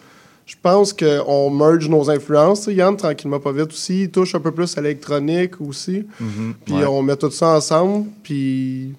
Je 0.46 0.54
pense 0.62 0.94
qu'on 0.94 1.50
merge 1.50 1.90
nos 1.90 2.08
influences. 2.08 2.60
tu 2.60 2.64
sais, 2.66 2.74
Yann, 2.74 2.96
tranquillement, 2.96 3.38
pas 3.38 3.52
vite 3.52 3.68
aussi, 3.70 4.04
il 4.04 4.10
touche 4.10 4.34
un 4.34 4.40
peu 4.40 4.50
plus 4.50 4.76
à 4.78 4.80
l'électronique 4.80 5.60
aussi. 5.60 6.04
Mhm. 6.18 6.54
Puis 6.64 6.74
Ouais. 6.74 6.86
on 6.86 7.02
met 7.02 7.16
tout 7.16 7.30
ça 7.30 7.48
ensemble. 7.56 8.06
Puis 8.22 8.94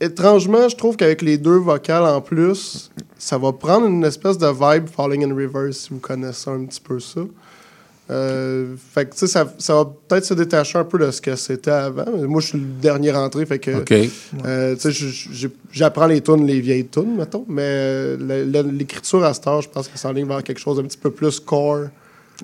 étrangement, 0.00 0.68
je 0.68 0.76
trouve 0.76 0.96
qu'avec 0.96 1.22
les 1.22 1.38
deux 1.38 1.56
vocales 1.56 2.04
en 2.04 2.20
plus, 2.20 2.90
ça 3.18 3.38
va 3.38 3.52
prendre 3.52 3.86
une 3.86 4.04
espèce 4.04 4.38
de 4.38 4.46
vibe 4.46 4.88
Falling 4.88 5.24
in 5.24 5.34
Reverse, 5.34 5.76
si 5.76 5.90
vous 5.90 5.98
connaissez 5.98 6.50
un 6.50 6.64
petit 6.64 6.80
peu 6.80 7.00
ça. 7.00 7.20
Euh, 8.08 8.76
fait 8.94 9.06
que, 9.06 9.14
tu 9.14 9.18
sais, 9.18 9.26
ça, 9.26 9.52
ça 9.58 9.74
va 9.74 9.84
peut-être 9.84 10.24
se 10.24 10.34
détacher 10.34 10.78
un 10.78 10.84
peu 10.84 10.96
de 10.98 11.10
ce 11.10 11.20
que 11.20 11.34
c'était 11.34 11.72
avant. 11.72 12.04
Moi, 12.28 12.40
je 12.40 12.48
suis 12.48 12.58
le 12.58 12.64
dernier 12.64 13.10
rentré, 13.10 13.44
fait 13.46 13.58
que... 13.58 13.82
Euh, 14.44 14.76
j'apprends 15.72 16.06
les 16.06 16.20
tunes, 16.20 16.46
les 16.46 16.60
vieilles 16.60 16.86
tunes, 16.86 17.16
mettons, 17.16 17.44
mais 17.48 17.62
euh, 17.64 18.62
l'écriture 18.62 19.24
à 19.24 19.34
cette 19.34 19.46
heure, 19.48 19.60
je 19.60 19.68
pense 19.68 19.88
que 19.88 19.98
ça 19.98 20.12
ligne 20.12 20.28
vers 20.28 20.44
quelque 20.44 20.60
chose 20.60 20.76
d'un 20.76 20.84
petit 20.84 20.98
peu 20.98 21.10
plus 21.10 21.40
core. 21.40 21.86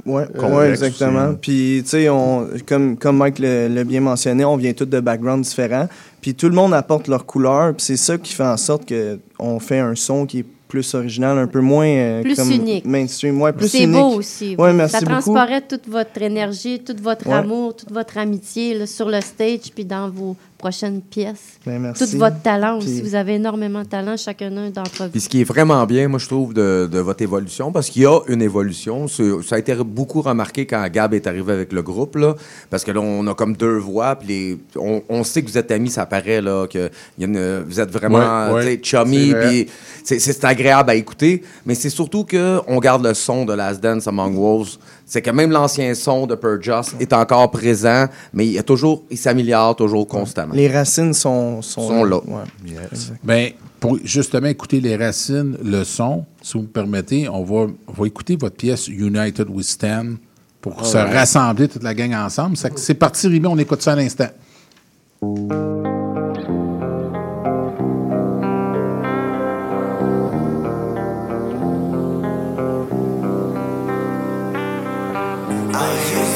Ouais, 0.06 0.24
Euh, 0.35 0.56
ouais, 0.59 0.70
exactement. 0.70 1.35
Puis, 1.40 1.81
tu 1.85 1.90
sais, 1.90 2.09
on- 2.09 2.48
comme, 2.66 2.97
comme 2.97 3.16
Mike 3.19 3.39
le- 3.39 3.69
l'a 3.69 3.85
bien 3.85 4.01
mentionné, 4.01 4.44
on 4.44 4.56
vient 4.56 4.73
tous 4.73 4.86
de 4.86 5.01
backgrounds 5.01 5.47
différents. 5.47 5.89
Puis, 6.20 6.35
tout 6.35 6.48
le 6.48 6.55
monde 6.55 6.73
apporte 6.74 7.09
leur 7.09 7.27
couleur. 7.27 7.74
Puis, 7.74 7.85
c'est 7.85 7.97
ça 7.97 8.16
qui 8.19 8.32
fait 8.32 8.43
en 8.44 8.56
sorte 8.56 8.90
qu'on 9.39 9.59
fait 9.60 9.78
un 9.81 9.94
son 9.94 10.24
qui 10.27 10.39
est 10.40 10.47
plus 10.69 10.94
original, 10.94 11.36
un 11.36 11.47
peu 11.47 11.60
moins 11.60 11.85
euh, 11.86 12.23
Plus 12.23 12.35
comme 12.35 12.51
unique. 12.51 12.86
mainstream. 12.86 13.43
Ouais, 13.43 13.52
plus 13.52 13.69
C'est 13.69 13.82
unique. 13.82 14.01
beau 14.01 14.14
aussi. 14.14 14.56
Ouais, 14.56 14.73
merci 14.73 14.94
ça 14.94 15.01
beaucoup. 15.01 15.12
transparaît 15.12 15.60
toute 15.60 15.86
votre 15.86 16.23
énergie, 16.23 16.81
tout 16.81 16.97
votre 17.02 17.27
Ouais. 17.27 17.35
amour, 17.35 17.77
toute 17.77 17.93
votre 17.93 18.16
amitié 18.16 18.73
là, 18.78 18.86
sur 18.86 19.10
le 19.10 19.20
stage 19.20 19.70
puis 19.74 19.85
dans 19.85 20.09
vos 20.09 20.35
prochaines 20.62 21.01
pièces. 21.02 21.59
Ben, 21.66 21.80
merci. 21.80 22.09
Tout 22.12 22.18
votre 22.18 22.40
talent 22.40 22.78
aussi. 22.78 23.02
Vous 23.02 23.16
avez 23.16 23.34
énormément 23.34 23.82
de 23.82 23.89
talent, 23.89 24.16
chacun 24.16 24.48
d'entre 24.70 25.05
vous. 25.05 25.10
Puis 25.10 25.20
ce 25.20 25.28
qui 25.28 25.40
est 25.40 25.44
vraiment 25.44 25.84
bien, 25.86 26.06
moi, 26.06 26.20
je 26.20 26.28
trouve, 26.28 26.55
de, 26.55 26.89
de 26.90 26.98
votre 27.01 27.20
évolution, 27.22 27.72
parce 27.72 27.90
qu'il 27.90 28.02
y 28.02 28.06
a 28.06 28.20
une 28.28 28.40
évolution. 28.43 29.09
Ça 29.09 29.56
a 29.56 29.59
été 29.59 29.74
beaucoup 29.74 30.22
remarqué 30.22 30.64
quand 30.64 30.86
Gab 30.93 31.14
est 31.14 31.26
arrivé 31.26 31.52
avec 31.52 31.72
le 31.72 31.82
groupe, 31.82 32.14
là, 32.14 32.36
parce 32.70 32.84
que 32.84 32.93
là, 32.93 33.01
on 33.01 33.26
a 33.26 33.34
comme 33.34 33.56
deux 33.56 33.76
voix, 33.78 34.14
puis 34.14 34.28
les- 34.28 34.59
on, 34.76 35.02
on 35.09 35.24
sait 35.24 35.43
que 35.43 35.48
vous 35.51 35.59
êtes 35.59 35.70
amis, 35.72 35.90
ça 35.90 36.06
paraît, 36.06 36.40
là, 36.40 36.66
que 36.68 36.89
il 37.18 37.22
y 37.22 37.24
a 37.24 37.28
une- 37.28 37.64
vous 37.68 37.80
êtes 37.80 37.90
vraiment 37.90 38.52
Ouais, 38.52 38.78
chummy, 38.82 39.34
puis 39.34 39.66
c'est 40.05 40.44
agréable 40.44 40.90
à 40.90 40.94
écouter, 40.94 41.43
mais 41.66 41.74
c'est 41.74 41.90
surtout 41.90 42.24
qu'on 42.24 42.78
garde 42.78 43.05
le 43.05 43.14
son 43.14 43.44
de 43.44 43.52
Last 43.52 43.80
Dance 43.82 44.06
Among 44.06 44.36
Wolves. 44.36 44.78
C'est 45.12 45.20
que 45.20 45.30
même 45.30 45.51
l'ancien 45.51 45.93
son 45.94 46.26
de 46.26 46.34
Purjust 46.34 46.94
est 46.98 47.12
encore 47.12 47.51
présent, 47.51 48.06
mais 48.32 48.47
il, 48.47 48.52
y 48.52 48.59
a 48.59 48.62
toujours, 48.62 49.02
il 49.10 49.18
s'améliore 49.18 49.76
toujours 49.76 50.09
constamment. 50.09 50.55
Les 50.55 50.68
racines 50.68 51.12
sont, 51.12 51.60
sont, 51.60 51.86
Sont 51.86 52.05
là. 52.05 52.16
Ouais. 52.16 52.80
Ben, 53.22 53.51
pour 53.78 53.98
justement 54.02 54.47
écouter 54.47 54.80
les 54.80 54.97
racines, 54.97 55.59
le 55.62 55.84
son, 55.84 56.24
si 56.40 56.55
vous 56.55 56.62
me 56.62 56.66
permettez, 56.66 57.28
on 57.28 57.44
va, 57.44 57.66
on 57.89 57.93
va 57.93 58.06
écouter 58.06 58.36
votre 58.36 58.56
pièce 58.56 58.89
United 58.89 59.51
We 59.51 59.66
Stand 59.66 60.16
pour 60.62 60.86
se 60.86 60.97
Alright. 60.97 61.14
rassembler 61.14 61.68
toute 61.68 61.82
la 61.82 61.93
gang 61.93 62.14
ensemble. 62.14 62.56
C'est 62.76 62.94
parti, 62.94 63.28
Rémi, 63.28 63.47
on 63.48 63.59
écoute 63.59 63.82
ça 63.82 63.93
à 63.93 63.97
l'instant. 63.97 64.28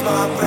My 0.06 0.26
brain 0.36 0.45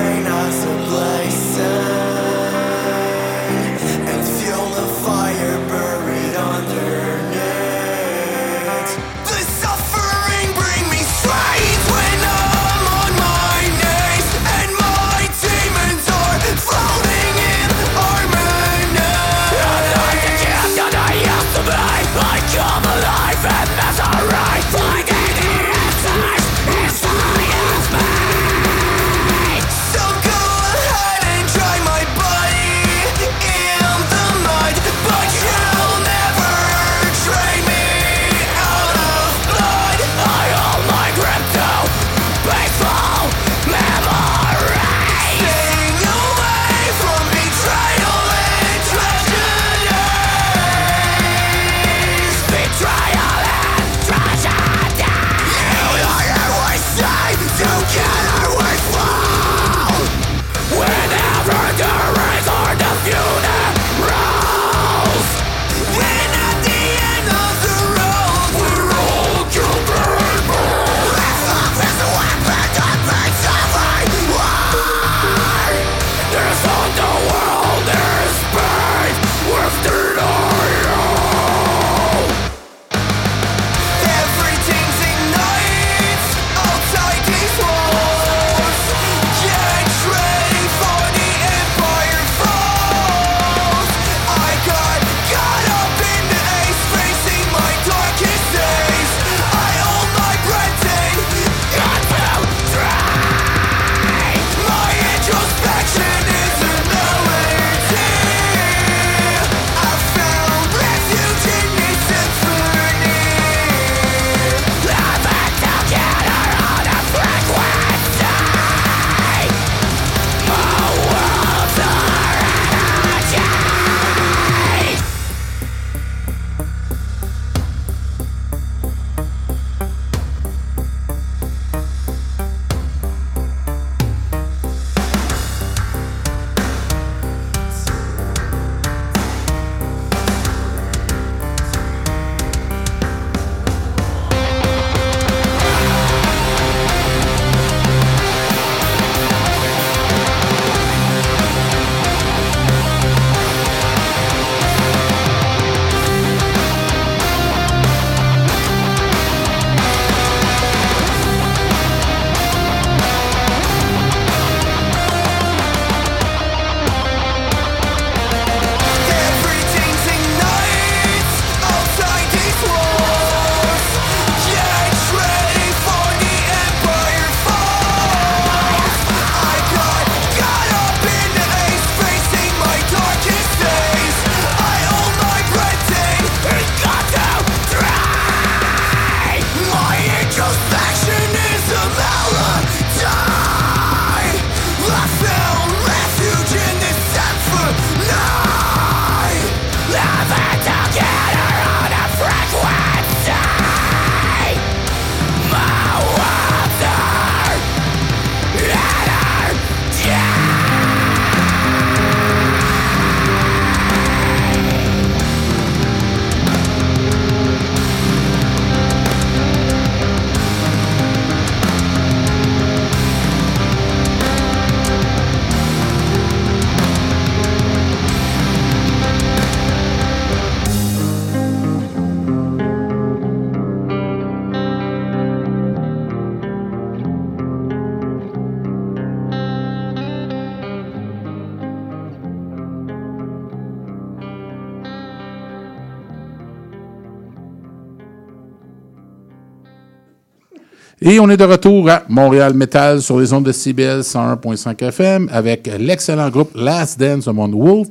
Et 251.02 251.18
on 251.18 251.30
est 251.30 251.38
de 251.38 251.44
retour 251.44 251.88
à 251.88 252.02
Montréal 252.10 252.52
Metal 252.52 253.00
sur 253.00 253.18
les 253.18 253.32
ondes 253.32 253.46
de 253.46 253.52
CBL 253.52 254.00
101.5 254.00 254.84
FM 254.84 255.30
avec 255.32 255.70
l'excellent 255.78 256.28
groupe 256.28 256.50
Last 256.54 257.00
Dance 257.00 257.26
Among 257.26 257.54
Wolf 257.54 257.88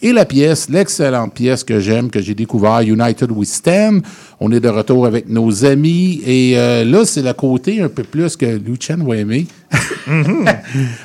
et 0.00 0.12
la 0.12 0.24
pièce, 0.24 0.68
l'excellente 0.68 1.34
pièce 1.34 1.64
que 1.64 1.80
j'aime, 1.80 2.10
que 2.10 2.20
j'ai 2.20 2.36
découvert, 2.36 2.80
United 2.82 3.32
We 3.32 3.48
Stand. 3.48 4.02
On 4.38 4.52
est 4.52 4.60
de 4.60 4.68
retour 4.68 5.04
avec 5.04 5.28
nos 5.28 5.64
amis 5.64 6.22
et 6.24 6.56
euh, 6.56 6.84
là, 6.84 7.04
c'est 7.04 7.22
le 7.22 7.32
côté 7.32 7.80
un 7.82 7.88
peu 7.88 8.04
plus 8.04 8.36
que 8.36 8.46
Lucien 8.46 8.98
va 8.98 9.16
aimer. 9.16 9.46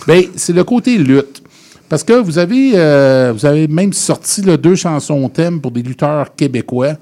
Ben, 0.06 0.26
c'est 0.36 0.54
le 0.54 0.64
côté 0.64 1.00
lutte. 1.00 1.42
Parce 1.88 2.04
que 2.04 2.14
vous 2.14 2.38
avez, 2.38 2.74
euh, 2.76 3.34
vous 3.34 3.48
avez 3.48 3.68
même 3.68 3.94
sorti 3.94 4.44
là, 4.44 4.56
deux 4.56 4.76
chansons 4.76 5.28
thème 5.30 5.62
pour 5.62 5.72
des 5.72 5.82
lutteurs 5.82 6.36
québécois. 6.36 6.94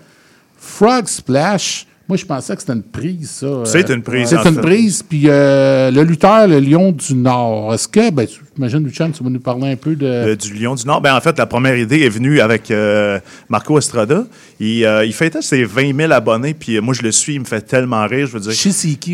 Frog 0.58 1.08
Splash, 1.08 1.86
moi 2.08 2.18
je 2.18 2.26
pensais 2.26 2.56
que 2.56 2.62
c'était 2.62 2.74
une 2.74 2.84
prise, 2.84 3.30
ça. 3.30 3.48
C'est 3.66 3.90
Euh, 3.90 3.96
une 3.96 4.02
prise, 4.04 4.30
C'est 4.30 4.48
une 4.50 4.56
prise. 4.62 5.04
Puis 5.04 5.24
euh, 5.26 5.92
le 5.92 6.04
lutteur, 6.04 6.48
le 6.48 6.60
Lion 6.60 6.92
du 6.92 7.14
Nord, 7.16 7.74
est-ce 7.74 7.88
que, 7.88 8.12
ben, 8.12 8.26
tu- 8.26 8.42
j'imagine, 8.56 8.84
Lucien, 8.84 9.12
tu 9.12 9.24
vas 9.24 9.30
nous 9.30 9.40
parler 9.40 9.72
un 9.72 9.76
peu 9.76 9.96
de. 9.96 10.06
Euh, 10.06 10.36
du 10.36 10.54
Lion 10.54 10.76
du 10.76 10.86
Nord? 10.86 11.02
Ben, 11.02 11.16
en 11.16 11.22
fait, 11.22 11.38
la 11.38 11.46
première 11.46 11.78
idée 11.78 12.02
est 12.04 12.10
venue 12.10 12.40
avec 12.40 12.72
euh, 12.72 13.20
Marco 13.50 13.78
Estrada. 13.78 14.26
Il, 14.60 14.86
euh, 14.86 15.06
il 15.06 15.14
fêtait 15.14 15.42
ses 15.42 15.64
20 15.64 15.96
000 15.96 16.12
abonnés, 16.12 16.54
puis 16.54 16.80
moi, 16.80 16.94
je 16.94 17.02
le 17.04 17.12
suis, 17.12 17.36
il 17.36 17.40
me 17.42 17.46
fait 17.46 17.62
tellement 17.62 18.06
rire. 18.08 18.26
Je 18.28 18.34
veux 18.34 18.40
dire. 18.40 18.52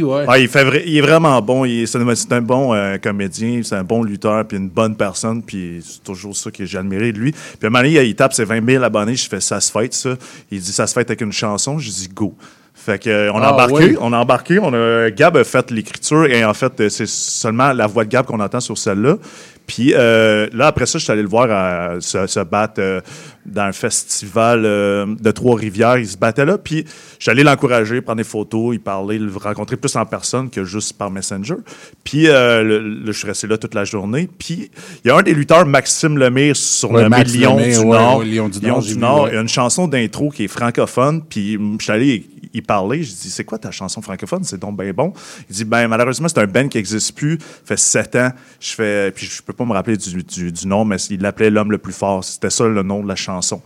Ouais. 0.03 0.25
Ah, 0.27 0.37
il, 0.39 0.47
fait 0.47 0.83
il 0.85 0.97
est 0.97 1.01
vraiment 1.01 1.41
bon. 1.41 1.65
Il 1.65 1.81
est- 1.81 1.85
C'est 1.85 1.97
un, 1.99 2.15
c'est 2.15 2.31
un 2.31 2.41
bon 2.41 2.73
comédien, 3.01 3.61
c'est 3.63 3.75
un 3.75 3.83
bon 3.83 4.03
lutteur, 4.03 4.45
puis 4.45 4.57
une 4.57 4.69
bonne 4.69 4.95
personne. 4.95 5.41
Puis 5.43 5.83
c'est 5.85 6.03
toujours 6.03 6.35
ça 6.35 6.51
que 6.51 6.63
j'ai 6.65 6.77
admiré 6.77 7.11
de 7.11 7.17
lui. 7.19 7.31
Puis 7.31 7.41
à 7.63 7.67
un 7.67 7.69
moment 7.69 7.83
donné, 7.83 8.03
il 8.05 8.15
tape 8.15 8.33
ses 8.33 8.45
20 8.45 8.65
000 8.65 8.83
abonnés. 8.83 9.15
Je 9.15 9.27
fais 9.27 9.41
ça 9.41 9.59
se 9.59 9.71
fête, 9.71 9.93
ça. 9.93 10.15
Il 10.51 10.59
dit 10.61 10.71
ça 10.71 10.87
se 10.87 10.93
fête 10.93 11.09
avec 11.09 11.21
une 11.21 11.31
chanson. 11.33 11.77
Je 11.79 11.89
dis 11.89 12.09
go. 12.13 12.33
Fait 12.85 12.99
que, 13.01 13.09
euh, 13.09 13.31
on 13.33 13.37
a 13.41 13.47
Ah, 13.47 13.53
embarqué, 13.53 13.95
on 14.01 14.11
a 14.13 14.17
embarqué, 14.17 14.59
on 14.59 14.73
a, 14.73 15.09
Gab 15.11 15.37
a 15.37 15.43
fait 15.45 15.71
l'écriture 15.71 16.25
et 16.25 16.43
en 16.43 16.53
fait, 16.53 16.79
euh, 16.81 16.89
c'est 16.89 17.07
seulement 17.07 17.71
la 17.71 17.87
voix 17.87 18.03
de 18.03 18.09
Gab 18.09 18.25
qu'on 18.25 18.39
entend 18.41 18.59
sur 18.59 18.77
celle-là. 18.77 19.17
Puis 19.65 19.93
euh, 19.95 20.47
là, 20.51 20.67
après 20.67 20.85
ça, 20.85 20.99
je 20.99 21.05
suis 21.05 21.11
allé 21.13 21.21
le 21.21 21.29
voir 21.29 21.49
à- 21.49 22.01
se, 22.01 22.27
se 22.27 22.41
battre 22.41 22.73
euh, 22.79 22.99
dans 23.45 23.61
un 23.61 23.71
festival 23.71 24.63
euh, 24.65 25.05
de 25.17 25.31
Trois-Rivières. 25.31 25.97
Il 25.97 26.07
se 26.07 26.17
battait 26.17 26.43
là. 26.43 26.57
Puis 26.57 26.83
je 27.17 27.23
suis 27.23 27.31
allé 27.31 27.43
l'encourager, 27.43 28.01
prendre 28.01 28.17
des 28.17 28.25
photos, 28.25 28.75
il 28.75 28.81
parlait, 28.81 29.17
le 29.17 29.31
rencontrer 29.33 29.77
plus 29.77 29.95
en 29.95 30.05
personne 30.05 30.49
que 30.49 30.65
juste 30.65 30.97
par 30.97 31.09
Messenger. 31.09 31.55
Puis 32.03 32.27
euh, 32.27 32.61
le- 32.61 32.79
le- 32.79 33.11
je 33.13 33.17
suis 33.17 33.27
resté 33.27 33.47
là 33.47 33.57
toute 33.57 33.73
la 33.73 33.85
journée. 33.85 34.27
Puis 34.37 34.69
il 35.05 35.07
y 35.07 35.11
a 35.11 35.15
un 35.15 35.21
des 35.23 35.33
lutteurs, 35.33 35.65
Maxime 35.65 36.17
Lemire, 36.17 36.57
surnommé 36.57 37.03
Ouais, 37.03 37.09
Max 37.09 37.33
Lion 37.33 37.55
Lemire, 37.57 37.79
du 37.79 37.85
ouais, 37.85 37.97
Nord. 37.97 38.17
ouais, 38.17 38.25
du 38.81 38.97
Nord. 38.97 39.27
Il 39.29 39.35
y 39.35 39.37
a 39.37 39.41
une 39.41 39.47
chanson 39.47 39.87
d'intro 39.87 40.29
qui 40.29 40.43
est 40.43 40.47
francophone. 40.49 41.21
Puis 41.23 41.57
je 41.79 41.83
suis 41.83 41.91
allé 41.93 42.25
y 42.53 42.61
parler. 42.61 43.03
Je 43.03 43.11
dis, 43.11 43.29
c'est 43.29 43.43
quoi 43.43 43.57
ta 43.57 43.71
chanson 43.71 44.01
francophone? 44.01 44.43
C'est 44.43 44.59
donc 44.59 44.79
bien 44.79 44.91
bon. 44.93 45.13
Il 45.49 45.55
dit, 45.55 45.65
ben 45.65 45.87
malheureusement, 45.87 46.27
c'est 46.27 46.39
un 46.39 46.47
band 46.47 46.67
qui 46.67 46.77
n'existe 46.77 47.15
plus. 47.15 47.37
Fait 47.65 47.77
sept 47.77 48.15
ans. 48.15 48.29
Je 48.59 48.73
fais, 48.73 49.11
puis 49.11 49.25
je 49.25 49.41
peux 49.41 49.53
pas 49.53 49.65
me 49.65 49.73
rappeler 49.73 49.97
du- 49.97 50.51
du 50.51 50.67
nom, 50.67 50.85
mais 50.85 50.97
il 51.09 51.21
l'appelait 51.21 51.49
L'homme 51.49 51.71
le 51.71 51.77
plus 51.77 51.93
fort. 51.93 52.23
C'était 52.23 52.49
ça 52.49 52.67
le 52.67 52.83
nom 52.83 53.01
de 53.03 53.07
la 53.07 53.15
chanson. 53.15 53.61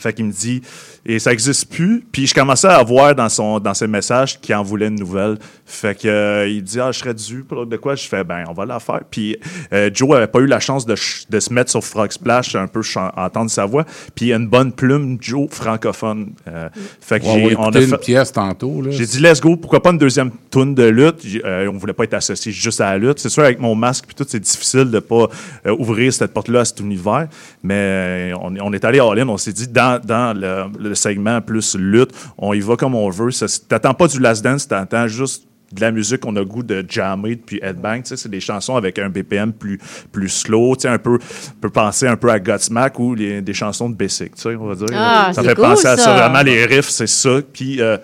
Fait 0.00 0.12
qu'il 0.14 0.24
me 0.24 0.32
dit, 0.32 0.62
et 1.04 1.18
ça 1.18 1.30
n'existe 1.30 1.70
plus. 1.70 2.02
Puis 2.10 2.26
je 2.26 2.34
commençais 2.34 2.66
à 2.68 2.82
voir 2.82 3.14
dans, 3.14 3.28
son, 3.28 3.60
dans 3.60 3.74
ses 3.74 3.86
messages 3.86 4.40
qu'il 4.40 4.54
en 4.54 4.62
voulait 4.62 4.88
une 4.88 4.98
nouvelle. 4.98 5.38
Fait 5.66 5.96
que, 5.98 6.08
euh, 6.08 6.48
il 6.48 6.62
dit, 6.62 6.80
ah, 6.80 6.90
je 6.92 6.98
serais 6.98 7.14
dû 7.14 7.44
pour 7.44 7.66
de 7.66 7.76
quoi? 7.76 7.94
Je 7.94 8.08
fais, 8.08 8.24
ben, 8.24 8.44
on 8.48 8.52
va 8.52 8.64
la 8.64 8.80
faire. 8.80 9.00
Puis 9.10 9.36
euh, 9.72 9.90
Joe 9.92 10.16
avait 10.16 10.26
pas 10.26 10.40
eu 10.40 10.46
la 10.46 10.60
chance 10.60 10.86
de, 10.86 10.94
de 11.30 11.40
se 11.40 11.52
mettre 11.52 11.70
sur 11.70 11.84
Frog 11.84 12.10
Splash, 12.10 12.54
un 12.56 12.66
peu 12.66 12.80
entendre 13.16 13.50
sa 13.50 13.66
voix. 13.66 13.84
Puis 14.14 14.26
il 14.26 14.32
a 14.32 14.36
une 14.36 14.48
bonne 14.48 14.72
plume, 14.72 15.18
Joe, 15.20 15.46
francophone. 15.50 16.32
Euh, 16.48 16.68
fait 17.00 17.20
que 17.20 17.26
j'ai- 17.26 17.30
on 17.30 17.48
a 17.48 17.50
écouter 17.52 17.84
une 17.84 17.90
fait- 17.90 17.98
pièce 17.98 18.32
tantôt. 18.32 18.82
j'ai 18.90 19.06
dit, 19.06 19.20
let's 19.20 19.40
go, 19.40 19.56
pourquoi 19.56 19.82
pas 19.82 19.90
une 19.90 19.98
deuxième 19.98 20.30
toune 20.50 20.74
de 20.74 20.84
lutte? 20.84 21.24
On 21.44 21.76
voulait 21.78 21.92
pas 21.92 22.04
être 22.04 22.14
associé 22.14 22.50
juste 22.50 22.80
à 22.80 22.92
la 22.92 22.98
lutte. 22.98 23.18
C'est 23.18 23.28
sûr, 23.28 23.42
avec 23.44 23.60
mon 23.60 23.74
masque 23.74 24.04
puis 24.06 24.14
tout, 24.14 24.24
c'est 24.26 24.40
difficile 24.40 24.90
de 24.90 24.98
pas 25.00 25.28
euh, 25.66 25.76
ouvrir 25.78 26.12
cette 26.12 26.32
porte-là 26.32 26.60
à 26.60 26.64
cet 26.64 26.80
univers. 26.80 27.28
Mais 27.62 28.32
on, 28.40 28.54
on 28.60 28.72
est 28.72 28.84
allé 28.84 28.98
à 28.98 29.04
all-in, 29.04 29.28
on 29.28 29.36
s'est 29.38 29.52
dit, 29.52 29.68
dans, 29.68 29.91
dans 29.98 30.36
le, 30.38 30.64
le 30.78 30.94
segment 30.94 31.40
plus 31.40 31.76
lutte, 31.76 32.10
on 32.38 32.52
y 32.52 32.60
va 32.60 32.76
comme 32.76 32.94
on 32.94 33.08
veut. 33.10 33.30
T'attends 33.68 33.94
pas 33.94 34.06
du 34.08 34.18
last 34.20 34.42
dance, 34.44 34.66
t'attends 34.68 35.06
juste 35.08 35.44
de 35.72 35.80
la 35.80 35.90
musique 35.90 36.20
qu'on 36.20 36.36
a 36.36 36.44
goût 36.44 36.62
de 36.62 36.84
jammer 36.86 37.34
puis 37.36 37.58
headbang. 37.62 38.02
C'est 38.04 38.28
des 38.28 38.40
chansons 38.40 38.76
avec 38.76 38.98
un 38.98 39.08
BPM 39.08 39.54
plus, 39.54 39.78
plus 40.12 40.28
slow. 40.28 40.74
Un 40.84 40.98
peu, 40.98 41.14
on 41.14 41.60
peut 41.62 41.70
penser 41.70 42.06
un 42.06 42.16
peu 42.16 42.28
à 42.30 42.38
Godsmack 42.38 42.98
ou 42.98 43.14
les- 43.14 43.40
des 43.40 43.54
chansons 43.54 43.88
de 43.88 43.94
Basic, 43.94 44.32
on 44.44 44.66
va 44.66 44.74
dire. 44.74 44.88
Ah, 44.92 45.30
ça 45.32 45.42
fait 45.42 45.54
cool, 45.54 45.64
penser 45.64 45.86
à 45.88 45.96
ça. 45.96 46.04
ça. 46.04 46.14
Vraiment, 46.16 46.42
les 46.42 46.66
riffs, 46.66 46.90
c'est 46.90 47.06
ça. 47.06 47.38
Puis 47.54 47.80
euh, 47.80 47.96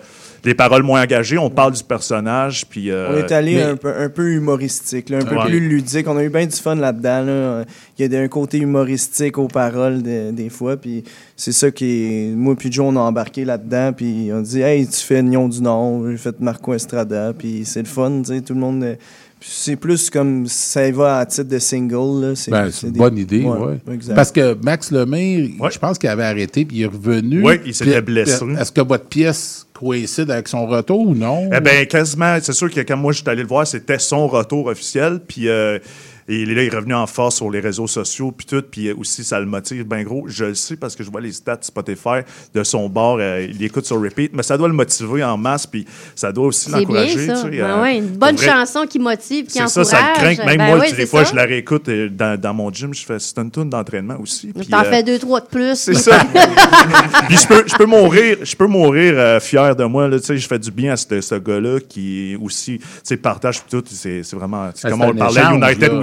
les 0.43 0.53
paroles 0.55 0.83
moins 0.83 1.01
engagées, 1.03 1.37
on 1.37 1.49
parle 1.49 1.73
du 1.73 1.83
personnage. 1.83 2.65
Puis, 2.69 2.89
euh, 2.91 3.09
On 3.13 3.17
est 3.17 3.31
allé 3.31 3.55
mais- 3.55 3.63
un, 3.63 3.75
peu, 3.75 3.93
un 3.97 4.09
peu 4.09 4.31
humoristique, 4.31 5.09
là, 5.09 5.17
un 5.17 5.25
peu 5.25 5.35
Ouais. 5.35 5.45
plus 5.45 5.59
ludique. 5.59 6.07
On 6.07 6.17
a 6.17 6.23
eu 6.23 6.29
bien 6.29 6.45
du 6.45 6.55
fun 6.55 6.75
là-dedans. 6.75 7.21
là. 7.25 7.65
Il 7.97 8.11
y 8.11 8.15
a 8.15 8.19
un 8.21 8.27
côté 8.27 8.57
humoristique 8.59 9.37
aux 9.37 9.47
paroles 9.47 10.01
de- 10.01 10.31
des 10.31 10.49
fois. 10.49 10.77
Puis 10.77 11.03
c'est 11.35 11.51
ça 11.51 11.69
qui 11.71 11.85
est. 12.03 12.35
Moi 12.35 12.55
puis 12.55 12.71
Joe, 12.71 12.85
on 12.87 12.95
a 12.95 13.01
embarqué 13.01 13.43
là-dedans. 13.45 13.91
Puis 13.93 14.29
on 14.33 14.41
dit 14.41 14.61
Hey, 14.61 14.87
tu 14.87 14.99
fais 15.01 15.21
Nion 15.21 15.47
du 15.49 15.61
Nord. 15.61 16.09
J'ai 16.09 16.17
fait 16.17 16.39
Marco 16.39 16.73
Estrada. 16.73 17.33
Puis 17.37 17.63
c'est 17.65 17.81
le 17.81 17.87
fun. 17.87 18.21
tu 18.25 18.33
sais, 18.35 18.41
Tout 18.41 18.53
le 18.53 18.59
monde. 18.59 18.97
Puis 19.39 19.49
C'est 19.51 19.75
plus 19.77 20.09
comme 20.09 20.45
ça 20.47 20.91
va 20.91 21.19
à 21.19 21.25
titre 21.25 21.47
de 21.49 21.59
single. 21.59 22.35
C'est 22.35 22.51
Ben, 22.51 22.69
c'est 22.71 22.87
une 22.87 22.93
des- 22.93 22.99
bonne 22.99 23.17
idée, 23.17 23.43
Ouais. 23.43 23.77
Parce 24.13 24.31
que 24.31 24.55
Max 24.63 24.91
Lemire, 24.91 25.49
je 25.71 25.79
pense 25.79 25.97
qu'il 25.97 26.09
avait 26.09 26.23
arrêté 26.25 26.65
puis 26.65 26.77
il 26.77 26.83
est 26.83 26.87
revenu. 26.87 27.43
Ouais, 27.43 27.61
il 27.65 27.73
s'était 27.73 28.01
blessé. 28.01 28.43
euh, 28.43 28.57
Est-ce 28.57 28.71
que 28.71 28.81
votre 28.81 29.05
pièce 29.05 29.65
coïncide 29.73 30.29
avec 30.29 30.47
son 30.49 30.65
retour 30.67 30.99
ou 31.07 31.15
non? 31.15 31.49
Eh 31.55 31.61
bien, 31.61 31.85
quasiment. 31.85 32.37
C'est 32.41 32.51
sûr 32.53 32.69
que 32.69 32.81
quand 32.81 32.97
moi, 32.97 33.13
je 33.13 33.19
suis 33.21 33.29
allé 33.29 33.43
le 33.43 33.47
voir, 33.47 33.65
c'était 33.65 33.97
son 33.99 34.27
retour 34.27 34.65
officiel. 34.67 35.21
Puis 35.25 35.47
euh, 35.47 35.79
et 36.29 36.45
là, 36.45 36.61
il 36.63 36.67
est 36.71 36.75
revenu 36.75 36.93
en 36.93 37.07
force 37.07 37.37
sur 37.37 37.49
les 37.49 37.59
réseaux 37.59 37.87
sociaux, 37.87 38.31
puis 38.31 38.45
tout. 38.45 38.63
Puis 38.69 38.87
euh, 38.87 38.95
aussi, 38.97 39.23
ça 39.23 39.39
le 39.39 39.45
motive 39.47 39.83
bien 39.83 40.03
gros. 40.03 40.25
Je 40.27 40.45
le 40.45 40.53
sais 40.55 40.75
parce 40.77 40.95
que 40.95 41.03
je 41.03 41.09
vois 41.11 41.21
les 41.21 41.31
stats 41.31 41.57
Spotify 41.61 42.19
de 42.53 42.63
son 42.63 42.87
bord. 42.87 43.17
euh, 43.19 43.47
il 43.49 43.63
écoute 43.63 43.85
sur 43.85 44.01
repeat. 44.01 44.31
Mais 44.33 44.43
ça 44.43 44.57
doit 44.57 44.67
le 44.67 44.73
motiver 44.73 45.23
en 45.23 45.37
masse, 45.37 45.65
puis 45.67 45.85
ça 46.15 46.31
doit 46.31 46.47
aussi 46.47 46.65
C'est 46.65 46.71
bien 46.71 46.79
l'encourager. 46.81 47.27
ça. 47.27 47.33
tu 47.33 47.41
sais, 47.41 47.49
Ben 47.49 47.63
euh, 47.63 47.81
ouais, 47.81 47.97
une 47.97 48.07
bonne 48.07 48.35
vrai. 48.35 48.45
chanson 48.47 48.85
qui 48.87 48.99
motive, 48.99 49.45
qui 49.45 49.53
C'est 49.53 49.61
encourage. 49.63 49.85
ça, 49.87 49.97
ça 49.97 50.09
le 50.09 50.13
craint. 50.35 50.45
Même 50.45 50.57
Ben 50.57 50.67
moi, 50.67 50.79
oui, 50.79 50.91
des 50.91 50.95
c'est 50.97 51.05
fois, 51.07 51.25
ça. 51.25 51.31
je 51.31 51.35
la 51.35 51.43
réécoute 51.45 51.89
dans, 51.89 52.39
dans 52.39 52.53
mon 52.53 52.71
gym. 52.71 52.93
Je 52.93 53.03
fais, 53.05 53.17
c'est 53.19 53.37
une 53.39 53.51
tune 53.51 53.69
d'entraînement 53.69 54.17
aussi. 54.21 54.53
puis, 54.53 54.67
T'en 54.67 54.81
euh, 54.81 54.83
fais 54.83 55.03
deux, 55.03 55.17
trois 55.19 55.41
de 55.41 55.47
plus. 55.47 55.75
c'est 55.75 55.93
ça. 55.95 56.19
Puis 57.27 57.37
je 57.37 57.47
peux, 57.47 57.63
je 57.67 57.75
peux 57.75 57.85
mourir, 57.85 58.37
je 58.43 58.55
peux 58.55 58.67
mourir 58.67 59.13
euh, 59.17 59.39
fier 59.39 59.75
de 59.75 59.83
moi. 59.85 60.07
Là, 60.07 60.19
tu 60.19 60.25
sais, 60.27 60.37
je 60.37 60.47
fais 60.47 60.59
du 60.59 60.71
bien 60.71 60.93
à 60.93 60.97
ce, 60.97 61.21
ce 61.21 61.35
gars-là 61.35 61.79
qui 61.87 62.37
aussi, 62.41 62.79
tu 62.79 62.85
sais, 63.03 63.17
partage 63.17 63.61
puis 63.61 63.69
tout. 63.69 63.83
C'est, 63.89 64.23
c'est 64.23 64.35
vraiment, 64.35 64.69
c'est 64.73 64.89
comme 64.89 64.99
c'est 65.01 65.05
on 65.07 65.11
le 65.11 65.17
parlait, 65.17 65.41
échange, 65.41 65.55
United 65.57 65.91
là, 65.91 65.99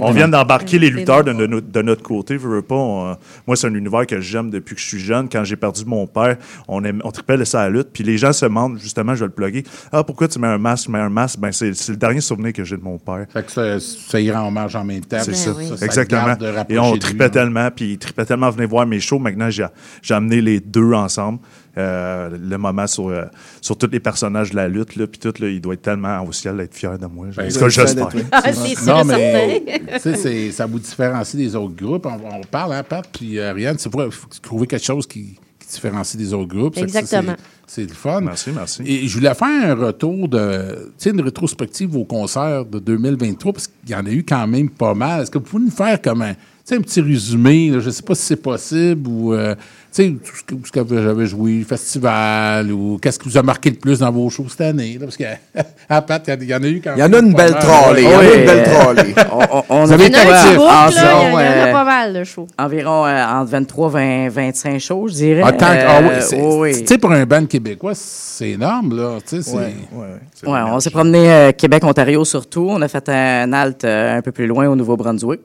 On 0.00 0.12
vient 0.12 0.28
d'embarquer 0.28 0.78
les 0.78 0.90
lutteurs 0.90 1.24
de, 1.24 1.32
bon. 1.32 1.48
no- 1.48 1.60
de 1.60 1.82
notre 1.82 2.02
côté. 2.02 2.36
Veux, 2.36 2.56
veux 2.56 2.62
pas, 2.62 2.74
on- 2.74 3.16
moi, 3.46 3.56
c'est 3.56 3.66
un 3.66 3.74
univers 3.74 4.06
que 4.06 4.20
j'aime 4.20 4.50
depuis 4.50 4.74
que 4.74 4.80
je 4.80 4.86
suis 4.86 5.00
jeune. 5.00 5.28
Quand 5.28 5.44
j'ai 5.44 5.56
perdu 5.56 5.84
mon 5.84 6.06
père, 6.06 6.36
on, 6.68 6.84
aime, 6.84 7.00
on 7.04 7.10
tripait 7.10 7.44
ça 7.44 7.62
à 7.62 7.64
la 7.64 7.70
lutte. 7.70 7.88
Puis 7.92 8.04
les 8.04 8.18
gens 8.18 8.32
se 8.32 8.44
demandent, 8.44 8.78
justement, 8.78 9.14
je 9.14 9.20
vais 9.20 9.26
le 9.26 9.32
plugger, 9.32 9.64
ah, 9.92 10.04
pourquoi 10.04 10.28
tu 10.28 10.38
mets 10.38 10.48
un 10.48 10.58
masque, 10.58 10.86
tu 10.86 10.92
mets 10.92 10.98
un 10.98 11.08
masque? 11.08 11.38
Ben, 11.38 11.52
c'est, 11.52 11.70
le 11.88 11.96
dernier 11.96 12.20
souvenir 12.20 12.52
que 12.52 12.64
j'ai 12.64 12.76
de 12.76 12.82
mon 12.82 12.98
père. 12.98 13.26
Fait 13.32 13.44
que 13.44 13.52
ça, 13.52 13.80
ça 13.80 14.20
ira 14.20 14.42
en 14.42 14.50
marge 14.50 14.76
en 14.76 14.84
même 14.84 15.04
temps. 15.04 15.18
C'est 15.20 15.32
puis 15.32 15.40
ça. 15.40 15.52
oui. 15.56 15.68
ça 15.76 15.84
Exactement. 15.84 16.34
Et 16.68 16.78
on 16.78 16.96
tripait 16.96 17.24
hein. 17.24 17.30
tellement, 17.30 17.70
puis 17.70 17.92
il 17.92 17.98
tripait 17.98 18.24
tellement, 18.24 18.50
venez 18.50 18.66
voir 18.66 18.86
mes 18.86 19.00
shows. 19.00 19.18
Maintenant, 19.18 19.48
j'ai 19.50 20.14
amené 20.14 20.40
les 20.40 20.60
deux 20.60 20.92
ensemble. 20.92 21.40
Euh, 21.78 22.30
le 22.30 22.58
moment 22.58 22.86
sur, 22.88 23.08
euh, 23.08 23.24
sur 23.60 23.78
tous 23.78 23.88
les 23.92 24.00
personnages 24.00 24.50
de 24.50 24.56
la 24.56 24.66
lutte, 24.66 24.96
là, 24.96 25.06
puis 25.06 25.20
tout, 25.20 25.32
là, 25.38 25.48
il 25.48 25.60
doit 25.60 25.74
être 25.74 25.82
tellement 25.82 26.20
au 26.24 26.32
ciel 26.32 26.56
d'être 26.56 26.74
fier 26.74 26.98
de 26.98 27.06
moi. 27.06 27.28
Ben, 27.36 27.48
c'est 27.48 27.58
fier 27.58 27.66
de 27.66 27.70
j'espère. 27.70 28.08
Ah, 28.32 28.42
Non, 28.86 29.04
mais 29.04 29.62
ça 30.52 30.66
vous 30.66 30.78
différencie 30.80 31.36
des 31.36 31.54
autres 31.54 31.76
groupes. 31.76 32.06
On, 32.06 32.38
on 32.38 32.40
parle, 32.40 32.72
hein, 32.72 32.82
Pat? 32.82 33.08
Puis 33.12 33.38
euh, 33.38 33.50
Ariane, 33.50 33.76
c'est 33.78 33.88
pour 33.88 34.02
faut 34.12 34.26
trouver 34.42 34.66
quelque 34.66 34.84
chose 34.84 35.06
qui, 35.06 35.38
qui 35.60 35.68
différencie 35.68 36.16
des 36.20 36.34
autres 36.34 36.48
groupes. 36.52 36.76
Exactement. 36.76 37.34
c'est- 37.68 37.82
le 37.82 37.94
fun. 37.94 38.20
Merci, 38.20 38.50
merci. 38.52 38.82
Et 38.84 39.06
je 39.06 39.14
voulais 39.16 39.32
faire 39.34 39.70
un 39.70 39.74
retour 39.74 40.28
de, 40.28 40.90
tu 40.98 41.04
sais, 41.04 41.10
une 41.10 41.20
rétrospective 41.20 41.96
au 41.96 42.04
concert 42.04 42.64
de 42.64 42.80
2023, 42.80 43.52
parce 43.52 43.68
qu'il 43.68 43.90
y 43.90 43.94
en 43.94 44.04
a 44.06 44.10
eu 44.10 44.24
quand 44.24 44.46
même 44.48 44.68
pas 44.70 44.92
mal. 44.94 45.22
Est-ce 45.22 45.30
que 45.30 45.38
vous 45.38 45.44
pouvez 45.44 45.64
nous 45.66 45.70
faire 45.70 46.02
comme 46.02 46.22
un, 46.22 46.34
tu 46.34 46.40
sais, 46.64 46.74
un 46.76 46.80
petit 46.80 47.00
résumé? 47.00 47.70
là? 47.70 47.78
je 47.78 47.86
ne 47.86 47.90
sais 47.92 48.02
pas 48.02 48.16
si 48.16 48.22
c'est 48.24 48.42
possible 48.42 49.08
ou, 49.08 49.32
euh, 49.34 49.54
sais, 49.92 50.08
tout 50.24 50.36
ce 50.36 50.42
que, 50.44 50.54
ce 50.66 50.72
que 50.72 50.80
vous 50.80 50.96
avez 50.96 51.26
joué, 51.26 51.58
le 51.58 51.64
festival, 51.64 52.70
ou 52.72 52.98
qu'est-ce 53.00 53.18
qui 53.18 53.28
vous 53.28 53.38
a 53.38 53.42
marqué 53.42 53.70
le 53.70 53.76
plus 53.76 53.98
dans 54.00 54.10
vos 54.10 54.28
shows 54.30 54.46
cette 54.48 54.60
année? 54.62 54.94
là? 55.00 55.06
parce 55.06 55.16
que, 55.16 55.24
à 55.88 56.02
Pat, 56.02 56.22
il 56.28 56.30
y 56.30 56.34
en 56.34 56.38
a- 56.38 56.42
il 56.42 56.48
y, 56.48 56.54
en 56.54 56.62
a 56.62 56.68
eu 56.68 56.80
quand 56.82 56.92
Il 56.96 57.00
y 57.00 57.02
en 57.02 57.08
même. 57.08 57.14
a 57.24 57.26
une 57.28 57.34
belle 57.34 57.52
mal. 57.52 57.60
trolley. 57.62 58.02
Il 58.02 58.08
y 58.10 58.14
en 58.14 58.18
a 58.18 58.24
une 58.34 58.46
belle 58.46 58.62
trolley. 58.64 59.14
On, 59.70 59.90
a 59.90 59.94
été 59.94 60.06
il 60.06 60.12
y 60.12 60.16
en 60.16 60.30
a- 60.30 61.68
euh, 61.68 61.72
pas 61.72 61.84
mal, 61.84 62.12
de 62.14 62.24
show. 62.24 62.46
environ 62.58 63.06
euh, 63.06 63.24
entre 63.26 63.50
23 63.50 63.88
20, 63.90 64.28
25 64.28 64.78
shows, 64.80 65.08
je 65.08 65.14
dirais. 65.14 65.42
Ah, 65.44 65.52
tant 65.52 65.66
que- 65.66 65.86
ah 65.86 66.00
oui, 66.02 66.08
Euh, 66.38 66.58
oui. 66.60 66.72
Tu 66.80 66.86
sais, 66.86 66.98
pour 66.98 67.12
un 67.12 67.24
band 67.26 67.46
québécois, 67.46 67.92
c'est 67.94 68.50
énorme, 68.50 68.96
là. 68.96 69.18
Tu 69.26 69.36
sais, 69.36 69.50
c'est- 69.50 69.56
Ouais, 69.56 69.74
ouais, 69.92 70.52
ouais. 70.52 70.60
On 70.72 70.80
s'est 70.80 70.90
promené 70.90 71.30
euh, 71.30 71.52
Québec-Ontario 71.52 72.24
surtout. 72.24 72.66
On 72.70 72.80
a 72.82 72.88
fait 72.88 73.08
un 73.08 73.52
halte 73.52 73.84
euh, 73.84 74.18
un 74.18 74.22
peu 74.22 74.32
plus 74.32 74.46
loin 74.46 74.66
au 74.68 74.76
Nouveau-Brunswick. 74.76 75.40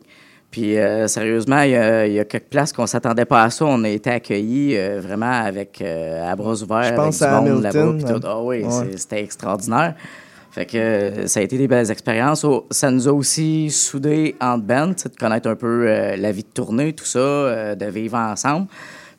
Puis 0.55 0.77
euh, 0.77 1.05
sérieusement, 1.09 1.63
il 1.63 1.71
y, 1.71 1.75
a, 1.75 2.07
il 2.07 2.13
y 2.13 2.19
a 2.21 2.23
quelques 2.23 2.45
places 2.45 2.71
qu'on 2.71 2.87
s'attendait 2.87 3.25
pas 3.25 3.43
à 3.43 3.49
ça. 3.49 3.65
On 3.65 3.83
a 3.83 3.89
été 3.89 4.09
accueillis 4.09 4.77
euh, 4.77 5.01
vraiment 5.01 5.29
avec 5.29 5.81
euh, 5.81 6.31
à 6.31 6.33
bras 6.37 6.53
ouverts. 6.63 6.83
Je 6.85 6.93
pense 6.93 7.21
avec 7.21 7.41
du 7.43 7.49
à 7.49 7.53
monde 7.53 7.61
là-bas. 7.61 8.19
Ah 8.23 8.41
oui, 8.41 8.63
Ouais. 8.63 8.69
c'est- 8.91 8.97
c'était 8.99 9.21
extraordinaire. 9.21 9.95
Fait 10.51 10.65
que 10.65 11.27
ça 11.27 11.41
a 11.41 11.43
été 11.43 11.57
des 11.57 11.67
belles 11.67 11.91
expériences. 11.91 12.45
Oh, 12.45 12.67
ça 12.71 12.89
nous 12.89 13.05
a 13.05 13.11
aussi 13.11 13.69
soudés 13.69 14.37
en 14.39 14.57
band, 14.57 14.93
tu 14.93 15.03
sais, 15.03 15.09
de 15.09 15.15
connaître 15.17 15.49
un 15.49 15.55
peu 15.57 15.83
la 16.15 16.31
vie 16.31 16.43
de 16.43 16.47
tournée, 16.53 16.93
tout 16.93 17.03
ça, 17.03 17.75
de 17.75 17.85
vivre 17.87 18.15
ensemble. 18.15 18.67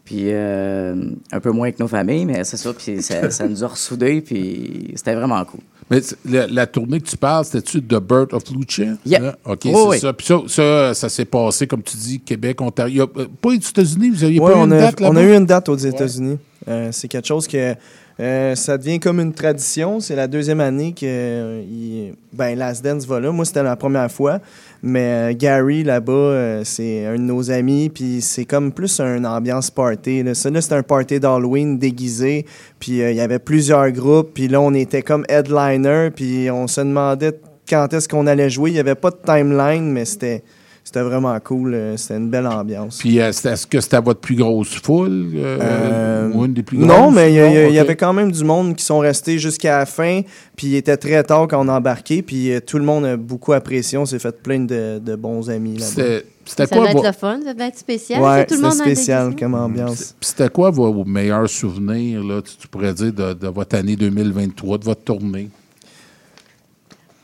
Puis 0.06 0.32
un 0.32 1.40
peu 1.42 1.50
moins 1.50 1.70
que 1.70 1.76
nos 1.80 1.88
familles, 1.88 2.24
mais 2.24 2.44
c'est 2.44 2.56
ça. 2.56 2.72
Puis 2.72 3.02
ça, 3.02 3.30
ça 3.30 3.46
nous 3.46 3.62
a 3.62 3.66
ressoudés, 3.66 4.22
puis 4.22 4.92
c'était 4.96 5.14
vraiment 5.14 5.44
cool. 5.44 5.60
Mais 5.90 6.00
la, 6.28 6.46
la 6.48 6.66
tournée 6.66 7.00
que 7.00 7.06
tu 7.08 7.16
parles, 7.16 7.44
c'était-tu 7.44 7.80
The 7.80 8.00
Birth 8.00 8.32
of 8.32 8.42
Lucia? 8.50 8.94
Yep. 9.06 9.22
Hein? 9.22 9.32
OK, 9.44 9.60
Oui, 9.66 9.72
c'est 9.72 9.86
oui. 9.88 9.98
ça. 10.00 10.12
Puis 10.12 10.26
ça, 10.26 10.36
ça, 10.48 10.94
ça 10.94 11.08
s'est 11.08 11.24
passé, 11.24 11.66
comme 11.68 11.82
tu 11.82 11.96
dis, 11.96 12.20
Québec, 12.20 12.60
Ontario. 12.60 13.08
Euh, 13.16 13.26
pas 13.40 13.50
aux 13.50 13.52
États-Unis? 13.52 14.10
Vous 14.10 14.22
n'aviez 14.22 14.40
Ouais, 14.40 14.52
pas 14.52 14.58
eu 14.58 14.64
une 14.64 14.72
a, 14.72 14.78
date 14.80 15.00
on 15.00 15.04
a 15.04 15.08
là-bas? 15.12 15.22
eu 15.22 15.36
une 15.36 15.46
date 15.46 15.68
aux 15.68 15.76
États-Unis. 15.76 16.38
Euh, 16.68 16.88
c'est 16.90 17.06
quelque 17.06 17.28
chose 17.28 17.46
que 17.46 17.74
euh, 18.18 18.55
ça 18.55 18.78
devient 18.78 18.98
comme 18.98 19.20
une 19.20 19.34
tradition. 19.34 20.01
C'est 20.01 20.16
la 20.16 20.26
deuxième 20.26 20.60
année 20.60 20.93
que 20.93 21.05
euh, 21.05 22.12
ben, 22.32 22.56
Last 22.59 22.82
Dance 22.82 23.06
va 23.06 23.20
là. 23.20 23.30
Moi, 23.30 23.44
c'était 23.44 23.62
la 23.62 23.76
première 23.76 24.10
fois. 24.10 24.40
Mais 24.82 25.32
euh, 25.32 25.34
Gary, 25.36 25.84
là-bas, 25.84 26.64
c'est 26.64 27.05
un 27.05 27.16
de 27.16 27.22
nos 27.22 27.51
amis. 27.51 27.90
Puis 27.90 28.22
c'est 28.22 28.47
comme 28.47 28.72
plus 28.72 29.01
une 29.01 29.26
ambiance 29.26 29.70
party. 29.70 30.22
Là. 30.22 30.34
Ça, 30.34 30.48
là, 30.48 30.62
c'était 30.62 30.76
un 30.76 30.82
party 30.82 31.20
d'Halloween 31.20 31.78
déguisé. 31.78 32.47
Puis 32.80 32.93
il 32.93 33.14
y 33.14 33.20
avait 33.20 33.38
plusieurs 33.38 33.90
groupes. 33.90 34.30
Puis 34.32 34.48
là, 34.48 34.60
on 34.62 34.72
était 34.72 35.02
comme 35.02 35.26
headliner. 35.28 36.10
Puis 36.14 36.51
on 36.51 36.66
se 36.66 36.80
demandait 36.80 37.38
quand 37.68 37.93
est-ce 37.93 38.09
qu'on 38.09 38.26
allait 38.26 38.48
jouer. 38.48 38.70
Il 38.70 38.74
n'y 38.74 38.80
avait 38.80 38.94
pas 38.94 39.10
de 39.10 39.18
timeline, 39.24 39.93
mais 39.93 40.06
c'était... 40.06 40.43
C'était 40.86 41.02
vraiment 41.02 41.36
cool. 41.40 41.74
euh, 41.74 41.96
C'était 41.96 42.16
une 42.16 42.30
belle 42.30 42.46
ambiance. 42.46 42.98
Puis 42.98 43.18
euh, 43.20 43.30
est-ce 43.30 43.66
que 43.66 43.80
c'était 43.80 44.00
votre 44.00 44.20
plus 44.20 44.36
grosse 44.36 44.76
foule? 44.80 45.32
euh, 45.34 45.58
Euh, 45.60 46.30
ou 46.32 46.44
une 46.44 46.54
des 46.54 46.62
plus 46.62 46.78
grosses? 46.78 46.86
non, 46.88 47.10
mais 47.10 47.32
il 47.32 47.72
y, 47.74 47.78
avait 47.80 47.96
quand 47.96 48.12
même 48.12 48.30
du 48.30 48.44
monde 48.44 48.76
qui 48.76 48.84
sont 48.84 49.00
restés 49.00 49.36
jusqu'à 49.40 49.78
la 49.78 49.86
fin, 49.86 50.20
puis 50.54 50.68
il 50.68 50.74
était 50.76 50.96
très 50.96 51.24
tard 51.24 51.48
quand 51.48 51.64
on 51.64 51.68
a 51.68 51.76
embarqué, 51.78 52.22
puis 52.22 52.52
euh, 52.52 52.60
tout 52.60 52.78
le 52.78 52.84
monde 52.84 53.04
a 53.04 53.16
beaucoup 53.16 53.52
apprécié. 53.52 53.98
On 53.98 54.06
s'est 54.06 54.20
fait 54.20 54.40
plein 54.40 54.60
de, 54.60 55.00
de 55.04 55.16
bons 55.16 55.50
amis 55.50 55.74
là-bas. 55.74 55.86
C'était- 55.86 56.24
Ça 56.44 56.66
quoi 56.68 56.84
va 56.84 56.90
être 56.92 57.02
le 57.04 57.12
fun, 57.12 57.40
ça 57.44 57.52
va 57.52 57.66
être 57.66 57.78
spécial. 57.78 58.22
Ouais, 58.22 58.46
c'est 58.48 58.70
spécial 58.70 59.34
comme 59.34 59.54
ambiance. 59.54 60.14
Puis 60.20 60.28
C'était 60.28 60.48
quoi 60.48 60.70
vos, 60.70 60.92
vos 60.92 61.04
meilleurs 61.04 61.48
souvenirs, 61.50 62.22
là, 62.22 62.40
tu, 62.42 62.56
tu 62.56 62.68
pourrais 62.68 62.94
dire, 62.94 63.12
de, 63.12 63.32
de 63.32 63.48
votre 63.48 63.74
année 63.76 63.96
2023, 63.96 64.78
de 64.78 64.84
votre 64.84 65.02
tournée? 65.02 65.48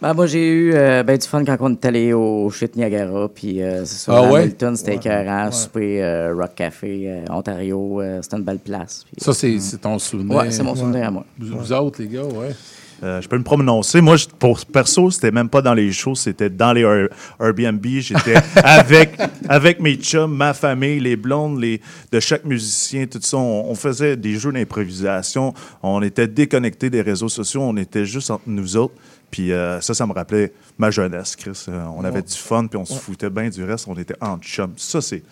Ben, 0.03 0.15
moi, 0.15 0.27
j'ai 0.27 0.49
eu 0.49 0.73
euh, 0.75 1.05
ben, 1.05 1.17
du 1.17 1.25
fun 1.29 1.45
quand 1.45 1.57
on 1.61 1.71
est 1.71 1.85
allé 1.85 2.13
au 2.13 2.51
Chute 2.51 2.75
Niagara. 2.75 3.29
Puis, 3.33 3.63
euh, 3.63 3.85
c'est 3.85 4.05
ça, 4.07 4.17
Ah 4.17 4.31
ouais? 4.33 4.41
Hamilton, 4.41 4.75
c'était 4.75 4.97
écœurant. 4.97 5.53
Souper 5.53 6.03
euh, 6.03 6.35
Rock 6.37 6.57
Café, 6.57 7.05
euh, 7.07 7.25
Ontario, 7.31 8.01
euh, 8.01 8.19
c'était 8.21 8.37
une 8.37 8.43
belle 8.43 8.59
place. 8.59 9.05
Ça, 9.19 9.33
c'est 9.33 9.61
c'est 9.61 9.79
ton 9.81 9.99
souvenir? 10.01 10.37
Ouais, 10.39 10.51
c'est 10.51 10.65
mon 10.65 10.75
souvenir 10.75 11.07
à 11.07 11.11
moi. 11.13 11.25
Vous, 11.39 11.57
vous 11.57 11.73
autres, 11.73 12.03
les 12.03 12.09
gars, 12.09 12.25
ouais. 12.25 12.51
Euh, 13.05 13.21
je 13.21 13.29
peux 13.29 13.37
me 13.39 13.43
prononcer. 13.45 14.01
Moi, 14.01 14.17
je- 14.17 14.27
pour 14.27 14.65
perso, 14.65 15.11
c'était 15.11 15.31
même 15.33 15.49
pas 15.49 15.61
dans 15.63 15.75
les 15.75 15.91
shows, 15.93 16.15
c'était 16.15 16.51
dans 16.51 16.73
les 16.73 16.83
Air- 16.83 17.09
Airbnb. 17.41 17.85
J'étais 17.85 18.35
avec, 18.65 19.19
avec 19.49 19.81
mes 19.81 19.95
chums, 19.97 20.33
ma 20.33 20.53
famille, 20.55 20.99
les 21.01 21.17
blondes, 21.17 21.61
les, 21.61 21.81
de 22.13 22.21
chaque 22.21 22.45
musicien, 22.45 23.07
tout 23.07 23.19
ça. 23.21 23.37
On, 23.39 23.71
on 23.71 23.75
faisait 23.77 24.17
des 24.17 24.35
jeux 24.35 24.53
d'improvisation. 24.53 25.53
On 25.83 26.01
était 26.03 26.29
déconnectés 26.29 26.91
des 26.91 27.03
réseaux 27.03 27.29
sociaux. 27.29 27.63
On 27.63 27.77
était 27.77 28.05
juste 28.05 28.31
entre 28.31 28.45
nous 28.47 28.77
autres. 28.77 28.95
Puis 29.33 29.51
euh, 29.53 29.81
ça, 29.81 29.95
ça 29.95 30.07
me 30.07 30.13
rappelait 30.13 30.53
ma 30.79 30.91
jeunesse, 30.93 31.35
Chris. 31.35 31.65
Euh, 31.69 31.83
on 31.97 32.05
avait 32.05 32.17
Ouais. 32.17 32.23
du 32.23 32.37
fun, 32.37 32.67
puis 32.69 32.79
on 32.79 32.85
se 32.85 32.93
Ouais. 32.93 32.99
foutait 33.01 33.31
bien 33.31 33.49
du 33.49 33.65
reste. 33.65 33.87
On 33.89 33.95
était 33.99 34.15
en 34.21 34.39
chum. 34.39 34.73
Ça, 34.77 35.01
c'est. 35.01 35.23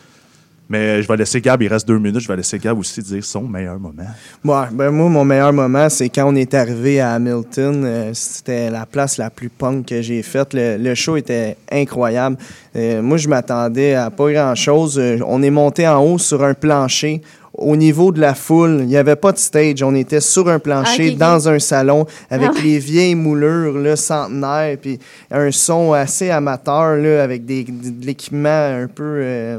Mais 0.70 1.02
je 1.02 1.08
vais 1.08 1.16
laisser 1.16 1.40
Gab, 1.40 1.60
il 1.62 1.66
reste 1.66 1.88
deux 1.88 1.98
minutes, 1.98 2.20
je 2.20 2.28
vais 2.28 2.36
laisser 2.36 2.56
Gab 2.60 2.78
aussi 2.78 3.02
dire 3.02 3.24
son 3.24 3.42
meilleur 3.42 3.76
moment. 3.80 4.04
Ouais, 4.44 4.66
ben 4.70 4.90
moi, 4.90 5.08
mon 5.08 5.24
meilleur 5.24 5.52
moment, 5.52 5.88
c'est 5.88 6.08
quand 6.08 6.26
on 6.32 6.36
est 6.36 6.54
arrivé 6.54 7.00
à 7.00 7.14
Hamilton. 7.14 7.82
Euh, 7.84 8.10
C'était 8.14 8.70
la 8.70 8.86
place 8.86 9.18
la 9.18 9.30
plus 9.30 9.48
punk 9.48 9.86
que 9.86 10.00
j'ai 10.00 10.22
faite. 10.22 10.54
Le, 10.54 10.76
le 10.78 10.94
show 10.94 11.16
était 11.16 11.56
incroyable. 11.72 12.36
Euh, 12.76 13.02
moi, 13.02 13.16
je 13.16 13.28
m'attendais 13.28 13.94
à 13.94 14.10
pas 14.10 14.30
grand-chose. 14.32 14.96
Euh, 15.00 15.18
on 15.26 15.42
est 15.42 15.50
monté 15.50 15.88
en 15.88 16.00
haut 16.04 16.18
sur 16.18 16.44
un 16.44 16.54
plancher. 16.54 17.20
Au 17.60 17.76
niveau 17.76 18.10
de 18.10 18.20
la 18.20 18.34
foule, 18.34 18.78
il 18.80 18.86
n'y 18.86 18.96
avait 18.96 19.16
pas 19.16 19.32
de 19.32 19.38
stage. 19.38 19.82
On 19.82 19.94
était 19.94 20.20
sur 20.20 20.48
un 20.48 20.58
plancher, 20.58 21.10
dans 21.18 21.48
un 21.48 21.58
salon, 21.58 22.06
avec 22.30 22.50
Ah 22.56 22.60
les 22.64 22.78
vieilles 22.78 23.14
moulures 23.14 23.76
là, 23.78 23.96
centenaires, 23.96 24.76
puis 24.80 24.98
un 25.30 25.50
son 25.50 25.92
assez 25.92 26.30
amateur, 26.30 26.96
là, 26.96 27.22
avec 27.22 27.44
des, 27.44 27.64
de 27.64 28.04
l'équipement 28.06 28.48
un 28.48 28.86
peu... 28.86 29.02
euh, 29.22 29.58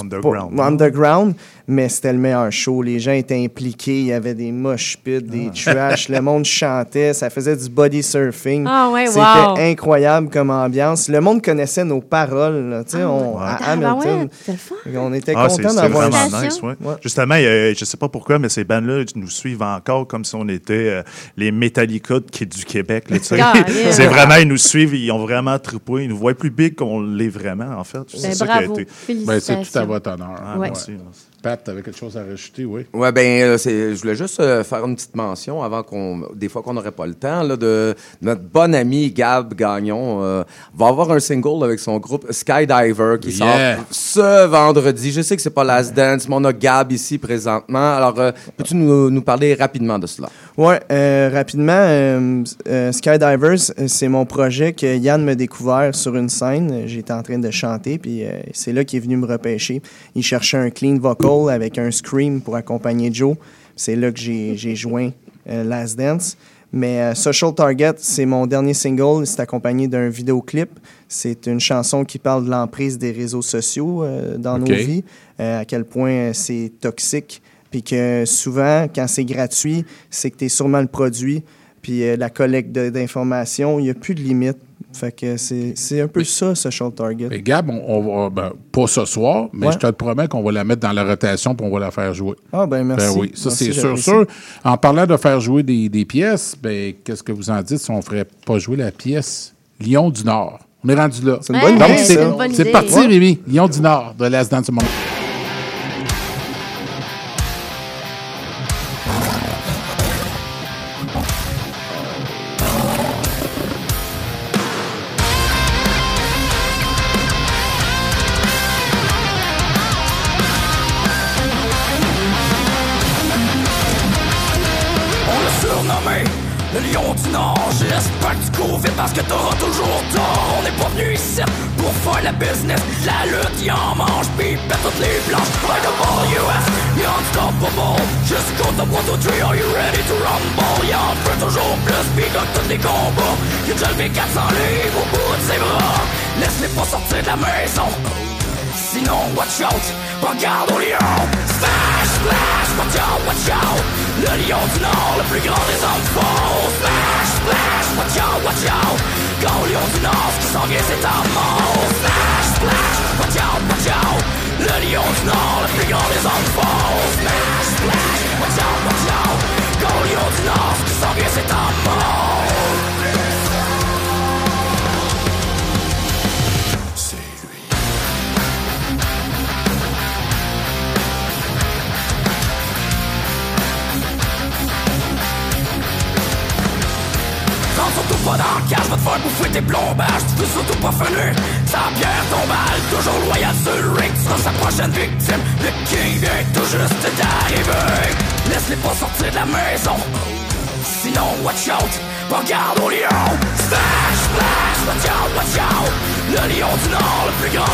Underground. 0.00 0.56
pas- 0.56 0.64
underground, 0.66 1.34
mais 1.70 1.88
c'était 1.88 2.12
le 2.12 2.18
meilleur 2.18 2.50
show. 2.52 2.82
Les 2.82 2.98
gens 2.98 3.12
étaient 3.12 3.42
impliqués, 3.42 4.00
il 4.00 4.06
y 4.06 4.12
avait 4.12 4.34
des 4.34 4.52
mosh 4.52 4.98
pits, 5.02 5.22
des 5.22 5.50
trash, 5.54 6.08
le 6.08 6.20
monde 6.20 6.44
chantait, 6.44 7.12
ça 7.14 7.30
faisait 7.30 7.56
du 7.56 7.68
body 7.70 8.02
surfing. 8.02 8.64
Ah 8.68 8.90
ouais, 8.90 9.06
C'était 9.06 9.20
wow. 9.20 9.56
incroyable 9.58 10.28
comme 10.30 10.50
ambiance. 10.50 11.08
Le 11.08 11.20
monde 11.20 11.42
connaissait 11.42 11.84
nos 11.84 12.00
paroles, 12.00 12.68
là, 12.70 12.84
tu 12.84 12.92
sais, 12.98 13.04
on- 13.04 13.38
à 13.38 13.58
Ah, 13.60 13.72
Hamilton. 13.72 14.22
ouais, 14.22 14.28
c'est 14.44 14.52
le 14.52 14.58
fun. 14.58 14.74
On 14.96 15.12
était 15.12 15.32
Ah, 15.36 15.48
c'est 15.48 15.62
contents 15.62 15.74
c'est 15.74 15.76
d'avoir 15.82 16.10
vraiment 16.10 16.36
un- 16.36 16.44
nice, 16.44 16.60
ouais. 16.62 16.74
Justement, 17.02 17.34
il 17.36 17.42
y 17.44 17.46
a- 17.46 17.72
je 17.72 17.84
sais 17.84 17.96
pas 17.96 18.08
pourquoi, 18.08 18.38
mais 18.38 18.48
ces 18.48 18.64
bandes-là 18.64 19.04
nous 19.14 19.30
suivent 19.30 19.62
encore 19.62 20.06
comme 20.06 20.24
si 20.24 20.34
on 20.34 20.48
était 20.48 20.72
euh, 20.88 21.02
les 21.36 21.52
Metallica 21.52 22.14
de- 22.14 22.20
qui 22.30 22.44
est 22.44 22.46
du 22.46 22.64
Québec. 22.64 23.08
là, 23.10 23.18
tu 23.18 23.24
sais. 23.24 23.36
Caroline. 23.36 23.64
c'est 23.90 24.06
vraiment, 24.06 24.34
ils 24.36 24.48
nous 24.48 24.56
suivent, 24.56 24.94
ils 24.94 25.10
ont 25.12 25.18
vraiment 25.18 25.58
trippé, 25.58 26.04
ils 26.04 26.08
nous 26.08 26.16
voient 26.18 26.34
plus 26.34 26.50
big 26.50 26.74
qu'on 26.74 27.00
l'est 27.00 27.28
vraiment, 27.28 27.78
en 27.78 27.84
fait. 27.84 27.98
C'est 28.08 28.22
Ben, 28.28 28.34
ça 28.34 28.46
qui 28.46 28.52
a 28.52 28.58
bravo. 28.66 28.74
été. 28.78 28.86
Ben, 29.24 29.40
c'est 29.40 29.62
tout 29.62 29.78
à 29.78 29.84
votre 29.84 30.10
honneur. 30.10 30.34
Ah, 30.44 30.58
Ouais. 30.58 30.68
merci, 30.68 30.90
merci. 30.92 31.20
Pat, 31.42 31.62
tu 31.64 31.70
avais 31.70 31.82
quelque 31.82 31.96
chose 31.96 32.16
à 32.16 32.22
rajouter, 32.24 32.64
oui? 32.66 32.86
Ouais, 32.92 33.10
ben, 33.12 33.42
euh, 33.42 33.56
je 33.58 33.98
voulais 34.00 34.14
juste 34.14 34.38
euh, 34.40 34.62
faire 34.62 34.84
une 34.84 34.94
petite 34.94 35.16
mention 35.16 35.62
avant 35.62 35.82
qu'on, 35.82 36.22
des 36.34 36.48
fois 36.50 36.62
qu'on 36.62 36.74
n'aurait 36.74 36.90
pas 36.92 37.06
le 37.06 37.14
temps, 37.14 37.42
là, 37.42 37.56
de 37.56 37.94
notre 38.20 38.42
bon 38.42 38.74
ami 38.74 39.10
Gab 39.10 39.54
Gagnon 39.54 40.22
euh, 40.22 40.44
va 40.74 40.88
avoir 40.88 41.10
un 41.12 41.20
single 41.20 41.64
avec 41.64 41.78
son 41.80 41.98
groupe 41.98 42.26
Skydiver 42.30 43.16
qui 43.20 43.30
Yeah. 43.40 43.76
sort 43.76 43.84
ce 43.90 44.46
vendredi. 44.46 45.12
Je 45.12 45.22
sais 45.22 45.34
que 45.36 45.40
c'est 45.42 45.48
pas 45.50 45.64
Last 45.64 45.94
Dance, 45.94 46.28
mais 46.28 46.34
on 46.36 46.44
a 46.44 46.52
Gab 46.52 46.92
ici 46.92 47.16
présentement. 47.16 47.94
Alors, 47.96 48.14
peux-tu 48.56 48.74
nous, 48.74 49.08
nous 49.10 49.22
parler 49.22 49.54
rapidement 49.54 49.98
de 49.98 50.06
cela? 50.06 50.28
Ouais, 50.56 50.80
euh, 50.90 51.30
rapidement, 51.32 51.72
euh, 51.72 52.42
euh, 52.68 52.92
Skydivers, 52.92 53.70
euh, 53.78 53.86
c'est 53.86 54.08
mon 54.08 54.26
projet 54.26 54.72
que 54.72 54.96
Yann 54.96 55.24
m'a 55.24 55.34
découvert 55.34 55.94
sur 55.94 56.16
une 56.16 56.28
scène. 56.28 56.82
J'étais 56.86 57.12
en 57.12 57.22
train 57.22 57.38
de 57.38 57.50
chanter, 57.50 57.98
puis 57.98 58.24
c'est 58.52 58.72
là 58.72 58.84
qu'il 58.84 58.98
est 58.98 59.00
venu 59.00 59.16
me 59.16 59.26
repêcher. 59.26 59.80
Il 60.14 60.22
cherchait 60.22 60.58
un 60.58 60.70
clean 60.70 60.98
vocal 60.98 61.54
avec 61.54 61.78
un 61.78 61.90
scream 61.90 62.40
pour 62.40 62.56
accompagner 62.56 63.10
Joe. 63.12 63.36
C'est 63.76 63.96
là 63.96 64.10
que 64.10 64.18
j'ai 64.18 64.74
joint 64.76 65.10
Last 65.46 65.96
Dance. 65.96 66.36
Mais 66.72 67.14
Social 67.14 67.54
Target, 67.54 67.94
c'est 67.96 68.26
mon 68.26 68.46
dernier 68.46 68.74
single. 68.74 69.26
C'est 69.26 69.40
accompagné 69.40 69.88
d'un 69.88 70.08
vidéoclip. 70.08 70.70
C'est 71.08 71.46
une 71.46 71.60
chanson 71.60 72.04
qui 72.04 72.18
parle 72.18 72.44
de 72.44 72.50
l'emprise 72.50 72.98
des 72.98 73.12
réseaux 73.12 73.42
sociaux 73.42 74.04
dans 74.38 74.58
nos 74.58 74.66
vies, 74.74 75.04
à 75.38 75.64
quel 75.64 75.84
point 75.84 76.32
c'est 76.32 76.72
toxique, 76.80 77.42
puis 77.70 77.82
que 77.82 78.24
souvent, 78.26 78.86
quand 78.94 79.06
c'est 79.06 79.24
gratuit, 79.24 79.84
c'est 80.10 80.30
que 80.30 80.36
tu 80.38 80.44
es 80.46 80.48
sûrement 80.48 80.80
le 80.80 80.86
produit, 80.88 81.42
puis 81.82 82.02
euh, 82.04 82.16
la 82.16 82.28
collecte 82.30 82.72
de- 82.72 82.90
d'informations, 82.90 83.78
il 83.78 83.84
n'y 83.84 83.90
a 83.90 83.94
plus 83.94 84.14
de 84.14 84.20
limite. 84.20 84.58
Fait 84.92 85.12
que 85.12 85.36
c'est 85.36 86.00
un 86.00 86.08
peu 86.08 86.24
ça, 86.24 86.54
Social 86.56 86.90
Target. 86.90 87.28
Et 87.30 87.42
Gab, 87.42 87.70
on, 87.70 87.80
on 87.86 88.24
va, 88.24 88.30
ben, 88.30 88.52
pas 88.72 88.88
ce 88.88 89.04
soir, 89.04 89.48
mais 89.52 89.68
Ouais. 89.68 89.72
je 89.72 89.78
te 89.78 89.86
le 89.86 89.92
promets 89.92 90.26
qu'on 90.26 90.42
va 90.42 90.50
la 90.50 90.64
mettre 90.64 90.80
dans 90.80 90.90
la 90.92 91.04
rotation 91.04 91.54
puis 91.54 91.64
on 91.64 91.70
va 91.70 91.78
la 91.78 91.90
faire 91.92 92.12
jouer. 92.12 92.34
Ah, 92.52 92.66
ben 92.66 92.82
merci. 92.82 93.06
Ben 93.14 93.20
oui, 93.20 93.30
ça 93.34 93.50
c'est 93.50 93.70
sûr, 93.72 93.96
sûr. 93.96 94.26
En 94.64 94.76
parlant 94.76 95.06
de 95.06 95.16
faire 95.16 95.38
jouer 95.40 95.62
des, 95.62 95.88
des 95.88 96.04
pièces, 96.04 96.56
ben, 96.60 96.92
qu'est-ce 97.04 97.22
que 97.22 97.30
vous 97.30 97.50
en 97.50 97.62
dites 97.62 97.78
si 97.78 97.90
on 97.92 98.02
ferait 98.02 98.26
pas 98.44 98.58
jouer 98.58 98.78
la 98.78 98.90
pièce 98.90 99.54
Lion 99.80 100.10
du 100.10 100.24
Nord? 100.24 100.58
On 100.82 100.88
est 100.88 100.94
rendu 100.94 101.22
là. 101.24 101.38
C'est 101.42 101.52
une 101.52 101.60
bonne 101.60 101.76
idée, 101.76 101.96
c'est 101.98 102.14
ça. 102.14 102.22
une 102.24 102.36
bonne 102.36 102.52
c'est 102.54 102.62
idée. 102.62 102.72
parti, 102.72 102.94
Ouais. 102.94 103.06
Rémi. 103.06 103.38
Lion 103.46 103.68
du 103.68 103.80
Nord 103.80 104.14
de 104.18 104.24
Last 104.26 104.50
Dance 104.50 104.70
Moment. 104.72 104.88
On 104.88 105.09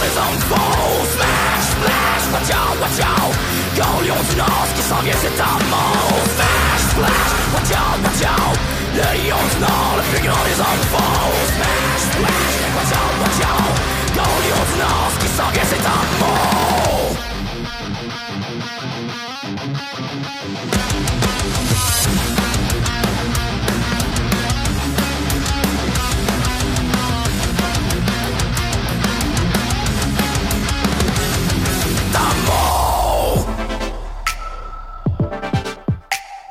le 0.06 0.12
plus 0.12 0.14
grand 0.14 0.14
des 0.14 0.18
hommes 0.18 0.40
faux 0.48 1.06
Smash, 1.14 1.66
splash, 1.72 2.24
watch 2.32 2.50
out, 2.54 2.76
watch 2.80 3.00
out. 3.00 3.34
Quand 3.76 4.00
lion 4.00 4.22
du 4.28 4.36
Nord, 4.36 4.66
ce 4.68 4.74
qui 4.74 4.82
s'en 4.82 5.00
vient 5.02 5.18
c'est 5.20 5.40
un 5.40 5.58
mort 5.70 6.22
Smash, 6.34 6.82
splash, 6.90 7.30
watch 7.54 7.72
out, 7.72 7.98
watch 8.04 8.22
out. 8.24 8.58
Le 8.94 9.06
lion 9.22 9.42
du 9.52 9.58
Nord, 9.60 9.94
le 9.96 10.04
plus 10.10 10.22
grand 10.26 10.44
des 10.44 10.56
faux 10.92 11.32
Smash, 11.54 12.02
splash, 12.12 12.54
watch 12.76 12.92
out, 12.96 13.14
watch 13.22 13.40
out. 13.50 13.74
Quand 14.14 14.34
lion 14.44 14.62
du 14.70 14.78
Nord, 14.78 15.08
ce 15.14 15.18
qui 15.24 15.28
s'en 15.36 15.50
vient 15.50 15.66
c'est 15.68 15.86
un 15.86 16.02
mort 16.20 17.35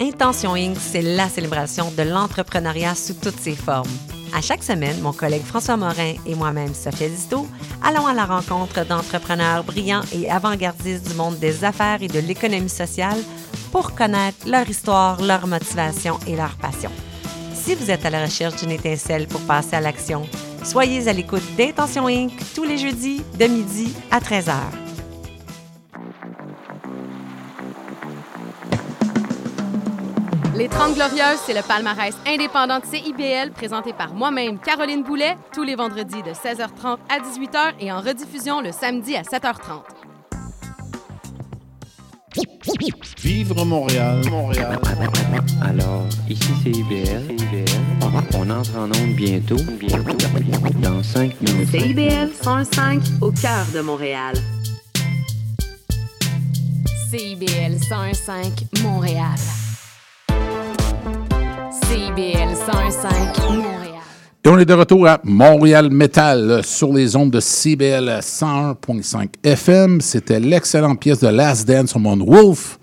Intention 0.00 0.54
Inc., 0.54 0.76
c'est 0.78 1.00
la 1.00 1.28
célébration 1.28 1.90
de 1.96 2.02
l'entrepreneuriat 2.02 2.94
sous 2.94 3.14
toutes 3.14 3.40
ses 3.40 3.54
formes. 3.54 3.88
À 4.34 4.42
chaque 4.42 4.62
semaine, 4.62 5.00
mon 5.00 5.12
collègue 5.12 5.44
François 5.44 5.78
Morin 5.78 6.14
et 6.26 6.34
moi-même, 6.34 6.74
Sophia 6.74 7.08
Disto, 7.08 7.46
allons 7.82 8.06
à 8.06 8.12
la 8.12 8.26
rencontre 8.26 8.84
d'entrepreneurs 8.84 9.64
brillants 9.64 10.02
et 10.12 10.30
avant-gardistes 10.30 11.08
du 11.08 11.14
monde 11.14 11.38
des 11.38 11.64
affaires 11.64 12.02
et 12.02 12.08
de 12.08 12.18
l'économie 12.18 12.68
sociale 12.68 13.18
pour 13.72 13.94
connaître 13.94 14.46
leur 14.46 14.68
histoire, 14.68 15.22
leur 15.22 15.46
motivation 15.46 16.18
et 16.26 16.36
leur 16.36 16.54
passion. 16.56 16.90
Si 17.54 17.74
vous 17.74 17.90
êtes 17.90 18.04
à 18.04 18.10
la 18.10 18.24
recherche 18.24 18.56
d'une 18.56 18.72
étincelle 18.72 19.26
pour 19.26 19.40
passer 19.40 19.76
à 19.76 19.80
l'action, 19.80 20.26
soyez 20.62 21.08
à 21.08 21.14
l'écoute 21.14 21.56
d'Intention 21.56 22.06
Inc. 22.06 22.32
tous 22.54 22.64
les 22.64 22.76
jeudis 22.76 23.22
de 23.38 23.46
midi 23.46 23.94
à 24.10 24.20
13h. 24.20 24.85
Les 30.56 30.68
30 30.68 30.94
Glorieuses, 30.94 31.38
c'est 31.44 31.52
le 31.52 31.60
palmarès 31.60 32.14
indépendant 32.26 32.78
de 32.78 32.86
CIBL 32.86 33.50
présenté 33.52 33.92
par 33.92 34.14
moi-même, 34.14 34.58
Caroline 34.58 35.02
Boulet, 35.02 35.36
tous 35.52 35.64
les 35.64 35.74
vendredis 35.74 36.22
de 36.22 36.30
16h30 36.30 36.96
à 37.10 37.18
18h 37.18 37.74
et 37.78 37.92
en 37.92 38.00
rediffusion 38.00 38.62
le 38.62 38.72
samedi 38.72 39.16
à 39.16 39.22
7h30. 39.22 39.82
Vivre 43.22 43.64
Montréal, 43.66 44.22
Montréal. 44.30 44.78
Alors, 45.62 46.06
ici 46.26 46.52
CIBL. 46.62 47.36
On 48.34 48.48
entre 48.50 48.78
en 48.78 48.86
onde 48.86 49.14
bientôt, 49.14 49.56
bientôt, 49.78 50.16
dans 50.80 51.02
5 51.02 51.38
minutes. 51.42 51.68
CIBL 51.68 52.32
105 52.32 53.02
au 53.20 53.30
cœur 53.30 53.66
de 53.74 53.80
Montréal. 53.80 54.34
CIBL 57.10 57.78
105 57.78 58.52
Montréal. 58.82 59.36
CIBL 61.88 62.56
105 62.56 63.38
Montréal. 63.44 63.92
Et 64.44 64.48
on 64.48 64.58
est 64.58 64.64
de 64.64 64.74
retour 64.74 65.06
à 65.06 65.20
Montréal 65.22 65.88
Metal 65.90 66.64
sur 66.64 66.92
les 66.92 67.14
ondes 67.14 67.30
de 67.30 67.38
CBL 67.38 68.18
101.5 68.20 69.28
FM. 69.44 70.00
C'était 70.00 70.40
l'excellente 70.40 70.98
pièce 70.98 71.20
de 71.20 71.28
Last 71.28 71.68
Dance 71.68 71.90
sur 71.90 72.00
Mon 72.00 72.16
Wolf 72.16 72.80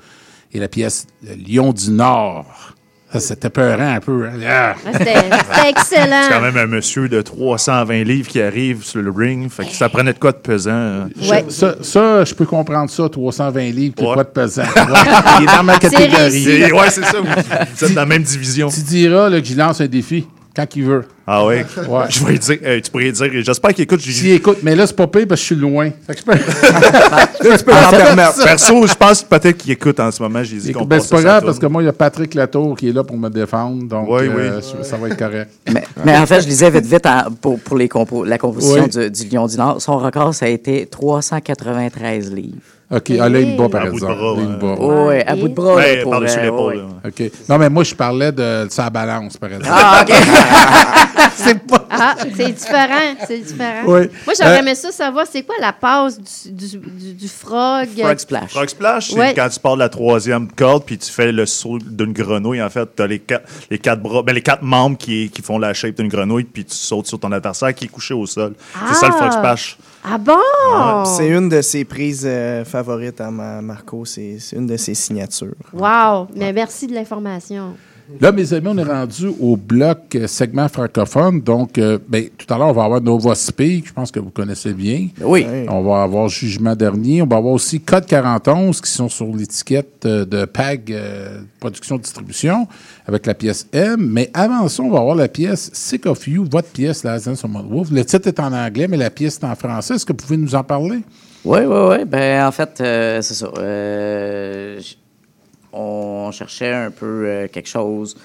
et 0.53 0.59
la 0.59 0.69
pièce 0.69 1.07
Lion 1.21 1.73
du 1.73 1.91
Nord. 1.91 2.72
Ça, 3.13 3.19
c'était 3.19 3.49
peurant 3.49 3.93
un 3.95 3.99
peu. 3.99 4.25
hein. 4.27 4.39
Ah. 4.47 4.73
C'était 4.91 5.13
c'était 5.15 5.69
excellent. 5.69 6.21
C'est 6.27 6.33
quand 6.33 6.41
même 6.41 6.57
un 6.57 6.65
monsieur 6.67 7.07
de 7.07 7.21
320 7.21 8.03
livres 8.03 8.27
qui 8.27 8.41
arrive 8.41 8.83
sur 8.83 9.01
le 9.01 9.11
ring. 9.11 9.49
Fait 9.51 9.65
que 9.65 9.71
ça 9.71 9.87
prenait 9.89 10.13
de 10.13 10.19
quoi 10.19 10.31
de 10.31 10.37
pesant. 10.37 10.71
euh. 10.71 11.05
Ouais. 11.29 11.45
Ça, 11.49 11.75
ça, 11.81 12.23
je 12.25 12.33
peux 12.33 12.45
comprendre 12.45 12.89
ça, 12.89 13.07
320 13.09 13.61
livres, 13.71 13.95
Ouais. 13.99 14.13
quoi 14.13 14.23
de 14.23 14.29
pesant? 14.29 14.63
Ouais. 14.75 14.99
Il 15.39 15.43
est 15.43 15.55
dans 15.55 15.63
ma 15.63 15.73
C'est 15.75 15.89
catégorie. 15.89 16.71
Ouais, 16.73 16.89
c'est 16.89 17.03
ça. 17.05 17.19
Vous 17.19 17.25
vous 17.27 17.85
êtes 17.85 17.93
dans 17.93 18.01
la 18.01 18.05
même 18.07 18.23
division. 18.23 18.67
Tu 18.69 18.81
diras 18.81 19.29
là, 19.29 19.39
que 19.39 19.45
j'y 19.45 19.55
lance 19.55 19.79
un 19.81 19.87
défi 19.87 20.25
quand 20.55 20.75
il 20.75 20.83
veut. 20.83 21.03
Ah 21.25 21.45
ouais? 21.45 21.65
Ouais. 21.87 22.03
Je 22.09 22.37
dire, 22.37 22.57
euh, 22.63 22.79
tu 22.83 22.91
pourrais 22.91 23.11
dire, 23.11 23.29
j'espère 23.43 23.73
qu'il 23.73 23.83
écoute. 23.85 24.01
j'ai- 24.01 24.11
S'il 24.11 24.31
écoute, 24.33 24.57
mais 24.61 24.75
là, 24.75 24.85
c'est 24.85 24.95
pas 24.95 25.07
pire 25.07 25.25
parce 25.27 25.39
que 25.41 25.47
je 25.47 25.53
suis 25.53 25.55
loin. 25.55 25.89
Fait 26.05 26.13
que 26.13 26.19
je 26.19 26.25
peux- 26.25 26.31
Là, 27.49 27.57
tu 27.57 27.63
peux 27.63 27.71
l'en 27.71 27.89
permettre. 27.89 28.43
Perso, 28.43 28.85
je 28.87 28.93
pense 28.93 29.23
peut-être 29.23 29.57
qu'il 29.57 29.71
écoute 29.71 29.99
en 29.99 30.11
ce 30.11 30.21
moment. 30.21 30.43
J'ai 30.43 30.57
dit 30.57 30.71
qu'on 30.73 30.85
Ben, 30.85 30.99
c'est 30.99 31.09
pas 31.09 31.21
grave 31.21 31.45
parce 31.45 31.57
que 31.59 31.65
moi, 31.65 31.81
il 31.81 31.85
y 31.85 31.89
a 31.89 31.93
Patrick 31.93 32.33
Latour 32.33 32.75
qui 32.77 32.89
est 32.89 32.91
là 32.93 33.03
pour 33.03 33.17
me 33.17 33.29
défendre. 33.29 33.83
Donc, 33.87 34.07
Oui, 34.09 34.27
euh, 34.27 34.59
oui. 34.61 34.83
ça 34.83 34.97
va 34.97 35.07
être 35.07 35.17
correct. 35.17 35.49
Mais, 35.73 35.83
mais 36.05 36.17
en 36.17 36.25
fait, 36.25 36.41
je 36.41 36.47
lisais 36.47 36.69
vite, 36.69 36.85
vite 36.85 37.05
en- 37.05 37.31
pour, 37.31 37.59
pour 37.59 37.77
les 37.77 37.87
compo- 37.87 38.25
la 38.25 38.37
composition 38.37 38.83
Oui. 38.93 39.09
du, 39.09 39.09
du 39.11 39.29
Lion 39.35 39.47
du 39.47 39.57
Nord. 39.57 39.81
Son 39.81 39.97
record, 39.97 40.33
ça 40.35 40.45
a 40.45 40.49
été 40.49 40.85
393 40.85 42.31
livres. 42.33 42.57
OK. 42.95 43.11
Ah, 43.19 43.27
il 43.27 43.47
me 43.47 43.57
bat, 43.57 43.69
par 43.69 43.81
À 43.81 43.85
bout 43.85 43.99
de 43.99 44.05
exemple. 44.05 44.81
ouais, 45.07 45.25
à 45.25 45.35
bout 45.35 45.47
de 45.47 45.53
bras. 45.53 45.75
Par-dessus 46.09 46.37
euh, 46.39 46.43
l'épaule. 46.43 46.85
OK. 47.05 47.31
Non, 47.49 47.57
mais 47.57 47.69
moi, 47.69 47.83
je 47.83 47.95
parlais 47.95 48.31
de 48.31 48.67
sa 48.69 48.89
balance, 48.89 49.35
par 49.37 49.49
exemple. 49.51 49.69
Ah, 49.71 50.03
OK. 50.07 50.13
c'est 51.35 51.59
pas. 51.65 51.87
Ah, 51.89 52.15
c'est 52.19 52.51
différent, 52.51 53.15
c'est 53.27 53.37
différent. 53.39 53.81
Oui. 53.85 54.01
Moi, 54.25 54.33
j'aurais 54.39 54.57
Euh, 54.57 54.59
aimé 54.59 54.75
ça 54.75 54.91
savoir 54.91 55.25
c'est 55.31 55.43
quoi 55.43 55.55
la 55.59 55.73
passe 55.73 56.19
du, 56.19 56.51
du, 56.51 56.77
du, 56.77 57.13
du 57.13 57.27
frog? 57.27 57.87
Frog 57.97 58.17
Splash. 58.19 58.51
Frog 58.51 58.69
Splash, 58.69 59.09
c'est 59.11 59.19
Ouais. 59.19 59.33
quand 59.35 59.49
tu 59.49 59.59
pars 59.59 59.75
de 59.75 59.79
la 59.79 59.89
troisième 59.89 60.47
corde 60.51 60.83
puis 60.85 60.97
tu 60.97 61.11
fais 61.11 61.31
le 61.31 61.45
saut 61.45 61.79
d'une 61.79 62.13
grenouille. 62.13 62.61
En 62.61 62.69
fait, 62.69 62.87
tu 62.95 63.01
as 63.01 63.07
les 63.07 63.19
quatre, 63.19 63.47
les 63.71 63.77
quatre 63.79 64.01
bras, 64.01 64.21
ben, 64.23 64.33
les 64.33 64.41
quatre 64.41 64.63
membres 64.63 64.97
qui, 64.97 65.29
qui 65.29 65.41
font 65.41 65.57
la 65.57 65.73
shape 65.73 65.95
d'une 65.95 66.07
grenouille 66.09 66.43
puis 66.43 66.65
tu 66.65 66.75
sautes 66.75 67.07
sur 67.07 67.19
ton 67.19 67.31
adversaire 67.31 67.73
qui 67.73 67.85
est 67.85 67.89
couché 67.89 68.13
au 68.13 68.25
sol. 68.25 68.53
C'est 68.89 68.95
ça 68.95 69.07
le 69.07 69.13
Frog 69.13 69.29
Ah. 69.31 69.37
Splash. 69.37 69.77
Ah 70.03 70.17
bon? 70.17 71.05
C'est 71.05 71.29
une 71.29 71.47
de 71.49 71.61
ses 71.61 71.85
prises 71.85 72.23
euh, 72.25 72.65
favorites 72.65 73.21
à 73.21 73.31
ma- 73.31 73.61
Marco. 73.61 74.03
C'est 74.05 74.37
c'est 74.39 74.57
une 74.57 74.67
de 74.67 74.75
ses 74.77 74.95
signatures. 74.95 75.55
Wow! 75.71 76.27
Mais 76.35 76.51
merci 76.51 76.87
de 76.87 76.93
l'information. 76.93 77.75
Là, 78.19 78.31
mes 78.31 78.53
amis, 78.53 78.67
on 78.69 78.77
est 78.77 78.83
rendu 78.83 79.27
au 79.39 79.55
bloc 79.57 80.15
euh, 80.15 80.27
segment 80.27 80.67
francophone. 80.67 81.41
Donc, 81.41 81.77
euh, 81.77 81.97
ben, 82.07 82.25
tout 82.37 82.51
à 82.53 82.57
l'heure, 82.57 82.67
on 82.67 82.73
va 82.73 82.83
avoir 82.83 83.01
Nova 83.01 83.35
Speak, 83.35 83.87
je 83.87 83.93
pense 83.93 84.11
que 84.11 84.19
vous 84.19 84.29
connaissez 84.29 84.73
bien. 84.73 85.07
Oui. 85.21 85.45
On 85.69 85.81
va 85.83 86.03
avoir 86.03 86.29
Jugement 86.29 86.75
Dernier. 86.75 87.21
On 87.21 87.27
va 87.27 87.37
avoir 87.37 87.53
aussi 87.53 87.79
Code 87.81 88.05
41 88.05 88.71
qui 88.71 88.91
sont 88.91 89.09
sur 89.09 89.27
l'étiquette 89.27 90.05
euh, 90.05 90.25
de 90.25 90.45
PAG 90.45 90.91
euh, 90.91 91.41
Production 91.59 91.97
Distribution 91.97 92.67
avec 93.07 93.25
la 93.25 93.33
pièce 93.33 93.67
M. 93.71 93.97
Mais 93.99 94.29
avant 94.33 94.67
ça, 94.67 94.83
on 94.83 94.91
va 94.91 94.99
avoir 94.99 95.15
la 95.15 95.27
pièce 95.27 95.69
Sick 95.73 96.05
of 96.05 96.27
You, 96.27 96.45
votre 96.49 96.69
pièce, 96.69 97.03
Last 97.03 97.27
Dance 97.27 97.43
on 97.43 97.49
Wolf. 97.49 97.89
Le 97.91 98.03
titre 98.05 98.27
est 98.27 98.39
en 98.39 98.53
anglais, 98.53 98.87
mais 98.87 98.97
la 98.97 99.09
pièce 99.09 99.39
est 99.41 99.45
en 99.45 99.55
français. 99.55 99.95
Est-ce 99.95 100.05
que 100.05 100.13
vous 100.13 100.17
pouvez 100.17 100.37
nous 100.37 100.55
en 100.55 100.63
parler? 100.63 101.01
Oui, 101.45 101.59
oui, 101.65 101.77
oui. 101.89 102.05
Ben, 102.05 102.45
en 102.45 102.51
fait, 102.51 102.79
euh, 102.79 103.21
c'est 103.21 103.33
ça. 103.33 103.51
Euh, 103.57 104.79
on 105.73 106.31
cherchait 106.31 106.73
un 106.73 106.91
peu 106.91 107.25
euh, 107.27 107.47
quelque 107.47 107.69
chose 107.69 108.15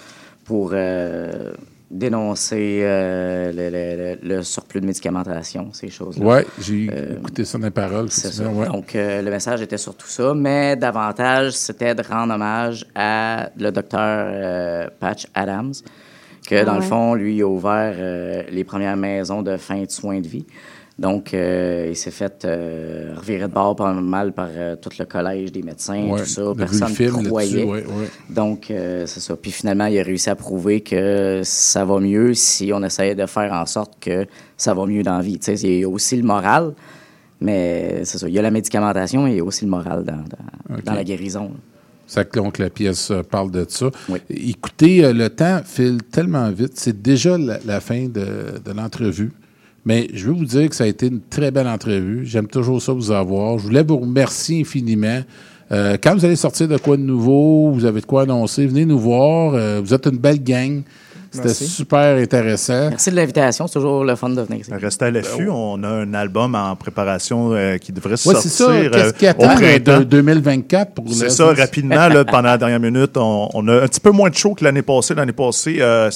pour, 0.44 0.70
euh, 0.72 1.52
dénoncer 1.90 2.80
euh, 2.82 3.50
le, 3.50 3.70
le- 3.70 4.18
le- 4.28 4.36
le 4.36 4.42
surplus 4.42 4.80
de 4.82 4.86
médicamentation, 4.86 5.70
ces 5.72 5.88
choses-là. 5.88 6.24
Oui, 6.26 6.40
j'ai 6.60 6.90
Euh, 6.92 7.16
écouté 7.18 7.44
ça 7.46 7.56
dans 7.56 7.64
les 7.64 7.70
paroles. 7.70 8.10
c'est 8.10 8.30
ça. 8.32 8.44
ouais. 8.46 8.66
Donc, 8.66 8.94
euh, 8.94 9.22
le 9.22 9.30
message 9.30 9.62
était 9.62 9.78
sur 9.78 9.94
tout 9.96 10.06
ça, 10.06 10.34
mais 10.34 10.76
davantage, 10.76 11.52
c'était 11.52 11.94
de 11.94 12.02
rendre 12.02 12.34
hommage 12.34 12.84
à 12.94 13.48
le 13.58 13.70
docteur 13.72 14.00
euh, 14.30 14.88
Patch 15.00 15.26
Adams, 15.34 15.72
que 16.46 16.56
Ah 16.56 16.64
dans 16.64 16.74
le 16.76 16.82
fond, 16.82 17.14
lui, 17.14 17.36
il 17.36 17.42
a 17.42 17.46
ouvert 17.48 17.94
euh, 17.98 18.42
les 18.50 18.64
premières 18.64 18.96
maisons 18.98 19.40
de 19.42 19.56
fin 19.56 19.82
de 19.82 19.90
soins 19.90 20.20
de 20.20 20.28
vie. 20.28 20.44
Donc, 20.98 21.32
euh, 21.32 21.86
il 21.90 21.96
s'est 21.96 22.10
fait 22.10 22.44
euh, 22.44 23.14
revirer 23.16 23.46
de 23.46 23.52
bord 23.52 23.76
pas 23.76 23.92
mal 23.92 24.32
par 24.32 24.48
euh, 24.50 24.74
tout 24.74 24.90
le 24.98 25.04
collège 25.04 25.52
des 25.52 25.62
médecins, 25.62 26.08
Ouais, 26.08 26.20
tout 26.22 26.26
ça. 26.26 26.42
Personne 26.56 26.90
ne 26.90 27.28
croyait. 27.28 27.62
ouais, 27.62 27.84
ouais. 27.84 28.10
Donc, 28.28 28.66
c'est 28.68 29.20
ça. 29.20 29.36
Puis 29.36 29.52
finalement, 29.52 29.86
il 29.86 29.98
a 29.98 30.02
réussi 30.02 30.28
à 30.28 30.34
prouver 30.34 30.80
que 30.80 31.42
ça 31.44 31.84
va 31.84 32.00
mieux 32.00 32.34
si 32.34 32.72
on 32.74 32.82
essayait 32.82 33.14
de 33.14 33.26
faire 33.26 33.52
en 33.52 33.64
sorte 33.64 33.94
que 34.00 34.26
ça 34.56 34.74
va 34.74 34.86
mieux 34.86 35.04
dans 35.04 35.18
la 35.18 35.22
vie. 35.22 35.34
Il 35.36 35.78
y 35.78 35.84
a 35.84 35.88
aussi 35.88 36.16
le 36.16 36.24
moral, 36.24 36.74
mais 37.40 38.04
c'est 38.04 38.18
ça. 38.18 38.28
Il 38.28 38.34
y 38.34 38.38
a 38.40 38.42
la 38.42 38.50
médicamentation, 38.50 39.22
mais 39.22 39.34
il 39.34 39.36
y 39.36 39.40
a 39.40 39.44
aussi 39.44 39.64
le 39.64 39.70
moral 39.70 40.02
dans, 40.02 40.24
dans, 40.84 40.94
la 40.94 41.04
guérison. 41.04 41.52
C'est 42.08 42.28
que 42.28 42.40
donc 42.40 42.58
la 42.58 42.70
pièce 42.70 43.12
parle 43.30 43.52
de 43.52 43.64
ça. 43.68 43.90
Écoutez, 44.30 45.04
euh, 45.04 45.12
le 45.12 45.30
temps 45.30 45.60
file 45.64 46.02
tellement 46.10 46.50
vite. 46.50 46.72
C'est 46.74 47.00
déjà 47.00 47.38
la, 47.38 47.58
la 47.64 47.80
fin 47.80 48.06
de, 48.08 48.58
de 48.64 48.72
l'entrevue. 48.72 49.30
Mais 49.88 50.06
je 50.12 50.26
veux 50.26 50.34
vous 50.34 50.44
dire 50.44 50.68
que 50.68 50.76
ça 50.76 50.84
a 50.84 50.86
été 50.86 51.06
une 51.06 51.20
très 51.30 51.50
belle 51.50 51.66
entrevue. 51.66 52.26
J'aime 52.26 52.46
toujours 52.46 52.82
ça 52.82 52.92
vous 52.92 53.10
avoir. 53.10 53.58
Je 53.58 53.64
voulais 53.64 53.82
vous 53.82 53.96
remercier 53.96 54.60
infiniment. 54.60 55.22
Euh, 55.72 55.96
quand 56.02 56.14
vous 56.14 56.24
allez 56.26 56.36
sortir 56.36 56.68
de 56.68 56.76
quoi 56.76 56.98
de 56.98 57.02
nouveau, 57.02 57.70
vous 57.72 57.86
avez 57.86 58.02
de 58.02 58.06
quoi 58.06 58.22
annoncer, 58.22 58.66
venez 58.66 58.84
nous 58.84 58.98
voir. 58.98 59.54
Euh, 59.54 59.80
vous 59.82 59.94
êtes 59.94 60.06
une 60.06 60.18
belle 60.18 60.42
gang. 60.44 60.82
C'était 61.30 61.48
Merci. 61.48 61.66
super 61.68 62.16
intéressant. 62.18 62.88
Merci 62.90 63.10
de 63.10 63.16
l'invitation. 63.16 63.66
C'est 63.66 63.74
toujours 63.78 64.04
le 64.04 64.14
fun 64.16 64.28
de 64.30 64.40
venir 64.42 64.60
ici. 64.60 64.70
Restez 64.72 65.06
à 65.06 65.10
l'affût. 65.10 65.48
On 65.50 65.82
a 65.84 65.88
un 65.88 66.12
album 66.14 66.54
en 66.54 66.74
préparation 66.76 67.52
euh, 67.52 67.76
qui 67.78 67.92
devrait 67.92 68.12
Ouais, 68.12 68.16
sortir 68.16 68.40
c'est 68.42 68.48
ça. 68.50 68.70
euh, 68.70 68.90
Qu'est-ce 68.90 69.12
qui 69.14 69.26
au 69.26 69.30
attend 69.30 69.54
printemps. 69.56 69.98
de 70.00 70.04
2024 70.04 70.92
pour 70.94 71.04
C'est 71.12 71.30
ça, 71.30 71.52
rapidement, 71.52 72.08
là, 72.08 72.24
pendant 72.26 72.42
la 72.48 72.58
dernière 72.58 72.80
minute, 72.80 73.16
on, 73.16 73.48
on 73.54 73.68
a 73.68 73.82
un 73.82 73.88
petit 73.88 74.00
peu 74.00 74.10
moins 74.10 74.28
de 74.30 74.34
show 74.34 74.54
que 74.54 74.64
l'année 74.64 74.80
passée. 74.82 75.14
L'année 75.14 75.32
passée, 75.32 75.76
euh, 75.80 76.10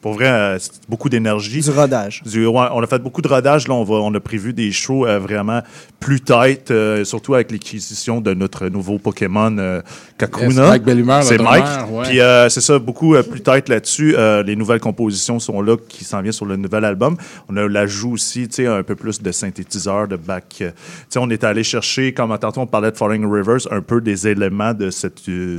pour 0.00 0.14
vrai, 0.14 0.26
euh, 0.28 0.58
c'est 0.58 0.72
beaucoup 0.88 1.08
d'énergie. 1.08 1.60
Du 1.60 1.70
rodage. 1.70 2.22
on 2.46 2.82
a 2.82 2.86
fait 2.86 2.98
beaucoup 3.00 3.22
de 3.22 3.28
rodage. 3.28 3.66
Là, 3.68 3.74
on, 3.74 3.84
va, 3.84 3.94
on 3.96 4.14
a 4.14 4.20
prévu 4.20 4.52
des 4.52 4.70
shows 4.72 5.06
euh, 5.06 5.18
vraiment 5.18 5.62
plus 6.00 6.20
tight, 6.20 6.70
euh, 6.70 7.04
surtout 7.04 7.34
avec 7.34 7.50
l'acquisition 7.50 8.20
de 8.20 8.34
notre 8.34 8.68
nouveau 8.68 8.98
Pokémon 8.98 9.56
euh, 9.58 9.82
Kakuna. 10.16 10.46
Yes, 10.48 10.56
Mike 10.70 10.82
Bellumeur, 10.84 11.22
C'est 11.24 11.38
Mike. 11.38 11.64
ouais. 11.90 12.04
Puis 12.04 12.20
euh, 12.20 12.48
c'est 12.48 12.60
ça, 12.60 12.78
beaucoup 12.78 13.14
euh, 13.14 13.22
plus 13.22 13.40
tight 13.40 13.68
là-dessus. 13.68 14.14
Euh, 14.16 14.42
les 14.42 14.56
nouvelles 14.56 14.80
compositions 14.80 15.38
sont 15.40 15.60
là, 15.62 15.76
qui 15.88 16.04
s'en 16.04 16.20
viennent 16.22 16.32
sur 16.32 16.46
le 16.46 16.56
nouvel 16.56 16.84
album. 16.84 17.16
On 17.48 17.56
a 17.56 17.66
l'ajout 17.68 18.12
aussi, 18.12 18.48
tu 18.48 18.56
sais, 18.56 18.66
un 18.66 18.82
peu 18.82 18.94
plus 18.94 19.20
de 19.20 19.32
synthétiseurs, 19.32 20.06
de 20.08 20.16
back. 20.16 20.58
euh, 20.60 20.70
Tu 20.70 20.76
sais, 21.10 21.18
on 21.18 21.28
est 21.30 21.42
allé 21.44 21.64
chercher, 21.64 22.12
comme 22.12 22.36
tantôt 22.38 22.60
on 22.60 22.66
parlait 22.66 22.90
de 22.92 22.96
Falling 22.96 23.24
Rivers, 23.30 23.66
un 23.70 23.80
peu 23.80 24.00
des 24.00 24.28
éléments 24.28 24.74
de 24.74 24.90
cette, 24.90 25.28
euh, 25.28 25.58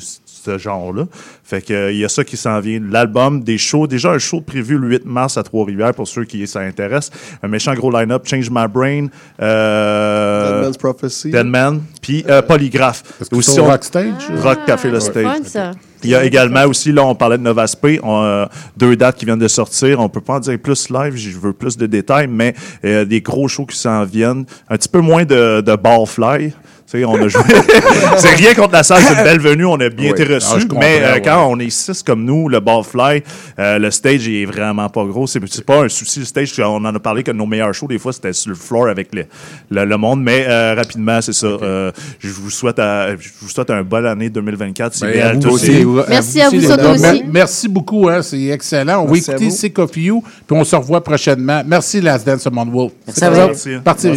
ce 0.49 0.57
genre-là. 0.57 1.05
Fait 1.43 1.61
que 1.61 1.73
euh, 1.73 1.91
il 1.91 1.97
y 1.99 2.05
a 2.05 2.09
ça 2.09 2.23
qui 2.23 2.37
s'en 2.37 2.59
vient. 2.59 2.79
L'album, 2.89 3.43
des 3.43 3.57
shows, 3.57 3.87
déjà 3.87 4.11
un 4.11 4.17
show 4.17 4.41
prévu 4.41 4.77
le 4.77 4.87
8 4.87 5.05
mars 5.05 5.37
à 5.37 5.43
Trois-Rivières 5.43 5.93
pour 5.93 6.07
ceux 6.07 6.25
qui 6.25 6.47
ça 6.47 6.59
intéresse. 6.61 7.11
Un 7.43 7.47
méchant 7.47 7.73
gros 7.73 7.91
line-up, 7.91 8.23
Change 8.25 8.49
My 8.49 8.67
Brain, 8.67 9.07
euh, 9.41 10.51
Dead 10.53 10.63
Man's 10.65 10.77
Prophecy. 10.77 11.31
Dead 11.31 11.45
Man, 11.45 11.81
puis 12.01 12.23
euh, 12.27 12.41
Polygraphe. 12.41 13.03
Est-ce 13.21 13.29
qu'ils 13.29 13.43
sont 13.43 13.65
Rockstage? 13.65 14.13
Rock 14.41 14.59
Café 14.65 14.89
Le 14.89 14.99
Stage. 14.99 15.23
fun, 15.23 15.43
ça. 15.43 15.71
Il 16.03 16.09
y 16.09 16.15
a 16.15 16.23
également 16.23 16.63
aussi, 16.65 16.91
là, 16.91 17.03
on 17.03 17.13
parlait 17.13 17.37
de 17.37 17.43
Novaspé, 17.43 17.99
on, 18.03 18.23
euh, 18.23 18.45
deux 18.77 18.95
dates 18.95 19.17
qui 19.17 19.25
viennent 19.25 19.39
de 19.39 19.47
sortir. 19.47 19.99
On 19.99 20.07
peut 20.07 20.21
pas 20.21 20.35
en 20.35 20.39
dire 20.39 20.57
plus 20.57 20.89
live, 20.89 21.15
je 21.15 21.37
veux 21.37 21.51
plus 21.51 21.75
de 21.77 21.85
détails, 21.87 22.27
mais 22.27 22.55
euh, 22.85 23.03
des 23.03 23.21
gros 23.21 23.47
shows 23.47 23.65
qui 23.65 23.77
s'en 23.77 24.05
viennent. 24.05 24.45
Un 24.69 24.77
petit 24.77 24.87
peu 24.87 25.01
moins 25.01 25.25
de, 25.25 25.61
de 25.61 25.75
barfly. 25.75 26.51
Tu 26.51 26.55
on 26.93 27.15
a 27.21 27.27
joué. 27.27 27.41
c'est 28.17 28.35
rien 28.35 28.53
contre 28.53 28.73
la 28.73 28.83
salle, 28.83 29.01
c'est 29.03 29.13
une 29.17 29.23
belle 29.23 29.39
venue, 29.39 29.65
on 29.65 29.75
a 29.79 29.89
bien 29.89 30.11
Oui. 30.13 30.21
été 30.21 30.33
reçus. 30.33 30.65
Ah, 30.71 30.75
mais 30.79 30.99
euh, 31.01 31.13
ouais. 31.13 31.21
quand 31.21 31.45
on 31.47 31.59
est 31.59 31.69
six 31.69 32.03
comme 32.03 32.23
nous, 32.25 32.49
le 32.49 32.59
barfly, 32.59 33.23
euh, 33.59 33.77
le 33.79 33.91
stage 33.91 34.27
est 34.27 34.45
vraiment 34.45 34.89
pas 34.89 35.03
gros. 35.05 35.27
C'est 35.27 35.39
c'est 35.49 35.65
pas 35.65 35.83
un 35.83 35.89
souci, 35.89 36.19
le 36.19 36.25
stage. 36.25 36.53
On 36.59 36.83
en 36.85 36.95
a 36.95 36.99
parlé 36.99 37.23
que 37.23 37.31
nos 37.31 37.45
meilleurs 37.45 37.73
shows, 37.73 37.87
des 37.87 37.99
fois, 37.99 38.13
c'était 38.13 38.33
sur 38.33 38.49
le 38.49 38.55
floor 38.55 38.87
avec 38.89 39.13
le, 39.13 39.25
le, 39.69 39.85
le 39.85 39.97
monde. 39.97 40.21
Mais 40.23 40.45
euh, 40.47 40.73
rapidement, 40.75 41.21
c'est 41.21 41.33
ça. 41.33 41.47
Euh, 41.47 41.91
je 42.19 42.29
vous 42.29 42.49
souhaite 42.49 42.79
à- 42.79 43.15
je 43.17 43.29
vous 43.41 43.49
souhaite 43.49 43.69
un 43.69 43.83
bonne 43.83 44.05
année 44.05 44.29
2024. 44.29 44.93
C'est 44.95 45.05
Ben, 45.05 45.11
bien 45.13 45.27
à 45.27 45.33
vous 45.33 45.39
tous 45.41 45.53
aussi. 45.53 45.85
Merci 46.09 46.41
à 46.41 46.49
vous 46.49 46.71
aussi. 46.71 47.01
Mer- 47.01 47.23
Merci 47.31 47.67
beaucoup, 47.69 48.09
hein, 48.09 48.21
c'est 48.21 48.45
excellent. 48.47 49.05
On 49.05 49.11
Merci 49.11 49.29
à 49.31 49.33
va 49.33 49.39
écouter. 49.43 49.55
Sick 49.57 49.79
of 49.79 49.95
You, 49.97 50.23
puis 50.47 50.57
on 50.57 50.63
se 50.63 50.75
revoit 50.75 51.03
prochainement. 51.03 51.61
Merci, 51.65 52.01
Last 52.01 52.25
Dance 52.25 52.45
of 52.47 52.53
Wolf. 52.53 52.91
Merci 53.07 53.23
à 53.23 53.29
vous. 53.29 53.81
Parti. 53.83 54.07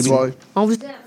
On 0.54 0.66
vous 0.66 0.76
Thank 0.76 1.01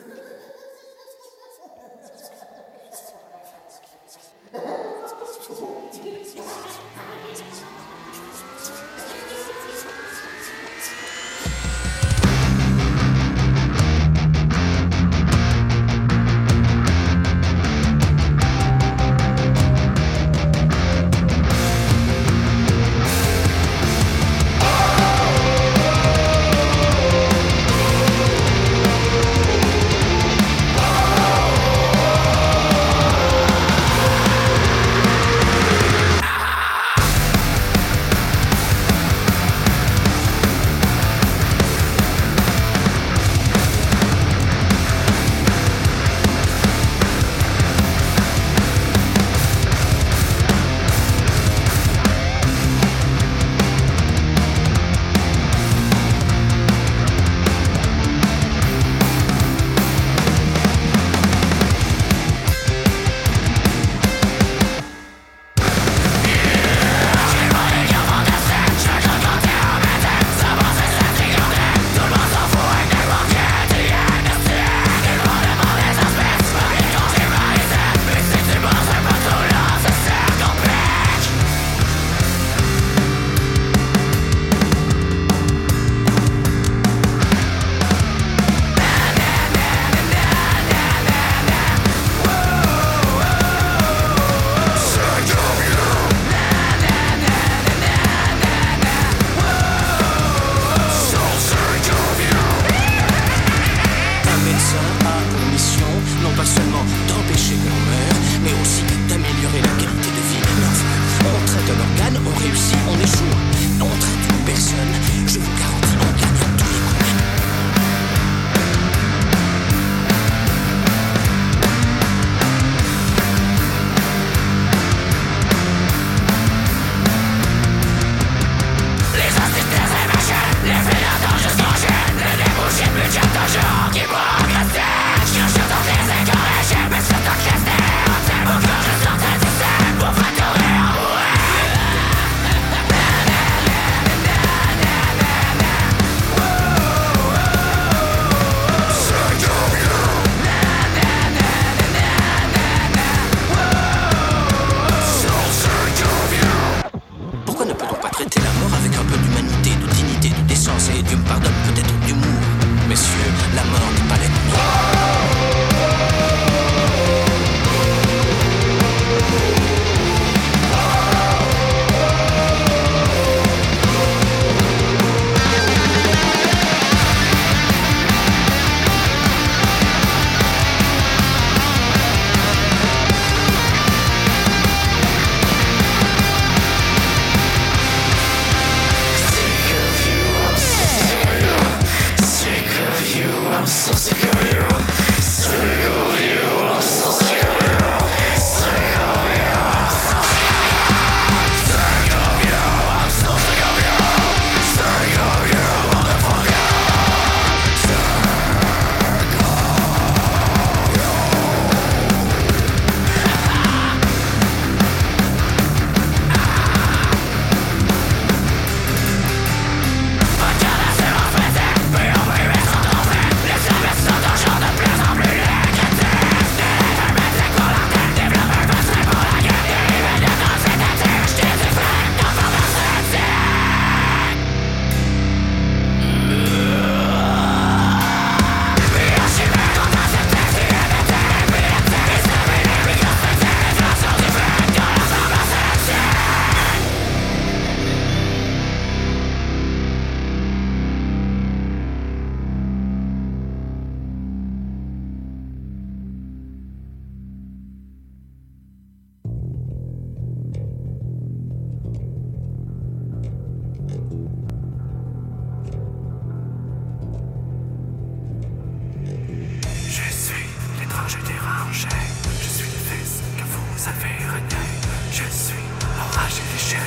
Je 275.18 275.24
suis 275.32 275.56
l'orage 275.98 276.40
et 276.40 276.54
les 276.54 276.60
chaînes, 276.60 276.82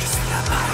je 0.00 0.06
suis 0.06 0.30
la 0.30 0.50
main. 0.50 0.71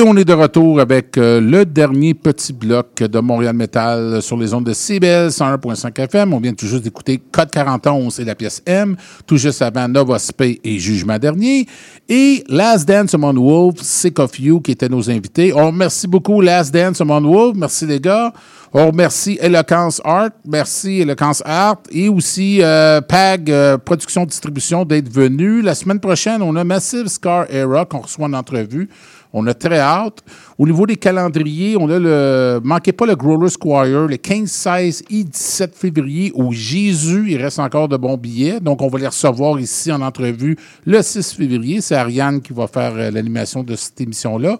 Et 0.00 0.02
on 0.02 0.16
est 0.16 0.24
de 0.24 0.32
retour 0.32 0.80
avec 0.80 1.18
euh, 1.18 1.42
le 1.42 1.66
dernier 1.66 2.14
petit 2.14 2.54
bloc 2.54 3.00
de 3.00 3.18
Montréal 3.20 3.54
Metal 3.54 4.22
sur 4.22 4.38
les 4.38 4.54
ondes 4.54 4.64
de 4.64 4.72
CBL 4.72 5.28
101.5 5.28 6.00
FM. 6.04 6.32
On 6.32 6.40
vient 6.40 6.54
tout 6.54 6.66
juste 6.66 6.84
d'écouter 6.84 7.20
Code 7.30 7.50
41 7.50 8.08
et 8.18 8.24
la 8.24 8.34
pièce 8.34 8.62
M, 8.64 8.96
tout 9.26 9.36
juste 9.36 9.60
avant 9.60 9.86
Nova 9.88 10.18
Spay 10.18 10.58
et 10.64 10.78
Jugement 10.78 11.18
Dernier. 11.18 11.66
Et 12.08 12.42
Last 12.48 12.88
Dance 12.88 13.12
Among 13.12 13.36
Wolves, 13.36 13.82
Sick 13.82 14.18
of 14.20 14.40
You, 14.40 14.62
qui 14.62 14.70
étaient 14.70 14.88
nos 14.88 15.10
invités. 15.10 15.52
On 15.52 15.66
remercie 15.66 16.06
beaucoup 16.06 16.40
Last 16.40 16.72
Dance 16.72 17.02
Among 17.02 17.26
Wolves. 17.26 17.58
Merci 17.58 17.84
les 17.84 18.00
gars. 18.00 18.32
On 18.72 18.86
remercie 18.86 19.36
Eloquence 19.42 20.00
Art, 20.04 20.30
merci 20.46 21.00
Eloquence 21.00 21.42
Art 21.44 21.78
et 21.90 22.08
aussi 22.08 22.60
euh, 22.62 23.00
PAG 23.00 23.50
euh, 23.50 23.76
Production 23.76 24.24
Distribution 24.24 24.84
d'être 24.84 25.12
venu. 25.12 25.60
La 25.60 25.74
semaine 25.74 25.98
prochaine, 25.98 26.40
on 26.40 26.54
a 26.54 26.62
Massive 26.62 27.08
Scar 27.08 27.52
Era 27.52 27.84
qu'on 27.84 27.98
reçoit 27.98 28.26
en 28.26 28.32
entrevue. 28.32 28.88
On 29.32 29.46
a 29.46 29.54
très 29.54 29.78
hâte. 29.78 30.22
Au 30.60 30.66
niveau 30.66 30.84
des 30.84 30.96
calendriers, 30.96 31.74
on 31.78 31.88
a 31.88 31.98
le. 31.98 32.60
Manquez 32.62 32.92
pas 32.92 33.06
le 33.06 33.16
Growler 33.16 33.48
Squire, 33.48 34.06
le 34.06 34.18
15, 34.18 34.46
16 34.46 35.04
et 35.08 35.24
17 35.24 35.74
février 35.74 36.32
au 36.34 36.52
Jésus. 36.52 37.28
Il 37.30 37.38
reste 37.38 37.58
encore 37.58 37.88
de 37.88 37.96
bons 37.96 38.18
billets. 38.18 38.60
Donc, 38.60 38.82
on 38.82 38.88
va 38.88 38.98
les 38.98 39.06
recevoir 39.06 39.58
ici 39.58 39.90
en 39.90 40.02
entrevue 40.02 40.58
le 40.84 41.00
6 41.00 41.32
février. 41.32 41.80
C'est 41.80 41.94
Ariane 41.94 42.42
qui 42.42 42.52
va 42.52 42.66
faire 42.66 42.92
euh, 42.94 43.10
l'animation 43.10 43.62
de 43.62 43.74
cette 43.74 44.02
émission-là. 44.02 44.58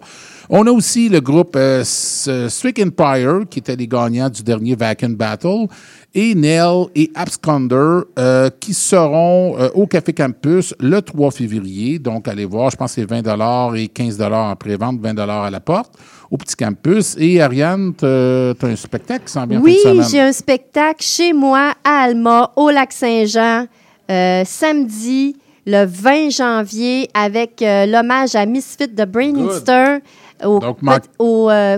On 0.53 0.67
a 0.67 0.71
aussi 0.71 1.07
le 1.07 1.21
groupe 1.21 1.55
euh, 1.55 1.81
Strick 1.85 2.77
Empire, 2.79 3.41
qui 3.49 3.59
était 3.59 3.75
les 3.75 3.87
gagnants 3.87 4.29
du 4.29 4.43
dernier 4.43 4.75
Vacant 4.75 5.11
Battle, 5.11 5.67
et 6.13 6.35
Nell 6.35 6.87
et 6.93 7.09
Absconder, 7.15 8.01
euh, 8.19 8.49
qui 8.59 8.73
seront 8.73 9.55
euh, 9.57 9.69
au 9.75 9.87
Café 9.87 10.11
Campus 10.11 10.75
le 10.81 11.01
3 11.01 11.31
février. 11.31 11.99
Donc, 11.99 12.27
allez 12.27 12.43
voir, 12.43 12.69
je 12.69 12.75
pense 12.75 12.93
que 12.95 13.01
c'est 13.01 13.09
20 13.09 13.75
et 13.75 13.87
15 13.87 14.21
en 14.21 14.55
pré-vente, 14.57 14.99
20 14.99 15.19
à 15.19 15.49
la 15.49 15.59
porte, 15.61 15.90
au 16.29 16.37
Petit 16.37 16.55
Campus. 16.55 17.15
Et 17.19 17.41
Ariane, 17.41 17.93
tu 17.97 18.05
as 18.05 18.55
un 18.63 18.75
spectacle 18.75 19.25
qui 19.25 19.31
s'en 19.31 19.45
vient 19.45 19.59
en 19.59 19.63
Oui, 19.63 19.77
j'ai 20.09 20.21
un 20.21 20.31
spectacle 20.31 21.03
chez 21.03 21.33
moi 21.33 21.73
à 21.83 22.03
Alma, 22.03 22.51
au 22.55 22.69
Lac-Saint-Jean, 22.69 23.65
euh, 24.09 24.43
samedi, 24.45 25.35
le 25.65 25.85
20 25.85 26.29
janvier, 26.29 27.09
avec 27.13 27.61
euh, 27.61 27.85
l'hommage 27.85 28.35
à 28.35 28.45
Misfit 28.45 28.87
de 28.87 29.05
Brain 29.05 29.33
Good. 29.33 29.51
Easter 29.51 29.97
au, 30.43 30.59
Donc, 30.59 30.77
au, 31.19 31.49
euh, 31.49 31.77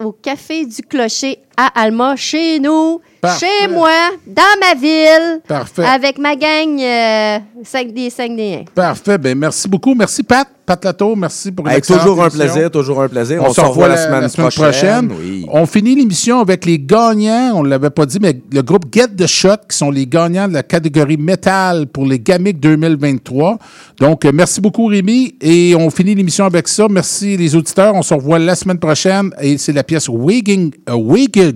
au 0.00 0.12
Café 0.12 0.66
du 0.66 0.82
Clocher 0.82 1.38
à 1.60 1.82
Alma, 1.82 2.16
chez 2.16 2.58
nous, 2.58 3.00
Parfait. 3.20 3.46
chez 3.46 3.68
moi, 3.68 3.90
dans 4.26 4.42
ma 4.60 4.74
ville, 4.80 5.40
Parfait. 5.46 5.84
avec 5.84 6.18
ma 6.18 6.34
gang 6.34 6.80
euh, 6.80 7.38
cinq 7.64 7.92
des 7.92 8.08
Saguenayens. 8.08 8.64
Parfait. 8.74 9.18
Ben, 9.18 9.36
merci 9.36 9.68
beaucoup. 9.68 9.94
Merci, 9.94 10.22
Pat. 10.22 10.48
Pat 10.64 10.84
Latour, 10.84 11.16
merci 11.16 11.50
pour 11.50 11.68
excellente 11.68 12.02
toujours 12.02 12.22
un 12.22 12.30
plaisir, 12.30 12.70
toujours 12.70 13.02
un 13.02 13.08
plaisir. 13.08 13.42
On, 13.44 13.52
se 13.52 13.60
revoit 13.60 13.88
la, 13.88 13.96
la 13.96 14.28
semaine, 14.28 14.50
prochaine. 14.50 15.08
prochaine. 15.08 15.12
Oui. 15.20 15.44
On 15.50 15.66
finit 15.66 15.96
l'émission 15.96 16.38
avec 16.38 16.64
les 16.64 16.78
gagnants. 16.78 17.54
On 17.56 17.64
ne 17.64 17.68
l'avait 17.68 17.90
pas 17.90 18.06
dit, 18.06 18.18
mais 18.22 18.40
le 18.52 18.62
groupe 18.62 18.84
Get 18.92 19.08
the 19.16 19.26
Shot, 19.26 19.56
qui 19.68 19.76
sont 19.76 19.90
les 19.90 20.06
gagnants 20.06 20.46
de 20.46 20.52
la 20.52 20.62
catégorie 20.62 21.16
métal 21.16 21.88
pour 21.88 22.06
les 22.06 22.20
GAMIC 22.20 22.60
2023. 22.60 23.58
Donc, 23.98 24.24
euh, 24.24 24.30
merci 24.32 24.60
beaucoup, 24.60 24.86
Rémi. 24.86 25.34
Et 25.40 25.74
on 25.76 25.90
finit 25.90 26.14
l'émission 26.14 26.44
avec 26.44 26.68
ça. 26.68 26.86
Merci, 26.88 27.36
les 27.36 27.56
auditeurs. 27.56 27.96
On 27.96 28.02
se 28.02 28.14
revoit 28.14 28.38
la 28.38 28.54
semaine 28.54 28.78
prochaine. 28.78 29.32
Et 29.40 29.58
c'est 29.58 29.72
la 29.72 29.82
pièce 29.82 30.08
Waking, 30.08 30.70
Waking 30.88 31.49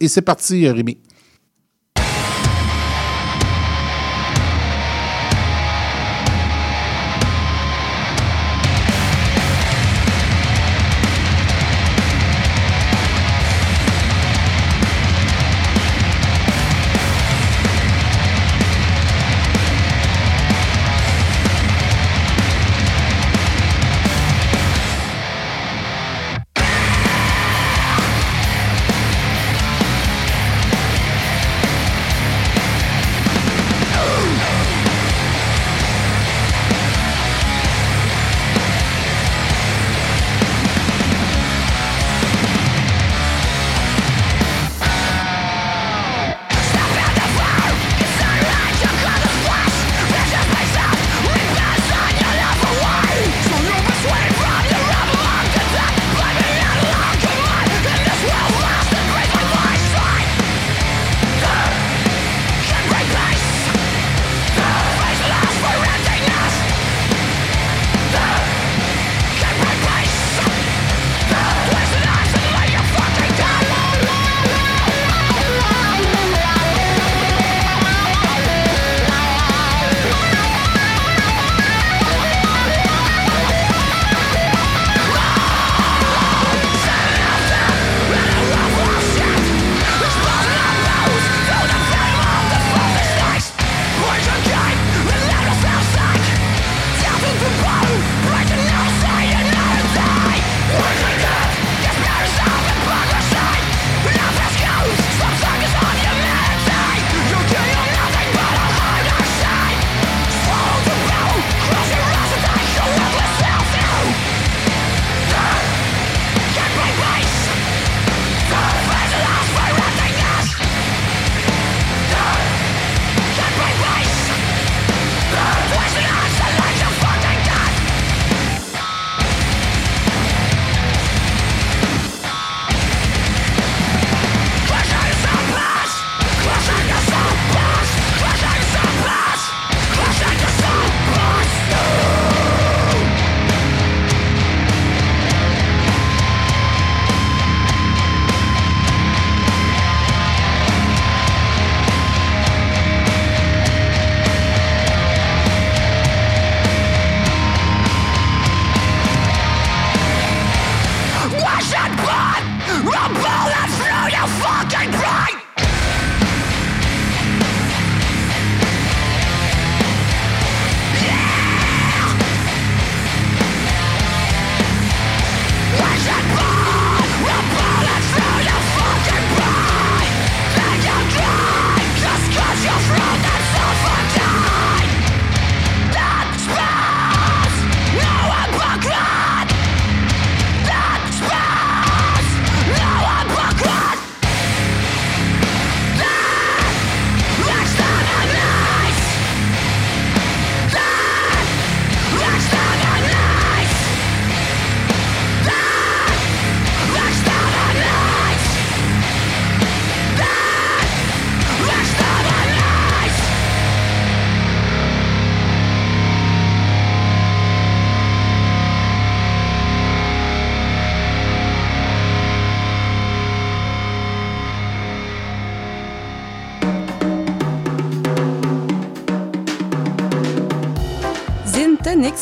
Et 0.00 0.08
c'est 0.08 0.22
parti, 0.22 0.66
euh, 0.66 0.72
Rémi. 0.72 0.98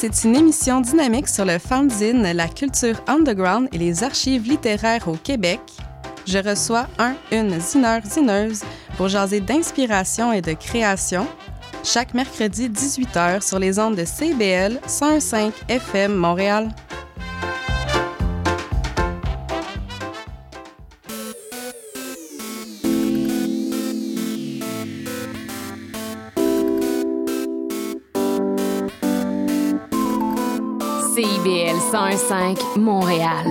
C'est 0.02 0.24
une 0.24 0.34
émission 0.34 0.80
dynamique 0.80 1.28
sur 1.28 1.44
le 1.44 1.60
fanzine, 1.60 2.22
la 2.32 2.48
culture 2.48 3.00
underground 3.06 3.68
et 3.70 3.78
les 3.78 4.02
archives 4.02 4.48
littéraires 4.48 5.06
au 5.06 5.12
Québec. 5.12 5.60
Je 6.26 6.38
reçois 6.38 6.88
un, 6.98 7.14
une 7.30 7.60
zineur, 7.60 8.00
zineuse 8.04 8.64
pour 8.96 9.06
jaser 9.06 9.38
d'inspiration 9.38 10.32
et 10.32 10.40
de 10.40 10.54
création. 10.54 11.24
Chaque 11.84 12.14
mercredi 12.14 12.68
18h 12.68 13.46
sur 13.46 13.60
les 13.60 13.78
ondes 13.78 13.94
de 13.94 14.04
CBL 14.04 14.80
105 14.88 15.52
FM 15.68 16.16
Montréal. 16.16 16.70
CIBL 31.92 32.16
105 32.16 32.58
Montréal. 32.78 33.46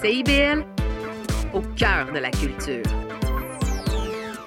CIBL, 0.00 0.64
au 1.52 1.60
cœur 1.76 2.12
de 2.14 2.20
la 2.20 2.30
culture. 2.30 2.95